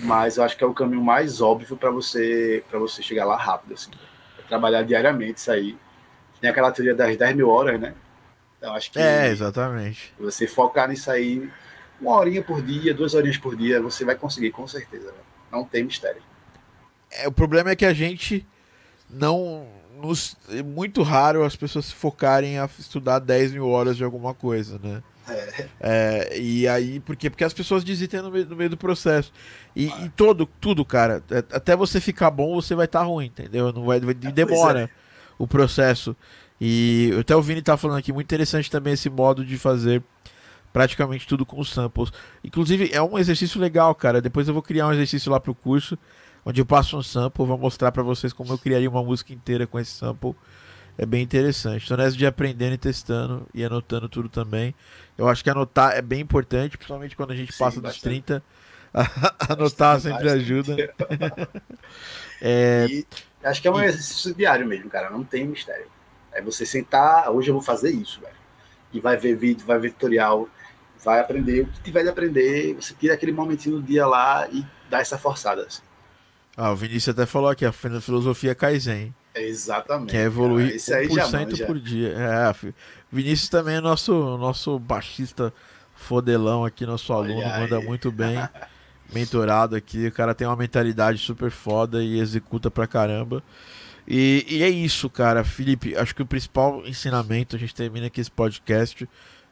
Mas 0.00 0.38
eu 0.38 0.44
acho 0.44 0.56
que 0.56 0.64
é 0.64 0.66
o 0.66 0.72
caminho 0.72 1.02
mais 1.02 1.42
óbvio 1.42 1.76
para 1.76 1.90
você 1.90 2.64
para 2.70 2.78
você 2.78 3.02
chegar 3.02 3.26
lá 3.26 3.36
rápido, 3.36 3.74
assim. 3.74 3.90
É 4.38 4.42
trabalhar 4.42 4.82
diariamente, 4.84 5.50
aí. 5.50 5.76
Tem 6.40 6.48
aquela 6.48 6.72
teoria 6.72 6.94
das 6.94 7.14
10 7.14 7.36
mil 7.36 7.50
horas, 7.50 7.78
né? 7.78 7.94
Então, 8.62 8.76
acho 8.76 8.92
que. 8.92 8.98
É, 9.00 9.26
exatamente. 9.26 10.14
Você 10.20 10.46
focar 10.46 10.88
nisso 10.88 11.10
aí, 11.10 11.50
uma 12.00 12.12
horinha 12.12 12.40
por 12.40 12.62
dia, 12.62 12.94
duas 12.94 13.12
horinhas 13.12 13.36
por 13.36 13.56
dia, 13.56 13.82
você 13.82 14.04
vai 14.04 14.14
conseguir, 14.14 14.52
com 14.52 14.68
certeza. 14.68 15.12
Não 15.50 15.64
tem 15.64 15.82
mistério. 15.82 16.22
É, 17.10 17.26
o 17.26 17.32
problema 17.32 17.70
é 17.70 17.76
que 17.76 17.84
a 17.84 17.92
gente 17.92 18.46
não. 19.10 19.66
Nos, 20.00 20.36
é 20.48 20.62
muito 20.62 21.02
raro 21.02 21.44
as 21.44 21.56
pessoas 21.56 21.86
se 21.86 21.94
focarem 21.94 22.58
a 22.58 22.68
estudar 22.78 23.18
10 23.18 23.52
mil 23.52 23.68
horas 23.68 23.96
de 23.96 24.04
alguma 24.04 24.32
coisa, 24.32 24.78
né? 24.82 25.02
É. 25.28 25.68
É, 25.80 26.38
e 26.38 26.66
aí, 26.66 27.00
porque, 27.00 27.30
porque 27.30 27.44
as 27.44 27.52
pessoas 27.52 27.84
desistem 27.84 28.22
no 28.22 28.30
meio, 28.30 28.46
no 28.46 28.56
meio 28.56 28.70
do 28.70 28.76
processo. 28.76 29.32
E, 29.74 29.88
ah. 29.88 30.04
e, 30.04 30.08
todo, 30.08 30.46
tudo, 30.60 30.84
cara, 30.84 31.22
é, 31.30 31.38
até 31.38 31.76
você 31.76 32.00
ficar 32.00 32.30
bom, 32.30 32.54
você 32.54 32.76
vai 32.76 32.86
estar 32.86 33.00
tá 33.00 33.04
ruim, 33.04 33.26
entendeu? 33.26 33.72
Não 33.72 33.84
vai, 33.84 34.00
vai 34.00 34.12
é, 34.12 34.30
demora 34.30 34.88
o 35.38 35.46
processo. 35.46 36.16
E 36.64 37.10
até 37.18 37.34
o 37.34 37.42
Vini 37.42 37.60
tá 37.60 37.76
falando 37.76 37.98
aqui, 37.98 38.12
muito 38.12 38.28
interessante 38.28 38.70
também 38.70 38.92
esse 38.92 39.10
modo 39.10 39.44
de 39.44 39.58
fazer 39.58 40.00
praticamente 40.72 41.26
tudo 41.26 41.44
com 41.44 41.64
samples. 41.64 42.12
Inclusive, 42.44 42.88
é 42.92 43.02
um 43.02 43.18
exercício 43.18 43.60
legal, 43.60 43.92
cara. 43.96 44.20
Depois 44.22 44.46
eu 44.46 44.54
vou 44.54 44.62
criar 44.62 44.86
um 44.86 44.92
exercício 44.92 45.32
lá 45.32 45.40
pro 45.40 45.56
curso, 45.56 45.98
onde 46.44 46.60
eu 46.60 46.64
passo 46.64 46.96
um 46.96 47.02
sample, 47.02 47.44
vou 47.44 47.58
mostrar 47.58 47.90
para 47.90 48.04
vocês 48.04 48.32
como 48.32 48.52
eu 48.52 48.58
criaria 48.58 48.88
uma 48.88 49.02
música 49.02 49.32
inteira 49.32 49.66
com 49.66 49.76
esse 49.76 49.90
sample. 49.90 50.36
é 50.96 51.04
bem 51.04 51.20
interessante. 51.20 51.82
Estou 51.82 51.96
nessa 51.96 52.16
de 52.16 52.24
aprendendo 52.24 52.74
e 52.74 52.78
testando 52.78 53.44
e 53.52 53.64
anotando 53.64 54.08
tudo 54.08 54.28
também. 54.28 54.72
Eu 55.18 55.28
acho 55.28 55.42
que 55.42 55.50
anotar 55.50 55.96
é 55.96 56.00
bem 56.00 56.20
importante, 56.20 56.78
principalmente 56.78 57.16
quando 57.16 57.32
a 57.32 57.36
gente 57.36 57.52
Sim, 57.52 57.58
passa 57.58 57.80
bastante. 57.80 57.94
dos 57.94 58.02
30. 58.38 58.42
anotar 59.48 60.00
sempre 60.00 60.30
ajuda. 60.30 60.76
é... 62.40 62.86
E 62.88 63.06
acho 63.42 63.60
que 63.60 63.66
é 63.66 63.70
um 63.72 63.80
exercício 63.80 64.32
diário 64.32 64.64
mesmo, 64.64 64.88
cara. 64.88 65.10
Não 65.10 65.24
tem 65.24 65.44
mistério. 65.44 65.90
É 66.32 66.40
você 66.40 66.64
sentar, 66.64 67.30
hoje 67.30 67.50
eu 67.50 67.54
vou 67.54 67.62
fazer 67.62 67.90
isso, 67.90 68.20
velho. 68.20 68.34
E 68.92 69.00
vai 69.00 69.16
ver 69.16 69.36
vídeo, 69.36 69.64
vai 69.66 69.78
ver 69.78 69.92
tutorial, 69.92 70.48
vai 71.02 71.20
aprender 71.20 71.62
o 71.62 71.66
que 71.66 71.80
tiver 71.80 72.02
de 72.02 72.08
aprender. 72.08 72.74
Você 72.74 72.94
tira 72.94 73.14
aquele 73.14 73.32
momentinho 73.32 73.76
do 73.76 73.82
dia 73.82 74.06
lá 74.06 74.48
e 74.50 74.64
dá 74.90 75.00
essa 75.00 75.18
forçada. 75.18 75.62
Assim. 75.62 75.82
Ah, 76.56 76.70
o 76.72 76.76
Vinícius 76.76 77.08
até 77.08 77.26
falou 77.26 77.50
aqui, 77.50 77.64
a 77.64 77.72
filosofia 77.72 78.54
Kaizen. 78.54 79.14
Exatamente. 79.34 80.10
Que 80.10 80.16
é 80.18 80.24
evoluir 80.24 80.76
cara, 80.84 81.04
1% 81.04 81.66
por 81.66 81.78
dia. 81.78 82.14
É, 82.16 82.72
Vinícius 83.10 83.48
também 83.48 83.76
é 83.76 83.80
nosso, 83.80 84.12
nosso 84.36 84.78
baixista 84.78 85.52
fodelão 85.94 86.64
aqui, 86.64 86.84
nosso 86.84 87.12
aluno, 87.12 87.38
Olha 87.38 87.58
manda 87.60 87.78
aí. 87.78 87.84
muito 87.84 88.10
bem. 88.10 88.36
mentorado 89.12 89.76
aqui, 89.76 90.06
o 90.06 90.12
cara 90.12 90.34
tem 90.34 90.46
uma 90.46 90.56
mentalidade 90.56 91.18
super 91.18 91.50
foda 91.50 92.02
e 92.02 92.18
executa 92.18 92.70
pra 92.70 92.86
caramba. 92.86 93.42
E, 94.06 94.44
e 94.48 94.62
é 94.62 94.68
isso, 94.68 95.08
cara. 95.08 95.44
Felipe, 95.44 95.96
acho 95.96 96.14
que 96.14 96.22
o 96.22 96.26
principal 96.26 96.82
ensinamento, 96.86 97.56
a 97.56 97.58
gente 97.58 97.74
termina 97.74 98.06
aqui 98.06 98.20
esse 98.20 98.30
podcast 98.30 99.08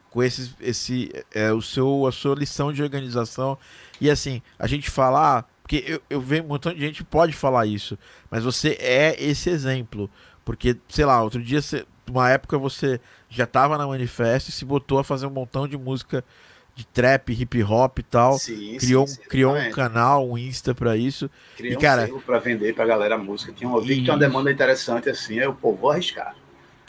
com 0.09 0.21
esse, 0.21 0.53
esse 0.59 1.11
é, 1.33 1.51
o 1.51 1.61
seu, 1.61 2.05
a 2.05 2.11
sua 2.11 2.35
lição 2.35 2.71
de 2.71 2.83
organização. 2.83 3.57
E 3.99 4.09
assim, 4.09 4.41
a 4.59 4.67
gente 4.67 4.89
falar, 4.89 5.39
ah, 5.39 5.45
porque 5.61 5.83
eu, 5.87 6.01
eu 6.09 6.21
vejo 6.21 6.43
um 6.43 6.47
montão 6.47 6.73
de 6.73 6.79
gente 6.79 7.03
pode 7.03 7.33
falar 7.33 7.65
isso, 7.65 7.97
mas 8.29 8.43
você 8.43 8.77
é 8.79 9.15
esse 9.23 9.49
exemplo. 9.49 10.09
Porque, 10.43 10.75
sei 10.89 11.05
lá, 11.05 11.23
outro 11.23 11.41
dia, 11.41 11.61
você, 11.61 11.85
uma 12.09 12.29
época 12.29 12.57
você 12.57 12.99
já 13.29 13.45
tava 13.45 13.77
na 13.77 13.87
Manifesto 13.87 14.49
e 14.49 14.53
se 14.53 14.65
botou 14.65 14.99
a 14.99 15.03
fazer 15.03 15.27
um 15.27 15.31
montão 15.31 15.67
de 15.67 15.77
música 15.77 16.25
de 16.75 16.85
trap, 16.85 17.33
hip 17.33 17.63
hop 17.63 17.99
e 17.99 18.03
tal. 18.03 18.33
Sim, 18.33 18.77
criou 18.79 19.07
sim, 19.07 19.21
criou 19.27 19.55
um 19.55 19.71
canal, 19.71 20.27
um 20.27 20.37
Insta 20.37 20.73
para 20.73 20.95
isso. 20.95 21.29
Criou 21.57 21.73
e, 21.73 21.77
cara, 21.77 22.09
um 22.13 22.19
para 22.19 22.39
vender 22.39 22.73
pra 22.73 22.85
galera 22.85 23.15
a 23.15 23.17
música. 23.17 23.51
Tinha, 23.51 23.69
eu 23.69 23.81
vi 23.81 23.97
que 23.97 24.03
tinha 24.03 24.13
uma 24.13 24.19
demanda 24.19 24.51
interessante 24.51 25.09
assim, 25.09 25.39
aí 25.39 25.45
eu, 25.45 25.53
pô, 25.53 25.73
vou 25.73 25.91
arriscar. 25.91 26.35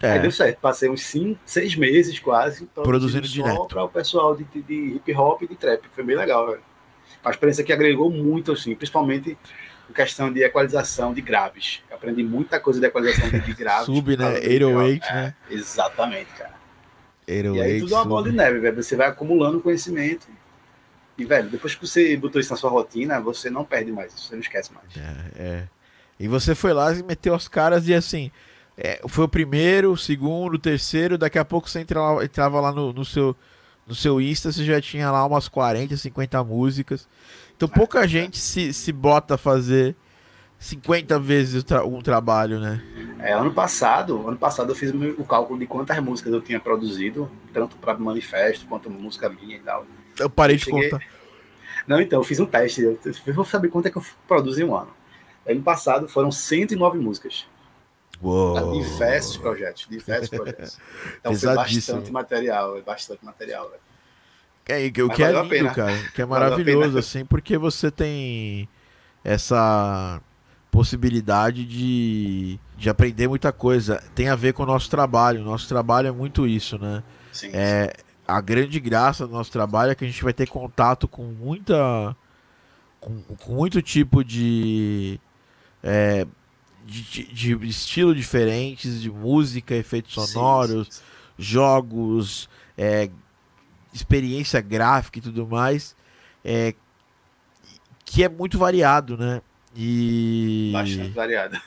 É. 0.01 0.15
Aí 0.15 0.19
deu 0.19 0.33
certo, 0.33 0.59
passei 0.59 0.89
uns 0.89 1.03
cinco, 1.03 1.39
seis 1.47 1.77
meses 1.77 2.19
quase 2.19 2.67
produzindo 2.67 3.29
direto 3.29 3.67
para 3.69 3.85
o 3.85 3.89
pessoal 3.89 4.35
de, 4.35 4.45
de, 4.45 4.97
hip 4.97 5.15
hop 5.15 5.43
e 5.43 5.47
de 5.47 5.55
trap. 5.55 5.83
Foi 5.93 6.03
bem 6.03 6.17
legal, 6.17 6.49
velho. 6.49 6.61
Uma 7.25 7.31
experiência 7.31 7.63
que 7.63 7.73
agregou 7.73 8.11
muito, 8.11 8.51
assim, 8.51 8.75
principalmente 8.75 9.39
em 9.89 9.93
questão 9.93 10.33
de 10.33 10.43
equalização 10.43 11.15
de 11.15 11.21
graves. 11.21 11.83
Eu 11.89 11.97
aprendi 11.97 12.25
muita 12.25 12.59
coisa 12.59 12.81
de 12.81 12.87
equalização 12.87 13.31
de, 13.31 13.55
graves. 13.55 13.87
Sub, 13.87 14.17
né? 14.17 14.27
808, 14.41 15.05
é, 15.05 15.15
né? 15.15 15.35
Exatamente, 15.49 16.31
cara. 16.37 16.62
808, 17.29 17.57
e 17.57 17.61
aí 17.61 17.81
tudo 17.81 17.95
é 17.95 17.97
uma 17.97 18.05
bola 18.05 18.31
de 18.31 18.37
neve, 18.37 18.59
velho. 18.59 18.83
Você 18.83 18.97
vai 18.97 19.09
acumulando 19.09 19.61
conhecimento. 19.61 20.27
E, 21.17 21.25
velho, 21.25 21.49
depois 21.49 21.75
que 21.75 21.87
você 21.87 22.17
botou 22.17 22.41
isso 22.41 22.51
na 22.51 22.57
sua 22.57 22.71
rotina, 22.71 23.21
você 23.21 23.51
não 23.51 23.65
perde 23.65 23.93
mais, 23.93 24.13
você 24.13 24.35
não 24.35 24.41
esquece 24.41 24.73
mais. 24.73 24.87
É, 24.97 25.43
é. 25.43 25.69
E 26.19 26.27
você 26.27 26.55
foi 26.55 26.73
lá 26.73 26.93
e 26.93 27.03
meteu 27.03 27.35
as 27.35 27.49
caras 27.49 27.89
e 27.89 27.95
assim. 27.95 28.31
É, 28.77 29.01
foi 29.07 29.25
o 29.25 29.29
primeiro, 29.29 29.93
o 29.93 29.97
segundo, 29.97 30.55
o 30.55 30.59
terceiro, 30.59 31.19
daqui 31.19 31.39
a 31.39 31.45
pouco 31.45 31.69
você 31.69 31.81
entrava, 31.81 32.25
entrava 32.25 32.61
lá 32.61 32.73
no, 32.73 32.93
no, 32.93 33.05
seu, 33.05 33.37
no 33.87 33.95
seu 33.95 34.21
Insta, 34.21 34.51
você 34.51 34.65
já 34.65 34.81
tinha 34.81 35.11
lá 35.11 35.25
umas 35.27 35.47
40, 35.47 35.97
50 35.97 36.43
músicas. 36.43 37.07
Então 37.55 37.69
pouca 37.69 38.09
gente 38.09 38.39
se, 38.39 38.73
se 38.73 38.91
bota 38.91 39.35
a 39.35 39.39
fazer 39.39 39.95
50 40.63 41.19
vezes 41.19 41.65
um 41.85 42.01
trabalho, 42.01 42.61
né? 42.61 42.81
É, 43.19 43.33
ano 43.33 43.53
passado, 43.53 44.29
ano 44.29 44.37
passado 44.37 44.71
eu 44.71 44.77
fiz 44.77 44.93
o 45.19 45.25
cálculo 45.25 45.59
de 45.59 45.67
quantas 45.67 45.99
músicas 45.99 46.33
eu 46.33 46.41
tinha 46.41 46.61
produzido, 46.61 47.29
tanto 47.53 47.77
para 47.77 47.99
manifesto 47.99 48.65
quanto 48.67 48.89
música 48.89 49.29
minha 49.29 49.57
e 49.57 49.61
tal. 49.61 49.85
Eu 50.17 50.31
parei 50.31 50.55
eu 50.55 50.59
de 50.59 50.65
cheguei... 50.65 50.89
contar. 50.89 51.05
Não, 51.85 52.01
então, 52.01 52.21
eu 52.21 52.25
fiz 52.25 52.39
um 52.39 52.47
teste, 52.47 52.81
eu 52.81 53.35
vou 53.35 53.45
saber 53.45 53.69
quanto 53.71 53.87
é 53.87 53.91
que 53.91 53.99
eu 53.99 54.05
produzi 54.29 54.63
em 54.63 54.65
um 54.65 54.77
ano. 54.77 54.95
Ano 55.45 55.63
passado 55.63 56.07
foram 56.09 56.31
109 56.31 56.97
músicas. 56.97 57.45
Uou. 58.23 58.81
Diversos 58.81 59.37
projetos, 59.37 59.89
diversos 59.91 60.29
projetos. 60.29 60.79
Então 61.19 61.35
foi 61.35 61.55
bastante 61.57 62.13
material, 62.13 62.79
é 62.79 62.83
bastante 62.83 63.25
material. 63.25 63.69
Véio. 63.69 63.83
É, 64.81 65.03
o 65.03 65.11
que 65.11 65.25
é 65.25 65.33
lindo, 65.33 65.75
cara, 65.75 65.99
que 66.15 66.23
é 66.23 66.25
maravilhoso, 66.25 66.97
assim, 66.99 67.25
porque 67.25 67.59
você 67.59 67.91
tem 67.91 68.69
essa 69.25 70.23
possibilidade 70.73 71.67
de, 71.67 72.59
de 72.79 72.89
aprender 72.89 73.29
muita 73.29 73.53
coisa. 73.53 74.03
Tem 74.15 74.31
a 74.31 74.35
ver 74.35 74.55
com 74.55 74.63
o 74.63 74.67
nosso 74.67 74.89
trabalho. 74.89 75.43
O 75.43 75.45
nosso 75.45 75.69
trabalho 75.69 76.09
é 76.09 76.11
muito 76.11 76.47
isso, 76.47 76.79
né? 76.79 77.05
Sim, 77.31 77.51
é, 77.53 77.95
sim. 77.95 78.05
A 78.27 78.41
grande 78.41 78.81
graça 78.81 79.27
do 79.27 79.35
nosso 79.35 79.53
trabalho 79.53 79.93
é 79.93 79.95
que 79.95 80.03
a 80.03 80.09
gente 80.09 80.25
vai 80.25 80.33
ter 80.33 80.49
contato 80.49 81.07
com 81.07 81.25
muita. 81.25 82.17
com, 82.99 83.21
com 83.23 83.53
muito 83.53 83.83
tipo 83.83 84.25
de, 84.25 85.21
é, 85.83 86.27
de, 86.87 87.03
de, 87.03 87.55
de, 87.55 87.69
estilo 87.69 88.15
diferentes, 88.15 89.03
de 89.03 89.11
música, 89.11 89.75
efeitos 89.75 90.15
sonoros, 90.15 90.89
sim, 90.89 91.03
jogos, 91.39 92.49
é, 92.79 93.11
experiência 93.93 94.63
gráfica 94.63 95.19
e 95.19 95.23
tudo 95.23 95.47
mais. 95.47 95.95
É, 96.43 96.75
que 98.07 98.25
é 98.25 98.29
muito 98.31 98.59
variado, 98.59 99.19
né? 99.19 99.43
E... 99.75 100.71
Bastante 100.73 101.11
variado. 101.11 101.61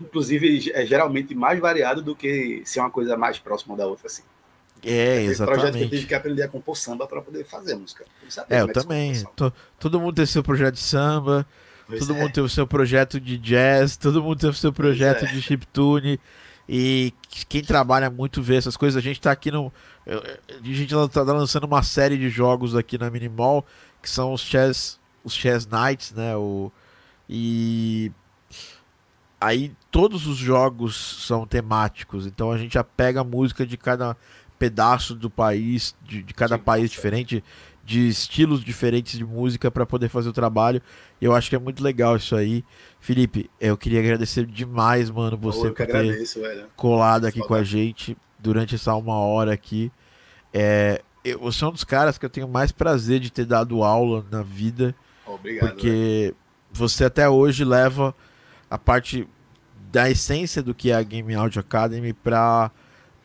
Inclusive, 0.00 0.72
é 0.72 0.84
geralmente 0.84 1.34
mais 1.34 1.60
variado 1.60 2.02
do 2.02 2.16
que 2.16 2.62
ser 2.64 2.80
uma 2.80 2.90
coisa 2.90 3.16
mais 3.16 3.38
próxima 3.38 3.76
da 3.76 3.86
outra, 3.86 4.06
assim. 4.06 4.22
É, 4.82 5.22
exatamente. 5.22 5.60
projeto 5.60 5.78
que 5.78 5.84
eu 5.84 5.90
tive 5.90 6.06
que 6.06 6.14
aprender 6.14 6.42
a 6.42 6.48
compor 6.48 6.76
samba 6.76 7.06
para 7.06 7.22
poder 7.22 7.44
fazer 7.44 7.74
música. 7.74 8.04
É, 8.50 8.60
eu 8.60 8.68
é 8.68 8.72
também. 8.72 9.14
todo 9.78 10.00
mundo 10.00 10.14
tem 10.16 10.26
seu 10.26 10.42
projeto 10.42 10.74
de 10.74 10.80
samba, 10.80 11.46
pois 11.86 12.00
todo 12.00 12.14
é. 12.14 12.20
mundo 12.20 12.32
tem 12.32 12.44
o 12.44 12.48
seu 12.48 12.66
projeto 12.66 13.18
de 13.18 13.38
jazz, 13.38 13.96
todo 13.96 14.22
mundo 14.22 14.38
tem 14.38 14.50
o 14.50 14.54
seu 14.54 14.72
projeto 14.72 15.24
é. 15.24 15.28
de 15.28 15.40
chiptune. 15.40 16.20
E 16.68 17.12
quem 17.48 17.62
trabalha 17.62 18.10
muito 18.10 18.42
vê 18.42 18.56
essas 18.56 18.76
coisas. 18.76 18.96
A 18.96 19.02
gente 19.02 19.20
tá 19.20 19.30
aqui 19.30 19.50
no. 19.50 19.72
A 20.06 20.62
gente 20.62 20.94
tá 21.10 21.22
lançando 21.22 21.64
uma 21.64 21.82
série 21.82 22.18
de 22.18 22.28
jogos 22.28 22.74
aqui 22.74 22.98
na 22.98 23.10
Minimal, 23.10 23.64
que 24.02 24.08
são 24.08 24.32
os 24.32 24.40
Chess, 24.40 24.98
os 25.22 25.34
chess 25.34 25.66
Nights, 25.66 26.12
né? 26.12 26.36
O, 26.36 26.72
e 27.28 28.12
aí 29.40 29.72
todos 29.90 30.26
os 30.26 30.36
jogos 30.36 31.26
são 31.26 31.46
temáticos, 31.46 32.26
então 32.26 32.50
a 32.50 32.58
gente 32.58 32.74
já 32.74 32.84
pega 32.84 33.20
a 33.20 33.24
música 33.24 33.66
de 33.66 33.76
cada 33.76 34.16
pedaço 34.58 35.14
do 35.14 35.28
país, 35.28 35.94
de, 36.02 36.22
de 36.22 36.32
cada 36.32 36.56
Sim, 36.56 36.62
país 36.62 36.90
diferente, 36.90 37.44
de 37.84 38.08
estilos 38.08 38.64
diferentes 38.64 39.18
de 39.18 39.24
música 39.24 39.70
para 39.70 39.84
poder 39.84 40.08
fazer 40.08 40.28
o 40.28 40.32
trabalho. 40.32 40.80
Eu 41.20 41.34
acho 41.34 41.50
que 41.50 41.56
é 41.56 41.58
muito 41.58 41.82
legal 41.82 42.16
isso 42.16 42.34
aí. 42.34 42.64
Felipe, 42.98 43.50
eu 43.60 43.76
queria 43.76 44.00
agradecer 44.00 44.46
demais, 44.46 45.10
mano, 45.10 45.36
você 45.36 45.68
por 45.68 45.74
ter 45.74 45.82
agradeço, 45.82 46.40
colado 46.76 47.26
aqui 47.26 47.40
com 47.40 47.54
a 47.54 47.62
gente 47.62 48.16
durante 48.38 48.74
essa 48.74 48.94
uma 48.94 49.16
hora 49.18 49.52
aqui. 49.52 49.92
É, 50.52 51.02
eu, 51.24 51.38
você 51.40 51.64
é 51.64 51.66
um 51.66 51.72
dos 51.72 51.84
caras 51.84 52.16
que 52.16 52.24
eu 52.24 52.30
tenho 52.30 52.48
mais 52.48 52.72
prazer 52.72 53.20
de 53.20 53.30
ter 53.30 53.44
dado 53.44 53.82
aula 53.82 54.24
na 54.30 54.42
vida. 54.42 54.94
Obrigado. 55.26 55.70
Porque 55.70 56.34
você 56.74 57.04
até 57.04 57.28
hoje 57.28 57.64
leva 57.64 58.14
a 58.70 58.78
parte 58.78 59.28
da 59.90 60.10
essência 60.10 60.62
do 60.62 60.74
que 60.74 60.90
é 60.90 60.94
a 60.94 61.02
Game 61.02 61.34
Audio 61.34 61.60
Academy 61.60 62.12
para 62.12 62.70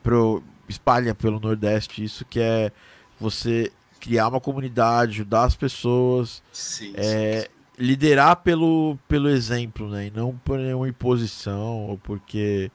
pro 0.04 0.44
espalha 0.68 1.16
pelo 1.16 1.40
Nordeste 1.40 2.04
isso 2.04 2.24
que 2.24 2.40
é 2.40 2.72
você 3.20 3.72
criar 4.00 4.28
uma 4.30 4.40
comunidade, 4.40 5.14
ajudar 5.14 5.44
as 5.44 5.56
pessoas, 5.56 6.42
sim, 6.54 6.94
é, 6.96 7.42
sim, 7.42 7.42
sim. 7.42 7.48
liderar 7.78 8.38
pelo, 8.38 8.98
pelo 9.08 9.28
exemplo, 9.28 9.90
né? 9.90 10.08
E 10.08 10.12
não 10.12 10.38
por 10.38 10.58
nenhuma 10.58 10.88
imposição 10.88 11.90
ou 11.90 11.98
porque 11.98 12.72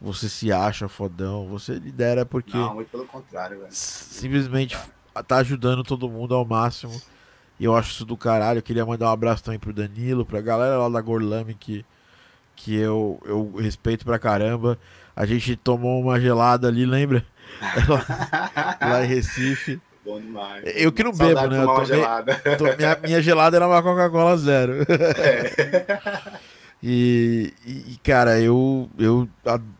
você 0.00 0.28
se 0.28 0.52
acha 0.52 0.88
fodão. 0.88 1.46
Você 1.48 1.74
lidera 1.74 2.26
porque. 2.26 2.56
Não, 2.56 2.74
muito 2.74 2.90
pelo 2.90 3.06
contrário, 3.06 3.58
velho. 3.58 3.68
Simplesmente 3.70 4.76
tá 5.26 5.38
ajudando 5.38 5.82
todo 5.82 6.08
mundo 6.08 6.34
ao 6.34 6.44
máximo. 6.44 7.00
E 7.58 7.64
eu 7.64 7.76
acho 7.76 7.90
isso 7.90 8.04
do 8.04 8.16
caralho. 8.16 8.58
Eu 8.58 8.62
queria 8.62 8.86
mandar 8.86 9.06
um 9.06 9.12
abraço 9.12 9.44
também 9.44 9.58
pro 9.58 9.72
Danilo, 9.72 10.24
pra 10.24 10.40
galera 10.40 10.78
lá 10.78 10.88
da 10.88 11.00
Gorlame 11.00 11.54
que, 11.54 11.84
que 12.54 12.74
eu, 12.74 13.20
eu 13.24 13.52
respeito 13.56 14.04
pra 14.04 14.18
caramba. 14.18 14.78
A 15.16 15.26
gente 15.26 15.56
tomou 15.56 16.00
uma 16.00 16.20
gelada 16.20 16.68
ali, 16.68 16.86
lembra? 16.86 17.24
lá 18.80 19.04
em 19.04 19.08
Recife. 19.08 19.80
Bom 20.04 20.20
demais. 20.20 20.62
Eu 20.76 20.92
que 20.92 21.02
não 21.02 21.12
bebo, 21.12 21.46
né? 21.48 21.64
Tomei, 21.64 22.56
tô, 22.56 22.64
minha, 22.76 22.98
minha 23.02 23.20
gelada 23.20 23.56
era 23.56 23.66
uma 23.66 23.82
Coca-Cola 23.82 24.36
zero. 24.38 24.86
É. 25.18 26.00
e, 26.82 27.52
e, 27.66 27.98
cara, 28.02 28.40
eu, 28.40 28.88
eu, 28.98 29.28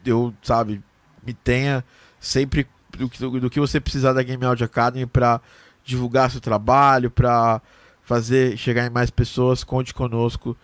eu, 0.05 0.34
sabe, 0.42 0.82
me 1.24 1.32
tenha 1.32 1.84
sempre 2.20 2.66
do, 2.90 3.09
do, 3.09 3.40
do 3.40 3.50
que 3.50 3.60
você 3.60 3.80
precisar 3.80 4.12
da 4.12 4.22
Game 4.22 4.44
Audio 4.44 4.66
Academy 4.66 5.06
pra 5.06 5.40
divulgar 5.89 6.31
seu 6.31 6.40
trabalho, 6.40 7.10
para 7.10 7.62
fazer 8.02 8.56
chegar 8.56 8.86
em 8.86 8.90
mais 8.90 9.10
pessoas, 9.10 9.65
conte 9.65 9.94
conosco. 9.94 10.56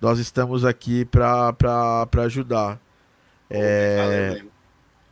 Nós 0.00 0.18
estamos 0.18 0.64
aqui 0.64 1.04
para 1.04 2.06
ajudar. 2.24 2.80
É... 3.50 4.42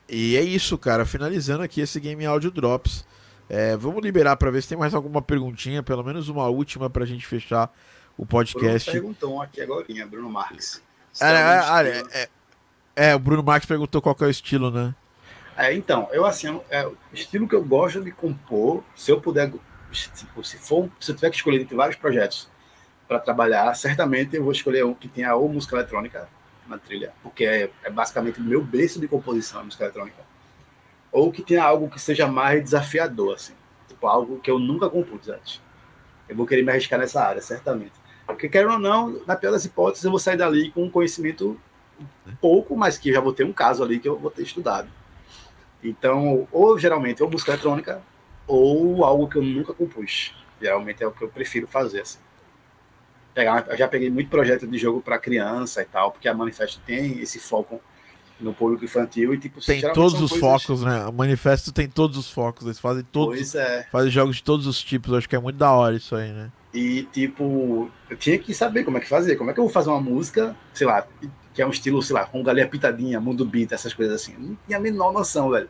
E 0.08 0.36
é 0.36 0.42
isso, 0.42 0.76
cara. 0.76 1.04
Finalizando 1.04 1.62
aqui 1.62 1.80
esse 1.80 2.00
Game 2.00 2.24
Audio 2.24 2.50
Drops. 2.50 3.06
É, 3.48 3.76
vamos 3.76 4.02
liberar 4.02 4.36
para 4.36 4.50
ver 4.50 4.62
se 4.62 4.70
tem 4.70 4.78
mais 4.78 4.94
alguma 4.94 5.20
perguntinha, 5.20 5.82
pelo 5.82 6.02
menos 6.02 6.28
uma 6.28 6.46
última 6.48 6.88
para 6.88 7.04
a 7.04 7.06
gente 7.06 7.26
fechar 7.26 7.70
o 8.16 8.24
podcast. 8.24 8.90
Bruno 8.90 9.14
perguntou 9.14 9.42
aqui 9.42 9.60
agora, 9.60 9.84
Bruno 10.10 10.30
Marques. 10.30 10.82
É, 11.20 11.26
é, 11.26 12.02
é, 12.12 12.28
é, 12.96 13.14
o 13.14 13.18
Bruno 13.18 13.42
Marques 13.42 13.66
perguntou 13.66 14.00
qual 14.00 14.16
é 14.20 14.24
o 14.24 14.30
estilo, 14.30 14.70
né? 14.70 14.94
É, 15.62 15.72
então, 15.74 16.08
eu 16.12 16.26
assim, 16.26 16.60
é, 16.70 16.86
o 16.86 16.96
estilo 17.12 17.46
que 17.46 17.54
eu 17.54 17.64
gosto 17.64 18.02
de 18.02 18.10
compor, 18.10 18.82
se 18.96 19.10
eu 19.12 19.20
puder, 19.20 19.52
tipo, 19.92 20.44
se 20.44 20.58
for, 20.58 20.90
se 20.98 21.12
eu 21.12 21.14
tiver 21.14 21.30
que 21.30 21.36
escolher 21.36 21.60
entre 21.60 21.76
vários 21.76 21.96
projetos 21.96 22.50
para 23.06 23.20
trabalhar, 23.20 23.72
certamente 23.74 24.34
eu 24.34 24.42
vou 24.42 24.52
escolher 24.52 24.84
um 24.84 24.92
que 24.92 25.06
tenha 25.06 25.34
ou 25.34 25.48
música 25.48 25.76
eletrônica 25.76 26.28
na 26.66 26.78
trilha, 26.78 27.12
porque 27.22 27.44
é, 27.44 27.70
é 27.84 27.90
basicamente 27.90 28.40
o 28.40 28.42
meu 28.42 28.62
berço 28.62 28.98
de 28.98 29.06
composição, 29.06 29.60
a 29.60 29.64
música 29.64 29.84
eletrônica 29.84 30.32
ou 31.12 31.30
que 31.30 31.42
tenha 31.42 31.62
algo 31.62 31.90
que 31.90 32.00
seja 32.00 32.26
mais 32.26 32.64
desafiador, 32.64 33.34
assim. 33.34 33.52
Tipo, 33.86 34.06
algo 34.06 34.40
que 34.40 34.50
eu 34.50 34.58
nunca 34.58 34.88
compus 34.88 35.28
antes. 35.28 35.60
Eu 36.26 36.34
vou 36.34 36.46
querer 36.46 36.62
me 36.62 36.72
arriscar 36.72 36.98
nessa 36.98 37.22
área, 37.22 37.42
certamente. 37.42 37.92
Porque, 38.26 38.48
quero 38.48 38.72
ou 38.72 38.78
não, 38.78 39.20
na 39.26 39.36
pior 39.36 39.52
das 39.52 39.66
hipóteses, 39.66 40.04
eu 40.04 40.10
vou 40.10 40.18
sair 40.18 40.38
dali 40.38 40.70
com 40.70 40.84
um 40.84 40.90
conhecimento 40.90 41.60
pouco, 42.40 42.74
mas 42.74 42.96
que 42.96 43.12
já 43.12 43.20
vou 43.20 43.34
ter 43.34 43.44
um 43.44 43.52
caso 43.52 43.84
ali 43.84 44.00
que 44.00 44.08
eu 44.08 44.18
vou 44.18 44.30
ter 44.30 44.42
estudado. 44.42 44.88
Então, 45.82 46.46
ou 46.52 46.78
geralmente, 46.78 47.22
ou 47.22 47.30
música 47.30 47.52
eletrônica, 47.52 48.02
ou 48.46 49.04
algo 49.04 49.28
que 49.28 49.36
eu 49.36 49.42
nunca 49.42 49.72
compus. 49.72 50.34
Geralmente 50.60 51.02
é 51.02 51.06
o 51.06 51.12
que 51.12 51.22
eu 51.22 51.28
prefiro 51.28 51.66
fazer, 51.66 52.02
assim. 52.02 52.18
Pegar, 53.34 53.66
eu 53.68 53.76
já 53.76 53.88
peguei 53.88 54.10
muito 54.10 54.28
projeto 54.28 54.66
de 54.66 54.78
jogo 54.78 55.00
para 55.00 55.18
criança 55.18 55.82
e 55.82 55.86
tal, 55.86 56.12
porque 56.12 56.28
a 56.28 56.34
Manifesto 56.34 56.80
tem 56.84 57.18
esse 57.20 57.38
foco 57.38 57.80
no 58.42 58.52
público 58.52 58.84
infantil 58.84 59.32
e 59.32 59.38
tipo 59.38 59.60
tem 59.64 59.80
todos 59.92 60.20
os 60.20 60.30
coisas... 60.30 60.38
focos, 60.38 60.82
né? 60.82 61.06
O 61.06 61.12
manifesto 61.12 61.72
tem 61.72 61.88
todos 61.88 62.16
os 62.18 62.30
focos, 62.30 62.64
eles 62.64 62.78
fazem 62.78 63.04
todos, 63.04 63.36
pois 63.36 63.54
é. 63.54 63.86
fazem 63.90 64.10
jogos 64.10 64.36
de 64.36 64.42
todos 64.42 64.66
os 64.66 64.82
tipos. 64.82 65.12
Eu 65.12 65.18
acho 65.18 65.28
que 65.28 65.36
é 65.36 65.38
muito 65.38 65.56
da 65.56 65.70
hora 65.70 65.94
isso 65.94 66.14
aí, 66.16 66.30
né? 66.32 66.50
E 66.74 67.04
tipo, 67.04 67.90
eu 68.10 68.16
tinha 68.16 68.38
que 68.38 68.52
saber 68.52 68.84
como 68.84 68.98
é 68.98 69.00
que 69.00 69.08
fazer, 69.08 69.36
como 69.36 69.50
é 69.50 69.54
que 69.54 69.60
eu 69.60 69.64
vou 69.64 69.72
fazer 69.72 69.90
uma 69.90 70.00
música, 70.00 70.56
sei 70.74 70.86
lá, 70.86 71.06
que 71.54 71.60
é 71.60 71.66
um 71.66 71.70
estilo, 71.70 72.02
sei 72.02 72.14
lá, 72.14 72.24
com 72.24 72.42
galinha 72.42 72.66
pitadinha, 72.66 73.20
mundo 73.20 73.44
beat, 73.44 73.72
essas 73.72 73.92
coisas 73.92 74.14
assim. 74.14 74.34
Não 74.38 74.56
tinha 74.66 74.78
a 74.78 74.80
menor 74.80 75.12
noção, 75.12 75.50
velho. 75.50 75.68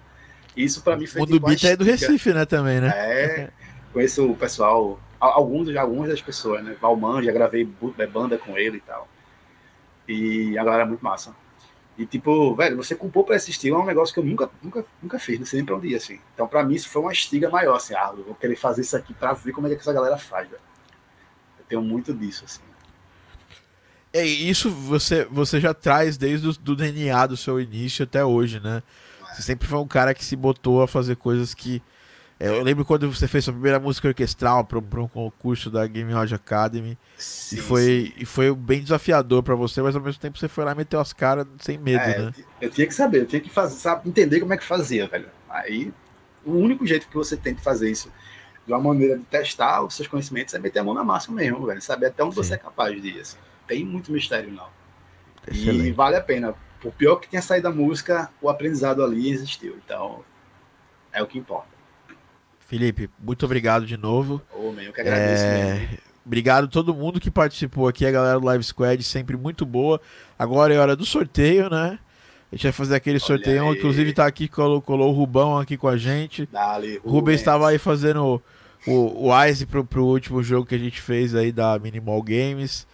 Isso 0.56 0.82
para 0.82 0.96
mim 0.96 1.06
foi 1.06 1.20
Mundo 1.20 1.34
tipo, 1.34 1.46
beat 1.46 1.64
é 1.64 1.76
do 1.76 1.84
Recife, 1.84 2.32
né, 2.32 2.44
também, 2.44 2.80
né? 2.80 2.88
É. 2.94 3.50
Conheço 3.92 4.30
o 4.30 4.36
pessoal, 4.36 5.00
alguns, 5.18 5.74
algumas 5.76 6.08
das 6.08 6.20
pessoas, 6.20 6.62
né? 6.64 6.76
Valman, 6.80 7.22
já 7.22 7.32
gravei 7.32 7.68
banda 8.12 8.38
com 8.38 8.56
ele 8.56 8.78
e 8.78 8.80
tal. 8.80 9.08
E 10.08 10.58
a 10.58 10.64
galera 10.64 10.84
é 10.84 10.86
muito 10.86 11.02
massa. 11.02 11.34
E 11.96 12.06
tipo, 12.06 12.54
velho, 12.54 12.76
você 12.76 12.94
compor 12.94 13.24
para 13.24 13.36
esse 13.36 13.50
estilo 13.50 13.76
é 13.76 13.80
um 13.80 13.86
negócio 13.86 14.14
que 14.14 14.20
eu 14.20 14.24
nunca, 14.24 14.50
nunca, 14.62 14.84
nunca 15.02 15.18
fiz, 15.18 15.38
não 15.38 15.44
sei 15.44 15.58
nem 15.58 15.66
pra 15.66 15.76
onde 15.76 15.88
ir, 15.88 15.96
assim. 15.96 16.18
Então, 16.34 16.48
para 16.48 16.64
mim, 16.64 16.74
isso 16.74 16.88
foi 16.88 17.02
uma 17.02 17.12
estiga 17.12 17.50
maior, 17.50 17.76
assim, 17.76 17.94
ah, 17.94 18.12
eu 18.16 18.24
vou 18.24 18.34
querer 18.34 18.56
fazer 18.56 18.80
isso 18.80 18.96
aqui 18.96 19.12
para 19.12 19.32
ver 19.34 19.52
como 19.52 19.66
é 19.66 19.70
que 19.70 19.76
essa 19.76 19.92
galera 19.92 20.16
faz, 20.16 20.48
velho. 20.48 20.62
Eu 21.58 21.64
tenho 21.68 21.82
muito 21.82 22.14
disso, 22.14 22.44
assim. 22.46 22.62
É, 24.12 24.24
isso 24.24 24.70
você, 24.70 25.24
você 25.30 25.60
já 25.60 25.72
traz 25.72 26.16
desde 26.16 26.48
o 26.48 26.52
do 26.52 26.76
DNA 26.76 27.26
do 27.26 27.36
seu 27.36 27.60
início 27.60 28.04
até 28.04 28.24
hoje, 28.24 28.60
né? 28.60 28.82
Você 29.32 29.42
sempre 29.42 29.66
foi 29.66 29.78
um 29.78 29.88
cara 29.88 30.12
que 30.12 30.24
se 30.24 30.36
botou 30.36 30.82
a 30.82 30.88
fazer 30.88 31.16
coisas 31.16 31.54
que 31.54 31.82
é, 32.42 32.48
eu 32.48 32.60
lembro 32.64 32.84
quando 32.84 33.08
você 33.08 33.28
fez 33.28 33.44
sua 33.44 33.52
primeira 33.52 33.78
música 33.78 34.08
orquestral 34.08 34.64
para 34.64 34.78
um 35.00 35.06
concurso 35.06 35.70
da 35.70 35.86
Game 35.86 36.12
Lodge 36.12 36.34
Academy. 36.34 36.98
Sim, 37.16 37.56
e, 37.56 37.60
foi, 37.60 38.14
e 38.16 38.24
foi 38.26 38.52
bem 38.52 38.82
desafiador 38.82 39.44
para 39.44 39.54
você, 39.54 39.80
mas 39.80 39.94
ao 39.94 40.02
mesmo 40.02 40.20
tempo 40.20 40.36
você 40.36 40.48
foi 40.48 40.64
lá 40.64 40.72
e 40.72 40.74
meteu 40.74 40.98
as 40.98 41.12
caras 41.12 41.46
sem 41.60 41.78
medo, 41.78 42.02
é, 42.02 42.18
né? 42.18 42.32
Eu, 42.60 42.68
tinha 42.68 42.84
que 42.84 42.94
saber, 42.94 43.20
eu 43.20 43.26
tinha 43.26 43.40
que 43.40 43.48
fazer, 43.48 43.76
sabe, 43.76 44.08
entender 44.08 44.40
como 44.40 44.52
é 44.52 44.56
que 44.56 44.64
fazia, 44.64 45.06
velho. 45.06 45.28
Aí 45.48 45.94
o 46.44 46.56
único 46.56 46.84
jeito 46.84 47.06
que 47.06 47.14
você 47.14 47.36
tem 47.36 47.54
de 47.54 47.62
fazer 47.62 47.88
isso 47.88 48.10
de 48.66 48.72
uma 48.72 48.80
maneira 48.80 49.16
de 49.18 49.24
testar 49.24 49.80
os 49.82 49.94
seus 49.94 50.08
conhecimentos 50.08 50.52
é 50.52 50.58
meter 50.58 50.80
a 50.80 50.84
mão 50.84 50.94
na 50.94 51.04
massa 51.04 51.30
mesmo, 51.30 51.64
velho. 51.64 51.80
Saber 51.80 52.06
até 52.06 52.24
onde 52.24 52.34
Sim. 52.34 52.42
você 52.42 52.54
é 52.54 52.58
capaz 52.58 53.00
de 53.00 53.08
ir. 53.08 53.20
Assim. 53.20 53.36
Tem 53.66 53.84
muito 53.84 54.12
mistério, 54.12 54.50
não. 54.50 54.68
Excelente. 55.46 55.88
E 55.88 55.92
vale 55.92 56.16
a 56.16 56.20
pena. 56.20 56.54
Por 56.80 56.92
pior 56.92 57.16
que 57.16 57.28
tenha 57.28 57.42
saído 57.42 57.68
a 57.68 57.70
música, 57.72 58.30
o 58.40 58.48
aprendizado 58.48 59.04
ali 59.04 59.30
existiu. 59.30 59.78
Então, 59.84 60.24
é 61.12 61.22
o 61.22 61.26
que 61.26 61.38
importa. 61.38 61.68
Felipe, 62.60 63.10
muito 63.20 63.44
obrigado 63.44 63.86
de 63.86 63.96
novo. 63.96 64.40
Oh, 64.52 64.72
eu 64.80 64.92
que 64.92 65.00
agradeço. 65.00 65.44
É... 65.44 65.98
Obrigado 66.24 66.64
a 66.64 66.68
todo 66.68 66.94
mundo 66.94 67.20
que 67.20 67.30
participou 67.30 67.88
aqui, 67.88 68.06
a 68.06 68.10
galera 68.10 68.38
do 68.38 68.46
Live 68.46 68.64
Squad, 68.64 69.02
sempre 69.02 69.36
muito 69.36 69.66
boa. 69.66 70.00
Agora 70.38 70.72
é 70.72 70.78
hora 70.78 70.94
do 70.94 71.04
sorteio, 71.04 71.68
né? 71.68 71.98
A 72.50 72.54
gente 72.54 72.62
vai 72.64 72.72
fazer 72.72 72.94
aquele 72.94 73.16
Olha 73.16 73.26
sorteio, 73.26 73.68
aí. 73.68 73.76
inclusive 73.76 74.12
tá 74.12 74.26
aqui, 74.26 74.46
colou, 74.46 74.80
colou 74.80 75.10
o 75.10 75.12
Rubão 75.12 75.58
aqui 75.58 75.76
com 75.76 75.88
a 75.88 75.96
gente. 75.96 76.48
Dale, 76.52 77.00
o 77.02 77.10
Rubens 77.10 77.40
estava 77.40 77.68
aí 77.68 77.78
fazendo 77.78 78.40
o, 78.86 79.28
o 79.28 79.44
Ice 79.46 79.66
pro, 79.66 79.84
pro 79.84 80.04
último 80.04 80.42
jogo 80.42 80.66
que 80.66 80.74
a 80.74 80.78
gente 80.78 81.00
fez 81.00 81.34
aí 81.34 81.50
da 81.50 81.78
Minimal 81.78 82.22
Games. 82.22 82.86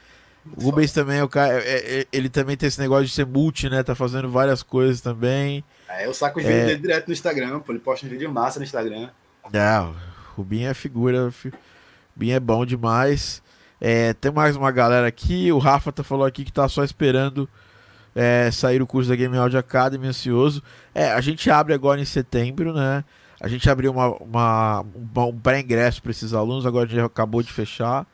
O 0.56 0.64
Rubens 0.64 0.92
também 0.92 1.18
é 1.18 1.24
o 1.24 1.28
cara, 1.28 1.60
é, 1.62 2.00
é, 2.00 2.06
ele 2.12 2.28
também 2.28 2.56
tem 2.56 2.66
esse 2.66 2.80
negócio 2.80 3.06
de 3.06 3.12
ser 3.12 3.26
multi, 3.26 3.68
né? 3.68 3.82
Tá 3.82 3.94
fazendo 3.94 4.28
várias 4.28 4.62
coisas 4.62 5.00
também. 5.00 5.64
É, 5.88 6.06
eu 6.06 6.14
saco 6.14 6.38
os 6.38 6.44
vídeos 6.44 6.66
dele 6.66 6.80
direto 6.80 7.08
no 7.08 7.12
Instagram, 7.12 7.60
pô, 7.60 7.72
ele 7.72 7.78
posta 7.78 8.06
um 8.06 8.08
vídeo 8.08 8.30
massa 8.30 8.58
no 8.58 8.64
Instagram. 8.64 9.10
Não, 9.52 9.94
o 10.36 10.44
Binho 10.44 10.68
é 10.68 10.74
figura. 10.74 11.28
O 11.28 11.52
Binho 12.14 12.36
é 12.36 12.40
bom 12.40 12.64
demais. 12.64 13.42
É, 13.80 14.12
tem 14.14 14.30
mais 14.30 14.56
uma 14.56 14.70
galera 14.70 15.06
aqui. 15.06 15.50
O 15.52 15.58
Rafa 15.58 15.92
tá 15.92 16.02
falou 16.02 16.26
aqui 16.26 16.44
que 16.44 16.52
tá 16.52 16.68
só 16.68 16.82
esperando 16.82 17.48
é, 18.14 18.50
sair 18.50 18.82
o 18.82 18.86
curso 18.86 19.08
da 19.08 19.16
Game 19.16 19.36
Audio 19.36 19.58
Academy, 19.58 20.06
ansioso. 20.06 20.62
É, 20.94 21.12
a 21.12 21.20
gente 21.20 21.50
abre 21.50 21.72
agora 21.72 22.00
em 22.00 22.04
setembro, 22.04 22.72
né? 22.72 23.04
A 23.40 23.46
gente 23.46 23.70
abriu 23.70 23.92
uma, 23.92 24.08
uma 24.16 24.84
um 25.26 25.38
pré-ingresso 25.38 26.02
para 26.02 26.10
esses 26.10 26.34
alunos, 26.34 26.66
agora 26.66 26.86
a 26.86 26.88
gente 26.88 27.00
acabou 27.00 27.42
de 27.42 27.52
fechar. 27.52 28.04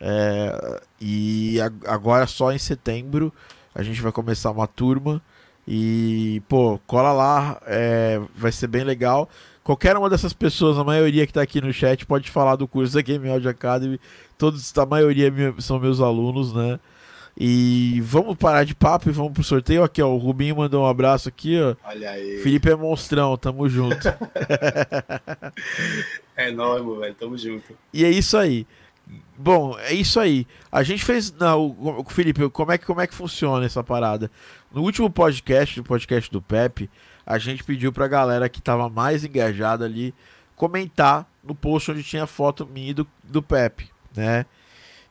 É, 0.00 0.80
e 1.00 1.58
agora 1.86 2.26
só 2.26 2.52
em 2.52 2.58
setembro 2.58 3.32
a 3.74 3.82
gente 3.82 4.00
vai 4.00 4.12
começar 4.12 4.50
uma 4.50 4.66
turma. 4.66 5.22
E, 5.66 6.42
pô, 6.48 6.80
cola 6.86 7.12
lá, 7.12 7.60
é, 7.66 8.18
vai 8.34 8.50
ser 8.50 8.66
bem 8.66 8.84
legal. 8.84 9.28
Qualquer 9.62 9.98
uma 9.98 10.08
dessas 10.08 10.32
pessoas, 10.32 10.78
a 10.78 10.84
maioria 10.84 11.26
que 11.26 11.30
está 11.30 11.42
aqui 11.42 11.60
no 11.60 11.72
chat, 11.74 12.06
pode 12.06 12.30
falar 12.30 12.56
do 12.56 12.66
curso 12.66 12.94
da 12.94 13.02
Game 13.02 13.28
Audio 13.28 13.50
Academy. 13.50 14.00
Todos, 14.38 14.76
a 14.78 14.86
maioria 14.86 15.30
são 15.58 15.78
meus 15.78 16.00
alunos, 16.00 16.54
né? 16.54 16.80
E 17.40 18.00
vamos 18.00 18.36
parar 18.36 18.64
de 18.64 18.74
papo 18.74 19.08
e 19.08 19.12
vamos 19.12 19.32
pro 19.32 19.44
sorteio. 19.44 19.84
Aqui, 19.84 20.02
ó, 20.02 20.08
o 20.08 20.16
Rubinho 20.16 20.56
mandou 20.56 20.82
um 20.82 20.86
abraço 20.86 21.28
aqui, 21.28 21.60
ó. 21.60 21.76
Olha 21.84 22.10
aí. 22.10 22.38
Felipe 22.38 22.70
é 22.70 22.74
monstrão, 22.74 23.36
tamo 23.36 23.68
junto. 23.68 24.08
é 26.34 26.50
nóis, 26.50 26.98
velho, 26.98 27.14
tamo 27.14 27.38
junto. 27.38 27.76
E 27.92 28.04
é 28.04 28.10
isso 28.10 28.36
aí. 28.36 28.66
Bom, 29.40 29.78
é 29.78 29.94
isso 29.94 30.18
aí. 30.18 30.48
A 30.70 30.82
gente 30.82 31.04
fez. 31.04 31.30
Não, 31.30 32.04
Felipe, 32.08 32.50
como 32.50 32.72
é, 32.72 32.76
que, 32.76 32.84
como 32.84 33.00
é 33.00 33.06
que 33.06 33.14
funciona 33.14 33.64
essa 33.64 33.84
parada? 33.84 34.28
No 34.72 34.82
último 34.82 35.08
podcast, 35.08 35.78
o 35.78 35.84
podcast 35.84 36.28
do 36.28 36.42
Pepe, 36.42 36.90
a 37.24 37.38
gente 37.38 37.62
pediu 37.62 37.92
pra 37.92 38.08
galera 38.08 38.48
que 38.48 38.60
tava 38.60 38.88
mais 38.88 39.24
engajada 39.24 39.84
ali 39.84 40.12
comentar 40.56 41.24
no 41.44 41.54
post 41.54 41.92
onde 41.92 42.02
tinha 42.02 42.26
foto 42.26 42.66
minha 42.66 42.92
do, 42.92 43.06
do 43.22 43.40
Pepe, 43.40 43.88
né? 44.16 44.44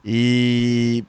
E, 0.03 1.05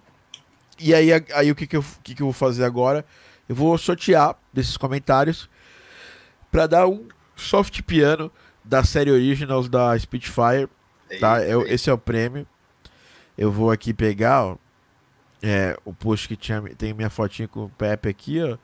e 0.78 0.94
aí, 0.94 1.08
aí 1.34 1.50
o 1.50 1.56
que, 1.56 1.66
que, 1.66 1.76
eu, 1.76 1.84
que, 2.04 2.14
que 2.14 2.22
eu 2.22 2.26
vou 2.26 2.32
fazer 2.32 2.64
agora? 2.64 3.04
Eu 3.48 3.56
vou 3.56 3.76
sortear 3.76 4.36
desses 4.52 4.76
comentários 4.76 5.50
para 6.52 6.68
dar 6.68 6.86
um 6.86 7.08
soft 7.34 7.82
piano 7.82 8.30
da 8.64 8.84
série 8.84 9.10
Originals 9.10 9.68
da 9.68 9.98
Spitfire, 9.98 10.68
tá? 11.18 11.42
É, 11.42 11.50
esse 11.66 11.90
é 11.90 11.92
o 11.92 11.98
prêmio. 11.98 12.46
Eu 13.38 13.52
vou 13.52 13.70
aqui 13.70 13.94
pegar 13.94 14.44
ó, 14.44 14.56
é, 15.40 15.78
o 15.84 15.94
post 15.94 16.26
que 16.26 16.36
tinha, 16.36 16.60
tem 16.76 16.92
minha 16.92 17.08
fotinha 17.08 17.46
com 17.46 17.66
o 17.66 17.70
Pepe 17.70 18.08
aqui, 18.08 18.42
ó. 18.42 18.58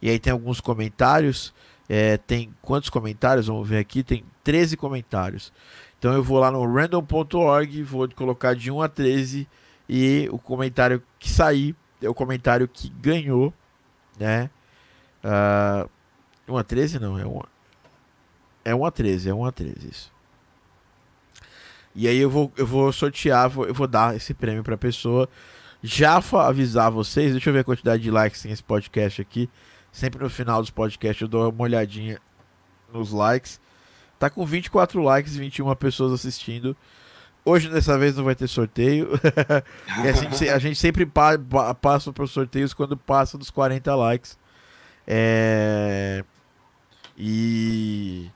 E 0.00 0.08
aí 0.08 0.18
tem 0.18 0.32
alguns 0.32 0.60
comentários. 0.60 1.52
É, 1.88 2.16
tem 2.16 2.52
quantos 2.62 2.88
comentários? 2.88 3.46
Vamos 3.46 3.68
ver 3.68 3.78
aqui. 3.78 4.02
Tem 4.02 4.24
13 4.42 4.76
comentários. 4.76 5.52
Então 5.98 6.12
eu 6.14 6.22
vou 6.22 6.38
lá 6.38 6.50
no 6.50 6.64
random.org, 6.64 7.82
vou 7.82 8.08
colocar 8.08 8.54
de 8.54 8.70
1 8.70 8.82
a 8.82 8.88
13 8.88 9.46
e 9.88 10.28
o 10.32 10.38
comentário 10.38 11.02
que 11.18 11.28
sair 11.28 11.76
é 12.02 12.08
o 12.08 12.14
comentário 12.14 12.66
que 12.66 12.88
ganhou, 12.88 13.52
né? 14.18 14.50
Uh, 15.24 15.88
1 16.48 16.56
a 16.56 16.64
13 16.64 16.98
não, 16.98 17.18
é 17.18 17.26
1 17.26 17.42
é 18.64 18.74
1 18.74 18.84
a 18.84 18.90
13, 18.90 19.28
é 19.28 19.34
1 19.34 19.44
a 19.44 19.52
13 19.52 19.88
isso. 19.88 20.15
E 21.96 22.06
aí 22.06 22.18
eu 22.18 22.28
vou, 22.28 22.52
eu 22.58 22.66
vou 22.66 22.92
sortear, 22.92 23.48
vou, 23.48 23.66
eu 23.66 23.72
vou 23.72 23.86
dar 23.86 24.14
esse 24.14 24.34
prêmio 24.34 24.62
para 24.62 24.74
a 24.74 24.78
pessoa. 24.78 25.26
Já 25.82 26.20
avisar 26.46 26.90
vocês, 26.90 27.32
deixa 27.32 27.48
eu 27.48 27.54
ver 27.54 27.60
a 27.60 27.64
quantidade 27.64 28.02
de 28.02 28.10
likes 28.10 28.42
tem 28.42 28.52
esse 28.52 28.62
podcast 28.62 29.22
aqui. 29.22 29.48
Sempre 29.90 30.22
no 30.22 30.28
final 30.28 30.60
dos 30.60 30.70
podcasts 30.70 31.22
eu 31.22 31.28
dou 31.28 31.50
uma 31.50 31.62
olhadinha 31.62 32.20
nos 32.92 33.12
likes. 33.12 33.58
Tá 34.18 34.28
com 34.28 34.44
24 34.44 35.02
likes 35.02 35.36
e 35.36 35.38
21 35.38 35.74
pessoas 35.74 36.12
assistindo. 36.12 36.76
Hoje, 37.44 37.70
dessa 37.70 37.96
vez, 37.96 38.16
não 38.16 38.24
vai 38.24 38.34
ter 38.34 38.48
sorteio. 38.48 39.08
a, 39.86 40.12
gente, 40.12 40.48
a, 40.48 40.58
gente, 40.58 40.76
sempre 40.76 41.06
pa, 41.06 41.38
pa, 41.38 41.74
passa 41.74 42.12
para 42.12 42.24
os 42.24 42.30
sorteios 42.30 42.74
quando 42.74 42.96
passa 42.96 43.38
dos 43.38 43.50
40 43.50 43.94
likes. 43.94 44.38
É... 45.06 46.24
E. 47.16 48.28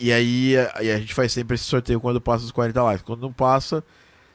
E 0.00 0.10
aí, 0.10 0.56
a, 0.56 0.78
a 0.78 0.98
gente 0.98 1.12
faz 1.12 1.30
sempre 1.30 1.54
esse 1.56 1.64
sorteio 1.64 2.00
quando 2.00 2.20
passa 2.22 2.42
os 2.42 2.50
40 2.50 2.82
likes. 2.82 3.04
Quando 3.04 3.20
não 3.20 3.32
passa, 3.32 3.84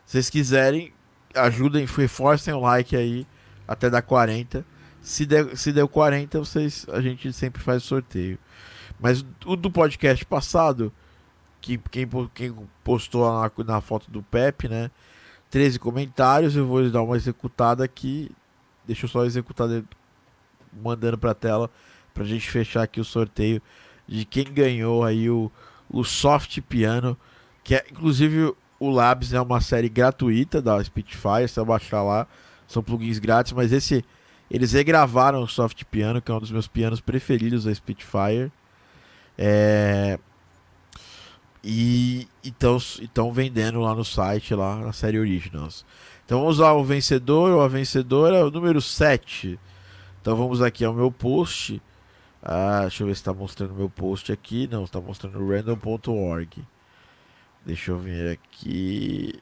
se 0.06 0.12
vocês 0.14 0.30
quiserem, 0.30 0.94
ajudem, 1.34 1.86
reforcem 1.86 2.54
o 2.54 2.60
like 2.60 2.96
aí 2.96 3.26
até 3.68 3.90
dar 3.90 4.04
40. 4.04 4.64
Se 5.02 5.26
der, 5.26 5.58
se 5.58 5.72
deu 5.72 5.88
40, 5.88 6.38
vocês, 6.38 6.86
a 6.92 7.02
gente 7.02 7.34
sempre 7.34 7.64
faz 7.64 7.84
o 7.84 7.88
sorteio. 7.88 8.38
Mas 9.00 9.26
o 9.44 9.56
do 9.56 9.72
podcast 9.72 10.24
passado, 10.26 10.94
que 11.60 11.80
quem, 11.90 12.08
quem 12.36 12.56
postou 12.84 13.26
na, 13.32 13.52
na 13.66 13.82
foto 13.82 14.12
do 14.12 14.22
Pepe, 14.22 14.70
né? 14.70 14.92
13 15.50 15.80
comentários, 15.80 16.56
eu 16.56 16.68
vou 16.68 16.88
dar 16.92 17.02
uma 17.02 17.16
executada 17.16 17.84
aqui. 17.84 18.32
Deixa 18.86 19.06
eu 19.06 19.10
só 19.10 19.26
executar 19.26 19.68
mandando 20.72 21.18
pra 21.18 21.34
tela 21.34 21.72
pra 22.14 22.24
gente 22.24 22.50
fechar 22.50 22.84
aqui 22.84 23.00
o 23.00 23.06
sorteio 23.06 23.62
de 24.08 24.26
quem 24.26 24.46
ganhou 24.46 25.04
aí 25.04 25.30
o, 25.30 25.52
o 25.90 26.04
Soft 26.04 26.62
Piano, 26.62 27.18
que 27.64 27.76
é 27.76 27.86
inclusive 27.92 28.54
o 28.80 28.90
Labs 28.90 29.34
é 29.34 29.42
uma 29.42 29.62
série 29.62 29.90
gratuita 29.90 30.62
da 30.62 30.84
Spitfire, 30.84 31.48
você 31.48 31.60
vai 31.62 31.80
baixar 31.80 32.04
lá, 32.04 32.28
são 32.68 32.84
plugins 32.84 33.20
grátis, 33.20 33.54
mas 33.54 33.72
esse 33.72 34.04
eles 34.50 34.74
regravaram 34.74 35.42
o 35.42 35.48
Soft 35.48 35.84
Piano, 35.86 36.22
que 36.22 36.32
é 36.32 36.34
um 36.34 36.40
dos 36.40 36.52
meus 36.52 36.68
pianos 36.68 37.02
preferidos 37.02 37.64
da 37.64 37.74
Spitfire. 37.74 38.52
É... 39.38 40.20
E 41.64 42.28
estão 42.44 43.34
vendendo 43.34 43.80
lá 43.80 43.96
no 43.96 44.06
site, 44.06 44.54
lá 44.54 44.76
na 44.76 44.94
série 44.94 45.20
Originals. 45.20 45.84
Então 46.24 46.40
vamos 46.42 46.60
lá, 46.60 46.74
o 46.74 46.84
vencedor 46.84 47.52
ou 47.52 47.62
a 47.62 47.68
vencedora, 47.68 48.46
o 48.46 48.52
número 48.52 48.80
7. 48.80 49.60
Então 50.22 50.36
vamos 50.36 50.62
aqui 50.62 50.86
ao 50.86 50.94
meu 50.94 51.12
post. 51.12 51.82
Ah, 52.48 52.82
deixa 52.82 53.02
eu 53.02 53.08
ver 53.08 53.16
se 53.16 53.22
está 53.22 53.34
mostrando 53.34 53.74
meu 53.74 53.90
post 53.90 54.32
aqui. 54.32 54.70
Não, 54.72 54.84
está 54.84 55.02
mostrando 55.02 55.44
random.org. 55.48 56.64
Deixa 57.66 57.90
eu 57.90 57.98
ver 57.98 58.34
aqui. 58.34 59.34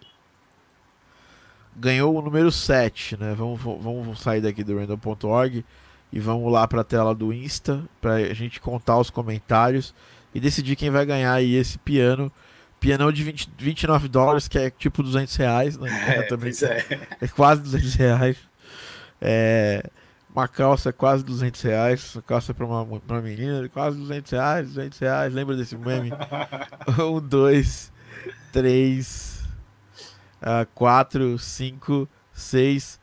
Ganhou 1.75 2.15
o 2.15 2.21
número 2.21 2.49
7, 2.49 3.17
né? 3.17 3.35
Vamos, 3.37 3.59
vamos 3.61 4.21
sair 4.21 4.39
daqui 4.39 4.63
do 4.63 4.77
random.org 4.77 5.65
e 6.13 6.19
vamos 6.19 6.49
lá 6.49 6.65
para 6.65 6.79
a 6.79 6.83
tela 6.85 7.13
do 7.13 7.33
Insta 7.33 7.83
para 7.99 8.13
a 8.13 8.33
gente 8.33 8.61
contar 8.61 8.97
os 8.97 9.09
comentários 9.09 9.93
e 10.33 10.39
decidir 10.39 10.77
quem 10.77 10.89
vai 10.89 11.05
ganhar 11.05 11.33
aí 11.33 11.55
esse 11.55 11.77
piano. 11.79 12.31
Pianão 12.79 13.11
de 13.11 13.21
20, 13.21 13.49
29 13.57 14.07
dólares, 14.07 14.47
que 14.47 14.57
é 14.57 14.69
tipo 14.69 15.03
200 15.03 15.35
reais, 15.35 15.77
né? 15.77 15.89
É, 16.19 16.21
também 16.23 16.53
é. 16.61 17.07
é 17.19 17.27
quase 17.27 17.61
200 17.63 17.95
reais. 17.95 18.37
É, 19.19 19.89
uma 20.35 20.47
calça 20.47 20.91
quase 20.91 21.23
200 21.23 21.61
reais, 21.61 22.15
uma 22.15 22.21
calça 22.23 22.53
para 22.53 22.65
uma, 22.65 22.81
uma 22.81 23.21
menina, 23.21 23.69
quase 23.69 23.97
200 23.97 24.31
reais, 24.31 24.67
200 24.69 24.99
reais, 24.99 25.33
lembra 25.33 25.55
desse 25.55 25.77
meme? 25.77 26.11
um, 26.99 27.19
dois, 27.21 27.91
três, 28.51 29.43
uh, 30.41 30.65
quatro, 30.73 31.37
cinco, 31.37 32.09
seis, 32.33 32.99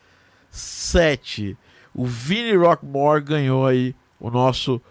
sete. 0.51 1.57
O 1.95 2.05
Vini 2.05 2.57
Rockmore 2.57 3.23
ganhou 3.23 3.65
aí 3.65 3.95
o 4.19 4.29
nosso. 4.29 4.83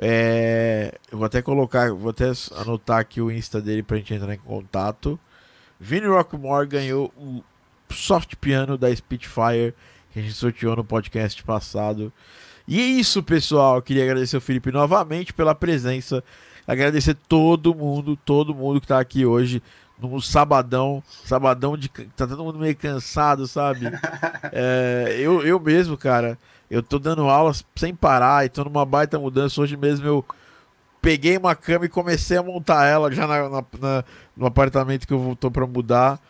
É, 0.00 0.96
eu 1.10 1.18
vou 1.18 1.26
até 1.26 1.40
colocar, 1.42 1.92
vou 1.92 2.10
até 2.10 2.30
anotar 2.56 3.00
aqui 3.00 3.20
o 3.20 3.30
Insta 3.30 3.60
dele 3.60 3.82
pra 3.82 3.96
gente 3.96 4.12
entrar 4.12 4.34
em 4.34 4.38
contato. 4.38 5.18
Vini 5.80 6.06
Rockmore 6.06 6.66
ganhou 6.66 7.12
o 7.16 7.42
soft 7.90 8.36
piano 8.36 8.76
da 8.76 8.94
Spitfire 8.94 9.74
que 10.18 10.24
a 10.24 10.28
gente 10.28 10.34
sorteou 10.34 10.76
no 10.76 10.84
podcast 10.84 11.42
passado. 11.44 12.12
E 12.66 12.80
é 12.80 12.84
isso, 12.84 13.22
pessoal. 13.22 13.76
Eu 13.76 13.82
queria 13.82 14.02
agradecer 14.02 14.36
o 14.36 14.40
Felipe 14.40 14.72
novamente 14.72 15.32
pela 15.32 15.54
presença. 15.54 16.22
Agradecer 16.66 17.14
todo 17.28 17.74
mundo, 17.74 18.16
todo 18.16 18.54
mundo 18.54 18.80
que 18.80 18.86
tá 18.86 18.98
aqui 18.98 19.24
hoje 19.24 19.62
no 19.98 20.20
sabadão, 20.20 21.02
sabadão 21.24 21.76
de 21.76 21.88
tá 21.88 22.26
todo 22.26 22.44
mundo 22.44 22.58
meio 22.58 22.76
cansado, 22.76 23.46
sabe? 23.46 23.86
É, 24.52 25.16
eu, 25.18 25.42
eu 25.42 25.58
mesmo, 25.60 25.96
cara, 25.96 26.38
eu 26.70 26.82
tô 26.82 26.98
dando 26.98 27.28
aulas 27.28 27.64
sem 27.76 27.94
parar 27.94 28.46
e 28.46 28.48
tô 28.48 28.64
numa 28.64 28.84
baita 28.84 29.18
mudança. 29.18 29.60
Hoje 29.60 29.76
mesmo 29.76 30.06
eu 30.06 30.24
peguei 31.02 31.36
uma 31.36 31.54
cama 31.54 31.84
e 31.84 31.88
comecei 31.88 32.36
a 32.36 32.42
montar 32.42 32.86
ela 32.86 33.10
já 33.12 33.26
na, 33.26 33.48
na, 33.48 33.64
na 33.78 34.04
no 34.36 34.46
apartamento 34.46 35.06
que 35.06 35.12
eu 35.12 35.36
tô 35.38 35.50
para 35.50 35.66
mudar. 35.66 36.20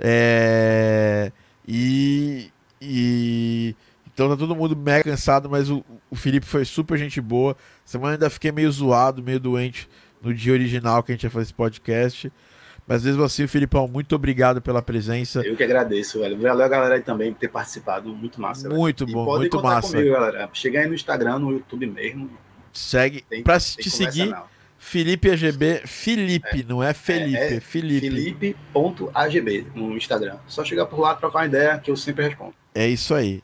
É, 0.00 1.30
e, 1.66 2.50
e 2.82 3.76
então 4.12 4.28
tá 4.28 4.36
todo 4.36 4.54
mundo 4.54 4.76
mega 4.76 5.04
cansado, 5.04 5.48
mas 5.48 5.70
o, 5.70 5.84
o 6.10 6.16
Felipe 6.16 6.44
foi 6.44 6.64
super 6.64 6.98
gente 6.98 7.20
boa. 7.20 7.56
Semana 7.84 8.14
ainda 8.14 8.28
fiquei 8.28 8.52
meio 8.52 8.70
zoado, 8.70 9.22
meio 9.22 9.40
doente 9.40 9.88
no 10.20 10.34
dia 10.34 10.52
original 10.52 11.02
que 11.02 11.12
a 11.12 11.14
gente 11.14 11.24
ia 11.24 11.30
fazer 11.30 11.44
esse 11.44 11.54
podcast. 11.54 12.30
Mas 12.86 13.04
mesmo 13.04 13.22
assim, 13.22 13.46
Filipão, 13.46 13.86
muito 13.86 14.14
obrigado 14.14 14.60
pela 14.60 14.82
presença. 14.82 15.40
Eu 15.40 15.56
que 15.56 15.62
agradeço, 15.62 16.18
velho. 16.18 16.36
Valeu 16.38 16.66
a 16.66 16.68
galera 16.68 16.94
aí 16.96 17.00
também 17.00 17.32
por 17.32 17.38
ter 17.38 17.48
participado. 17.48 18.14
Muito 18.14 18.40
massa. 18.40 18.68
Muito 18.68 19.06
velho. 19.06 19.16
bom, 19.16 19.36
muito 19.38 19.62
massa. 19.62 19.96
Comigo, 19.96 20.12
galera. 20.12 20.50
Chega 20.52 20.80
aí 20.80 20.88
no 20.88 20.94
Instagram, 20.94 21.38
no 21.38 21.52
YouTube 21.52 21.86
mesmo. 21.86 22.28
Segue. 22.72 23.24
Tem, 23.28 23.42
pra 23.42 23.58
te 23.58 23.88
seguir, 23.88 24.26
não. 24.26 24.50
Felipe 24.78 25.30
AGB, 25.30 25.82
Felipe, 25.86 26.60
é, 26.60 26.64
não 26.68 26.82
é 26.82 26.92
Felipe, 26.92 27.36
é, 27.36 27.54
é 27.54 27.60
Felipe. 27.60 28.10
Felipe.agb 28.10 29.66
no 29.76 29.96
Instagram. 29.96 30.38
Só 30.48 30.64
chegar 30.64 30.86
por 30.86 30.98
lá, 30.98 31.14
trocar 31.14 31.38
uma 31.38 31.46
ideia 31.46 31.78
que 31.78 31.88
eu 31.88 31.96
sempre 31.96 32.24
respondo. 32.24 32.52
É 32.74 32.88
isso 32.88 33.14
aí. 33.14 33.42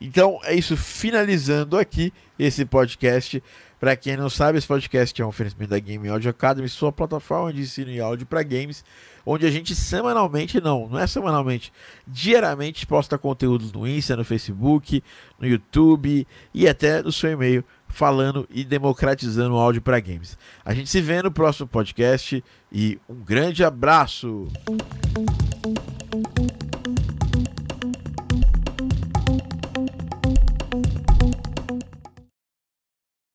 Então 0.00 0.38
é 0.44 0.54
isso, 0.54 0.76
finalizando 0.76 1.78
aqui 1.78 2.12
esse 2.38 2.64
podcast. 2.64 3.42
Para 3.78 3.94
quem 3.94 4.16
não 4.16 4.30
sabe, 4.30 4.56
esse 4.56 4.66
podcast 4.66 5.20
é 5.20 5.24
um 5.24 5.28
oferecimento 5.28 5.68
da 5.68 5.78
Game 5.78 6.08
Audio 6.08 6.30
Academy, 6.30 6.66
sua 6.66 6.90
plataforma 6.90 7.52
de 7.52 7.60
ensino 7.60 7.90
em 7.90 8.00
áudio 8.00 8.26
para 8.26 8.42
games, 8.42 8.82
onde 9.24 9.44
a 9.44 9.50
gente 9.50 9.74
semanalmente, 9.74 10.62
não, 10.62 10.88
não 10.88 10.98
é 10.98 11.06
semanalmente, 11.06 11.70
diariamente 12.06 12.86
posta 12.86 13.18
conteúdos 13.18 13.72
no 13.72 13.86
Insta, 13.86 14.16
no 14.16 14.24
Facebook, 14.24 15.04
no 15.38 15.46
YouTube 15.46 16.26
e 16.54 16.66
até 16.66 17.02
no 17.02 17.12
seu 17.12 17.30
e-mail 17.32 17.62
falando 17.86 18.48
e 18.50 18.64
democratizando 18.64 19.54
o 19.54 19.58
áudio 19.58 19.82
para 19.82 20.00
games. 20.00 20.38
A 20.64 20.72
gente 20.72 20.88
se 20.88 21.00
vê 21.02 21.22
no 21.22 21.30
próximo 21.30 21.68
podcast 21.68 22.42
e 22.72 22.98
um 23.06 23.16
grande 23.16 23.62
abraço. 23.62 24.48